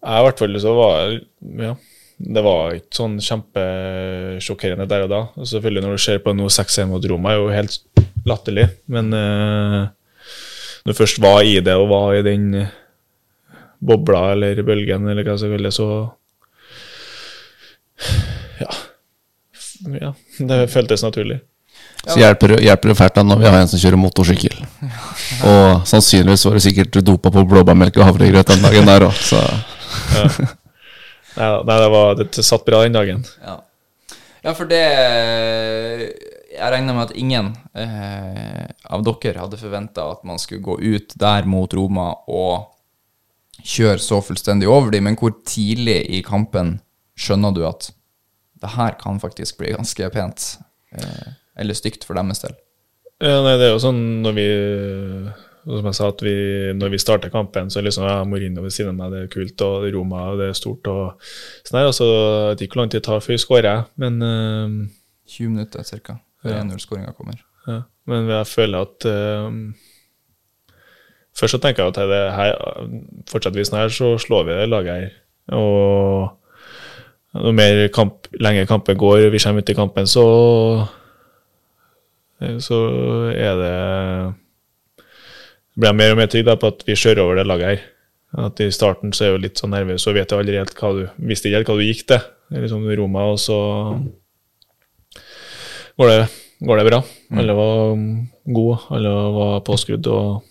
Jeg 0.00 0.20
i 0.20 0.26
hvert 0.26 0.38
fall 0.38 0.60
så 0.62 0.74
var 0.76 1.16
Ja. 1.60 1.74
Det 2.20 2.42
var 2.44 2.74
ikke 2.76 2.92
sånn 2.92 3.14
kjempesjokkerende 3.24 4.84
der 4.88 5.06
og 5.06 5.08
da. 5.08 5.20
Og 5.40 5.46
selvfølgelig 5.48 5.82
Når 5.86 5.94
du 5.96 6.02
ser 6.04 6.18
på 6.20 6.34
noe 6.36 6.52
6-1 6.52 6.90
mot 6.90 7.06
Roma, 7.08 7.32
er 7.32 7.40
jo 7.40 7.48
helt 7.48 8.04
latterlig. 8.28 8.66
Men 8.92 9.08
uh, 9.16 9.88
når 10.84 10.92
du 10.92 10.98
først 10.98 11.20
var 11.22 11.40
i 11.48 11.58
det 11.64 11.74
og 11.80 11.88
var 11.88 12.14
i 12.18 12.24
den 12.26 12.66
bobla 13.80 14.32
eller 14.34 14.60
bølgen, 14.62 15.08
eller 15.08 15.24
hva 15.24 15.38
som 15.40 15.52
kaller 15.52 15.72
så 15.72 15.88
ja. 18.60 18.68
ja. 19.96 20.12
Det 20.38 20.60
føltes 20.72 21.04
naturlig. 21.04 21.40
Så 22.06 22.16
hjelper, 22.16 22.54
det- 22.54 22.62
hjelper 22.64 22.88
det 22.88 22.96
fælt 22.96 23.14
da 23.14 23.22
når 23.22 23.38
vi 23.42 23.46
har 23.50 23.58
en 23.60 23.68
som 23.68 23.78
kjører 23.82 24.00
motorsykkel. 24.00 24.54
Og 25.44 25.82
sannsynligvis 25.88 26.44
var 26.46 26.56
det 26.56 26.62
sikkert 26.64 27.00
dopa 27.04 27.30
på 27.34 27.44
blåbærmelk 27.48 27.98
og 28.00 28.06
havregrøt 28.08 28.46
den 28.54 28.62
dagen 28.64 28.88
der 28.88 29.04
òg, 29.10 29.12
så 29.20 29.40
Nei, 31.36 31.46
nei 31.64 31.76
det, 31.78 31.90
var, 31.92 32.14
det 32.18 32.44
satt 32.44 32.64
bra 32.66 32.82
den 32.84 32.96
dagen. 32.96 33.20
Ja. 33.44 33.56
ja, 34.44 34.52
for 34.54 34.66
det 34.70 34.80
Jeg 36.50 36.72
regner 36.74 36.94
med 36.96 37.04
at 37.08 37.14
ingen 37.16 37.52
eh, 37.78 38.66
av 38.90 39.04
dere 39.06 39.38
hadde 39.44 39.60
forventa 39.60 40.08
at 40.12 40.24
man 40.26 40.38
skulle 40.42 40.64
gå 40.64 40.74
ut 40.82 41.14
der 41.20 41.46
mot 41.48 41.72
Roma 41.74 42.10
og 42.28 42.66
kjøre 43.62 44.00
så 44.02 44.18
fullstendig 44.24 44.68
over 44.68 44.90
dem, 44.90 45.04
men 45.06 45.16
hvor 45.20 45.32
tidlig 45.46 46.00
i 46.10 46.22
kampen 46.26 46.78
skjønner 47.16 47.54
du 47.54 47.62
at 47.68 47.90
det 48.60 48.72
her 48.74 48.96
kan 49.00 49.20
faktisk 49.22 49.60
bli 49.60 49.72
ganske 49.76 50.10
pent? 50.12 50.56
Eh, 50.92 51.28
eller 51.60 51.76
stygt 51.76 52.06
for 52.08 52.18
deres 52.18 52.42
del? 52.42 52.56
Ja, 53.20 53.38
nei, 53.44 53.56
det 53.60 53.68
er 53.68 53.74
jo 53.74 53.84
sånn 53.84 54.02
når 54.24 54.36
vi 54.36 54.48
som 55.60 55.86
jeg 55.86 55.96
sa, 55.96 56.08
at 56.08 56.22
vi, 56.24 56.34
når 56.76 56.92
vi 56.94 57.00
starter 57.00 57.32
kampen, 57.32 57.68
så 57.70 57.80
er 57.80 57.86
liksom 57.86 58.06
ja, 58.08 58.22
Mourinho 58.24 58.64
ved 58.64 58.72
siden 58.74 58.94
av 58.94 58.96
meg, 58.96 59.12
det 59.12 59.20
er 59.26 59.32
kult, 59.34 59.64
og 59.66 59.84
Roma, 59.94 60.22
det 60.40 60.48
er 60.50 60.56
stort, 60.56 60.88
og 60.88 61.20
sånn 61.68 61.80
her. 61.80 61.90
Og 61.90 61.96
så 61.96 62.08
vet 62.08 62.64
ikke 62.64 62.76
hvor 62.76 62.82
lang 62.82 62.92
tid 62.92 63.02
det 63.02 63.06
tar 63.10 63.22
før 63.24 63.34
vi 63.34 63.42
skårer, 63.42 63.84
men 64.00 64.18
uh, 64.24 64.74
20 65.36 65.52
minutter 65.52 65.84
ca. 65.84 66.16
før 66.42 66.58
1-0-skåringa 66.62 67.14
kommer. 67.16 67.40
Ja, 67.68 67.82
men 68.10 68.32
jeg 68.32 68.48
føler 68.48 68.88
at 68.88 69.08
uh, 69.10 69.52
Først 71.36 71.54
så 71.54 71.60
tenker 71.62 71.86
jeg 71.86 71.92
at 71.92 72.10
det 72.10 72.22
her, 72.34 72.56
fortsetter 73.30 73.60
vi 73.60 73.64
sånn 73.64 73.78
her, 73.78 73.92
så 73.94 74.16
slår 74.20 74.48
vi 74.48 74.56
det 74.58 74.64
laget 74.68 74.96
her. 74.96 75.12
Og 75.56 77.44
jo 77.46 77.52
mer 77.54 77.84
kamp, 77.94 78.26
lenger 78.42 78.66
kampen 78.68 78.98
går, 78.98 79.28
vi 79.30 79.38
kommer 79.40 79.62
ut 79.62 79.70
i 79.70 79.76
kampen, 79.78 80.08
så 80.10 80.24
så 82.64 82.78
er 83.34 83.58
det 83.60 83.74
blir 85.76 85.90
jeg 85.90 85.98
mer 86.00 86.14
og 86.14 86.20
mer 86.20 86.30
trygg 86.32 86.50
på 86.60 86.70
at 86.72 86.84
vi 86.86 86.98
kjører 86.98 87.22
over 87.24 87.40
det 87.40 87.46
laget 87.48 87.70
her. 87.70 87.88
At 88.46 88.60
I 88.62 88.70
starten 88.74 89.14
så 89.14 89.24
er 89.24 89.30
jeg 89.30 89.36
jo 89.36 89.42
litt 89.44 89.60
sånn 89.60 89.72
nervøs 89.74 90.06
og 90.06 90.16
vet 90.16 90.30
jeg 90.30 90.42
aldri 90.42 90.58
helt 90.60 90.76
hva 90.78 90.92
du 90.94 91.02
visste 91.30 91.50
ikke 91.50 91.60
helt 91.60 91.70
hva 91.70 91.78
du 91.80 91.86
gikk 91.86 92.04
til. 92.10 92.28
Det 92.50 92.62
liksom 92.64 92.86
Roma, 92.98 93.24
og 93.30 93.38
så 93.38 93.56
går 95.98 96.10
det, 96.10 96.20
går 96.66 96.80
det 96.80 96.86
bra. 96.88 97.00
Alle 97.40 97.56
var 97.58 97.74
gode, 98.58 98.78
alle 98.96 99.12
var 99.36 99.60
påskrudd 99.66 100.10
og 100.10 100.46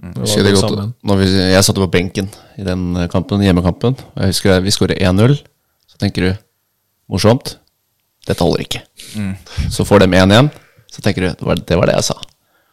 var 0.00 0.22
husker 0.24 0.46
det 0.46 0.54
godt, 0.56 0.94
når 1.04 1.18
vi, 1.20 1.26
Jeg 1.52 1.64
satt 1.66 1.76
på 1.76 1.90
benken 1.92 2.30
i 2.56 2.64
den 2.64 2.94
kampen, 3.12 3.42
hjemmekampen. 3.44 3.98
Jeg 4.16 4.32
husker 4.32 4.62
vi 4.64 4.72
skårer 4.72 4.96
1-0. 4.96 5.36
Så 5.90 6.00
tenker 6.00 6.24
du 6.24 6.30
morsomt. 7.10 7.58
Dette 8.28 8.44
holder 8.44 8.64
ikke. 8.64 8.80
Så 9.72 9.84
får 9.84 10.04
de 10.04 10.10
1-1. 10.16 10.50
Så 10.90 11.02
tenker 11.04 11.22
du 11.22 11.28
det 11.30 11.46
var, 11.46 11.60
det 11.66 11.78
var 11.78 11.90
det 11.90 11.96
jeg 12.00 12.08
sa. 12.10 12.16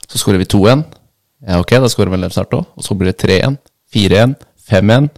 Så 0.08 0.22
skårer 0.22 0.42
vi 0.42 0.50
2-1. 0.50 0.84
Ja, 1.48 1.60
ok, 1.62 1.76
da 1.84 1.90
skårer 1.92 2.14
vel 2.16 2.26
dem 2.26 2.34
snart 2.34 2.54
òg. 2.58 2.66
Og 2.78 2.86
så 2.86 2.96
blir 2.98 3.12
det 3.12 3.20
3-1, 3.22 3.58
4-1, 3.94 4.34
5-1. 4.72 5.10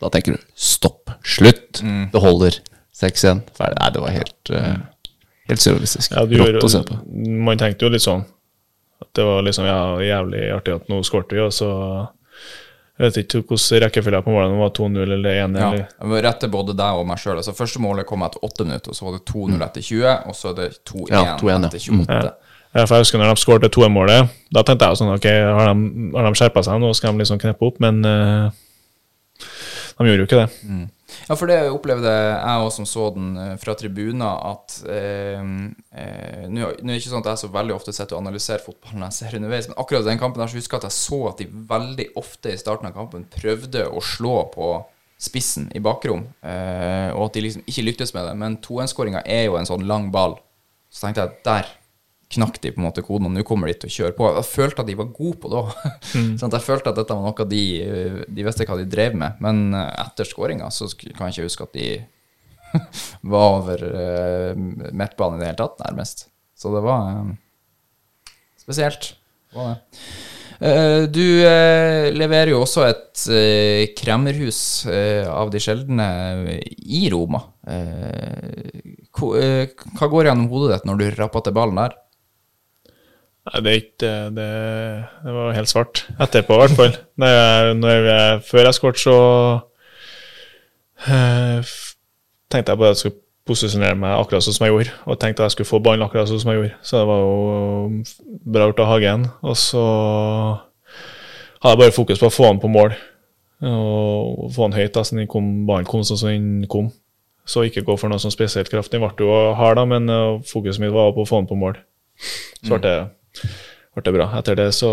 Da 0.00 0.10
tenker 0.12 0.36
du 0.36 0.44
stopp, 0.56 1.12
slutt, 1.24 1.82
det 1.82 2.22
holder. 2.22 2.56
6-1, 2.96 3.42
ferdig. 3.56 3.76
Nei, 3.82 3.90
det 3.92 4.00
var 4.00 4.14
helt, 4.14 4.50
uh, 4.56 5.18
helt 5.50 5.60
surrealistisk. 5.60 6.14
Ja, 6.16 6.24
Rått 6.24 6.64
å 6.64 6.70
se 6.72 6.80
på. 6.88 6.96
man 7.44 7.60
tenkte 7.60 7.84
jo 7.84 7.92
litt 7.92 8.04
sånn 8.04 8.24
at 9.04 9.10
det 9.18 9.24
var 9.28 9.42
liksom 9.44 9.66
ja, 9.68 9.80
jævlig 10.00 10.46
artig 10.54 10.72
at 10.78 10.86
nå 10.88 11.02
skårte 11.04 11.36
vi, 11.36 11.42
og 11.44 11.52
så 11.52 11.68
Jeg 12.96 13.10
vet 13.10 13.16
ikke 13.20 13.42
hvordan 13.50 13.82
rekkefølgen 13.84 14.22
på 14.24 14.32
målene 14.32 14.56
var 14.56 14.70
2-0 14.72 15.02
eller 15.04 15.34
1 15.42 15.56
Ja, 15.60 15.66
eller 16.00 16.22
rette 16.24 16.48
både 16.48 16.72
deg 16.72 16.96
og 16.96 17.04
meg 17.04 17.20
sjøl. 17.20 17.36
Altså, 17.36 17.52
første 17.52 17.82
målet 17.84 18.06
kom 18.08 18.24
etter 18.24 18.40
8 18.48 18.64
minutter, 18.64 18.94
og 18.94 18.96
så 18.96 19.04
var 19.04 19.18
det 19.18 19.26
2-0 19.28 19.64
etter 19.66 19.84
20, 19.84 20.06
og 20.30 20.38
så 20.38 20.48
er 20.48 20.56
det 20.62 20.68
2-1 20.88 21.12
Ja, 21.12 21.20
2-1, 21.36 21.50
ja. 21.50 21.58
etter 21.68 21.84
28. 21.84 22.16
Ja, 22.16 22.45
for 22.84 22.96
jeg 22.96 23.06
husker 23.06 23.22
når 23.22 23.32
de 23.32 23.40
skårte 23.40 23.72
2-1-målet, 23.72 24.34
da 24.52 24.62
tenkte 24.66 24.90
jeg 24.90 25.00
sånn 25.00 25.14
Ok, 25.14 25.26
har 25.30 25.70
de, 25.70 26.10
har 26.12 26.28
de 26.28 26.38
skjerpa 26.38 26.64
seg 26.66 26.82
nå, 26.82 26.92
skal 26.98 27.14
de 27.14 27.24
liksom 27.24 27.40
kneppe 27.40 27.64
opp, 27.64 27.80
men 27.80 28.02
uh, 28.04 28.50
de 29.96 30.10
gjorde 30.10 30.24
jo 30.24 30.28
ikke 30.28 30.42
det. 30.42 30.88
Ja, 31.26 31.36
for 31.38 31.48
det 31.48 31.56
opplevde 31.72 32.10
jeg 32.10 32.64
òg 32.64 32.72
som 32.74 32.86
så 32.88 33.06
den 33.14 33.30
eh, 33.40 33.54
fra 33.62 33.76
tribuner, 33.78 34.40
at 34.50 34.74
eh, 34.90 35.38
eh, 35.96 36.42
nå 36.50 36.66
er 36.66 36.80
det 36.82 36.98
ikke 36.98 37.12
sånn 37.12 37.22
at 37.22 37.30
jeg 37.32 37.42
så 37.44 37.50
veldig 37.54 37.74
ofte 37.76 37.94
sitter 37.94 38.18
og 38.18 38.24
analyserer 38.24 38.64
fotballen 38.64 39.06
jeg 39.06 39.16
ser 39.16 39.38
underveis, 39.38 39.70
men 39.70 39.78
akkurat 39.80 40.04
den 40.06 40.20
kampen 40.20 40.42
der 40.42 40.50
så 40.52 40.58
husker 40.58 40.76
jeg 40.76 40.84
at 40.84 40.90
jeg 40.90 40.98
så 40.98 41.20
at 41.30 41.40
de 41.40 41.64
veldig 41.70 42.08
ofte 42.20 42.52
i 42.52 42.60
starten 42.60 42.90
av 42.90 42.98
kampen 42.98 43.24
prøvde 43.32 43.86
å 43.88 44.02
slå 44.04 44.36
på 44.52 44.74
spissen 45.16 45.70
i 45.72 45.80
bakrom, 45.80 46.26
eh, 46.44 47.08
og 47.14 47.30
at 47.30 47.38
de 47.38 47.46
liksom 47.46 47.64
ikke 47.64 47.86
lyktes 47.86 48.12
med 48.12 48.28
det. 48.28 48.36
Men 48.42 48.60
2-1-skåringa 48.66 49.24
er 49.24 49.46
jo 49.46 49.56
en 49.56 49.68
sånn 49.68 49.86
lang 49.88 50.10
ball. 50.12 50.36
Så 50.92 51.06
tenkte 51.06 51.24
jeg 51.24 51.40
der 51.46 51.70
knakk 52.32 52.58
de 52.62 52.72
på 52.74 52.80
en 52.80 52.86
måte 52.88 53.04
koden, 53.06 53.28
og 53.28 53.34
nå 53.36 53.44
kommer 53.46 53.70
de 53.70 53.76
til 53.78 53.90
å 53.90 53.94
kjøre 53.96 54.16
på. 54.16 54.28
Jeg 54.38 54.48
følte 54.48 54.82
at 54.82 54.90
de 54.90 54.98
var 54.98 55.12
gode 55.14 55.38
på 55.42 55.50
det 55.52 55.60
òg. 55.60 55.72
Sånn 56.40 56.56
jeg 56.56 56.66
følte 56.66 56.92
at 56.92 56.98
dette 56.98 57.16
var 57.16 57.22
noe 57.22 57.48
de 57.50 57.64
De 58.26 58.46
visste 58.46 58.66
hva 58.66 58.78
de 58.80 58.88
drev 58.90 59.16
med. 59.18 59.38
Men 59.44 59.68
eh, 59.76 59.92
etter 60.02 60.28
skåringa 60.28 60.70
så 60.74 60.90
kan 60.96 61.28
jeg 61.28 61.36
ikke 61.36 61.48
huske 61.50 61.68
at 61.68 61.76
de 61.76 61.88
var 63.32 63.60
over 63.60 63.82
uh, 63.86 64.52
midtbanen 64.56 65.38
i 65.38 65.44
det 65.44 65.50
hele 65.52 65.60
tatt, 65.60 65.78
nærmest. 65.84 66.26
Så 66.56 66.72
det 66.74 66.82
var 66.84 67.12
eh, 67.12 67.34
spesielt. 68.60 69.12
Det 69.52 69.60
var 69.60 69.76
det. 69.76 69.78
Uh, 70.56 71.04
du 71.12 71.44
uh, 71.44 72.08
leverer 72.16 72.54
jo 72.54 72.62
også 72.64 72.86
et 72.88 73.26
uh, 73.28 73.82
kremmerhus 73.98 74.60
av 74.88 75.52
de 75.52 75.60
sjeldne 75.60 76.08
i 76.80 77.06
Roma. 77.12 77.42
Hva 79.16 80.08
går 80.08 80.30
gjennom 80.30 80.48
hodet 80.52 80.74
ditt 80.74 80.88
når 80.88 81.00
du 81.00 81.06
rapper 81.18 81.44
til 81.44 81.56
ballen 81.56 81.80
der? 81.80 81.96
Nei, 83.46 83.60
det 83.62 83.70
er 83.72 83.76
ikke 83.78 84.12
det, 84.34 84.46
det 85.22 85.34
var 85.36 85.52
helt 85.54 85.70
svart. 85.70 86.02
Etterpå, 86.18 86.56
i 86.56 86.62
hvert 86.64 86.78
fall. 86.78 86.96
Når 87.22 87.74
når 87.78 88.08
jeg, 88.10 88.40
før 88.48 88.66
jeg 88.66 88.74
skåret, 88.74 88.98
så 88.98 89.18
øh, 91.06 91.76
tenkte 92.50 92.72
jeg 92.72 92.78
bare 92.80 92.90
at 92.90 92.96
jeg 92.96 93.02
skulle 93.04 93.22
posisjonere 93.46 93.94
meg 93.94 94.16
akkurat 94.18 94.42
sånn 94.42 94.56
som 94.56 94.66
jeg 94.66 94.74
gjorde. 94.74 94.94
Og 95.06 95.20
tenkte 95.22 95.44
at 95.44 95.50
jeg 95.50 95.56
skulle 95.56 95.70
få 95.70 95.82
ballen 95.84 96.02
akkurat 96.06 96.30
sånn 96.30 96.42
som 96.42 96.50
jeg 96.50 96.60
gjorde. 96.60 96.78
Så 96.82 96.98
det 96.98 97.06
var 97.06 97.22
jo 97.22 97.34
bra 98.56 98.66
gjort 98.66 98.82
av 98.82 98.90
Hagen. 98.90 99.28
Og 99.46 99.58
så 99.60 99.84
hadde 101.62 101.74
jeg 101.76 101.82
bare 101.84 101.94
fokus 101.94 102.22
på 102.22 102.30
å 102.30 102.34
få 102.34 102.50
han 102.50 102.62
på 102.62 102.70
mål. 102.72 102.96
Og 103.66 104.48
få 104.54 104.66
han 104.66 104.74
høyt, 104.76 104.92
da, 104.96 105.04
så 105.06 105.16
ballen 105.16 105.86
kom 105.88 106.02
sånn 106.04 106.20
som 106.20 106.32
den 106.32 106.66
kom. 106.70 106.90
Så 107.46 107.62
ikke 107.62 107.84
gå 107.86 107.94
for 107.94 108.10
noe 108.10 108.18
sånn 108.18 108.34
spesielt 108.34 108.70
kraft. 108.72 108.90
Den 108.90 109.04
ble 109.04 109.22
jo 109.22 109.54
hard, 109.54 109.78
da, 109.78 109.84
men 109.86 110.10
eh, 110.10 110.40
fokuset 110.50 110.82
mitt 110.82 110.90
var 110.90 111.12
på 111.14 111.22
å 111.22 111.28
få 111.28 111.38
han 111.38 111.46
på 111.46 111.58
mål. 111.58 111.78
Så 112.58 112.72
ble 112.74 112.80
det, 112.82 112.96
ble 113.96 114.04
det 114.04 114.12
bra. 114.12 114.26
Etter 114.38 114.58
det 114.58 114.66
så 114.76 114.90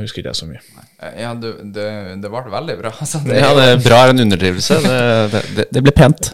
husker 0.00 0.22
ikke 0.22 0.30
jeg 0.30 0.38
så 0.38 0.46
mye. 0.46 0.60
Eh, 1.02 1.16
Ja, 1.24 1.32
det, 1.34 1.52
det, 1.74 1.86
det 2.22 2.30
ble 2.30 2.42
veldig 2.52 2.76
bra. 2.78 2.92
Altså, 3.02 3.20
det, 3.26 3.40
Ja, 3.40 3.50
det 3.58 3.66
er 3.72 3.82
bra 3.82 3.98
er 4.04 4.14
en 4.14 4.22
underdrivelse. 4.26 4.78
Det, 4.84 5.00
det, 5.34 5.42
det, 5.56 5.66
det 5.74 5.82
ble 5.86 5.94
pent. 5.96 6.30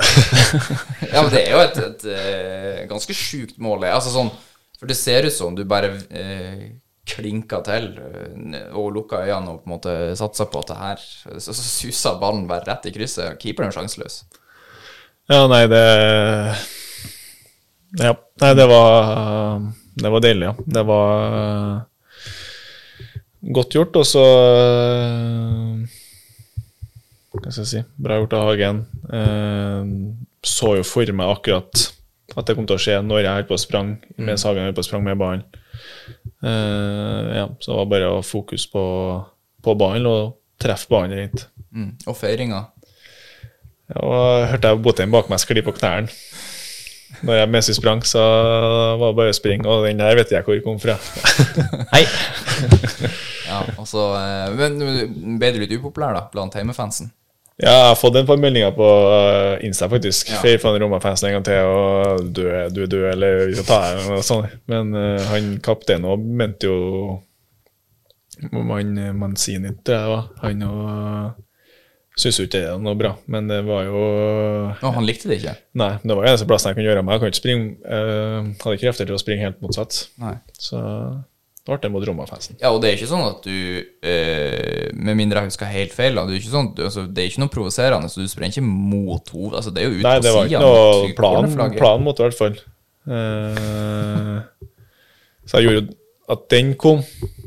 Ja, 1.12 1.22
men 1.22 1.32
det 1.32 1.42
er 1.46 1.50
jo 1.56 1.62
et, 1.64 1.80
et, 1.86 2.06
et 2.12 2.88
ganske 2.90 3.16
sjukt 3.16 3.58
mål. 3.62 3.84
Altså 3.88 4.12
sånn, 4.12 4.30
for 4.78 4.90
det 4.90 4.98
ser 4.98 5.28
ut 5.28 5.34
som 5.34 5.56
du 5.56 5.64
bare 5.68 5.94
eh, 6.10 6.62
klinka 7.08 7.60
til 7.66 7.88
eh, 7.98 8.68
og 8.78 8.92
lukka 8.94 9.24
øynene 9.24 9.56
og 9.56 9.62
på 9.62 9.68
en 9.68 9.74
måte 9.74 9.96
satsa 10.18 10.46
på 10.50 10.60
at 10.62 10.70
det 10.70 10.78
her 10.78 11.02
Så, 11.42 11.50
så 11.52 11.62
susa 11.64 12.14
ballen 12.20 12.46
bare 12.50 12.66
rett 12.68 12.88
i 12.88 12.94
krysset. 12.94 13.38
Keeperen 13.42 13.72
er 13.72 13.76
sjanseløs. 13.80 14.22
Ja, 15.30 15.46
nei, 15.48 15.64
det 15.70 15.84
Ja. 18.00 18.14
Nei, 18.42 18.52
det 18.58 18.64
var 18.68 19.60
Det 19.94 20.12
var 20.12 20.23
deilig, 20.24 20.47
ja. 20.48 20.55
Det 20.77 20.82
var 20.89 21.35
uh, 21.36 21.81
godt 23.59 23.77
gjort, 23.77 23.98
og 24.01 24.06
så 24.09 24.23
uh, 24.24 25.82
Hva 27.32 27.51
skal 27.51 27.62
jeg 27.62 27.70
si 27.73 27.82
Bra 28.01 28.20
gjort 28.20 28.36
av 28.39 28.47
Hagen. 28.48 28.85
Uh, 29.09 30.14
så 30.43 30.77
jo 30.78 30.86
for 30.86 31.12
meg 31.16 31.35
akkurat 31.36 31.89
at 32.32 32.48
det 32.48 32.55
kom 32.56 32.64
til 32.64 32.78
å 32.78 32.81
skje 32.81 32.97
når 33.05 33.27
jeg 33.27 33.36
holdt 33.36 33.51
på 33.51 33.56
å 33.59 33.60
sprang, 33.60 33.90
mens 34.16 34.47
Hagen 34.48 34.64
holdt 34.64 34.78
på 34.78 34.85
å 34.85 34.86
sprang 34.86 35.02
med 35.05 35.19
ballen. 35.20 35.43
Ja, 36.43 37.44
så 37.60 37.66
det 37.69 37.77
var 37.77 37.90
bare 37.90 38.09
å 38.09 38.23
fokus 38.24 38.64
på, 38.73 38.82
på 39.62 39.74
ballen 39.78 40.09
og 40.09 40.39
treffe 40.62 40.89
ballen 40.89 41.12
rent. 41.12 41.44
Mm. 41.77 41.90
Og 42.09 42.16
feiringa. 42.16 42.62
Ja, 43.93 44.01
og 44.01 44.47
hørte 44.48 44.73
jeg 44.73 44.81
Botheim 44.86 45.12
bak 45.12 45.28
meg 45.28 45.43
skli 45.43 45.64
på 45.64 45.74
knærne. 45.77 46.09
Når 47.22 47.36
jeg 47.39 47.51
mest 47.52 47.74
sprang, 47.76 48.01
så 48.06 48.22
var 48.98 49.12
det 49.12 49.18
bare 49.20 49.34
å 49.34 49.36
springe, 49.36 49.68
og 49.68 49.86
den 49.86 50.01
der 50.01 50.16
vet 50.18 50.32
jeg 50.32 50.47
hvor 50.47 50.59
kom 50.64 50.80
fra. 50.82 50.97
Hei. 51.93 52.06
Ja, 53.52 53.59
altså, 53.76 54.14
eh, 54.16 54.55
men 54.56 55.36
ble 55.36 55.51
du 55.52 55.59
litt 55.60 55.74
upopulær 55.76 56.14
da, 56.16 56.22
blant 56.32 56.55
heimefansen? 56.56 57.10
Ja, 57.60 57.68
jeg 57.68 57.89
har 57.90 57.98
fått 58.01 58.16
en 58.16 58.26
par 58.26 58.39
meldinger 58.40 58.72
på 58.74 58.86
uh, 59.12 59.64
Insta, 59.66 59.90
faktisk. 59.93 60.30
Ja. 60.32 60.40
Feir 60.40 60.56
Fra 60.62 60.72
Roma-fansen 60.72 61.28
en 61.28 61.36
gang 61.36 61.44
til, 61.47 61.68
og 61.68 62.30
du 62.32 62.47
er, 62.48 62.72
du 62.72 62.80
er 62.86 62.89
død, 62.89 63.05
eller 63.12 63.43
vi 63.51 63.59
skal 63.59 63.68
ta 63.68 63.80
deg, 63.84 64.09
og 64.16 64.24
sånn. 64.26 64.48
Men 64.72 64.97
uh, 64.97 65.20
han 65.28 65.52
kapteinen 65.62 66.09
òg 66.09 66.24
mente 66.40 66.70
jo 66.70 67.20
Man, 68.51 68.97
Manzini, 69.20 69.74
tror 69.84 69.94
jeg 69.94 70.06
det 70.09 70.14
var. 70.14 70.24
Han 70.47 70.64
òg 70.66 71.43
syntes 72.18 72.39
jo 72.39 72.47
ikke 72.47 72.60
det 72.60 72.68
var 72.68 72.80
noe 72.84 72.98
bra, 72.98 73.14
men 73.32 73.48
det 73.48 73.62
var 73.64 73.86
jo 73.86 74.01
Å, 74.74 74.94
han 74.98 75.06
likte 75.09 75.30
det 75.30 75.40
ikke? 75.40 75.55
Nei, 75.80 75.93
det 76.02 76.16
var 76.16 76.28
eneste 76.28 76.48
plassen 76.48 76.72
jeg 76.72 76.78
kunne 76.78 76.90
gjøre 76.90 77.05
meg. 77.06 77.14
Jeg 77.14 77.22
kunne 77.22 77.32
ikke 77.32 77.40
springe, 77.40 77.68
øh, 77.86 78.51
hadde 78.62 78.74
ikke 78.76 78.86
krefter 78.86 79.09
til 79.09 79.16
å 79.16 79.20
springe 79.22 79.47
helt 79.47 79.62
motsatt. 79.64 80.01
Nei. 80.20 80.34
Så 80.60 80.80
det 81.62 81.70
ble 81.70 81.78
det 81.84 81.93
mot 81.94 82.05
Roma-fansen. 82.09 82.59
Ja, 82.59 82.72
og 82.74 82.82
det 82.82 82.90
er 82.90 82.98
ikke 82.98 83.09
sånn 83.12 83.22
at 83.22 83.44
du 83.47 83.55
øh, 83.55 84.86
Med 84.98 85.14
mindre 85.14 85.44
jeg 85.44 85.52
husker 85.52 85.70
helt 85.70 85.94
feil, 85.94 86.18
da, 86.18 86.26
det 86.26 86.34
er 86.34 86.43
ikke, 86.43 86.52
sånn, 86.56 86.72
altså, 86.89 87.06
det 87.06 87.22
er 87.22 87.30
ikke 87.30 87.44
noe 87.44 87.55
provoserende, 87.55 88.10
så 88.10 88.20
du 88.20 88.30
springer 88.30 88.56
ikke 88.56 88.66
mot 88.66 89.32
hoved. 89.32 89.56
Altså, 89.60 89.72
det 89.72 89.84
er 89.84 89.89
jo 89.89 90.01
ut 90.01 90.06
Nei, 90.09 90.16
det 90.26 90.34
var 90.34 90.51
ikke 90.51 90.62
noe 90.66 91.16
plan, 91.16 91.78
plan 91.78 92.05
mot 92.05 92.18
det, 92.18 92.26
i 92.26 92.28
hvert 92.28 92.40
fall. 92.43 92.60
Uh, 93.02 94.43
så 95.47 95.59
jeg 95.59 95.70
gjorde 95.70 96.01
at 96.32 96.48
den 96.52 96.74
kom, 96.80 97.02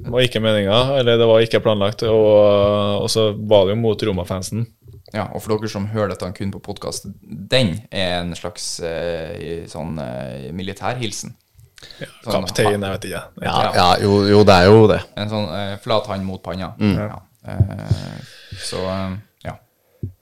var 0.06 0.26
ikke 0.26 0.42
meninga, 0.44 0.80
eller 1.00 1.18
det 1.20 1.28
var 1.30 1.44
ikke 1.44 1.64
planlagt. 1.66 2.06
Og, 2.08 3.02
og 3.02 3.10
så 3.12 3.32
var 3.36 3.66
det 3.66 3.76
jo 3.76 3.82
mot 3.82 4.06
Roma-fansen. 4.10 4.66
Ja, 5.14 5.30
og 5.32 5.44
for 5.44 5.56
dere 5.56 5.72
som 5.72 5.88
hører 5.92 6.12
dette 6.12 6.28
kun 6.36 6.52
på 6.52 6.62
podkast, 6.66 7.08
den 7.22 7.78
er 7.94 8.20
en 8.20 8.34
slags 8.38 8.66
eh, 8.84 9.64
sånn 9.72 10.00
eh, 10.02 10.52
militærhilsen. 10.56 11.36
Sånn, 12.26 12.44
Kaptein, 12.44 12.82
jeg 12.82 12.96
vet 12.98 13.08
ikke. 13.10 13.22
Ja, 13.46 13.56
ja 13.76 13.88
jo, 14.02 14.18
jo, 14.28 14.42
det 14.48 14.58
er 14.58 14.70
jo 14.72 14.86
det. 14.90 15.00
En 15.22 15.32
sånn 15.32 15.48
eh, 15.54 15.76
flat 15.84 16.10
hand 16.12 16.26
mot 16.28 16.42
panna. 16.44 16.74
Mm. 16.80 16.96
Ja. 16.98 17.22
Eh, 17.46 18.20
så 18.66 18.82
eh, 18.90 19.18
ja. 19.46 19.56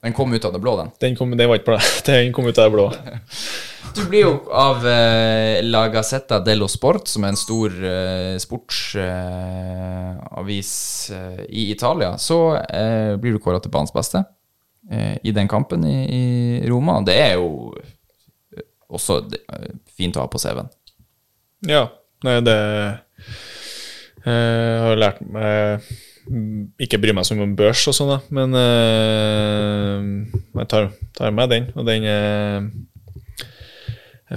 Den 0.03 0.15
kom 0.17 0.33
ut 0.33 0.45
av 0.45 0.53
det 0.53 0.61
blå, 0.63 0.75
den. 0.81 0.91
Den 1.01 1.17
kom, 1.17 1.33
den 1.37 1.49
var 1.49 1.61
ikke 1.61 1.79
den 2.11 2.33
kom 2.35 2.49
ut 2.49 2.57
av 2.57 2.69
det 2.69 2.75
blå. 2.75 2.89
Du 3.93 4.05
blir 4.09 4.21
jo 4.25 4.31
av 4.49 4.87
eh, 4.87 5.59
La 5.65 5.87
Gazzetta 5.93 6.39
dello 6.41 6.67
Sport, 6.71 7.07
som 7.11 7.23
er 7.23 7.29
en 7.33 7.37
stor 7.37 7.69
eh, 7.85 8.37
sportsavis 8.41 9.11
eh, 11.13 11.43
i 11.49 11.71
Italia, 11.71 12.17
så 12.17 12.57
blir 13.21 13.31
du 13.35 13.39
kåra 13.43 13.59
til 13.61 13.71
banens 13.73 13.93
beste 13.93 14.23
i 15.23 15.31
den 15.31 15.47
kampen 15.47 15.85
i, 15.87 16.03
i 16.11 16.67
Roma. 16.67 17.01
Det 17.07 17.15
er 17.15 17.33
jo 17.39 17.73
også 18.91 19.21
det, 19.31 19.39
fint 19.95 20.17
å 20.17 20.21
ha 20.25 20.27
på 20.27 20.39
CV-en. 20.41 20.69
Ja, 21.69 21.87
nei, 22.27 22.41
det 22.43 22.57
Jeg 24.25 24.81
har 24.83 24.95
lært 24.99 25.21
meg 25.23 25.81
Ikke 26.83 26.99
bry 26.99 27.11
meg 27.15 27.25
så 27.27 27.35
mye 27.37 27.47
om 27.47 27.55
børs 27.55 27.87
og 27.87 27.95
sånn, 27.95 28.19
men 28.35 28.49
jeg 30.59 30.67
tar, 30.73 30.91
tar 31.15 31.31
med 31.35 31.47
den, 31.55 31.71
og 31.77 31.83
den 31.87 32.03
er 32.11 32.67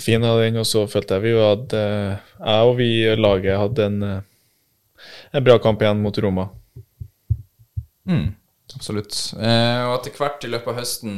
fin. 0.02 0.24
av 0.24 0.40
den, 0.42 0.60
og 0.60 0.66
så 0.68 0.86
følte 0.90 1.18
jeg 1.18 1.26
vi 1.26 1.34
jo 1.34 1.42
at 1.46 1.74
jeg 1.76 2.68
og 2.68 2.76
vi 2.78 2.88
i 3.04 3.16
laget 3.18 3.58
hadde 3.60 3.90
en, 3.90 3.98
en 5.32 5.44
bra 5.44 5.58
kamp 5.62 5.82
igjen 5.82 6.02
mot 6.04 6.18
Roma. 6.24 6.48
Mm, 8.06 8.30
absolutt. 8.76 9.18
Eh, 9.34 9.82
og 9.88 9.98
etter 9.98 10.16
hvert 10.16 10.46
i 10.46 10.50
løpet 10.50 10.72
av 10.72 10.80
høsten 10.80 11.14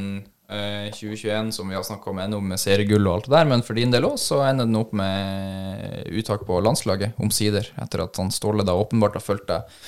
eh, 0.48 0.88
2021, 0.94 1.52
som 1.58 1.68
vi 1.68 1.76
har 1.76 1.84
snakka 1.86 2.12
om, 2.12 2.20
ender 2.22 2.40
opp 2.40 2.48
med 2.48 2.62
seriegull 2.62 3.06
og 3.06 3.18
alt 3.18 3.28
det 3.28 3.36
der, 3.36 3.50
men 3.52 3.64
for 3.66 3.78
din 3.78 3.92
del 3.94 4.08
òg, 4.08 4.16
så 4.22 4.40
ender 4.46 4.68
den 4.68 4.80
opp 4.80 4.94
med 4.96 6.08
uttak 6.08 6.46
på 6.48 6.60
landslaget, 6.64 7.18
omsider, 7.20 7.68
etter 7.82 8.06
at 8.06 8.20
han 8.20 8.32
Ståle 8.34 8.66
da 8.66 8.76
åpenbart 8.78 9.20
har 9.20 9.24
fulgt 9.24 9.50
deg 9.52 9.80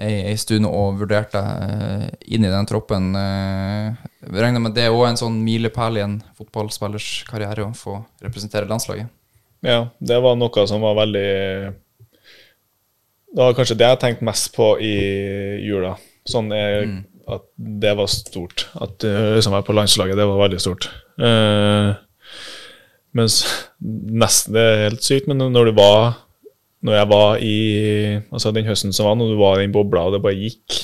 ei, 0.00 0.36
stund 0.40 0.66
og 0.68 0.98
vurderte 1.00 1.40
eh, 1.40 2.06
inn 2.34 2.46
i 2.46 2.52
den 2.52 2.68
troppen. 2.68 3.12
Eh, 3.18 4.04
jeg 4.24 4.44
regner 4.44 4.62
med 4.64 4.76
det 4.76 4.86
er 4.86 4.94
òg 4.94 5.10
en 5.10 5.20
sånn 5.20 5.40
milepæl 5.44 5.98
i 5.98 6.04
en 6.04 6.18
fotballspillers 6.38 7.10
karriere 7.28 7.66
å 7.66 7.74
få 7.76 7.98
representere 8.24 8.70
landslaget. 8.70 9.10
Ja, 9.62 9.86
det 10.00 10.18
var 10.24 10.38
noe 10.38 10.64
som 10.66 10.82
var 10.82 10.96
veldig 10.98 11.28
Det 13.30 13.38
var 13.38 13.54
kanskje 13.54 13.76
det 13.78 13.90
jeg 13.92 14.00
tenkte 14.02 14.26
mest 14.26 14.50
på 14.56 14.74
i 14.82 14.94
jula. 15.62 15.94
Sånn 16.28 16.50
er, 16.54 16.88
at 17.30 17.46
det 17.56 17.92
var 17.98 18.10
stort. 18.10 18.66
At 18.74 19.06
uh, 19.06 19.36
liksom 19.36 19.54
være 19.54 19.66
på 19.68 19.76
landslaget, 19.76 20.18
det 20.18 20.26
var 20.26 20.42
veldig 20.42 20.58
stort. 20.62 20.88
Uh, 21.20 21.94
mens 23.16 23.38
nesten 23.78 24.54
Det 24.56 24.66
er 24.66 24.84
helt 24.88 25.06
sykt, 25.06 25.30
men 25.30 25.40
når 25.54 25.70
du 25.70 25.72
var 25.78 26.18
Når 26.82 26.96
jeg 26.98 27.08
var 27.12 27.42
i 27.46 27.56
Altså 28.32 28.50
den 28.54 28.66
høsten 28.66 28.94
som 28.94 29.06
var, 29.06 29.14
når 29.18 29.30
du 29.30 29.36
var 29.38 29.60
i 29.60 29.66
den 29.66 29.74
bobla, 29.74 30.08
og 30.08 30.16
det 30.16 30.22
bare 30.24 30.38
gikk 30.38 30.80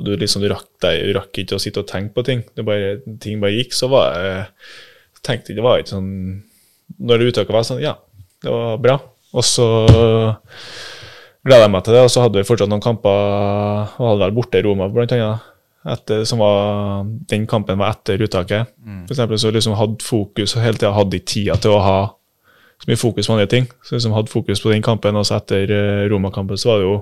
og 0.00 0.06
du 0.08 0.14
liksom 0.16 0.40
du 0.40 0.48
rakk, 0.48 0.68
deg, 0.80 1.02
du 1.04 1.12
rakk 1.18 1.42
ikke 1.42 1.58
å 1.58 1.60
sitte 1.60 1.82
og 1.82 1.88
tenke 1.90 2.14
på 2.16 2.24
ting, 2.24 2.40
det 2.56 2.64
bare, 2.64 2.94
ting 3.20 3.40
bare 3.42 3.52
gikk, 3.58 3.74
så 3.76 3.90
var 3.92 4.14
jeg 4.16 4.46
tenkte 5.26 5.52
det 5.52 5.64
var 5.64 5.82
ikke 5.82 5.92
sånn 5.92 6.12
Når 6.96 7.20
det 7.20 7.26
uttaket 7.28 7.52
var 7.52 7.66
sånn, 7.68 7.82
ja, 7.84 7.92
det 8.40 8.50
var 8.50 8.80
bra. 8.80 8.96
Og 9.36 9.44
så 9.44 9.66
gleda 11.44 11.66
jeg 11.66 11.72
meg 11.74 11.84
til 11.84 11.94
det, 11.94 12.04
og 12.06 12.10
så 12.12 12.24
hadde 12.24 12.40
vi 12.40 12.48
fortsatt 12.48 12.72
noen 12.72 12.82
kamper, 12.82 13.20
og 14.00 14.08
hadde 14.08 14.24
vel 14.24 14.34
borte 14.40 14.58
i 14.58 14.64
Roma, 14.64 14.88
blant 14.90 15.12
annet. 15.14 15.46
Etter, 15.90 16.24
som 16.28 16.42
var, 16.42 17.04
den 17.30 17.46
kampen 17.48 17.78
var 17.80 17.94
etter 17.94 18.20
uttaket. 18.20 18.72
For 19.04 19.14
eksempel 19.14 19.38
så 19.40 19.52
liksom 19.54 19.76
hadde 19.78 20.04
fokus 20.04 20.56
og 20.56 20.64
hele 20.64 20.80
tida 20.80 20.90
hadde 20.96 21.20
ikke 21.20 21.30
tida 21.30 21.56
til 21.60 21.76
å 21.76 21.84
ha 21.84 22.00
så 22.80 22.88
mye 22.88 23.00
fokus 23.00 23.28
på 23.28 23.36
andre 23.36 23.46
ting. 23.50 23.68
Så 23.84 23.96
liksom 23.96 24.14
hadde 24.16 24.32
fokus 24.32 24.62
på 24.62 24.72
den 24.72 24.82
kampen. 24.82 25.16
Og 25.20 25.26
så 25.28 25.36
etter 25.36 25.70
eh, 25.76 26.06
Roma-kampen 26.10 26.58
så 26.58 26.72
var 26.72 26.80
det 26.80 26.88
jo 26.88 26.96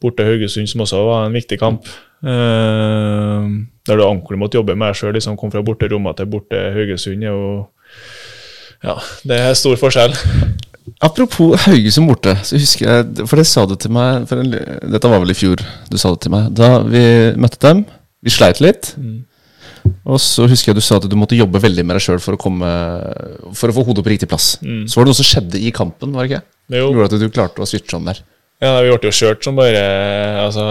borte 0.00 0.24
Haugesund 0.24 0.70
som 0.70 0.84
også 0.86 1.02
var 1.04 1.26
en 1.26 1.36
viktig 1.36 1.58
kamp. 1.60 1.88
Uh, 2.20 3.48
der 3.88 3.96
du 3.96 4.02
ordentlig 4.04 4.38
måtte 4.38 4.58
jobbe 4.58 4.76
med 4.76 4.92
deg 4.92 5.00
sjøl. 5.00 5.14
Liksom, 5.16 5.38
kom 5.40 5.52
fra 5.52 5.64
borte 5.66 5.88
Roma 5.90 6.14
til 6.16 6.30
borte 6.30 6.62
Haugesund. 6.76 7.26
Og 7.26 8.86
ja, 8.86 8.96
det 9.26 9.40
er 9.40 9.58
stor 9.58 9.76
forskjell. 9.80 10.14
Apropos 11.04 11.66
Haugesund 11.66 12.08
borte, 12.08 12.36
så 12.44 12.58
husker 12.58 12.88
jeg 12.88 13.26
For 13.28 13.40
det 13.40 13.46
sa 13.48 13.64
du 13.68 13.74
til 13.78 13.92
meg 13.94 14.30
en, 14.34 14.54
Dette 14.90 15.10
var 15.12 15.20
vel 15.22 15.32
i 15.32 15.36
fjor 15.36 15.60
du 15.60 15.98
sa 16.00 16.12
det 16.14 16.22
til 16.24 16.34
meg. 16.34 16.52
Da 16.56 16.80
vi 16.86 17.02
møtte 17.40 17.60
dem, 17.66 17.84
vi 18.22 18.32
sleit 18.32 18.62
litt. 18.62 18.94
Og 20.04 20.20
så 20.22 20.46
husker 20.50 20.72
jeg 20.72 20.80
du 20.80 20.84
sa 20.84 20.98
at 21.00 21.06
du 21.10 21.16
måtte 21.18 21.38
jobbe 21.38 21.62
veldig 21.62 21.84
med 21.86 21.98
deg 21.98 22.04
sjøl 22.04 22.20
for, 22.22 22.38
for 22.40 23.72
å 23.72 23.76
få 23.76 23.86
hodet 23.86 24.04
på 24.06 24.12
riktig 24.14 24.28
plass. 24.30 24.52
Så 24.60 24.98
var 24.98 25.06
det 25.06 25.12
noe 25.14 25.20
som 25.20 25.28
skjedde 25.28 25.60
i 25.60 25.72
kampen, 25.74 26.12
var 26.16 26.26
det 26.26 26.32
ikke? 26.32 26.44
Jo. 26.80 26.90
Gjorde 26.94 27.10
at 27.10 27.22
du 27.24 27.30
klarte 27.32 27.64
å 27.64 27.68
switche 27.68 27.98
om 27.98 28.06
der. 28.10 28.22
Ja, 28.60 28.74
Vi 28.84 28.90
ble 28.92 29.08
jo 29.08 29.16
kjørt 29.16 29.44
som 29.46 29.56
bare 29.56 29.80
altså, 30.42 30.64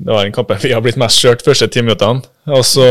Det 0.00 0.14
var 0.14 0.24
en 0.24 0.32
kamp 0.32 0.52
vi 0.62 0.72
har 0.72 0.80
blitt 0.84 0.96
mest 1.00 1.20
kjørt 1.20 1.44
første 1.44 1.68
ti 1.68 1.82
minuttene. 1.84 2.24
Og 2.48 2.64
så 2.64 2.86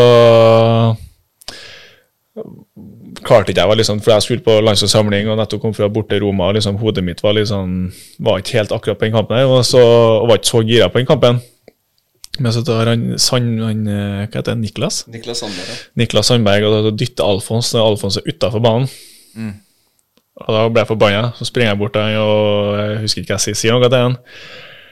klarte 3.25 3.51
ikke 3.51 3.61
jeg, 3.61 3.69
var 3.69 3.77
liksom, 3.77 3.99
for 4.01 4.13
jeg 4.15 4.25
skulle 4.25 4.45
på 4.45 4.53
landslagssamling 4.63 5.29
og 5.29 5.39
nettopp 5.41 5.61
kom 5.65 5.73
fra 5.77 5.89
borte 5.91 6.19
Roma. 6.21 6.49
og 6.49 6.57
liksom 6.57 6.77
Hodet 6.81 7.03
mitt 7.05 7.21
var 7.23 7.35
liksom 7.37 7.91
var 8.23 8.41
ikke 8.41 8.59
helt 8.59 8.71
akkurat 8.75 8.99
på 9.01 9.07
den 9.07 9.17
kampen 9.17 9.37
her, 9.37 9.49
og, 9.49 9.65
så, 9.67 9.81
og 10.21 10.29
var 10.29 10.39
ikke 10.39 10.53
så 10.53 10.63
gira 10.65 10.89
på 10.89 11.01
den 11.01 11.09
kampen. 11.09 11.41
Men 12.39 12.53
så 12.55 12.61
tar 12.63 12.87
han, 12.87 13.01
Sand, 13.19 13.57
han 13.59 13.81
eh, 13.91 14.21
hva 14.23 14.39
heter 14.39 14.53
det, 14.53 14.61
Niklas? 14.61 15.01
Niklas 15.11 15.41
Sandberg. 15.43 15.81
Niklas 15.99 16.29
Sandberg 16.31 16.67
og 16.69 16.91
dytter 16.99 17.27
Alfons 17.27 17.73
når 17.75 17.89
Alfons 17.91 18.17
er 18.21 18.29
utafor 18.29 18.63
banen. 18.63 18.87
Og 20.41 20.47
Da 20.55 20.61
ble 20.71 20.81
jeg 20.83 20.89
forbanna. 20.89 21.33
Så 21.37 21.45
springer 21.49 21.73
jeg 21.73 21.81
bort 21.81 21.93
til 21.95 22.05
han 22.05 22.15
og 22.21 22.77
jeg 22.79 23.01
husker 23.03 23.25
ikke 23.25 23.35
hva 23.35 23.43
jeg 23.51 23.59
sier, 23.59 23.75
noe 23.75 23.89
til 23.91 24.05
han. 24.07 24.15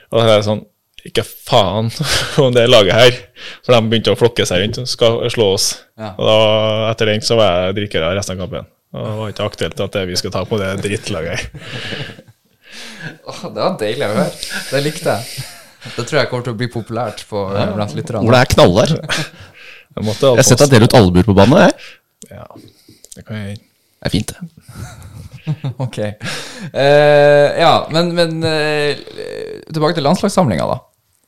Og 0.09 0.19
da 0.19 0.35
er 0.35 0.43
sånn 0.45 0.65
Ikke 1.07 1.23
faen 1.23 1.87
om 2.43 2.51
det 2.53 2.65
laget 2.67 2.97
her. 2.97 3.19
For 3.63 3.71
de 3.71 3.79
begynte 3.87 4.11
å 4.11 4.19
flokke 4.19 4.45
seg 4.45 4.65
rundt 4.65 4.81
og 4.83 4.89
skal 4.91 5.21
slå 5.31 5.53
oss. 5.55 5.69
Ja. 5.95 6.11
Og 6.19 6.27
da, 6.27 6.35
etter 6.91 7.13
den 7.13 7.23
så 7.23 7.37
var 7.39 7.69
jeg 7.69 7.77
drikker 7.79 8.03
resten 8.17 8.35
av 8.35 8.43
kampen. 8.43 8.67
Og 8.91 9.05
det 9.05 9.13
var 9.21 9.31
ikke 9.31 9.47
aktuelt 9.47 9.85
at 9.85 9.95
vi 10.09 10.17
skal 10.19 10.33
ta 10.35 10.43
på 10.49 10.59
det 10.59 10.73
drittlaget 10.83 11.39
her. 11.39 11.47
Åh, 13.31 13.41
det 13.47 13.63
var 13.63 13.79
deilig 13.79 14.05
å 14.05 14.11
høre. 14.17 14.27
Det 14.73 14.83
likte 14.83 15.15
jeg. 15.15 15.47
Det 15.83 16.03
tror 16.03 16.19
jeg 16.19 16.29
kommer 16.31 16.47
til 16.47 16.55
å 16.55 16.59
bli 16.59 16.67
populært 16.71 17.23
på, 17.29 17.45
blant 17.75 17.95
lytterne. 17.95 18.23
Hvor 18.25 18.35
det 18.35 18.41
er 18.43 18.51
knallhard. 18.53 18.95
Jeg 19.95 20.05
måtte 20.05 20.33
Jeg 20.33 20.41
har 20.43 20.47
sett 20.47 20.61
deg 20.63 20.73
dele 20.75 20.87
ut 20.89 20.95
albuer 20.99 21.27
på 21.27 21.35
banen. 21.37 21.65
jeg. 21.65 21.89
Ja, 22.29 22.45
det 23.15 23.25
kan 23.25 23.39
jeg 23.39 23.57
Det 23.59 24.07
er 24.07 24.13
fint, 24.13 24.33
det. 24.33 24.49
Ok. 25.85 25.97
Uh, 25.97 27.47
ja, 27.57 27.73
men, 27.89 28.13
men 28.13 28.37
uh, 28.45 28.99
tilbake 29.73 29.97
til 29.97 30.05
landslagssamlinga, 30.05 30.67
da. 30.69 30.77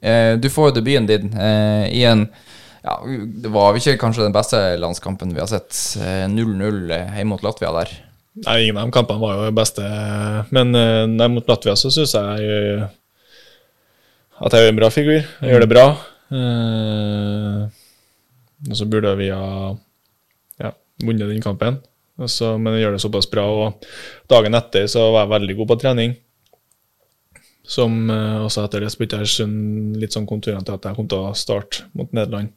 Uh, 0.02 0.34
du 0.42 0.48
får 0.50 0.70
jo 0.70 0.76
debuten 0.80 1.10
din 1.10 1.34
eh, 1.38 1.88
i 1.94 2.06
en 2.10 2.24
ja, 2.82 2.96
Det 3.06 3.50
var 3.54 3.76
ikke 3.78 4.00
kanskje 4.02 4.24
den 4.24 4.34
beste 4.34 4.60
landskampen 4.82 5.36
vi 5.36 5.42
har 5.42 5.50
sett. 5.50 5.76
Eh, 6.02 6.24
0-0 6.26 6.88
hjemme 6.90 7.28
mot 7.30 7.44
Latvia 7.46 7.70
der. 7.76 7.92
Nei, 8.48 8.56
ingen 8.64 8.80
av 8.82 8.88
de 8.88 8.96
kampene 8.96 9.22
var 9.22 9.44
jo 9.44 9.52
beste. 9.54 9.86
Men 10.50 10.74
nei, 10.74 11.28
mot 11.30 11.46
Latvia 11.52 11.76
så 11.78 11.92
syns 11.94 12.16
jeg 12.18 12.88
at 14.42 14.56
jeg 14.56 14.66
gjør 14.66 14.74
en 14.74 14.80
bra 14.80 14.90
figur. 14.94 15.22
Jeg 15.22 15.54
gjør 15.54 15.64
det 15.64 15.70
bra. 15.72 15.86
Uh, 16.32 17.68
og 18.70 18.76
så 18.78 18.88
burde 18.90 19.14
vi 19.20 19.30
ha 19.34 19.72
ja, 20.62 20.72
vunnet 21.04 21.30
den 21.30 21.44
kampen. 21.44 21.80
Så- 22.28 22.58
men 22.58 22.74
jeg 22.74 22.86
gjør 22.86 22.98
det 22.98 23.02
såpass 23.02 23.30
bra. 23.30 23.46
Og 23.46 23.86
dagen 24.30 24.58
etter 24.58 24.88
så 24.88 25.12
var 25.12 25.26
jeg 25.26 25.34
veldig 25.36 25.58
god 25.58 25.68
på 25.68 25.80
trening. 25.82 26.16
Som 27.64 28.10
uh, 28.10 28.42
også 28.46 28.66
etter 28.66 28.82
det 28.82 28.92
spilte 28.92 29.22
jeg 29.22 29.48
litt 30.02 30.14
sånn 30.14 30.28
konturene 30.30 30.66
til 30.66 30.74
at 30.76 30.86
jeg 30.86 30.98
kom 30.98 31.08
til 31.08 31.22
å 31.22 31.36
starte 31.38 31.86
mot 31.94 32.10
Nederland. 32.12 32.50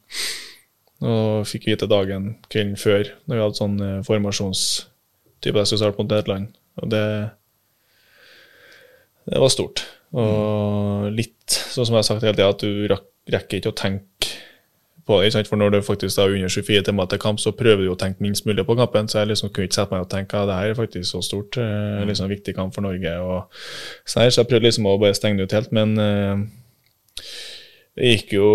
Og 1.05 1.45
fikk 1.45 1.67
vite 1.69 1.87
dagen 1.91 2.37
kvelden 2.49 2.77
før, 2.79 3.11
når 3.27 3.35
vi 3.35 3.43
hadde 3.43 3.59
sånn 3.61 3.79
uh, 3.81 4.03
formasjonstype 4.07 5.59
jeg 5.61 5.67
skulle 5.69 5.83
starte 5.83 6.01
mot 6.01 6.09
Nederland. 6.09 6.55
Og 6.81 6.89
det, 6.91 7.05
det 9.29 9.39
var 9.39 9.53
stort. 9.53 9.85
Og 10.15 11.11
litt 11.15 11.51
sånn 11.51 11.87
som 11.87 11.95
jeg 11.95 12.01
har 12.01 12.07
sagt 12.07 12.25
hele 12.25 12.37
tida, 12.37 12.51
at 12.53 12.63
du 12.63 13.31
rekker 13.35 13.59
ikke 13.59 13.73
å 13.73 13.77
tenke 13.77 14.33
på 15.05 15.21
det. 15.21 15.45
For 15.47 15.59
når 15.59 15.75
du 15.75 15.79
faktisk 15.85 16.19
er 16.19 16.33
under 16.33 16.49
24 16.49 16.85
timer 16.87 17.09
til 17.09 17.21
kamp, 17.21 17.41
så 17.41 17.53
prøver 17.55 17.85
du 17.85 17.91
å 17.93 17.97
tenke 17.99 18.23
minst 18.25 18.45
mulig 18.47 18.65
på 18.65 18.77
kampen. 18.79 19.09
Så 19.09 19.21
jeg 19.21 19.33
liksom 19.33 19.51
kunne 19.53 19.69
ikke 19.69 19.79
sette 19.79 19.93
meg 19.93 20.05
og 20.05 20.11
tenke 20.11 20.39
at 20.39 20.49
det 20.49 20.59
her 20.59 20.73
er 20.73 20.79
faktisk 20.79 21.11
så 21.11 21.21
stort. 21.25 21.57
mm. 21.57 22.07
liksom 22.09 22.31
Viktig 22.31 22.55
kamp 22.55 22.73
for 22.75 22.85
Norge. 22.85 23.17
Så 24.05 24.25
jeg 24.25 24.47
prøvde 24.49 24.65
liksom 24.65 24.87
å 24.89 24.97
bare 25.01 25.17
stenge 25.17 25.41
det 25.41 25.49
ut 25.49 25.57
helt. 25.57 25.75
Men 25.75 25.97
uh, 25.99 26.39
det 27.95 28.15
gikk 28.15 28.33
jo 28.39 28.49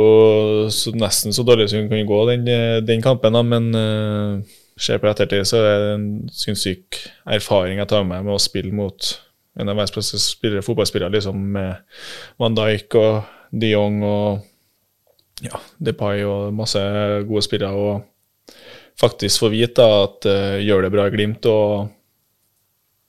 så, 0.74 0.92
nesten 0.96 1.32
så 1.32 1.44
dårlig 1.46 1.70
som 1.70 1.84
det 1.84 1.92
kunne 1.92 2.08
gå, 2.08 2.24
den, 2.28 2.48
eh, 2.48 2.80
den 2.84 3.02
kampen. 3.02 3.36
da, 3.36 3.42
Men 3.42 3.70
uh, 3.74 4.58
ser 4.76 5.00
på 5.00 5.08
ettertid, 5.08 5.46
så 5.48 5.62
er 5.62 5.80
det 5.80 5.94
en 5.94 6.10
sinnssyk 6.34 7.00
erfaring 7.30 7.78
jeg 7.78 7.88
tar 7.88 8.04
med 8.04 8.16
meg 8.16 8.28
med 8.28 8.36
å 8.36 8.42
spille 8.42 8.74
mot 8.74 9.14
en 9.60 9.68
av 9.68 9.76
verdens 9.76 9.94
beste 9.94 10.20
spillere, 10.22 10.64
fotballspillere, 10.64 11.12
liksom 11.14 11.42
med 11.56 12.00
Van 12.40 12.56
Dijk 12.56 12.96
og 13.00 13.36
de 13.50 13.72
Jong 13.74 14.00
og 14.06 15.44
ja, 15.44 15.60
Depay 15.80 16.24
og 16.28 16.54
masse 16.56 16.80
gode 17.28 17.44
spillere. 17.46 17.72
Og 17.76 18.56
faktisk 19.00 19.44
få 19.44 19.52
vite 19.52 19.84
at 19.84 20.28
uh, 20.28 20.58
gjør 20.60 20.86
det 20.86 20.92
bra 20.94 21.06
i 21.08 21.14
Glimt, 21.14 21.46
og 21.48 21.88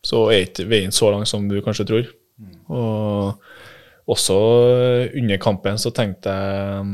så 0.05 0.25
er 0.31 0.47
ikke 0.47 0.69
veien 0.69 0.95
så 0.95 1.11
lang 1.13 1.27
som 1.29 1.49
du 1.49 1.59
kanskje 1.63 1.87
tror. 1.89 2.11
Og 2.71 4.09
også 4.11 4.35
eh, 4.73 5.11
under 5.19 5.37
kampen 5.37 5.77
så 5.77 5.91
tenkte 5.93 6.31
jeg 6.33 6.87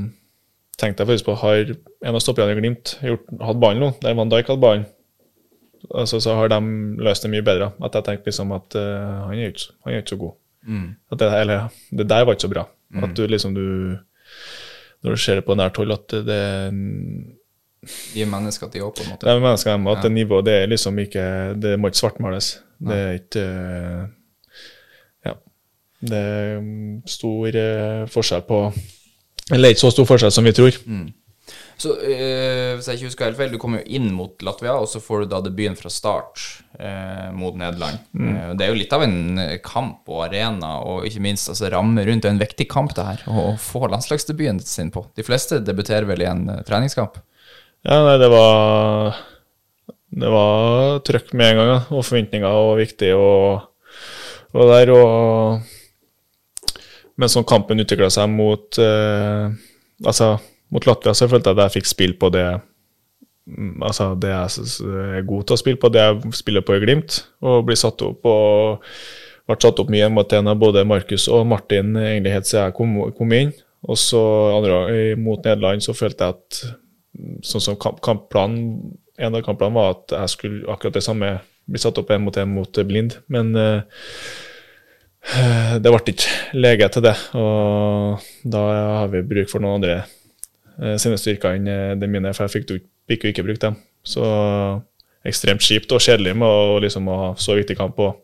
tenkte 0.77 1.01
jeg 1.01 1.09
faktisk 1.09 1.29
på 1.29 1.37
har 1.39 1.71
en 1.71 2.17
av 2.17 2.21
stopperne 2.21 2.53
i 2.53 2.59
Glimt 2.59 2.97
gjort, 2.99 3.29
hatt 3.41 3.61
ballen 3.61 3.81
nå, 3.81 3.91
der 4.03 4.17
Van 4.17 4.29
Dijk 4.29 4.51
hadde 4.51 4.61
ballen. 4.61 4.83
Altså, 5.95 6.19
så 6.19 6.35
har 6.35 6.49
de 6.51 6.59
løst 7.03 7.23
det 7.23 7.31
mye 7.31 7.45
bedre. 7.45 7.71
At 7.83 7.95
jeg 7.95 8.03
tenkte 8.07 8.29
liksom 8.31 8.51
at 8.55 8.75
uh, 8.75 9.29
han, 9.29 9.37
er 9.37 9.53
ikke, 9.53 9.71
han 9.85 9.93
er 9.93 10.03
ikke 10.03 10.15
så 10.15 10.19
god. 10.21 10.33
At 11.11 11.19
det, 11.19 11.27
eller, 11.41 11.67
det 11.99 12.09
der 12.09 12.25
var 12.25 12.35
ikke 12.35 12.47
så 12.47 12.51
bra. 12.51 12.65
At 13.03 13.17
du 13.17 13.25
liksom 13.27 13.53
du 13.55 13.97
Når 15.03 15.11
du 15.11 15.17
ser 15.17 15.35
det 15.35 15.45
på 15.45 15.55
nært 15.55 15.77
hold, 15.77 15.91
at 15.91 16.11
det, 16.25 16.43
De 18.13 18.21
er 18.21 18.29
mennesker 18.29 18.69
til 18.73 18.87
å, 18.87 18.91
på 18.91 19.03
en 19.03 19.11
måte. 19.13 19.25
Det 19.25 19.33
er 19.33 19.43
mennesker 19.43 19.71
hjemme, 19.71 19.91
at 19.93 20.03
det 20.03 20.11
nivået 20.11 20.45
det 20.45 20.55
er 20.61 20.71
liksom 20.71 20.99
ikke 20.99 21.25
Det 21.61 21.75
må 21.79 21.91
ikke 21.91 22.01
svartmales. 22.01 22.57
Det 22.79 22.97
er 22.97 23.11
ikke 23.19 23.45
Ja. 25.27 25.33
Det 26.01 26.17
er 26.17 26.59
mm, 26.61 27.01
stor 27.09 27.55
eh, 27.55 28.03
forskjell 28.07 28.43
på 28.47 28.59
Eller 29.53 29.69
ikke 29.69 29.85
så 29.85 29.91
stor 29.91 30.05
forskjell 30.05 30.31
som 30.31 30.45
vi 30.45 30.51
tror. 30.51 30.81
Så 31.77 31.93
eh, 32.01 32.73
hvis 32.73 32.87
jeg 32.89 32.97
ikke 32.97 33.09
husker 33.11 33.27
helt 33.27 33.37
feil, 33.37 33.51
du 33.53 33.59
kommer 33.61 33.83
jo 33.83 33.97
inn 33.99 34.07
mot 34.17 34.41
Latvia, 34.45 34.73
og 34.81 34.87
så 34.89 35.01
får 35.03 35.23
du 35.23 35.29
da 35.29 35.41
debuten 35.45 35.77
fra 35.77 35.91
start 35.93 36.41
eh, 36.79 37.29
mot 37.37 37.53
Nederland. 37.57 38.01
Eh, 38.17 38.49
det 38.57 38.65
er 38.65 38.71
jo 38.71 38.79
litt 38.79 38.95
av 38.97 39.05
en 39.05 39.43
kamp 39.65 40.09
og 40.09 40.23
arena, 40.25 40.77
og 40.81 41.05
ikke 41.05 41.21
minst 41.27 41.51
altså, 41.53 41.69
ramme 41.73 42.01
rundt. 42.07 42.25
Det 42.25 42.31
er 42.31 42.35
en 42.35 42.41
viktig 42.41 42.67
kamp, 42.73 42.95
det 42.97 43.05
her, 43.05 43.23
å 43.29 43.53
få 43.61 43.85
landslagsdebuten 43.93 44.63
sin 44.65 44.89
på. 44.93 45.05
De 45.17 45.25
fleste 45.27 45.61
debuterer 45.61 46.09
vel 46.09 46.25
i 46.25 46.29
en 46.31 46.47
treningskamp. 46.65 47.21
Ja, 47.85 48.01
nei, 48.03 48.17
det 48.19 48.27
var 48.33 49.19
Det 50.17 50.29
var 50.33 50.99
trøkk 51.05 51.33
med 51.37 51.51
en 51.51 51.59
gang, 51.59 51.73
ja. 51.75 51.79
og 51.93 52.05
forventninger 52.07 52.61
og 52.65 52.77
viktig 52.81 53.13
og, 53.13 53.67
og 54.57 54.71
der. 54.73 54.95
Og 54.97 55.75
men 57.17 57.31
sånn 57.33 57.47
kampen 57.49 57.81
utvikla 57.81 58.09
seg 58.13 58.29
mot 58.29 58.77
eh, 58.81 59.49
Altså, 60.05 60.35
mot 60.73 60.87
Latvia 60.87 61.13
så 61.15 61.29
følte 61.31 61.51
jeg 61.51 61.57
at 61.57 61.67
jeg 61.67 61.77
fikk 61.77 61.89
spille 61.91 62.17
på 62.19 62.31
det 62.33 62.45
mm, 63.47 63.83
Altså 63.87 64.09
det 64.19 64.33
jeg 64.33 65.19
er 65.19 65.27
god 65.27 65.47
til 65.47 65.55
å 65.55 65.61
spille 65.61 65.81
på, 65.81 65.91
det 65.93 66.03
jeg 66.03 66.33
spiller 66.39 66.65
på 66.65 66.75
i 66.75 66.83
Glimt. 66.83 67.21
Og 67.45 67.63
blir 67.67 67.79
satt 67.79 68.03
opp 68.05 68.27
og 68.27 68.83
ble 69.47 69.57
satt 69.63 69.79
opp 69.79 69.91
mye 69.93 70.09
mot 70.11 70.33
en 70.35 70.51
av 70.51 70.59
både 70.59 70.83
Markus 70.87 71.29
og 71.31 71.47
Martin 71.47 71.95
egentlig 71.95 72.35
helt 72.35 72.49
siden 72.49 72.67
jeg 72.67 72.77
kom, 72.79 72.97
kom 73.15 73.35
inn. 73.37 73.53
Og 73.87 73.99
så 74.01 74.21
andre, 74.57 75.15
mot 75.21 75.39
Nederland 75.45 75.85
så 75.85 75.95
følte 75.95 76.27
jeg 76.27 76.35
at 76.35 77.45
sånn 77.47 77.63
som 77.63 77.77
kamp, 77.79 78.01
kampplanen 78.03 78.97
En 79.17 79.33
av 79.33 79.41
kampplanene 79.41 79.73
var 79.73 79.95
at 79.95 80.13
jeg 80.13 80.29
skulle 80.29 80.67
akkurat 80.69 80.93
det 80.93 81.01
samme 81.01 81.29
bli 81.65 81.79
satt 81.81 81.97
opp 81.97 82.11
en 82.13 82.21
mot 82.21 82.35
en 82.37 82.51
mot 82.53 82.79
Blind, 82.85 83.15
men 83.33 83.49
eh, 83.57 83.81
det 85.81 85.89
ble 85.89 86.13
ikke 86.13 86.35
lege 86.53 86.89
til 86.93 87.03
det. 87.07 87.15
Og 87.33 88.21
da 88.45 88.61
har 89.01 89.09
vi 89.09 89.23
bruk 89.25 89.49
for 89.49 89.63
noen 89.63 89.79
andre 89.79 89.95
sine 90.77 91.17
styrker 91.17 91.55
enn 91.57 91.99
de 91.99 92.09
mine, 92.11 92.33
for 92.37 92.45
jeg 92.45 92.53
fikk, 92.53 92.85
fikk 93.09 93.25
jo 93.25 93.31
ikke 93.33 93.45
brukt 93.47 93.63
dem. 93.63 93.79
Så 94.05 94.23
ekstremt 95.27 95.65
kjipt 95.65 95.91
og 95.95 96.03
kjedelig 96.03 96.35
med 96.37 96.47
å, 96.47 96.77
liksom, 96.83 97.09
ha 97.11 97.31
så 97.41 97.57
viktig 97.57 97.77
kamp. 97.79 97.99
og 97.99 98.23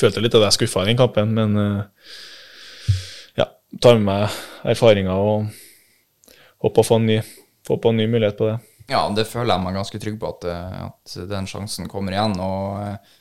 Følte 0.00 0.22
litt 0.24 0.34
at 0.34 0.46
jeg 0.48 0.58
skuffa 0.58 0.82
i 0.82 0.90
den 0.90 0.98
kampen, 0.98 1.34
men 1.36 1.58
eh, 1.60 2.16
ja, 3.38 3.46
tar 3.82 3.98
med 4.00 4.08
meg 4.08 4.72
erfaringer 4.72 5.14
og 5.14 5.48
håper 6.64 6.82
å 6.82 6.86
få 6.86 6.98
en 6.98 7.08
ny, 7.10 7.18
få 7.66 7.78
på 7.82 7.92
en 7.92 8.00
ny 8.00 8.08
mulighet 8.10 8.38
på 8.38 8.50
det. 8.50 8.58
Ja, 8.90 9.04
det 9.14 9.28
føler 9.30 9.54
jeg 9.54 9.64
meg 9.64 9.76
ganske 9.78 10.00
trygg 10.02 10.18
på 10.20 10.30
at, 10.32 10.46
eh, 10.50 10.78
at 10.88 11.16
den 11.30 11.48
sjansen 11.50 11.90
kommer 11.90 12.14
igjen. 12.14 12.34
Og, 12.42 12.82
eh, 12.82 13.18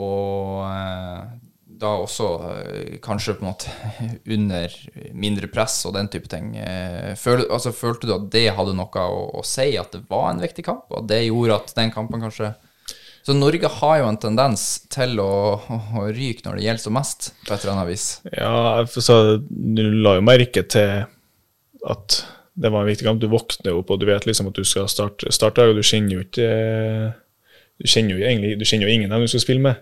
og 0.00 0.60
eh, 0.68 1.32
da 1.80 1.90
også 2.02 2.28
eh, 2.50 2.96
kanskje 3.02 3.36
på 3.38 3.44
en 3.44 3.50
måte 3.50 3.72
under 4.36 4.74
mindre 5.16 5.50
press 5.52 5.78
og 5.88 5.94
den 5.96 6.10
type 6.12 6.30
ting. 6.30 6.54
Eh, 6.60 7.12
føl, 7.18 7.44
altså, 7.48 7.74
følte 7.76 8.08
du 8.08 8.16
at 8.16 8.26
det 8.32 8.48
hadde 8.56 8.76
noe 8.78 9.06
å, 9.06 9.22
å 9.40 9.44
si, 9.46 9.72
at 9.80 9.94
det 9.96 10.04
var 10.10 10.30
en 10.30 10.42
viktig 10.42 10.64
kamp, 10.66 10.88
og 10.90 11.02
at 11.02 11.12
det 11.12 11.22
gjorde 11.26 11.60
at 11.60 11.72
den 11.78 11.94
kampen 11.94 12.22
kanskje 12.22 12.54
Så 13.26 13.34
Norge 13.36 13.68
har 13.68 13.98
jo 14.00 14.08
en 14.08 14.16
tendens 14.16 14.66
til 14.90 15.18
å, 15.20 15.32
å, 15.60 15.78
å 16.00 16.04
ryke 16.08 16.46
når 16.46 16.56
det 16.56 16.66
gjelder 16.66 16.84
som 16.86 16.94
mest, 16.96 17.32
på 17.46 17.52
et 17.52 17.64
eller 17.64 17.74
annet 17.74 17.90
vis. 17.90 18.06
Ja, 18.32 18.84
så 18.88 19.16
du 19.38 19.82
la 20.00 20.16
jo 20.16 20.24
merke 20.24 20.64
til 20.64 21.04
at 21.88 22.22
det 22.60 22.70
var 22.72 22.82
en 22.82 22.88
viktig 22.88 23.06
kamp. 23.06 23.20
Du 23.20 23.28
våkner 23.32 23.76
opp 23.76 23.92
og 23.92 24.00
du 24.00 24.08
vet 24.08 24.26
liksom 24.28 24.48
at 24.50 24.56
du 24.56 24.64
skal 24.68 24.88
starte, 24.90 25.28
starte 25.32 25.68
og 25.68 25.76
du 25.78 25.84
kjenner 25.84 26.16
jo 26.16 26.24
ikke 26.24 26.48
Du 27.80 27.88
kjenner 27.88 28.16
jo 28.16 28.26
egentlig 28.26 28.58
du 28.60 28.66
kjenner 28.68 28.88
jo 28.88 28.94
ingen 28.94 29.12
av 29.12 29.18
dem 29.18 29.28
du 29.28 29.32
skal 29.32 29.44
spille 29.44 29.64
med. 29.64 29.80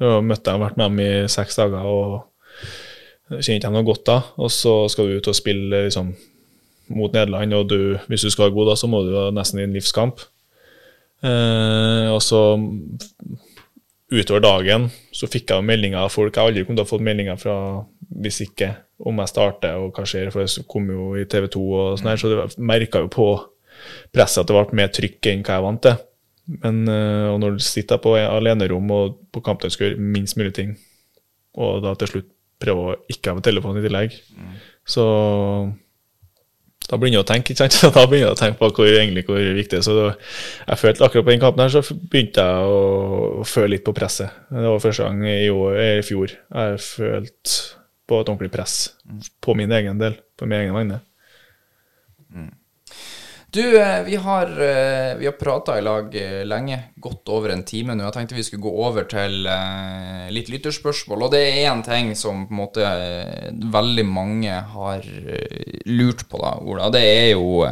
Du 0.00 0.06
har 0.08 0.24
møtt 0.24 0.44
dem, 0.44 0.62
vært 0.62 0.78
med 0.80 0.90
dem 0.90 1.02
i 1.04 1.10
seks 1.32 1.58
dager 1.60 1.84
og 1.88 2.16
kjenner 3.28 3.58
ikke 3.58 3.66
dem 3.68 3.76
noe 3.76 3.88
godt 3.88 4.06
da. 4.08 4.20
Og 4.40 4.52
så 4.52 4.78
skal 4.92 5.08
du 5.08 5.18
ut 5.18 5.30
og 5.30 5.36
spille 5.36 5.86
liksom 5.88 6.14
mot 6.96 7.12
Nederland, 7.12 7.54
og 7.56 7.68
du, 7.68 7.96
hvis 8.06 8.22
du 8.22 8.30
skal 8.30 8.46
være 8.46 8.54
god 8.54 8.68
da, 8.70 8.76
så 8.78 8.88
må 8.90 9.02
du 9.02 9.12
ha 9.16 9.26
nesten 9.34 9.58
i 9.58 9.66
en 9.66 9.74
livskamp. 9.74 10.22
Eh, 11.26 12.08
og 12.12 12.20
så 12.22 12.42
utover 14.12 14.42
dagen 14.44 14.86
så 15.14 15.26
fikk 15.30 15.50
jeg 15.50 15.66
meldinger 15.66 16.04
av 16.04 16.12
folk. 16.14 16.34
Jeg 16.34 16.42
har 16.42 16.52
aldri 16.52 16.64
kommet 16.66 16.82
til 16.82 16.86
å 16.86 16.92
få 16.92 17.00
meldinger 17.02 17.40
fra 17.40 17.56
hvis 18.22 18.44
ikke 18.46 18.70
om 19.06 19.18
jeg 19.20 19.32
starter 19.32 19.80
og 19.82 19.96
hva 19.96 20.06
skjer, 20.08 20.30
for 20.32 20.44
jeg 20.44 20.66
kom 20.70 20.86
jo 20.92 21.14
i 21.18 21.26
TV 21.28 21.48
2 21.52 21.64
og 21.66 21.98
sånn 21.98 22.12
her, 22.12 22.20
så 22.20 22.30
jeg 22.32 22.66
merka 22.70 23.02
jo 23.02 23.10
på 23.12 23.28
presset 24.14 24.44
at 24.44 24.48
det 24.48 24.56
ble 24.56 24.78
mer 24.78 24.92
trykk 24.94 25.32
enn 25.32 25.42
hva 25.44 25.58
jeg 25.58 25.66
vant 25.66 25.82
til. 25.84 25.98
Men 26.46 26.84
eh, 26.90 27.26
og 27.32 27.40
når 27.42 27.56
du 27.56 27.64
sitter 27.64 27.98
på 28.02 28.14
alenerom 28.20 28.92
og 28.94 29.16
på 29.34 29.42
kampdag 29.44 29.74
skal 29.74 29.90
gjøre 29.90 30.12
minst 30.14 30.38
mulig 30.38 30.54
ting, 30.56 30.76
og 31.56 31.82
da 31.84 31.94
til 31.98 32.12
slutt 32.12 32.30
prøve 32.62 32.84
å 32.84 32.94
ikke 33.12 33.32
ha 33.32 33.36
med 33.36 33.44
telefonen 33.44 33.82
i 33.82 33.84
tillegg, 33.84 34.14
så 34.86 35.04
da 36.86 36.98
begynner 37.00 37.18
jeg 37.18 37.24
å 37.24 37.28
tenke, 37.28 37.52
ikke 37.52 37.64
sant? 37.64 37.78
Da 37.96 38.04
begynner 38.06 38.28
jeg 38.30 38.36
å 38.36 38.38
tenke 38.38 38.60
på 38.60 38.68
hvor, 38.76 38.90
egentlig 38.90 39.24
hvor 39.26 39.40
viktig 39.42 39.74
det 39.74 39.80
er. 39.80 39.86
Så 39.86 39.94
jeg 40.70 40.80
følte 40.82 41.06
akkurat 41.06 41.26
på 41.26 41.32
den 41.34 41.42
kampen 41.42 41.64
her, 41.64 41.72
så 41.74 41.96
begynte 42.12 42.44
jeg 42.46 42.76
å, 42.76 42.84
å 43.42 43.46
føle 43.48 43.72
litt 43.74 43.86
på 43.86 43.94
presset. 43.96 44.44
Det 44.52 44.68
var 44.68 44.84
første 44.84 45.08
gang 45.08 45.24
i, 45.26 45.48
år, 45.50 45.80
i 45.98 46.04
fjor 46.06 46.36
jeg 46.36 46.78
følte 46.84 47.56
på 48.06 48.20
et 48.22 48.30
ordentlig 48.30 48.52
press 48.54 48.76
på 49.42 49.56
min 49.58 49.72
egen 49.74 49.98
del, 49.98 50.14
på 50.38 50.46
min 50.46 50.60
egen 50.60 50.78
vegne. 50.78 51.00
Du, 53.56 53.82
eh, 53.82 54.02
vi 54.02 54.16
har, 54.16 54.46
eh, 54.46 55.16
vi 55.16 55.26
har 55.26 55.32
prata 55.32 55.78
i 55.78 55.82
lag 55.82 56.14
eh, 56.16 56.44
lenge, 56.44 56.82
godt 56.96 57.28
over 57.32 57.54
en 57.54 57.62
time 57.64 57.94
nå. 57.96 58.04
Jeg 58.04 58.12
tenkte 58.12 58.36
vi 58.36 58.42
skulle 58.44 58.64
gå 58.66 58.72
over 58.84 59.06
til 59.08 59.46
litt 60.34 60.50
lytterspørsmål. 60.52 61.22
Og 61.24 61.30
det 61.32 61.40
er 61.40 61.70
én 61.70 61.80
ting 61.86 62.10
som 62.20 62.42
på 62.44 62.52
en 62.52 62.58
måte 62.58 62.90
veldig 63.72 64.04
mange 64.04 64.58
har 64.74 65.06
lurt 65.88 66.26
på, 66.28 66.40
da, 66.42 66.50
Ola. 66.60 66.90
Det 66.92 67.00
er 67.00 67.30
jo 67.30 67.62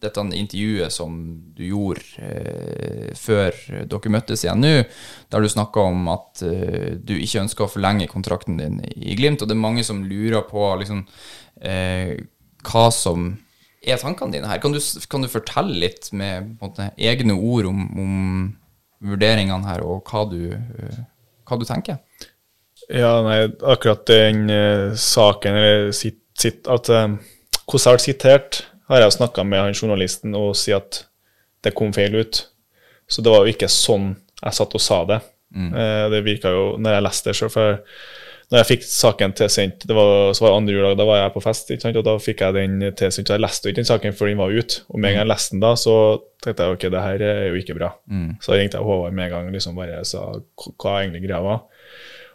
dette 0.00 0.24
intervjuet 0.38 0.94
som 0.94 1.18
du 1.58 1.66
gjorde 1.66 3.12
før 3.18 3.58
dere 3.90 4.12
møttes 4.14 4.46
igjen 4.46 4.62
nå, 4.62 4.72
der 5.28 5.44
du 5.44 5.50
snakka 5.52 5.84
om 5.90 6.08
at 6.14 6.40
du 6.40 7.12
ikke 7.18 7.42
ønsker 7.42 7.66
å 7.66 7.72
forlenge 7.74 8.08
kontrakten 8.08 8.56
din 8.62 8.80
i 8.96 9.18
Glimt. 9.20 9.44
Og 9.44 9.52
det 9.52 9.58
er 9.58 9.66
mange 9.66 9.84
som 9.84 10.00
lurer 10.06 10.48
på 10.48 10.70
liksom, 10.80 11.04
hva 11.58 12.86
som 12.94 13.28
er 13.90 14.00
tankene 14.00 14.34
dine 14.34 14.50
her? 14.50 14.60
Kan 14.62 14.74
du, 14.74 14.80
kan 15.10 15.24
du 15.24 15.30
fortelle 15.32 15.76
litt 15.84 16.10
med 16.16 16.54
måte, 16.62 16.90
egne 16.96 17.36
ord 17.36 17.68
om, 17.70 17.84
om 17.98 18.16
vurderingene 19.04 19.68
her, 19.68 19.84
og 19.86 20.08
hva 20.10 20.24
du, 20.30 20.52
eh, 20.54 21.00
hva 21.48 21.58
du 21.58 21.66
tenker? 21.68 22.00
Ja, 22.88 23.18
nei, 23.26 23.40
akkurat 23.68 24.06
den 24.08 24.46
uh, 24.48 24.94
saken, 24.96 25.58
eller 25.58 25.90
sitt, 25.96 26.22
sitt, 26.38 26.68
at 26.70 26.88
eh, 26.88 27.18
hvordan 27.68 27.84
jeg 27.84 27.98
har 27.98 28.04
sitert, 28.04 28.60
har 28.88 29.02
jeg 29.04 29.18
snakka 29.18 29.44
med 29.44 29.60
han 29.60 29.76
journalisten 29.76 30.36
og 30.38 30.54
si 30.56 30.72
at 30.72 31.02
det 31.66 31.74
kom 31.76 31.92
feil 31.92 32.14
ut. 32.16 32.46
Så 33.08 33.24
det 33.24 33.32
var 33.32 33.44
jo 33.44 33.52
ikke 33.52 33.68
sånn 33.72 34.14
jeg 34.38 34.56
satt 34.56 34.76
og 34.78 34.80
sa 34.80 35.02
det. 35.08 35.18
Eh, 35.56 36.06
det 36.12 36.24
virka 36.24 36.52
jo, 36.54 36.64
når 36.80 36.96
jeg 36.96 37.04
leste 37.06 37.30
det 37.30 37.36
sjøl, 37.38 37.52
for 37.52 37.82
når 38.48 38.62
jeg 38.62 38.68
fikk 38.70 38.84
saken 38.88 39.34
tilsendt, 39.36 39.84
det 39.84 39.92
var, 39.92 40.30
så 40.32 40.44
var 40.44 40.54
det 40.54 40.58
andre 40.62 40.74
juledag, 40.74 40.96
da 40.96 41.04
var 41.04 41.18
jeg 41.20 41.32
på 41.34 41.42
fest, 41.44 41.72
ikke 41.74 41.84
sant? 41.84 41.98
og 42.00 42.04
da 42.06 42.14
fikk 42.22 42.44
jeg 42.46 42.56
den 42.56 42.78
tilsendt. 42.96 43.28
Så 43.28 43.36
jeg 43.36 43.44
leste 43.44 43.68
ikke 43.68 43.82
den 43.82 43.88
saken 43.90 44.14
før 44.16 44.30
den 44.30 44.40
var 44.40 44.54
ute. 44.56 44.84
Og 44.88 44.96
med 44.96 45.10
en 45.10 45.18
gang 45.18 45.26
jeg 45.26 45.30
leste 45.34 45.52
den 45.52 45.64
da, 45.66 45.72
så 45.76 45.96
tenkte 46.44 46.64
jeg 46.64 46.78
ok, 46.78 46.86
det 46.94 47.02
her 47.04 47.24
er 47.26 47.42
jo 47.50 47.58
ikke 47.60 47.76
bra. 47.76 47.90
Så 48.40 48.54
da 48.54 48.60
ringte 48.60 48.80
jeg 48.80 48.88
Håvard 48.88 49.18
med 49.18 49.26
en 49.26 49.34
gang 49.34 49.50
liksom 49.52 49.76
bare 49.76 50.00
sa 50.08 50.22
hva 50.64 50.94
egentlig 51.02 51.26
greia 51.26 51.42
var. 51.44 51.60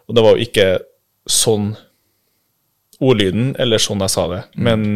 Og 0.06 0.14
det 0.14 0.24
var 0.26 0.36
jo 0.36 0.46
ikke 0.46 0.68
sånn 1.34 1.72
ordlyden, 3.02 3.50
eller 3.58 3.82
sånn 3.82 4.06
jeg 4.06 4.14
sa 4.14 4.28
det. 4.30 4.40
Men 4.54 4.86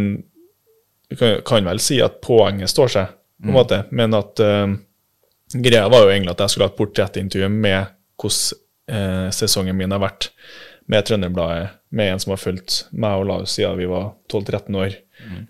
du 1.11 1.19
kan, 1.19 1.39
kan 1.43 1.67
vel 1.67 1.83
si 1.83 1.99
at 2.05 2.21
poenget 2.23 2.71
står 2.71 2.95
seg, 2.95 3.11
på 3.43 3.51
en 3.51 3.59
måte. 3.59 3.83
Men 3.91 4.15
at 4.15 4.39
uh, 4.45 4.71
greia 5.51 5.91
var 5.91 6.07
jo 6.07 6.15
egentlig 6.15 6.37
at 6.37 6.47
jeg 6.47 6.55
skulle 6.55 6.71
ha 6.71 6.75
et 6.77 6.79
portrettintervju 6.79 7.51
med 7.59 7.95
hvordan 8.23 8.65
uh, 8.95 9.29
sesongen 9.35 9.79
min 9.79 9.95
har 9.95 10.03
vært 10.03 10.31
med 10.89 11.05
Trønderbladet, 11.05 11.69
med 11.91 12.13
en 12.13 12.21
som 12.23 12.33
har 12.33 12.41
fulgt 12.41 12.83
meg 12.93 13.21
og 13.21 13.29
Laus 13.29 13.55
siden 13.57 13.79
vi 13.79 13.89
var 13.89 14.11
12-13 14.33 14.77
år. 14.81 14.97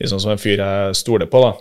Liksom 0.00 0.20
som 0.22 0.34
en 0.34 0.40
fyr 0.40 0.60
jeg 0.60 0.98
stoler 0.98 1.30
på, 1.30 1.42
da. 1.44 1.54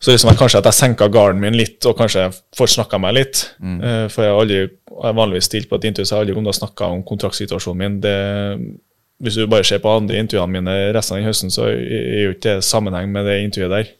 Så 0.00 0.12
liksom 0.12 0.30
jeg, 0.30 0.38
kanskje 0.40 0.60
at 0.60 0.68
jeg 0.68 0.78
senka 0.78 1.08
garden 1.12 1.40
min 1.42 1.56
litt, 1.56 1.78
og 1.88 1.96
kanskje 1.98 2.26
får 2.56 2.72
snakka 2.74 3.00
meg 3.02 3.16
litt. 3.18 3.42
Eh, 3.60 4.06
for 4.12 4.24
jeg 4.24 4.32
har 4.32 4.40
aldri, 4.40 4.60
jeg 4.94 5.18
vanligvis 5.20 5.48
stilt 5.50 5.70
på 5.70 5.78
et 5.78 5.86
intervju, 5.90 6.08
så 6.08 6.14
jeg 6.14 6.18
har 6.18 6.24
aldri 6.24 6.36
kommet 6.36 6.50
til 6.50 6.56
å 6.56 6.62
snakke 6.62 6.90
om 6.96 7.04
kontraktsituasjonen 7.08 7.82
min. 7.82 8.00
Det, 8.04 8.16
hvis 9.24 9.38
du 9.38 9.46
bare 9.50 9.66
ser 9.68 9.82
på 9.84 9.92
andre 9.92 10.20
intervjuene 10.22 10.58
mine 10.58 10.76
resten 10.96 11.16
av 11.16 11.22
den 11.22 11.28
høsten, 11.28 11.54
så 11.54 11.68
er 11.70 12.24
jo 12.24 12.34
ikke 12.34 12.48
det 12.48 12.66
sammenheng 12.66 13.12
med 13.14 13.28
det 13.28 13.38
intervjuet 13.44 13.76
der. 13.78 13.94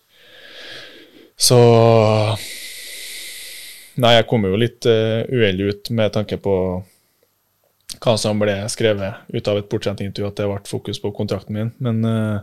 Så 1.41 1.61
Nei, 3.95 4.17
jeg 4.17 4.27
kom 4.27 4.43
jo 4.43 4.57
litt 4.59 4.87
uh, 4.91 5.23
uheldig 5.31 5.67
ut 5.71 5.91
med 5.95 6.11
tanke 6.17 6.35
på 6.43 6.55
hva 8.03 8.17
som 8.21 8.41
ble 8.41 8.57
skrevet 8.73 9.23
ut 9.35 9.51
av 9.51 9.61
et 9.61 9.69
portrettintervju, 9.71 10.31
at 10.31 10.41
det 10.41 10.49
ble 10.51 10.59
fokus 10.69 11.01
på 11.03 11.13
kontrakten 11.17 11.57
min. 11.57 11.71
Men 11.85 12.03
uh, 12.07 12.43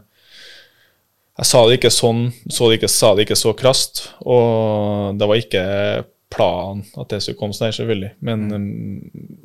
jeg 1.40 1.50
sa 1.50 1.66
det 1.68 1.80
ikke 1.80 1.94
sånn, 1.94 2.26
så 2.52 2.70
det 2.70 2.82
ikke, 2.82 2.92
sa 2.92 3.14
det 3.16 3.26
ikke 3.26 3.40
så 3.40 3.54
krast. 3.58 4.04
Og 4.22 5.18
det 5.20 5.30
var 5.30 5.42
ikke 5.42 5.66
planen 6.32 6.84
at 7.00 7.12
det 7.12 7.22
skulle 7.24 7.40
komme 7.40 7.56
sånn, 7.56 7.74
selvfølgelig. 7.76 8.16
Men 8.24 8.48
um, 8.52 8.66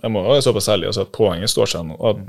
jeg 0.02 0.12
må 0.14 0.24
være 0.26 0.44
såpass 0.46 0.70
ærlig 0.74 0.90
og 0.90 0.96
si 0.96 1.04
at 1.04 1.14
poenget 1.14 1.52
står 1.52 1.72
seg. 1.72 1.94
At, 2.10 2.22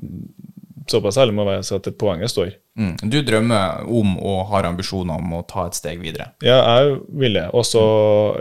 såpass 0.87 1.19
ærlig 1.19 1.35
må 1.37 1.47
jeg 1.51 1.65
så 1.67 1.79
at 1.81 1.89
poenget 1.99 2.31
står. 2.31 2.53
Mm. 2.79 2.93
Du 3.11 3.17
drømmer 3.27 3.87
om 3.91 4.13
og 4.17 4.45
har 4.53 4.69
ambisjoner 4.69 5.19
om 5.19 5.39
å 5.39 5.45
ta 5.49 5.67
et 5.67 5.77
steg 5.77 5.99
videre. 6.03 6.31
Ja, 6.45 6.61
jeg 6.77 7.01
vil 7.23 7.39
det. 7.39 7.49
Og 7.57 7.67
så 7.67 7.83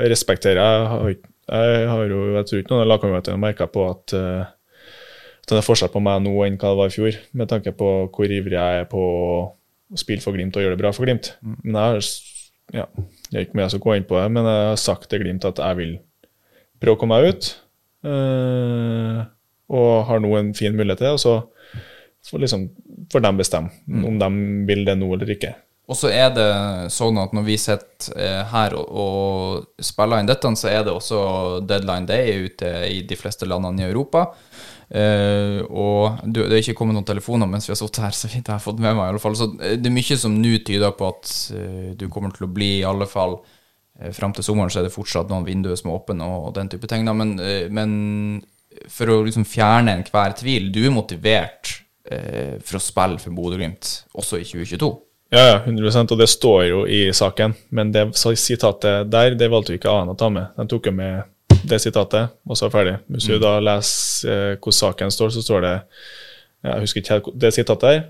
respekterer 0.03 0.63
jeg. 0.63 1.25
Jeg 1.47 1.87
har, 1.87 2.01
jo, 2.11 2.23
jeg 2.35 2.47
tror 2.49 2.61
ikke 2.61 2.73
noen 2.75 2.83
av 2.83 2.89
lagkameratene 2.91 3.37
har 3.37 3.43
merka 3.43 3.69
på 3.71 3.85
at 3.87 4.15
uh, 4.19 4.47
at 5.47 5.53
det 5.55 5.61
er 5.61 5.67
forskjell 5.67 5.93
på 5.95 6.03
meg 6.03 6.25
nå 6.25 6.33
enn 6.43 6.57
hva 6.59 6.73
det 6.73 6.79
var 6.81 6.89
i 6.91 6.95
fjor, 6.97 7.19
med 7.39 7.51
tanke 7.51 7.71
på 7.79 7.91
hvor 8.11 8.33
ivrig 8.35 8.57
jeg 8.57 8.81
er 8.83 8.89
på 8.91 8.99
å 8.99 9.99
spille 9.99 10.25
for 10.25 10.35
Glimt 10.35 10.57
og 10.59 10.65
gjøre 10.65 10.75
det 10.75 10.81
bra 10.81 10.91
for 10.91 11.07
Glimt. 11.07 11.37
Men 11.63 11.79
jeg 11.79 11.93
har 11.95 12.09
ja, 12.75 12.87
det 13.31 13.37
er 13.37 13.45
ikke 13.47 13.59
mye 13.59 13.69
jeg 13.69 13.77
skal 13.77 13.85
gå 13.85 13.95
inn 13.95 14.09
på 14.09 14.19
det, 14.19 14.27
men 14.35 14.49
jeg 14.51 14.65
har 14.73 14.81
sagt 14.83 15.07
til 15.11 15.23
Glimt 15.23 15.47
at 15.47 15.63
jeg 15.63 15.79
vil 15.79 15.93
prøve 16.83 16.99
å 16.99 17.01
komme 17.01 17.21
meg 17.21 17.37
ut. 17.37 17.53
Øh, 18.11 19.21
og 19.77 19.93
har 20.09 20.23
nå 20.23 20.33
en 20.39 20.51
fin 20.59 20.75
mulighet 20.75 20.99
til 21.03 21.09
det, 21.09 21.15
og 21.15 21.23
så 21.23 21.37
får 22.27 22.43
liksom, 22.43 22.67
får 23.13 23.23
de 23.23 23.33
bestemme 23.39 24.03
om 24.11 24.19
de 24.19 24.29
vil 24.67 24.83
det 24.87 24.99
nå 24.99 25.13
eller 25.15 25.31
ikke. 25.37 25.55
Og 25.87 25.95
så 25.95 26.11
er 26.11 26.33
det 26.35 26.51
sånn 26.91 27.19
at 27.23 27.35
når 27.37 27.45
vi 27.47 27.57
sitter 27.63 28.19
eh, 28.19 28.41
her 28.51 28.75
og, 28.75 28.87
og 28.91 29.85
spiller 29.87 30.19
inn 30.19 30.31
dette, 30.31 30.51
så 30.59 30.71
er 30.73 30.81
det 30.83 30.95
også 30.95 31.21
deadline 31.63 32.11
day 32.11 32.49
ute 32.49 32.73
i 32.91 33.05
de 33.07 33.19
fleste 33.19 33.47
landene 33.47 33.85
i 33.85 33.87
Europa. 33.87 34.25
Eh, 34.87 35.61
og 35.67 36.21
du, 36.23 36.45
det 36.47 36.55
er 36.55 36.63
ikke 36.63 36.77
kommet 36.79 36.95
noen 36.95 37.07
telefoner 37.09 37.49
mens 37.51 37.67
vi 37.67 37.73
har 37.73 37.79
sittet 37.81 38.05
her, 38.05 38.15
så 38.15 38.31
vidt 38.31 38.47
jeg 38.47 38.55
har 38.55 38.63
fått 38.63 38.79
med 38.79 38.95
meg. 38.95 39.09
i 39.09 39.11
alle 39.11 39.23
fall 39.23 39.35
Så 39.39 39.49
eh, 39.59 39.75
det 39.81 39.91
er 39.91 39.97
mye 39.97 40.19
som 40.21 40.37
nå 40.39 40.53
tyder 40.67 40.95
på 40.95 41.09
at 41.11 41.33
uh, 41.57 41.95
du 41.99 42.07
kommer 42.13 42.35
til 42.35 42.47
å 42.47 42.53
bli, 42.53 42.77
i 42.81 42.87
alle 42.87 43.09
fall 43.11 43.41
uh, 43.41 44.13
fram 44.15 44.37
til 44.37 44.47
sommeren, 44.47 44.71
så 44.71 44.81
er 44.81 44.87
det 44.87 44.95
fortsatt 44.95 45.33
noen 45.33 45.49
vinduer 45.49 45.79
som 45.79 45.91
er 45.91 45.99
åpne 45.99 46.29
og, 46.29 46.51
og 46.51 46.55
den 46.59 46.71
type 46.71 46.91
ting. 46.91 47.09
Men, 47.19 47.35
uh, 47.43 47.67
men 47.67 47.91
for 48.93 49.11
å 49.11 49.25
liksom 49.27 49.49
fjerne 49.49 49.97
enhver 49.99 50.39
tvil, 50.39 50.71
du 50.71 50.85
er 50.85 50.95
motivert 50.95 51.81
for 52.07 52.79
å 52.79 52.79
spille 52.79 53.19
for 53.19 53.35
Bodø-Glimt 53.35 53.89
også 54.15 54.39
i 54.39 54.45
2022. 54.47 54.93
Ja, 55.35 55.41
ja, 55.41 55.55
100% 55.67 56.13
og 56.15 56.21
det 56.21 56.29
står 56.31 56.61
jo 56.69 56.85
i 56.87 57.01
saken, 57.11 57.57
men 57.75 57.91
det 57.91 58.05
sitatet 58.15 59.09
der, 59.11 59.35
det 59.35 59.49
valgte 59.51 59.75
vi 59.75 59.81
ikke 59.81 59.91
annet 59.91 60.15
å 60.15 60.21
ta 60.21 60.29
med. 60.31 60.53
De 60.55 60.69
tok 60.71 60.87
jo 60.87 60.93
med 60.95 61.27
det 61.69 61.81
sitatet, 61.83 62.31
og 62.47 62.57
så 62.59 62.67
er 62.69 62.75
ferdig. 62.75 62.95
Hvis 63.13 63.27
du 63.31 63.39
da 63.43 63.57
leser 63.63 64.31
eh, 64.33 64.57
hvordan 64.59 64.79
saken 64.81 65.11
står, 65.15 65.33
så 65.35 65.43
står 65.45 65.65
det 65.67 65.75
Jeg 66.67 66.83
husker 66.85 67.01
ikke 67.03 67.15
helt 67.17 67.33
det 67.43 67.53
sitatet 67.55 67.89
her. 67.93 68.05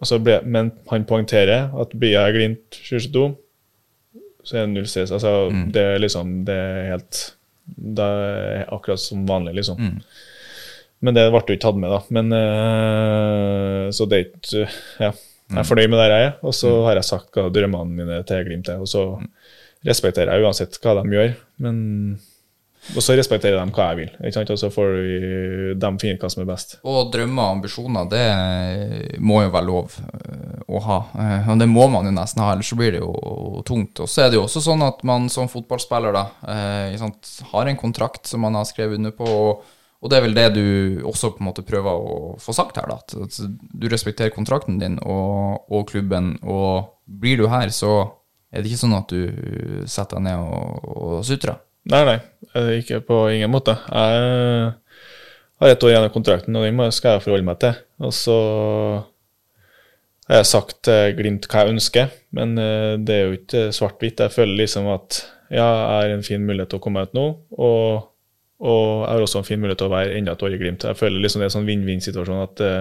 og 0.00 0.06
så 0.10 0.18
ble, 0.20 0.40
men 0.44 0.72
han 0.90 1.04
poengterer 1.08 1.70
at 1.80 1.92
blir 1.96 2.12
jeg 2.16 2.34
Glimt 2.34 2.78
22, 2.90 3.26
så 4.46 4.56
er 4.56 4.66
det 4.66 4.74
null 4.74 4.86
stress. 4.86 5.10
Altså, 5.12 5.50
det 5.74 5.82
er 5.82 5.98
liksom 6.02 6.44
Det 6.46 6.54
er 6.54 6.90
helt 6.94 7.22
det 7.66 8.04
er 8.06 8.68
akkurat 8.70 9.00
som 9.02 9.24
vanlig, 9.26 9.56
liksom. 9.58 9.80
Men 11.02 11.14
det 11.16 11.24
ble 11.32 11.40
jo 11.42 11.56
ikke 11.56 11.64
tatt 11.64 11.78
med, 11.82 11.90
da. 11.90 11.98
Men 12.14 12.30
eh, 12.32 13.90
Så 13.90 14.06
det 14.08 14.18
er 14.18 14.28
ikke 14.28 14.68
Ja. 15.02 15.12
Jeg 15.46 15.60
er 15.62 15.66
fornøyd 15.68 15.90
med 15.92 16.00
der 16.00 16.10
jeg 16.10 16.26
er, 16.26 16.32
og 16.42 16.54
så 16.58 16.70
har 16.88 16.96
jeg 16.98 17.06
sagt 17.06 17.28
hva 17.36 17.44
drømmene 17.54 17.94
mine 17.94 18.16
til 18.26 18.40
Glimt 18.48 18.66
er. 18.72 18.80
Og 18.82 18.88
så 18.90 19.02
respekterer 19.86 20.32
jeg 20.34 20.42
uansett 20.42 20.78
hva 20.82 20.96
de 20.98 21.12
gjør, 21.14 21.36
men 21.62 21.76
og 22.94 23.02
så 23.02 23.16
respekterer 23.18 23.58
de 23.58 23.74
hva 23.74 23.88
jeg 23.90 23.98
vil. 23.98 24.10
Ikke 24.20 24.36
sant? 24.36 24.50
Og 24.54 24.58
så 24.60 24.70
får 24.72 24.92
de 25.80 25.90
finne 26.02 26.20
hva 26.22 26.30
som 26.30 26.42
er 26.44 26.48
best. 26.48 26.76
Og 26.86 27.10
drømmer 27.14 27.42
og 27.48 27.56
ambisjoner, 27.58 28.08
det 28.12 29.18
må 29.18 29.40
jo 29.42 29.52
være 29.54 29.66
lov 29.66 29.96
eh, 30.06 30.60
å 30.70 30.82
ha. 30.86 30.98
Eh, 31.18 31.48
Og 31.50 31.58
det 31.62 31.68
må 31.70 31.86
man 31.92 32.06
jo 32.06 32.14
nesten 32.14 32.44
ha, 32.44 32.52
ellers 32.54 32.70
så 32.70 32.78
blir 32.78 32.94
det 32.96 33.02
jo 33.02 33.62
tungt. 33.66 34.02
Og 34.04 34.10
så 34.10 34.26
er 34.26 34.30
det 34.30 34.38
jo 34.38 34.44
også 34.46 34.62
sånn 34.68 34.84
at 34.86 35.02
man 35.08 35.26
som 35.32 35.50
fotballspiller 35.50 36.14
da, 36.16 36.26
eh, 36.46 37.08
har 37.52 37.66
en 37.72 37.80
kontrakt 37.80 38.30
som 38.30 38.44
man 38.46 38.54
har 38.58 38.68
skrevet 38.68 39.00
under 39.00 39.14
på, 39.16 39.26
og, 39.26 39.64
og 40.02 40.12
det 40.12 40.18
er 40.18 40.26
vel 40.28 40.36
det 40.36 40.48
du 40.54 40.66
også 41.08 41.32
på 41.34 41.42
en 41.42 41.48
måte 41.50 41.66
prøver 41.66 41.90
å 41.90 42.34
få 42.42 42.54
sagt 42.54 42.78
her, 42.78 42.86
da. 42.86 43.00
At 43.26 43.40
du 43.40 43.88
respekterer 43.90 44.34
kontrakten 44.34 44.78
din 44.78 45.00
og, 45.02 45.66
og 45.72 45.88
klubben, 45.90 46.36
og 46.46 46.92
blir 47.06 47.40
du 47.42 47.48
her, 47.50 47.72
så 47.74 48.04
er 48.54 48.62
det 48.62 48.70
ikke 48.70 48.84
sånn 48.86 48.94
at 48.96 49.10
du 49.10 49.82
setter 49.90 50.20
deg 50.20 50.28
ned 50.28 50.38
og, 50.38 50.92
og 50.96 51.24
sutrer. 51.26 51.58
Nei, 51.86 52.02
nei, 52.08 52.18
ikke 52.80 52.98
på 53.06 53.20
ingen 53.30 53.52
måte. 53.52 53.76
Jeg 53.86 54.72
har 55.62 55.70
et 55.70 55.84
år 55.86 55.92
igjen 55.92 56.06
av 56.08 56.14
kontrakten, 56.14 56.56
og 56.58 56.66
den 56.66 56.80
skal 56.94 57.16
jeg 57.16 57.22
forholde 57.26 57.46
meg 57.46 57.60
til. 57.62 57.78
Og 58.02 58.12
så 58.14 58.38
har 60.26 60.40
jeg 60.40 60.50
sagt 60.50 60.90
Glimt 61.18 61.46
hva 61.46 61.62
jeg 61.62 61.76
ønsker, 61.76 62.10
men 62.34 62.58
eh, 62.58 62.96
det 62.98 63.14
er 63.14 63.24
jo 63.28 63.38
ikke 63.38 63.62
svart-hvitt. 63.76 64.24
Jeg 64.24 64.34
føler 64.34 64.64
liksom 64.64 64.90
at 64.90 65.22
ja, 65.54 65.62
jeg 65.62 65.94
har 65.94 66.14
en 66.16 66.26
fin 66.26 66.42
mulighet 66.42 66.72
til 66.72 66.80
å 66.80 66.82
komme 66.82 67.04
ut 67.06 67.14
nå, 67.14 67.26
og, 67.54 68.08
og 68.66 68.86
jeg 69.04 69.12
har 69.12 69.26
også 69.28 69.42
en 69.42 69.46
fin 69.46 69.62
mulighet 69.62 69.84
til 69.84 69.90
å 69.90 69.94
være 69.94 70.18
enda 70.18 70.34
et 70.34 70.42
år 70.42 70.56
i 70.56 70.60
Glimt. 70.60 70.86
Jeg 70.90 70.98
føler 70.98 71.22
liksom 71.22 71.42
det 71.42 71.46
er 71.46 71.52
en 71.52 71.56
sånn 71.60 71.70
vinn-vinn-situasjon 71.70 72.42
at 72.42 72.64
eh, 72.66 72.80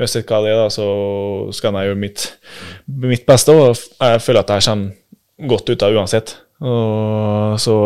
uansett 0.00 0.26
hva 0.26 0.42
det 0.42 0.50
er, 0.56 0.58
da, 0.58 0.70
så 0.74 0.88
skal 1.54 1.78
jeg 1.78 1.92
gjøre 1.92 2.02
mitt, 2.02 2.26
mitt 3.06 3.26
beste, 3.28 3.54
og 3.54 3.78
jeg 3.78 4.24
føler 4.26 4.42
at 4.42 4.56
jeg 4.56 4.66
kommer 4.66 5.52
godt 5.54 5.70
ut 5.70 5.86
av 5.86 6.00
uansett. 6.00 6.34
Og 6.62 7.58
så 7.62 7.76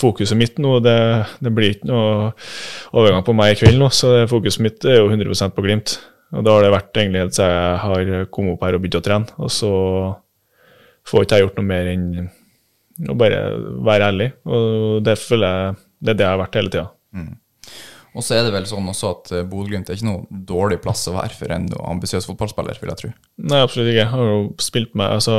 fokuset 0.00 0.38
mitt 0.38 0.56
nå, 0.62 0.78
det, 0.84 0.96
det 1.44 1.52
blir 1.52 1.74
ikke 1.74 1.90
noe 1.90 2.30
overgang 2.96 3.24
på 3.26 3.34
meg 3.36 3.52
i 3.52 3.58
kveld 3.60 3.80
nå, 3.80 3.90
så 3.92 4.22
fokuset 4.30 4.64
mitt 4.64 4.86
er 4.88 5.00
jo 5.00 5.10
100 5.10 5.50
på 5.56 5.64
Glimt. 5.66 5.98
Og 6.30 6.46
da 6.46 6.54
har 6.54 6.64
det 6.64 6.72
vært 6.72 6.96
egentlig 7.02 7.24
helt 7.24 7.36
siden 7.36 7.54
jeg 7.56 7.78
har 7.84 8.28
kommet 8.30 8.54
opp 8.54 8.64
her 8.64 8.76
og 8.76 8.84
begynt 8.84 9.00
å 9.00 9.04
trene. 9.04 9.38
Og 9.42 9.50
så 9.52 9.70
får 11.10 11.26
ikke 11.26 11.38
jeg 11.38 11.46
gjort 11.48 11.58
noe 11.58 11.70
mer 11.72 11.90
enn 11.90 12.08
å 13.10 13.16
bare 13.18 13.40
være 13.86 14.10
ærlig. 14.12 14.28
Og 14.46 15.00
det 15.04 15.18
føler 15.18 15.56
jeg 15.56 15.78
det 16.00 16.14
er 16.14 16.16
det 16.16 16.24
jeg 16.24 16.32
har 16.32 16.40
vært 16.40 16.56
hele 16.56 16.72
tida. 16.72 16.86
Og 18.10 18.24
så 18.26 18.36
er 18.36 18.46
det 18.46 18.54
vel 18.54 18.66
sånn 18.66 18.88
også 18.90 19.10
at 19.12 19.32
eh, 19.36 19.44
Bodø-Glimt 19.46 19.90
er 19.90 19.98
ikke 19.98 20.08
noe 20.08 20.40
dårlig 20.48 20.80
plass 20.82 21.04
å 21.10 21.14
være 21.14 21.36
for 21.36 21.52
en 21.54 21.68
ambisiøs 21.92 22.26
fotballspiller, 22.26 22.78
vil 22.80 22.90
jeg 22.90 23.00
tro. 23.02 23.10
Nei, 23.44 23.60
absolutt 23.62 23.90
ikke. 23.92 24.00
Jeg 24.00 24.10
har 24.14 24.30
jo 24.32 24.40
spilt 24.64 24.96
med 24.98 25.18
altså, 25.18 25.36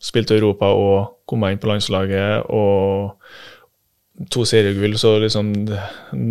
spilt 0.00 0.32
i 0.32 0.38
Europa 0.38 0.70
og 0.72 1.24
kommet 1.28 1.54
inn 1.54 1.62
på 1.62 1.70
landslaget 1.70 2.50
og 2.50 3.16
to 4.32 4.44
seriegull, 4.44 4.98
så 5.00 5.14
liksom 5.22 5.52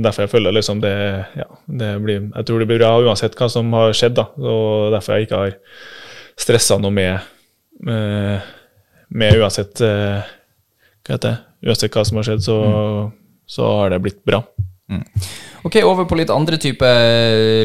Derfor 0.03 0.25
jeg 0.25 0.29
føler 0.29 0.53
liksom 0.53 0.81
det 0.83 0.93
Ja, 1.39 1.47
det 1.65 1.93
blir 2.03 2.29
Jeg 2.35 2.45
tror 2.45 2.61
det 2.61 2.67
blir 2.69 2.81
bra 2.81 2.91
uansett 3.01 3.37
hva 3.39 3.49
som 3.49 3.71
har 3.73 3.95
skjedd, 3.97 4.17
da. 4.19 4.27
Og 4.37 4.91
derfor 4.93 5.17
jeg 5.17 5.29
ikke 5.29 5.43
har 5.43 5.55
stressa 6.39 6.77
noe 6.77 6.93
med 6.93 7.19
med, 7.79 8.41
med 9.09 9.39
uansett 9.39 9.81
eh, 9.81 10.19
Hva 11.05 11.15
heter 11.15 11.29
det? 11.29 11.37
Uansett 11.69 11.95
hva 11.95 12.03
som 12.07 12.19
har 12.19 12.27
skjedd, 12.27 12.43
så, 12.43 12.57
så 13.49 13.69
har 13.79 13.89
det 13.91 14.01
blitt 14.03 14.19
bra. 14.27 14.43
Ok, 15.67 15.75
over 15.83 16.07
på 16.07 16.17
litt 16.17 16.31
andre 16.33 16.57
type 16.61 16.87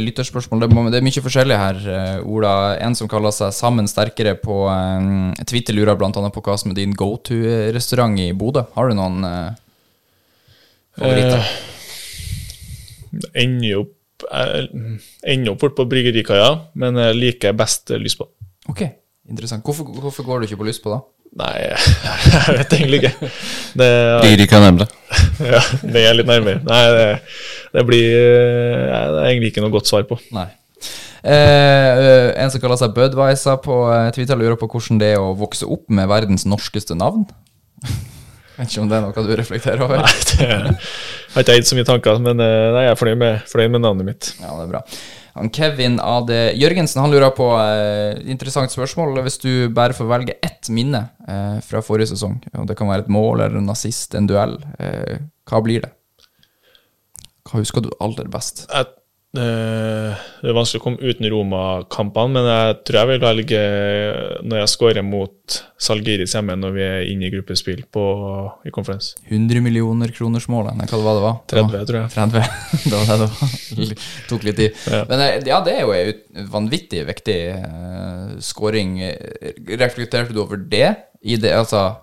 lytterspørsmål. 0.02 0.64
Det, 0.64 0.98
er 0.98 1.04
mye 1.06 1.24
forskjellig 1.24 1.58
her, 1.58 1.78
eh, 1.88 2.16
Ola. 2.26 2.54
En 2.82 2.96
som 2.98 3.08
kaller 3.10 3.32
seg 3.34 3.54
Sammen 3.54 3.88
sterkere 3.88 4.34
på 4.40 4.64
eh, 4.68 5.44
Twitter, 5.48 5.76
lurer 5.76 5.94
annet 5.94 6.34
på 6.34 6.42
hva 6.44 6.56
som 6.60 6.72
er 6.72 6.80
din 6.80 6.96
go 6.98 7.14
to-restaurant 7.24 8.18
i 8.20 8.32
Bodø. 8.36 8.66
Har 8.74 8.90
du 8.90 8.98
noen 8.98 9.28
eh, 9.28 9.54
favoritter? 10.98 11.46
Eh, 13.14 13.38
ender 13.44 13.84
opp 13.84 13.92
ender 14.24 15.52
opp 15.52 15.60
fort 15.60 15.74
på 15.76 15.84
Bryggerikaia, 15.90 16.48
men 16.80 16.96
jeg 16.96 17.16
liker 17.18 17.56
best 17.56 17.90
Lysbå. 17.92 18.24
ok, 18.70 18.86
interessant. 19.28 19.64
Hvorfor, 19.66 19.90
hvorfor 20.00 20.24
går 20.24 20.40
du 20.40 20.46
ikke 20.48 20.60
på 20.62 20.68
lyst 20.68 20.82
på 20.84 20.92
da? 20.94 21.02
Nei, 21.34 21.54
jeg 22.30 22.58
vet 22.60 22.74
egentlig 22.76 23.00
ikke. 23.02 23.30
Det, 23.74 23.88
Blir 24.22 24.42
ikke 24.44 24.60
nærmere. 24.62 24.86
ja, 25.54 25.62
det 25.82 26.04
er 26.06 26.18
litt 26.18 26.28
nærmere. 26.30 26.60
Nei, 26.66 26.82
det, 26.94 27.06
det 27.74 27.86
blir 27.88 28.04
eh, 28.18 28.84
Det 28.86 29.24
er 29.24 29.32
egentlig 29.32 29.50
ikke 29.50 29.64
noe 29.64 29.74
godt 29.74 29.90
svar 29.90 30.06
på. 30.06 30.18
Nei. 30.34 30.46
Eh, 31.24 32.30
en 32.36 32.52
som 32.52 32.60
kaller 32.60 32.78
seg 32.78 32.92
Budwiser 32.94 33.56
på 33.64 33.78
eh, 33.88 34.10
Twitter, 34.14 34.38
lurer 34.38 34.58
på 34.60 34.68
hvordan 34.68 35.00
det 35.00 35.14
er 35.14 35.22
å 35.22 35.32
vokse 35.38 35.66
opp 35.66 35.88
med 35.88 36.10
verdens 36.10 36.46
norskeste 36.46 36.96
navn. 37.00 37.24
Vet 38.54 38.70
ikke 38.70 38.84
om 38.84 38.90
det 38.90 39.00
er 39.00 39.02
noe 39.08 39.26
du 39.26 39.34
reflekterer 39.34 39.82
over? 39.82 40.04
Nei, 40.04 40.12
det 40.38 40.48
har 41.34 41.42
ikke 41.42 41.56
jeg 41.56 41.64
gitt 41.64 41.72
så 41.72 41.78
mye 41.80 41.88
tanker, 41.88 42.20
men 42.22 42.38
eh, 42.44 42.70
nei, 42.76 42.86
jeg 42.86 42.94
er 42.94 43.00
fornøyd 43.00 43.22
med, 43.24 43.44
fornøyd 43.50 43.74
med 43.74 43.86
navnet 43.88 44.10
mitt. 44.12 44.30
Ja, 44.38 44.52
det 44.54 44.68
er 44.68 44.72
bra. 44.76 44.84
Han 45.34 45.50
Kevin 45.50 45.98
AD 45.98 46.30
Jørgensen 46.54 47.00
han 47.02 47.10
lurer 47.10 47.32
på 47.34 47.48
eh, 47.58 48.20
Interessant 48.30 48.70
spørsmål. 48.70 49.18
Hvis 49.26 49.40
du 49.42 49.50
bare 49.74 49.96
får 49.96 50.10
velge 50.10 50.36
ett 50.46 50.70
minne 50.70 51.00
eh, 51.26 51.58
fra 51.66 51.82
forrige 51.82 52.12
sesong, 52.12 52.38
og 52.54 52.68
det 52.70 52.76
kan 52.78 52.90
være 52.90 53.06
et 53.06 53.12
mål 53.12 53.42
eller 53.42 53.58
en 53.58 53.66
nazist, 53.66 54.14
en 54.14 54.28
duell, 54.30 54.54
eh, 54.78 55.18
hva 55.50 55.62
blir 55.64 55.82
det? 55.84 55.90
Hva 57.44 57.60
husker 57.60 57.84
du 57.84 57.90
aller 58.02 58.30
best? 58.32 58.64
Eh, 58.70 58.86
det 59.34 60.50
er 60.50 60.56
vanskelig 60.56 60.80
å 60.80 60.84
komme 60.84 61.02
uten 61.02 61.26
Roma-kampene, 61.32 62.32
men 62.36 62.48
jeg 62.48 62.76
tror 62.86 62.98
jeg 63.00 63.10
vil 63.10 63.22
velge 63.24 63.62
når 64.46 64.60
jeg 64.62 64.72
skårer 64.74 65.06
mot 65.06 65.56
Salgiris 65.84 66.36
hjemme 66.36 66.56
når 66.58 66.74
vi 66.76 66.84
er 66.86 67.08
inne 67.10 67.28
i 67.28 67.32
gruppespill 67.34 67.82
på, 67.92 68.04
i 68.66 68.72
konferanse. 68.74 69.18
100 69.26 69.64
millioner 69.64 70.12
kronersmålet? 70.14 70.76
eller 70.78 71.04
hva 71.04 71.16
det 71.16 71.24
var? 71.24 71.40
Det 71.50 71.58
var 71.58 71.72
30, 71.74 71.88
tror 71.90 72.00
jeg. 72.00 72.12
30. 72.14 72.44
det 72.90 72.94
var 72.94 73.10
det 73.10 73.18
det 73.24 73.30
var. 73.32 74.06
Tok 74.30 74.46
litt 74.46 74.60
tid. 74.60 74.84
Ja. 74.92 75.02
Men 75.10 75.24
eh, 75.26 75.36
ja, 75.50 75.60
det 75.66 75.74
er 75.74 75.82
jo 75.82 75.96
en 75.96 76.48
vanvittig 76.54 77.04
viktig 77.10 77.38
uh, 77.58 78.38
scoring. 78.44 78.96
Eh, 79.02 79.52
Reflekterte 79.74 80.36
du 80.36 80.42
over 80.44 80.60
det? 80.60 80.94
I 81.24 81.38
det, 81.40 81.54
altså 81.56 81.80
eh, 81.80 82.00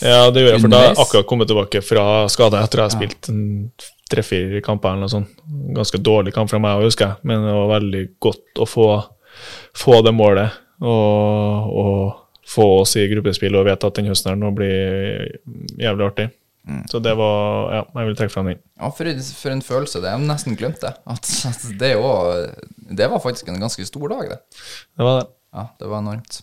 Ja, 0.00 0.28
det 0.32 0.42
gjør 0.44 0.54
jeg, 0.54 0.62
for 0.64 0.72
da 0.72 0.80
har 0.80 0.90
jeg 0.90 1.00
akkurat 1.04 1.28
kommet 1.28 1.50
tilbake 1.50 1.82
fra 1.84 2.04
skade 2.32 2.60
etter 2.64 2.82
jeg 2.82 2.88
har 2.88 2.94
spilt 2.94 3.28
en 3.32 3.42
tre-fire 4.08 4.62
kamper 4.64 4.94
eller 4.94 5.04
noe 5.04 5.12
sånt. 5.12 5.34
Ganske 5.76 6.00
dårlig 6.00 6.32
kamp 6.36 6.50
fra 6.52 6.60
meg 6.62 6.78
òg, 6.78 6.88
husker 6.88 7.10
jeg, 7.10 7.28
men 7.28 7.44
det 7.44 7.52
var 7.58 7.74
veldig 7.74 8.02
godt 8.24 8.62
å 8.64 8.68
få, 8.68 8.88
få 9.76 10.00
det 10.06 10.14
målet. 10.16 10.56
Og, 10.78 11.70
og 11.82 12.02
få 12.48 12.66
oss 12.80 12.94
i 12.96 13.08
gruppespill 13.10 13.56
og 13.58 13.66
vite 13.68 13.88
at 13.88 13.96
den 13.98 14.08
høsten 14.08 14.30
her 14.32 14.38
nå 14.40 14.52
blir 14.56 15.40
jævlig 15.76 16.06
artig. 16.06 16.28
Så 16.90 17.00
det 17.00 17.14
var 17.16 17.72
Ja, 17.72 17.82
jeg 17.96 18.10
vil 18.10 18.18
trekke 18.18 18.32
fram 18.34 18.50
den. 18.50 18.60
Ja, 18.78 18.90
for, 18.92 19.08
for 19.40 19.54
en 19.54 19.64
følelse. 19.64 20.02
Det. 20.04 20.12
Jeg 20.12 20.28
nesten 20.28 20.58
glemt 20.60 20.82
det. 20.84 20.92
At, 21.08 21.32
at 21.48 21.64
det, 21.80 21.94
var, 22.00 22.44
det 23.00 23.08
var 23.10 23.24
faktisk 23.24 23.48
en 23.48 23.60
ganske 23.60 23.86
stor 23.88 24.12
dag, 24.12 24.34
det. 24.34 24.38
Det 24.96 25.06
var 25.08 25.20
det. 25.22 25.26
Ja, 25.56 25.64
det 25.80 25.90
var 25.90 26.04
enormt. 26.04 26.40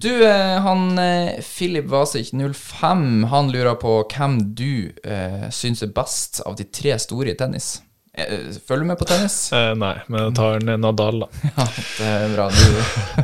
Du, 0.00 0.28
eh, 0.28 0.60
han 0.60 0.98
eh, 0.98 1.40
Philip 1.40 1.84
Vasic 1.84 2.30
05, 2.54 3.24
han 3.24 3.52
lurer 3.52 3.74
på 3.74 3.98
hvem 4.08 4.38
du 4.56 4.92
eh, 5.04 5.48
syns 5.52 5.82
er 5.84 5.90
best 5.92 6.40
av 6.48 6.54
de 6.56 6.64
tre 6.64 6.94
store 7.02 7.34
i 7.34 7.36
tennis. 7.36 7.82
Eh, 8.16 8.48
Følger 8.64 8.86
du 8.86 8.88
med 8.88 9.00
på 9.00 9.08
tennis? 9.10 9.36
Eh, 9.58 9.74
nei, 9.76 9.98
men 10.08 10.22
jeg 10.22 10.36
tar 10.38 10.64
Nadal, 10.70 11.20
da. 11.26 11.28
Ja, 11.58 11.66
det 11.98 12.08
er 12.14 12.32
bra. 12.32 12.46
Du, 12.48 12.70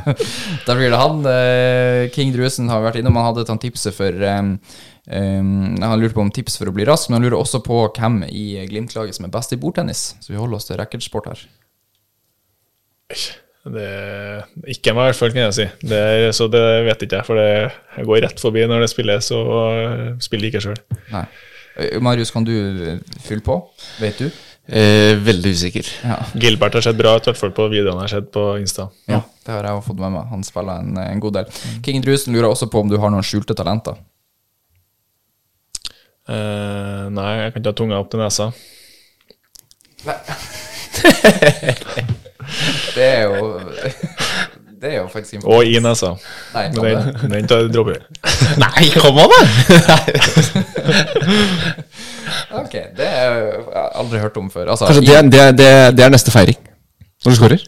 da 0.67 0.77
blir 0.77 0.93
det 0.93 1.01
han. 1.01 1.25
King 2.13 2.37
Drusen 2.37 2.69
har 2.69 2.85
vært 2.85 3.01
innom. 3.01 3.17
Han 3.17 3.31
hadde 3.31 3.47
tatt 3.49 3.65
tipset 3.65 3.97
for 3.97 4.13
um, 4.27 4.53
um, 5.09 5.57
Han 5.81 5.97
lurte 6.03 6.19
på 6.19 6.27
om 6.27 6.35
tips 6.35 6.61
for 6.61 6.69
å 6.69 6.77
bli 6.77 6.85
rask, 6.91 7.09
men 7.09 7.23
han 7.23 7.29
lurer 7.29 7.39
også 7.41 7.63
på 7.65 7.87
hvem 7.89 8.21
i 8.29 8.45
Glimt-laget 8.69 9.17
som 9.17 9.31
er 9.31 9.33
best 9.39 9.57
i 9.57 9.61
bordtennis. 9.65 10.11
Så 10.21 10.35
vi 10.35 10.43
holder 10.43 10.61
oss 10.61 10.69
til 10.69 10.77
racketsport 10.83 11.33
her. 11.33 11.49
Det 13.67 13.87
Ikke 14.71 14.95
meg, 14.95 15.09
i 15.09 15.11
hvert 15.11 15.19
fall, 15.19 15.33
kan 15.35 15.49
jeg 15.49 15.57
si. 15.57 15.67
Det 15.91 16.01
så 16.37 16.47
det 16.53 16.63
vet 16.87 17.03
ikke 17.03 17.19
jeg, 17.19 17.27
for 17.27 17.41
det 17.41 17.47
jeg 17.51 18.09
går 18.09 18.23
rett 18.27 18.43
forbi 18.43 18.67
når 18.69 18.85
det 18.85 18.93
spilles, 18.93 19.31
og 19.35 19.51
uh, 19.51 20.11
spiller 20.23 20.51
ikke 20.51 20.63
sjøl. 20.63 20.79
Nei. 21.11 21.25
Eh, 21.77 22.01
Marius, 22.01 22.31
kan 22.33 22.47
du 22.47 22.55
eh, 22.55 23.01
fylle 23.27 23.45
på? 23.45 23.59
Vet 24.01 24.23
du? 24.23 24.31
Eh, 24.67 25.15
veldig 25.23 25.53
usikker. 25.55 25.89
Ja. 26.03 26.17
Gilbert 26.35 26.75
har 26.75 26.87
sett 26.87 26.99
bra 26.99 27.17
ut, 27.17 27.27
i 27.27 27.31
hvert 27.31 27.39
fall 27.39 27.53
på 27.55 27.69
videoene 27.71 28.03
jeg 28.03 28.09
har 28.09 28.15
sett 28.17 28.33
på 28.35 28.49
Insta. 28.63 28.89
ja. 29.11 29.23
Det 29.47 29.55
har 29.55 29.63
jeg 29.63 29.79
også 29.79 29.93
fått 29.93 30.01
med 30.03 30.11
meg. 30.11 30.25
Han 30.33 30.41
spiller 30.43 30.81
en, 30.83 30.97
en 30.99 31.21
god 31.23 31.37
del. 31.37 31.51
King 31.87 32.03
Drusen 32.03 32.35
lurer 32.35 32.49
også 32.49 32.67
på 32.67 32.81
om 32.83 32.89
du 32.91 32.97
har 32.99 33.13
noen 33.15 33.23
skjulte 33.23 33.55
talenter. 33.55 33.95
Eh, 36.27 37.05
nei, 37.15 37.29
jeg 37.45 37.55
kan 37.55 37.63
ikke 37.63 37.71
ha 37.71 37.79
tunga 37.79 38.01
opp 38.03 38.11
til 38.11 38.25
nesa. 38.25 38.51
Det 42.97 43.05
er 43.05 43.23
jo 43.29 43.61
Det 44.83 44.91
er 44.93 44.97
jo 45.01 45.07
faktisk 45.13 45.45
Og 45.49 45.65
i 45.65 45.79
nesa. 45.81 46.11
Nei, 46.55 46.67
det. 46.75 46.83
den, 46.83 47.31
den 47.33 47.47
tar- 47.49 47.69
dropper 47.73 47.97
vi. 47.97 48.01
Nei, 48.65 48.89
kom 49.01 49.19
an, 49.23 49.33
da! 49.33 49.41
Ok, 52.61 52.73
det 52.97 53.07
har 53.07 53.35
jeg 53.41 53.89
aldri 54.03 54.19
hørt 54.23 54.37
om 54.41 54.51
før. 54.51 54.71
Altså, 54.75 54.87
Kanskje 54.91 55.07
det, 55.07 55.17
er- 55.17 55.31
det, 55.31 55.41
er- 55.41 55.53
det, 55.61 55.67
er- 55.67 55.91
det 55.97 56.05
er 56.05 56.13
neste 56.15 56.31
feiring? 56.35 56.59
Når 57.25 57.31
du 57.33 57.37
scorer? 57.39 57.63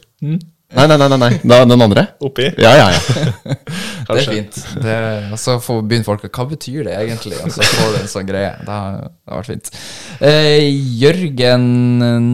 Nei, 0.68 0.84
nei, 0.84 0.98
nei, 1.00 1.08
nei, 1.08 1.18
nei. 1.18 1.36
Da, 1.48 1.62
den 1.64 1.80
andre? 1.80 2.02
Oppi. 2.20 2.44
Ja, 2.60 2.74
ja, 2.76 2.88
ja. 2.92 2.98
det 4.10 4.16
er 4.20 4.26
fint. 4.28 4.58
Det, 4.84 4.96
og 5.32 5.40
så 5.40 5.54
får 5.64 5.78
begynne 5.88 6.04
folk 6.04 6.26
Hva 6.28 6.44
betyr 6.50 6.84
det 6.84 6.96
egentlig? 6.98 7.38
Og 7.40 7.54
så 7.54 7.64
får 7.64 7.94
du 7.94 7.98
en 8.02 8.10
sånn 8.12 8.28
greie. 8.28 8.50
Det 8.66 8.68
har, 8.68 8.98
det 9.08 9.32
har 9.32 9.40
vært 9.40 9.52
fint. 9.54 9.70
Eh, 10.28 10.68
Jørgen 11.00 11.64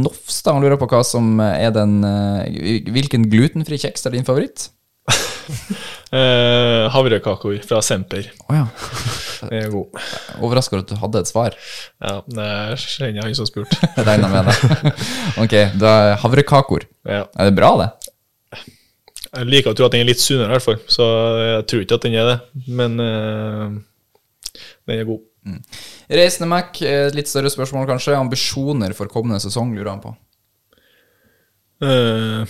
Nofstad 0.01 0.59
han 0.59 0.67
lurer 0.67 0.81
på 0.83 0.91
hva 0.91 1.05
som 1.07 1.39
er 1.45 1.71
den 1.77 2.01
eh, 2.09 2.89
Hvilken 2.91 3.29
glutenfri 3.31 3.79
kjeks 3.85 4.11
er 4.11 4.17
din 4.19 4.27
favoritt? 4.27 4.71
Eh, 6.15 6.85
havrekakor 6.95 7.57
fra 7.67 7.81
Semper. 7.83 8.29
Oh, 8.47 8.55
ja. 8.55 8.69
Det 9.49 9.59
er 9.65 9.73
god. 9.73 9.99
Overrasker 10.39 10.79
at 10.85 10.93
du 10.93 10.95
hadde 11.01 11.25
et 11.25 11.31
svar. 11.31 11.57
Ja, 11.99 12.21
det 12.31 12.47
kjenner 12.79 13.27
han 13.27 13.35
som 13.35 13.49
spurte. 13.49 13.75
Jeg 13.83 14.07
regna 14.09 14.31
med 14.31 14.47
det. 14.47 14.93
ok, 15.43 15.57
da 15.81 15.91
havrekakor. 16.23 16.87
Ja. 17.03 17.25
Er 17.35 17.51
det 17.51 17.57
bra, 17.59 17.73
det? 17.83 17.89
Jeg 19.35 19.51
liker 19.51 19.73
å 19.73 19.77
tro 19.77 19.89
at 19.89 19.95
den 19.95 20.05
er 20.05 20.11
litt 20.13 20.23
sunnere, 20.23 20.51
i 20.53 20.55
hvert 20.57 20.67
fall. 20.67 20.81
Så 20.91 21.07
jeg 21.41 21.67
tror 21.71 21.85
ikke 21.85 21.99
at 21.99 22.07
den 22.07 22.19
er 22.21 22.29
det. 22.31 22.37
Men 22.71 22.99
uh, 23.03 23.71
den 24.87 25.01
er 25.01 25.09
god. 25.09 25.23
Reisende 26.09 26.49
Mac, 26.49 26.81
eh, 26.83 27.11
litt 27.15 27.29
større 27.29 27.51
spørsmål 27.53 27.89
kanskje. 27.89 28.17
Ambisjoner 28.17 28.95
for 28.97 29.11
kommende 29.13 29.41
sesong, 29.45 29.75
lurer 29.77 29.93
han 29.93 30.05
på. 30.05 30.15
Uh, 31.85 32.45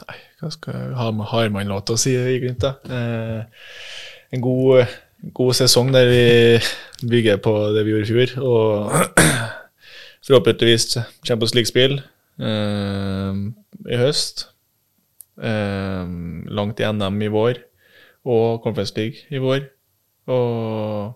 nei, 0.00 0.18
hva 0.40 0.50
skal 0.54 0.76
jeg 0.76 0.96
ha 0.96 1.08
med 1.12 1.28
Harman-låta 1.28 1.96
si 2.00 2.14
i 2.16 2.38
Glimt, 2.40 2.62
da? 2.62 2.76
Eh, 2.88 3.74
en 4.32 4.44
god, 4.44 4.86
god 5.36 5.58
sesong 5.58 5.90
der 5.92 6.08
vi 6.08 7.10
bygger 7.10 7.40
på 7.42 7.56
det 7.74 7.84
vi 7.84 7.96
gjorde 7.96 8.06
i 8.06 8.12
fjor, 8.12 8.36
og 8.46 9.18
forhåpentligvis 10.28 10.94
Champions 11.26 11.56
League-spill 11.56 11.98
uh, 11.98 13.34
i 13.90 14.00
høst. 14.00 14.49
Eh, 15.40 16.04
langt 16.52 16.80
i 16.80 16.88
NM 16.92 17.22
i 17.24 17.32
vår, 17.32 17.62
og 18.28 18.60
Conference 18.64 18.92
League 18.96 19.24
i 19.32 19.40
vår. 19.40 19.64
Og 20.30 21.14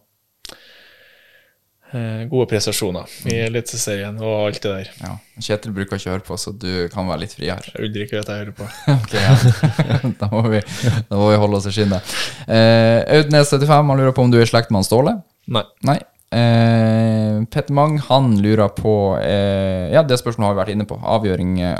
eh, 1.93 2.25
gode 2.31 2.47
prestasjoner 2.51 3.11
i 3.31 3.37
Eliteserien 3.45 4.17
og 4.23 4.47
alt 4.49 4.63
det 4.65 4.73
der. 4.73 4.91
Ja, 5.03 5.13
Kjetil 5.45 5.75
bruker 5.77 6.01
ikke 6.01 6.11
å 6.11 6.15
høre 6.17 6.27
på, 6.27 6.39
så 6.41 6.55
du 6.57 6.89
kan 6.93 7.11
være 7.11 7.27
litt 7.27 7.37
friere. 7.37 7.75
Ulrik 7.79 8.17
vet 8.17 8.33
jeg 8.33 8.47
hører 8.47 8.57
på. 8.57 8.71
Ok, 8.97 9.15
ja. 9.19 9.37
da, 10.23 10.31
må 10.33 10.47
vi, 10.49 10.65
da 11.11 11.21
må 11.21 11.29
vi 11.31 11.39
holde 11.45 11.61
oss 11.61 11.69
i 11.71 11.77
skinnet. 11.77 12.17
Eh, 12.49 13.05
Audnes75 13.21 13.77
han 13.77 13.95
lurer 14.01 14.17
på 14.17 14.25
om 14.25 14.33
du 14.33 14.41
er 14.41 14.49
i 14.49 14.51
slekt 14.51 14.73
med 14.75 14.89
Ståle. 14.89 15.19
Nei. 15.53 15.67
Nei. 15.85 16.01
Eh, 16.35 17.45
Petter 17.53 17.75
Mang 17.77 17.99
han 18.09 18.33
lurer 18.43 18.73
på 18.75 18.95
eh, 19.21 19.93
Ja, 19.95 20.03
det 20.03 20.19
spørsmålet 20.19 20.49
har 20.49 20.55
vi 20.57 20.63
vært 20.63 20.73
inne 20.75 20.87
på. 20.89 20.97
Eh, 20.99 21.75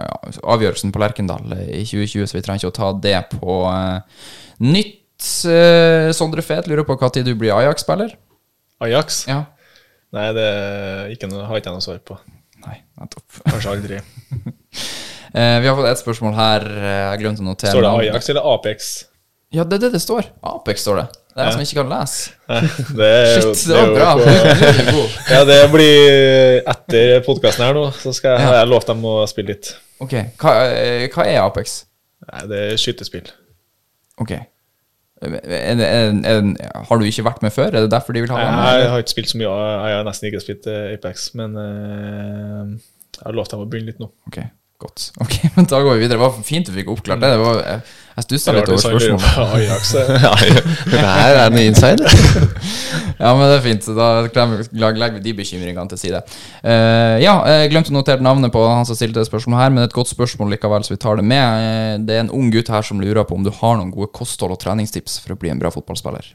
avgjørelsen 0.55 0.93
på 0.95 1.03
Lerkendal 1.03 1.57
eh, 1.57 1.81
i 1.81 1.87
2020, 1.89 2.29
så 2.31 2.39
vi 2.39 2.43
trenger 2.45 2.63
ikke 2.63 2.71
å 2.75 2.77
ta 2.79 2.91
det 3.07 3.17
på 3.33 3.57
eh, 3.73 4.29
nytt. 4.63 5.01
Eh, 5.51 6.11
Sondre 6.15 6.45
Fet 6.47 6.69
lurer 6.71 6.87
på 6.87 6.99
når 7.01 7.25
du 7.27 7.35
blir 7.41 7.57
Ajax-spiller. 7.57 8.15
Ajax? 8.85 9.25
Ja. 9.31 9.45
Nei, 10.15 10.29
det 10.37 10.49
ikke 11.17 11.31
noe, 11.33 11.49
har 11.49 11.59
ikke 11.59 11.73
jeg 11.73 11.81
noe 11.81 11.87
svar 11.89 11.99
på. 12.07 12.19
Nei, 12.65 12.79
nettopp. 13.01 13.43
Kanskje 13.49 13.75
aldri. 13.79 14.03
Eh, 15.35 15.57
vi 15.59 15.67
har 15.67 15.75
fått 15.75 15.89
et 15.91 15.99
spørsmål 15.99 16.37
her. 16.39 16.65
Jeg 16.79 17.19
glemte 17.25 17.43
å 17.43 17.47
notere. 17.49 17.73
Står 17.75 17.83
det. 17.83 17.89
Ajax 18.05 18.29
eller 18.31 18.45
Apex? 18.53 18.91
Ja, 19.51 19.65
det 19.67 19.81
er 19.81 19.89
det 19.89 19.97
det 19.97 20.01
står. 20.05 20.29
Apex 20.47 20.85
står 20.87 21.01
det. 21.01 21.07
Det 21.35 21.43
er 21.43 21.49
jeg 21.49 21.55
som 21.57 21.63
ikke 21.65 21.81
kan 21.81 21.89
lese. 21.91 22.35
Det 22.95 23.07
er 23.11 23.41
Shit, 23.43 23.63
det 23.67 23.75
var 23.75 23.89
bra. 23.97 24.11
på-. 24.21 25.07
Ja, 25.35 25.41
det 25.49 25.57
blir 25.73 26.61
etter 26.71 27.15
podkasten 27.27 27.65
her 27.67 27.75
nå, 27.75 27.89
så 27.99 28.13
skal 28.15 28.37
jeg, 28.39 28.53
jeg 28.55 28.71
lovt 28.71 28.91
dem 28.93 29.03
å 29.11 29.17
spille 29.31 29.57
litt. 29.57 29.73
Ok, 30.05 30.15
hva, 30.39 30.53
eh, 30.71 31.09
hva 31.11 31.27
er 31.27 31.41
Apex? 31.43 31.81
Nei, 32.29 32.45
det 32.53 32.61
er 32.69 32.79
skytespill. 32.81 33.33
Ok. 34.23 34.31
Er, 35.25 35.35
er, 35.43 35.83
er, 35.83 36.15
er, 36.29 36.49
har 36.89 37.01
du 37.01 37.07
ikke 37.09 37.25
vært 37.27 37.43
med 37.43 37.55
før? 37.55 37.71
Er 37.73 37.87
det 37.87 37.91
derfor 37.95 38.15
de 38.15 38.23
vil 38.25 38.31
ha 38.35 38.39
deg 38.39 38.51
med? 38.55 38.81
Jeg 38.85 38.91
har 38.93 39.03
ikke 39.05 39.15
spilt 39.17 39.31
så 39.33 39.41
mye, 39.41 39.53
jeg 39.91 39.97
har 39.99 40.07
nesten 40.07 40.29
ikke 40.31 40.43
spilt 40.45 40.69
eh, 40.71 40.93
Apex, 40.95 41.31
men 41.39 41.57
eh, 41.59 42.75
jeg 43.17 43.25
har 43.27 43.37
lovt 43.39 43.55
dem 43.55 43.63
å 43.65 43.69
begynne 43.71 43.91
litt 43.91 44.03
nå. 44.03 44.11
Ok, 44.31 44.39
godt. 44.85 45.11
Ok, 45.25 45.37
men 45.57 45.69
Da 45.71 45.83
går 45.83 45.99
vi 45.99 46.07
videre. 46.07 46.19
Det 46.19 46.25
var 46.25 46.41
fint 46.47 46.69
du 46.69 46.75
fikk 46.77 46.91
oppklart 46.95 47.23
det. 47.25 47.35
det 47.35 47.43
var, 47.43 47.63
jeg 47.65 47.85
jeg 48.15 48.27
stussa 48.29 48.53
litt 48.55 48.69
over 48.71 48.79
spørsmålet. 48.79 49.97
Eh. 49.99 50.59
det 50.93 51.01
her 51.03 51.39
er 51.41 51.49
en 51.49 51.59
inside. 51.59 52.05
Ja, 53.15 53.31
men 53.39 53.47
det 53.47 53.57
er 53.57 53.63
fint. 53.63 53.85
så 53.87 53.95
Da 53.95 54.45
legger 54.75 55.13
vi 55.17 55.21
de 55.23 55.33
bekymringene 55.39 55.87
til 55.93 56.01
side. 56.01 56.19
Uh, 56.67 57.15
ja, 57.23 57.35
jeg 57.47 57.71
glemte 57.71 57.93
å 57.93 57.95
notere 57.95 58.23
navnet 58.23 58.51
på 58.55 58.63
han 58.67 58.87
som 58.87 58.99
stilte 58.99 59.21
det 59.23 59.29
spørsmålet 59.29 59.63
her, 59.63 59.75
men 59.75 59.87
et 59.87 59.95
godt 59.95 60.11
spørsmål 60.11 60.51
likevel, 60.51 60.83
så 60.87 60.97
vi 60.97 60.99
tar 61.03 61.21
det 61.21 61.27
med. 61.27 61.63
Eh, 61.63 61.93
Det 62.07 62.17
er 62.17 62.25
en 62.25 62.33
ung 62.35 62.51
gutt 62.53 62.73
her 62.75 62.83
som 62.87 63.01
lurer 63.01 63.23
på 63.27 63.39
om 63.39 63.47
du 63.47 63.53
har 63.55 63.79
noen 63.79 63.93
gode 63.95 64.11
kosthold- 64.15 64.57
og 64.57 64.61
treningstips 64.63 65.21
for 65.23 65.35
å 65.35 65.39
bli 65.39 65.53
en 65.55 65.63
bra 65.63 65.71
fotballspiller. 65.75 66.27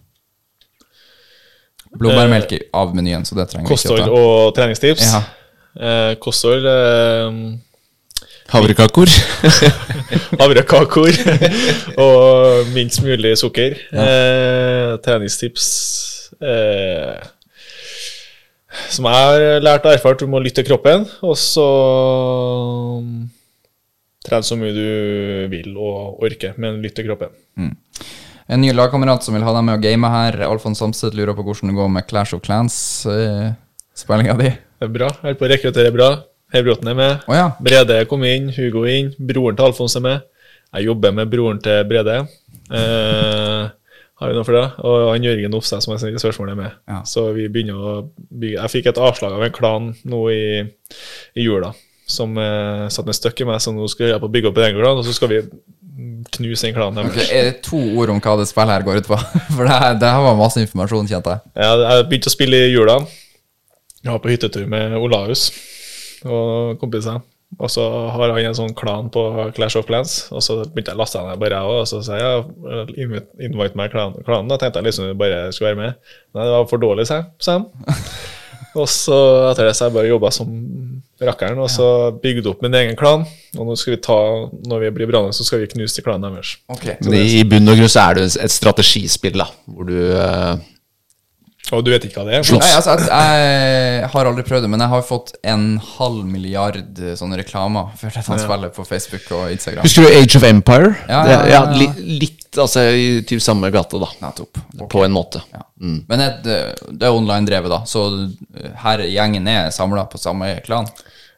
Blåbærmelk 1.99 2.55
er 2.55 2.65
av 2.79 2.95
menyen, 2.95 3.27
så 3.27 3.35
det 3.37 3.49
trenger 3.51 3.69
vi 3.69 3.75
ikke 3.75 3.95
å 3.95 3.99
ta. 3.99 4.09
og 4.23 4.55
treningstips. 4.55 5.09
Ja. 5.11 5.23
Uh, 5.79 6.13
kosthold 6.23 6.65
eh, 6.65 7.43
Havrekakor. 8.49 9.11
Havrekakor 10.41 11.17
og 12.01 12.71
minst 12.73 13.03
mulig 13.05 13.35
sukker. 13.37 13.75
Eh, 13.93 14.93
treningstips 15.05 15.67
eh, 16.41 17.19
Som 18.89 19.05
jeg 19.09 19.27
har 19.27 19.61
lært 19.61 19.85
og 19.85 19.93
erfart, 19.93 20.21
du 20.23 20.31
må 20.31 20.41
lytte 20.41 20.63
til 20.63 20.69
kroppen, 20.71 21.05
og 21.21 21.35
så 21.37 21.67
trene 24.25 24.45
så 24.45 24.57
mye 24.59 24.73
du 24.75 24.89
vil 25.53 25.77
og 25.77 26.23
orker, 26.25 26.57
men 26.57 26.81
lytte 26.81 27.01
til 27.01 27.09
kroppen. 27.09 27.35
En 28.49 28.63
ny 28.63 28.71
lagkamerat 28.73 29.25
som 29.25 29.37
vil 29.37 29.45
ha 29.45 29.53
deg 29.53 29.65
med 29.67 29.77
å 29.77 29.83
game 29.83 30.09
her, 30.09 30.39
Alfons 30.47 30.81
Samstedt, 30.81 31.17
lurer 31.17 31.37
på 31.37 31.45
hvordan 31.45 31.69
det 31.69 31.77
går 31.77 31.93
med 31.93 32.09
Clash 32.09 32.33
of 32.33 32.41
Clans-spillinga 32.45 34.37
di. 34.41 34.49
Det 34.79 34.87
er 34.87 34.93
bra. 34.95 35.09
Jeg 35.11 35.21
holder 35.27 35.37
på 35.37 35.45
å 35.45 35.51
rekruttere 35.53 35.93
bra. 35.93 36.09
Herbråten 36.53 36.89
er 36.89 36.97
med. 36.97 37.25
Oh, 37.29 37.35
ja. 37.37 37.49
Brede 37.61 37.99
kom 38.09 38.23
inn, 38.25 38.49
Hugo 38.55 38.85
inn, 38.89 39.11
broren 39.17 39.57
til 39.57 39.69
Alfons 39.69 39.97
er 39.99 40.05
med. 40.05 40.23
Jeg 40.73 40.87
jobber 40.89 41.13
med 41.17 41.29
broren 41.29 41.59
til 41.61 41.83
Brede. 41.89 42.15
Eh, 42.69 43.67
har 44.19 44.31
vi 44.31 44.35
noe 44.35 44.45
for 44.47 44.57
det? 44.57 44.65
Og 44.85 45.11
han 45.13 45.25
Jørgen 45.25 45.55
Ofstad 45.57 45.85
som 45.85 45.93
jeg 45.93 46.01
sendte 46.03 46.21
spørsmålet 46.21 46.57
med. 46.59 46.73
Ja. 46.89 46.99
Så 47.07 47.29
vi 47.37 47.47
begynner 47.49 47.77
å 47.77 47.93
bygge 48.29 48.57
Jeg 48.57 48.73
fikk 48.73 48.89
et 48.91 49.01
avslag 49.01 49.37
av 49.37 49.45
en 49.45 49.55
klan 49.55 49.93
nå 50.09 50.23
i, 50.33 50.41
i 51.39 51.45
jula 51.45 51.71
som 52.09 52.33
eh, 52.41 52.87
satte 52.89 53.13
en 53.13 53.17
støkk 53.17 53.43
i 53.43 53.45
meg, 53.45 53.59
så 53.61 53.69
nå 53.69 53.85
skal 53.91 54.09
jeg 54.09 54.21
på 54.21 54.25
å 54.25 54.33
bygge 54.33 54.49
opp 54.49 54.57
en 54.57 54.65
egen 54.65 54.79
klan, 54.81 54.97
og 54.97 55.05
så 55.05 55.13
skal 55.13 55.29
vi 55.29 55.41
knuse 56.33 56.65
den 56.65 56.73
klanen 56.73 57.05
Ok, 57.05 57.13
deres. 57.19 57.29
er 57.31 57.45
det 57.51 57.59
to 57.65 57.77
ord 58.01 58.09
om 58.09 58.21
hva 58.23 58.33
det 58.39 58.47
spillet 58.49 58.73
her 58.73 58.85
går 58.87 59.03
ut 59.03 59.09
på? 59.11 59.19
For 59.55 59.69
det 59.69 59.77
det 60.01 60.09
her 60.09 60.23
var 60.25 60.39
masse 60.39 60.61
informasjon, 60.63 61.09
kjente 61.11 61.35
jeg. 61.35 61.51
Jeg, 61.61 61.83
jeg 61.85 62.07
begynte 62.09 62.31
å 62.31 62.33
spille 62.33 62.61
i 62.65 62.71
jula. 62.73 62.95
Jeg 64.01 64.09
var 64.15 64.23
på 64.23 64.31
hyttetur 64.33 64.65
med 64.71 64.95
Olaus 64.97 65.51
og 66.25 66.79
kompiser. 66.81 67.21
Og 67.57 67.71
så 67.73 67.83
har 68.13 68.29
han 68.29 68.45
en 68.45 68.55
sånn 68.55 68.75
klan 68.77 69.07
på 69.11 69.23
Clash 69.57 69.79
of 69.79 69.87
Clans, 69.87 70.27
og 70.29 70.43
så 70.45 70.59
begynte 70.61 70.93
jeg 70.93 70.99
å 70.99 71.01
laste 71.01 71.21
ned 71.25 71.39
bare 71.41 71.57
jeg 71.57 71.71
òg. 71.71 71.79
Og 71.81 71.87
så 71.89 72.01
sa 72.05 72.19
jeg 72.19 72.27
ja, 72.27 72.83
invite, 72.93 73.31
invite 73.41 73.79
meg 73.79 73.89
i 73.89 73.93
klan, 73.95 74.13
klanen. 74.25 74.51
Da 74.51 74.59
tenkte 74.61 74.83
jeg 74.83 74.91
liksom 74.91 75.15
bare 75.19 75.45
jeg 75.47 75.55
skulle 75.57 75.73
være 75.73 75.81
med. 75.81 76.11
Nei, 76.37 76.45
det 76.45 76.53
var 76.53 76.69
for 76.69 76.83
dårlig, 76.83 77.07
sa 77.09 77.23
han. 77.49 77.65
Og 78.77 78.85
så 78.91 79.17
etter 79.49 79.65
det 79.65 79.73
så 79.75 79.85
har 79.85 79.89
jeg 79.89 79.97
bare 79.97 80.11
jobba 80.11 80.29
som 80.33 80.49
rakkeren, 81.25 81.57
og 81.59 81.71
så 81.73 81.85
bygde 82.21 82.51
opp 82.51 82.61
min 82.63 82.75
egen 82.79 82.97
klan. 82.99 83.25
Og 83.57 83.65
nå 83.67 83.75
skal 83.79 83.95
vi 83.95 84.01
ta, 84.05 84.17
når 84.69 84.83
vi 84.85 84.91
blir 84.95 85.09
brannet, 85.09 85.35
så 85.35 85.45
skal 85.47 85.63
vi 85.63 85.71
knuse 85.71 85.97
til 85.97 86.05
klanen 86.05 86.29
deres. 86.29 86.53
Okay. 86.71 86.99
Men 87.01 87.17
i 87.17 87.41
bunn 87.49 87.71
og 87.71 87.79
grunn 87.79 87.91
så 87.91 88.05
er 88.05 88.19
det 88.19 88.27
et 88.37 88.53
strategispill, 88.53 89.41
da. 89.41 89.49
Hvor 89.65 89.89
du 89.89 89.97
eh, 89.97 90.61
Og 91.75 91.83
du 91.85 91.91
vet 91.93 92.05
ikke 92.07 92.21
hva 92.21 92.25
det 92.27 92.37
er? 92.39 92.45
Slåss. 92.47 92.63
Nei, 92.63 92.71
altså, 92.77 92.95
jeg, 93.05 93.49
jeg 93.99 94.09
har 94.13 94.29
aldri 94.31 94.45
prøvd 94.47 94.65
det, 94.65 94.71
men 94.73 94.83
jeg 94.83 94.91
har 94.93 95.03
fått 95.05 95.33
en 95.53 95.65
halv 95.97 96.21
milliard 96.25 97.01
eh, 97.01 97.15
sånne 97.19 97.37
reklamer 97.41 97.91
for 97.99 98.09
dette 98.09 98.39
spillet 98.41 98.75
på 98.75 98.85
Facebook 98.87 99.27
og 99.37 99.53
Instagram. 99.53 99.85
Husker 99.85 100.07
du 100.07 100.17
Age 100.17 100.39
of 100.39 100.47
Empire? 100.49 100.93
Ja, 101.05 101.19
ja, 101.19 101.27
ja, 101.29 101.39
ja, 101.45 101.59
ja. 101.59 101.61
li, 101.77 102.17
litt 102.23 102.59
altså 102.59 102.87
i 102.89 103.09
typ 103.27 103.43
samme 103.45 103.69
gate, 103.73 103.99
da. 104.01 104.09
Nettopp. 104.23 104.61
På 104.89 105.03
en 105.05 105.13
måte. 105.13 105.43
Ja. 105.53 105.61
Men 105.79 106.23
det, 106.23 106.31
det, 106.89 107.05
er 107.05 107.13
online-drevet, 107.13 107.71
da, 107.71 107.83
så 107.87 108.07
her 108.85 109.05
gjengen 109.05 109.47
er 109.51 109.69
samla 109.75 110.07
på 110.09 110.21
samme 110.21 110.55
klan. 110.65 110.89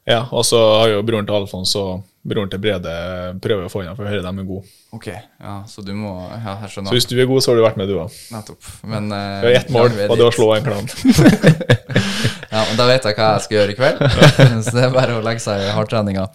Ja, 0.08 0.24
og 0.32 0.46
så 0.48 0.62
har 0.80 0.96
jo 0.96 1.04
broren 1.06 1.28
til 1.28 1.38
Alfons 1.38 1.76
og 1.78 2.00
broren 2.22 2.52
til 2.52 2.62
Brede 2.62 2.92
prøver 3.42 3.66
å 3.66 3.72
få 3.72 3.82
inn 3.86 3.96
for 3.98 4.06
å 4.06 4.12
høre 4.12 4.26
dem 4.26 4.42
er 4.44 4.48
gode. 4.50 4.70
Ok, 4.94 5.08
ja, 5.10 5.56
så 5.68 5.82
du 5.86 5.94
må 5.98 6.14
Ja, 6.30 6.58
jeg 6.62 6.74
Så 6.76 6.94
hvis 6.94 7.10
du 7.10 7.16
er 7.18 7.30
god, 7.30 7.42
så 7.42 7.52
har 7.52 7.62
du 7.62 7.66
vært 7.66 7.80
med, 7.82 7.90
du 7.90 7.98
òg. 8.02 8.18
Nettopp. 8.34 8.72
Men 8.86 9.10
er 9.16 9.50
ett 9.56 9.74
mål, 9.74 9.96
og 10.10 10.20
det 10.20 10.28
å 10.28 10.34
slå 10.36 10.52
en 10.58 10.68
klan. 10.68 10.92
Ja, 12.52 12.66
og 12.66 12.76
Da 12.76 12.88
vet 12.90 13.06
jeg 13.08 13.16
hva 13.16 13.30
jeg 13.38 13.44
skal 13.46 13.58
gjøre 13.58 13.72
i 13.74 13.78
kveld. 13.78 14.02
så 14.66 14.74
det 14.76 14.84
er 14.84 14.94
bare 14.94 15.18
å 15.18 15.24
legge 15.24 15.44
seg 15.44 15.64
i 15.64 15.72
hardtreninga. 15.72 16.28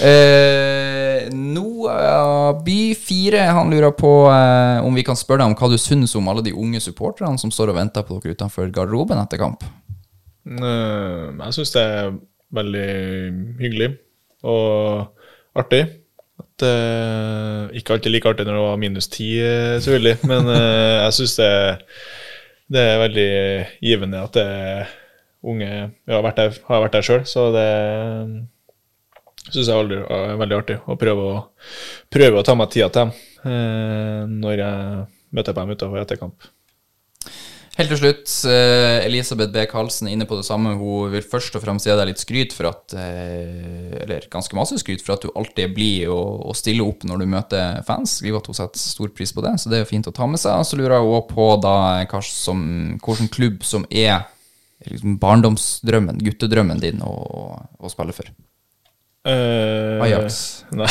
Eh, 0.00 1.28
uh, 1.28 2.50
By 2.64 2.80
4 2.96 3.44
han 3.58 3.72
lurer 3.72 3.92
på 3.96 4.12
eh, 4.32 4.80
om 4.86 4.96
vi 4.96 5.04
kan 5.06 5.18
spørre 5.18 5.44
deg 5.44 5.52
om 5.52 5.58
hva 5.58 5.70
du 5.72 5.76
syns 5.80 6.16
om 6.18 6.30
alle 6.32 6.44
de 6.46 6.54
unge 6.56 6.80
supporterne 6.82 7.40
som 7.40 7.52
står 7.52 7.74
og 7.74 7.80
venter 7.80 8.06
på 8.06 8.20
dere 8.22 8.38
utenfor 8.38 8.72
garderoben 8.72 9.20
etter 9.20 9.40
kamp. 9.42 9.66
Eh, 10.48 11.26
jeg 11.44 11.58
syns 11.58 11.74
det 11.76 11.84
er 11.84 12.14
veldig 12.56 12.90
hyggelig 13.60 13.90
og 14.48 15.19
artig. 15.58 15.82
At, 16.40 16.64
uh, 16.64 17.68
ikke 17.76 17.96
alltid 17.96 18.14
like 18.14 18.30
artig 18.30 18.46
når 18.48 18.56
det 18.56 18.64
var 18.64 18.80
minus 18.80 19.10
ti, 19.12 19.34
eh, 19.42 19.76
selvfølgelig, 19.82 20.16
men 20.30 20.48
uh, 20.48 21.04
jeg 21.04 21.16
syns 21.18 21.34
det, 21.36 21.50
det 22.72 22.84
er 22.86 23.02
veldig 23.02 23.32
givende 23.84 24.22
at 24.24 24.38
det 24.38 24.46
er 24.46 24.94
unge 25.40 25.68
Jeg 25.68 26.12
har 26.12 26.24
vært 26.24 26.40
der, 26.40 26.56
har 26.68 26.82
vært 26.84 26.96
der 26.96 27.04
sjøl, 27.04 27.22
så 27.28 27.46
det 27.54 27.68
syns 29.50 29.68
jeg 29.68 29.76
veldig, 29.82 30.00
er 30.16 30.40
veldig 30.40 30.58
artig. 30.58 30.78
Å 30.84 30.96
prøve 31.00 31.28
å, 31.28 31.36
prøve 32.12 32.40
å 32.40 32.46
ta 32.46 32.56
meg 32.56 32.72
tida 32.72 32.88
til 32.92 33.08
dem 33.08 33.14
uh, 33.44 34.24
når 34.30 34.64
jeg 34.64 35.06
møter 35.36 35.54
på 35.54 35.64
dem 35.64 35.76
utafor 35.76 36.02
etter 36.02 36.20
kamp. 36.20 36.50
Helt 37.78 37.92
til 37.92 38.00
slutt, 38.00 38.32
eh, 38.50 39.04
Elisabeth 39.06 39.52
B. 39.54 39.62
Karlsen 39.70 40.08
inne 40.10 40.26
på 40.26 40.36
det 40.36 40.44
samme. 40.44 40.74
Hun 40.76 41.12
vil 41.12 41.22
først 41.22 41.54
og 41.54 41.62
fremst 41.62 41.86
gi 41.86 41.94
deg 41.94 42.10
litt 42.10 42.20
skryt 42.20 42.52
for 42.56 42.68
at 42.72 42.96
eh, 42.98 43.94
Eller 44.02 44.26
ganske 44.32 44.56
masse 44.58 44.76
skryt 44.82 45.04
for 45.04 45.14
at 45.14 45.22
du 45.22 45.30
alltid 45.38 45.68
er 45.68 45.74
blid 45.76 46.08
og, 46.10 46.50
stiller 46.58 46.90
opp 46.90 47.06
når 47.06 47.22
du 47.22 47.30
møter 47.30 47.80
fans. 47.86 48.18
Skriver 48.18 48.42
at 48.42 48.50
hun 48.50 48.58
setter 48.58 48.82
stor 48.82 49.14
pris 49.14 49.32
på 49.32 49.46
det, 49.46 49.54
så 49.62 49.70
det 49.70 49.78
er 49.78 49.84
jo 49.86 49.92
fint 49.92 50.10
å 50.10 50.16
ta 50.16 50.26
med 50.26 50.42
seg. 50.42 50.66
Så 50.66 50.80
lurer 50.80 50.98
jeg 50.98 51.08
også 51.08 51.30
på 51.30 51.48
da 51.62 51.76
som, 52.26 52.66
hvilken 52.98 53.32
klubb 53.32 53.64
som 53.64 53.86
er 53.88 54.26
liksom 54.88 55.18
barndomsdrømmen, 55.22 56.20
guttedrømmen 56.24 56.80
din 56.82 57.04
å, 57.04 57.14
å 57.54 57.92
spille 57.92 58.16
for. 58.16 58.32
Eh, 59.28 60.00
Ajax. 60.00 60.64
Nei. 60.72 60.86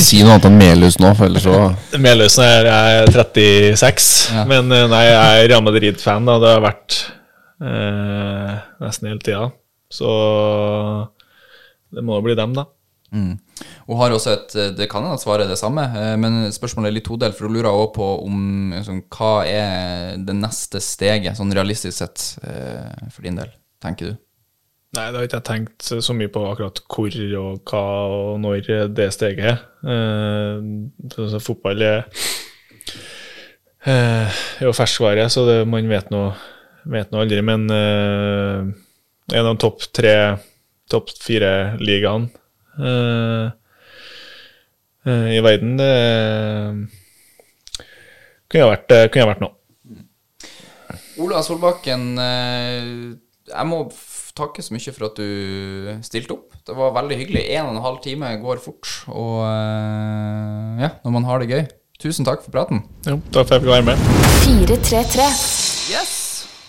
Si 0.00 0.22
noe 0.24 0.38
annet 0.38 0.46
enn 0.48 0.56
Melhus 0.56 0.96
nå, 1.02 1.10
for 1.18 1.28
ellers 1.28 1.44
så 1.44 1.98
Melhus 2.00 2.38
er 2.40 2.64
jeg 2.70 3.00
er 3.02 3.10
36, 3.12 4.06
Ja. 4.32 4.44
men 4.48 4.72
eh, 4.72 4.86
nei, 4.88 5.02
jeg 5.04 5.42
er 5.42 5.48
Real 5.52 5.64
Madrid-fan. 5.66 6.24
Det 6.30 6.48
har 6.54 6.62
vært 6.64 6.96
eh, 7.60 8.54
nesten 8.80 9.10
hele 9.10 9.20
tida. 9.26 9.50
Så 9.92 10.08
det 11.94 12.02
må 12.06 12.16
jo 12.18 12.24
bli 12.24 12.38
dem, 12.38 12.56
da. 12.56 12.64
Mm. 13.14 13.34
Hun 13.86 13.98
har 14.00 14.10
også 14.10 14.32
et 14.34 14.54
Det 14.74 14.88
kan 14.90 15.04
hende 15.04 15.14
at 15.14 15.22
svaret 15.22 15.44
er 15.46 15.52
det 15.52 15.60
samme, 15.60 15.84
eh, 16.00 16.14
men 16.18 16.48
spørsmålet 16.56 16.88
er 16.90 16.96
litt 16.96 17.06
todelt. 17.06 17.36
For 17.36 17.46
hun 17.46 17.58
lurer 17.58 17.68
også 17.70 17.92
på 18.00 18.08
om 18.24 18.40
liksom, 18.78 19.04
hva 19.12 19.34
er 19.46 20.16
det 20.24 20.34
neste 20.40 20.80
steget, 20.82 21.36
sånn 21.38 21.52
realistisk 21.54 22.00
sett, 22.00 22.30
eh, 22.48 23.10
for 23.12 23.28
din 23.28 23.36
del, 23.38 23.52
tenker 23.84 24.14
du? 24.14 24.16
Nei, 24.94 25.08
det 25.10 25.18
har 25.18 25.26
ikke 25.26 25.38
jeg 25.40 25.46
tenkt 25.48 25.86
så 26.06 26.14
mye 26.14 26.30
på 26.30 26.42
akkurat 26.46 26.78
hvor 26.86 27.14
og 27.40 27.70
hva 27.70 27.82
og 28.14 28.36
når 28.42 28.68
det 28.94 29.08
steget 29.14 29.48
er. 29.50 29.62
Eh, 29.90 31.38
fotball 31.42 31.82
er, 31.82 32.04
eh, 33.88 34.36
er 34.60 34.68
jo 34.68 34.74
ferskvare, 34.76 35.26
så 35.32 35.46
det, 35.48 35.56
man 35.66 35.90
vet 35.90 36.12
nå 36.14 36.22
aldri. 37.24 37.40
Men 37.42 37.66
eh, 37.74 38.70
en 39.34 39.50
av 39.50 39.58
topp 39.58 39.88
tre, 39.96 40.14
topp 40.92 41.10
fire 41.18 41.74
ligaene 41.82 42.30
eh, 42.78 43.50
eh, 45.10 45.28
i 45.34 45.42
verden, 45.42 45.76
det 45.80 45.92
kunne 48.46 48.70
vært, 48.76 48.98
kunne 49.10 49.30
vært 49.32 49.42
noe. 49.42 49.54
Ola 51.24 51.42
Solbakken, 51.42 52.12
eh, 52.20 52.82
jeg 53.50 53.70
må 53.70 53.88
takke 54.34 54.64
så 54.64 54.74
mye 54.74 54.94
for 54.94 55.08
at 55.08 55.20
du 55.20 56.02
stilte 56.06 56.34
opp. 56.34 56.56
Det 56.66 56.74
var 56.76 56.94
veldig 56.96 57.18
hyggelig. 57.20 57.44
En 57.54 57.70
og 57.70 57.76
en 57.76 57.84
halv 57.86 58.02
time 58.04 58.34
går 58.42 58.62
fort, 58.64 58.90
og 59.12 59.40
eh, 59.46 60.84
ja, 60.84 60.92
når 61.04 61.16
man 61.18 61.30
har 61.30 61.42
det 61.42 61.50
gøy. 61.52 61.64
Tusen 62.02 62.26
takk 62.26 62.42
for 62.44 62.54
praten. 62.54 62.82
Jo, 63.06 63.20
takk 63.30 63.46
for 63.46 63.54
at 63.54 63.58
jeg 63.60 63.64
fikk 63.64 63.74
være 63.76 63.88
med. 63.92 64.06
433. 64.44 65.30
Yes! 65.94 66.23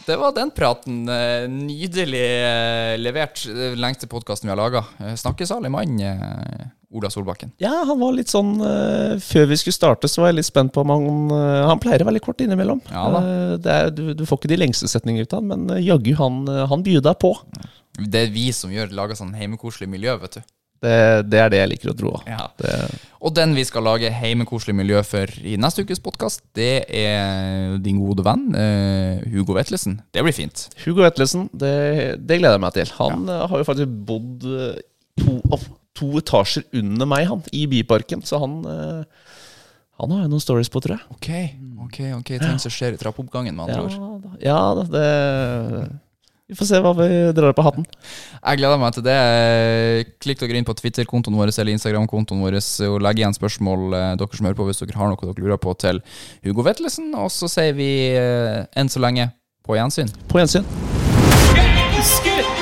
Det 0.05 0.15
var 0.21 0.33
den 0.35 0.51
praten. 0.53 1.07
Eh, 1.09 1.47
Nydelig 1.49 2.21
eh, 2.45 2.93
levert. 3.01 3.41
Er 3.49 3.77
lengste 3.79 4.05
podkasten 4.11 4.45
vi 4.45 4.53
har 4.53 4.59
laga. 4.59 4.83
Snakkesalig 5.17 5.71
mann, 5.73 5.95
eh, 5.99 6.67
Ola 6.95 7.09
Solbakken. 7.09 7.51
Ja, 7.57 7.71
han 7.89 7.99
var 7.99 8.13
litt 8.15 8.29
sånn 8.31 8.53
eh, 8.61 9.15
Før 9.23 9.47
vi 9.49 9.57
skulle 9.59 9.75
starte, 9.75 10.07
så 10.11 10.21
var 10.21 10.29
jeg 10.31 10.37
litt 10.39 10.47
spent 10.47 10.71
på 10.75 10.83
om 10.85 10.93
han 10.93 11.07
eh, 11.35 11.63
Han 11.71 11.81
pleier 11.83 12.05
å 12.05 12.07
være 12.07 12.19
litt 12.19 12.27
kort 12.27 12.43
innimellom. 12.45 12.83
Ja. 12.91 13.07
Eh, 13.19 13.55
er, 13.65 13.89
du, 13.91 14.13
du 14.15 14.23
får 14.29 14.39
ikke 14.43 14.53
de 14.53 14.61
lengste 14.61 14.87
setningene 14.91 15.25
ut 15.25 15.33
av 15.33 15.41
han, 15.41 15.49
men 15.51 15.73
eh, 15.75 15.83
jaggu, 15.87 16.13
han, 16.21 16.43
eh, 16.53 16.65
han 16.71 16.85
byr 16.85 17.01
deg 17.09 17.17
på. 17.25 17.33
Det 17.97 18.27
er 18.27 18.31
vi 18.35 18.45
som 18.55 18.71
gjør 18.71 18.93
lager 18.95 19.17
sånn 19.17 19.33
heimekoselig 19.35 19.89
miljø, 19.89 20.15
vet 20.21 20.37
du. 20.39 20.45
Det, 20.83 20.95
det 21.31 21.39
er 21.39 21.51
det 21.53 21.59
jeg 21.61 21.69
liker 21.71 21.91
å 21.93 21.97
tro. 21.97 22.11
Ja. 22.27 22.49
Og 23.25 23.33
den 23.33 23.55
vi 23.57 23.63
skal 23.65 23.85
lage 23.87 24.11
heimekoselig 24.13 24.75
miljø 24.77 24.99
for 25.07 25.31
i 25.41 25.55
neste 25.57 25.85
ukes 25.85 26.01
podkast, 26.03 26.43
det 26.57 26.85
er 26.93 27.77
din 27.81 27.97
gode 28.03 28.25
venn 28.27 28.51
eh, 28.59 29.23
Hugo 29.33 29.55
Vetlesen. 29.57 29.97
Det 30.13 30.21
blir 30.25 30.35
fint. 30.35 30.67
Hugo 30.83 31.01
Vetlesen, 31.01 31.47
det, 31.55 31.71
det 32.21 32.37
gleder 32.41 32.59
jeg 32.59 32.65
meg 32.67 32.75
til. 32.77 32.93
Han 32.99 33.25
ja. 33.31 33.39
har 33.49 33.63
jo 33.63 33.67
faktisk 33.71 33.97
bodd 34.11 34.45
eh, 34.45 34.77
to, 35.23 35.39
to 35.97 36.11
etasjer 36.21 36.67
under 36.77 37.09
meg, 37.09 37.25
han, 37.31 37.41
i 37.55 37.65
Byparken. 37.71 38.21
Så 38.27 38.43
han, 38.43 38.59
eh, 38.69 39.33
han 40.03 40.13
har 40.13 40.25
jo 40.27 40.33
noen 40.35 40.43
stories 40.43 40.69
på, 40.69 40.83
tror 40.85 40.99
jeg. 40.99 41.07
Ok, 41.17 41.31
ok, 41.87 42.01
ok, 42.19 42.33
ting 42.43 42.61
som 42.61 42.73
skjer 42.77 42.93
i 42.93 43.01
trappeoppgangen, 43.01 43.57
med 43.57 43.71
andre 43.71 43.81
Ja, 43.87 44.09
ord. 44.11 44.41
ja 44.43 44.59
det 44.83 45.05
Vi 46.45 46.53
får 46.53 46.67
se 46.69 46.79
hva 46.83 46.91
vi 46.93 47.07
drar 47.33 47.55
på 47.57 47.63
hatten. 47.65 47.85
Jeg 48.37 48.59
gleder 48.59 48.77
meg 48.77 48.93
til 48.93 49.05
det. 49.07 49.15
Klikk 50.21 50.43
dere 50.43 50.59
inn 50.59 50.67
på 50.67 50.75
Twitter-kontoen 50.77 51.37
vår 51.39 51.49
eller 51.49 51.73
Instagram-kontoen 51.73 52.43
vår 52.45 52.59
og 52.91 52.99
legg 53.01 53.21
igjen 53.21 53.33
spørsmål 53.33 53.95
eh, 53.97 54.11
dere 54.21 54.37
som 54.37 54.45
hører 54.45 54.59
på 54.59 54.67
hvis 54.69 54.83
dere 54.83 54.99
har 54.99 55.09
noe 55.09 55.21
dere 55.25 55.41
lurer 55.41 55.61
på 55.61 55.73
til 55.81 56.03
Hugo 56.45 56.67
Vetlesen. 56.67 57.09
Og 57.17 57.33
så 57.33 57.49
sier 57.49 57.73
vi 57.73 57.89
eh, 58.13 58.61
enn 58.77 58.93
så 58.93 59.01
lenge 59.01 59.31
på 59.65 59.79
gjensyn. 59.79 60.13
På 60.29 60.37
gjensyn. 60.43 60.69
Jeg 61.57 61.89
elsker 61.97 62.54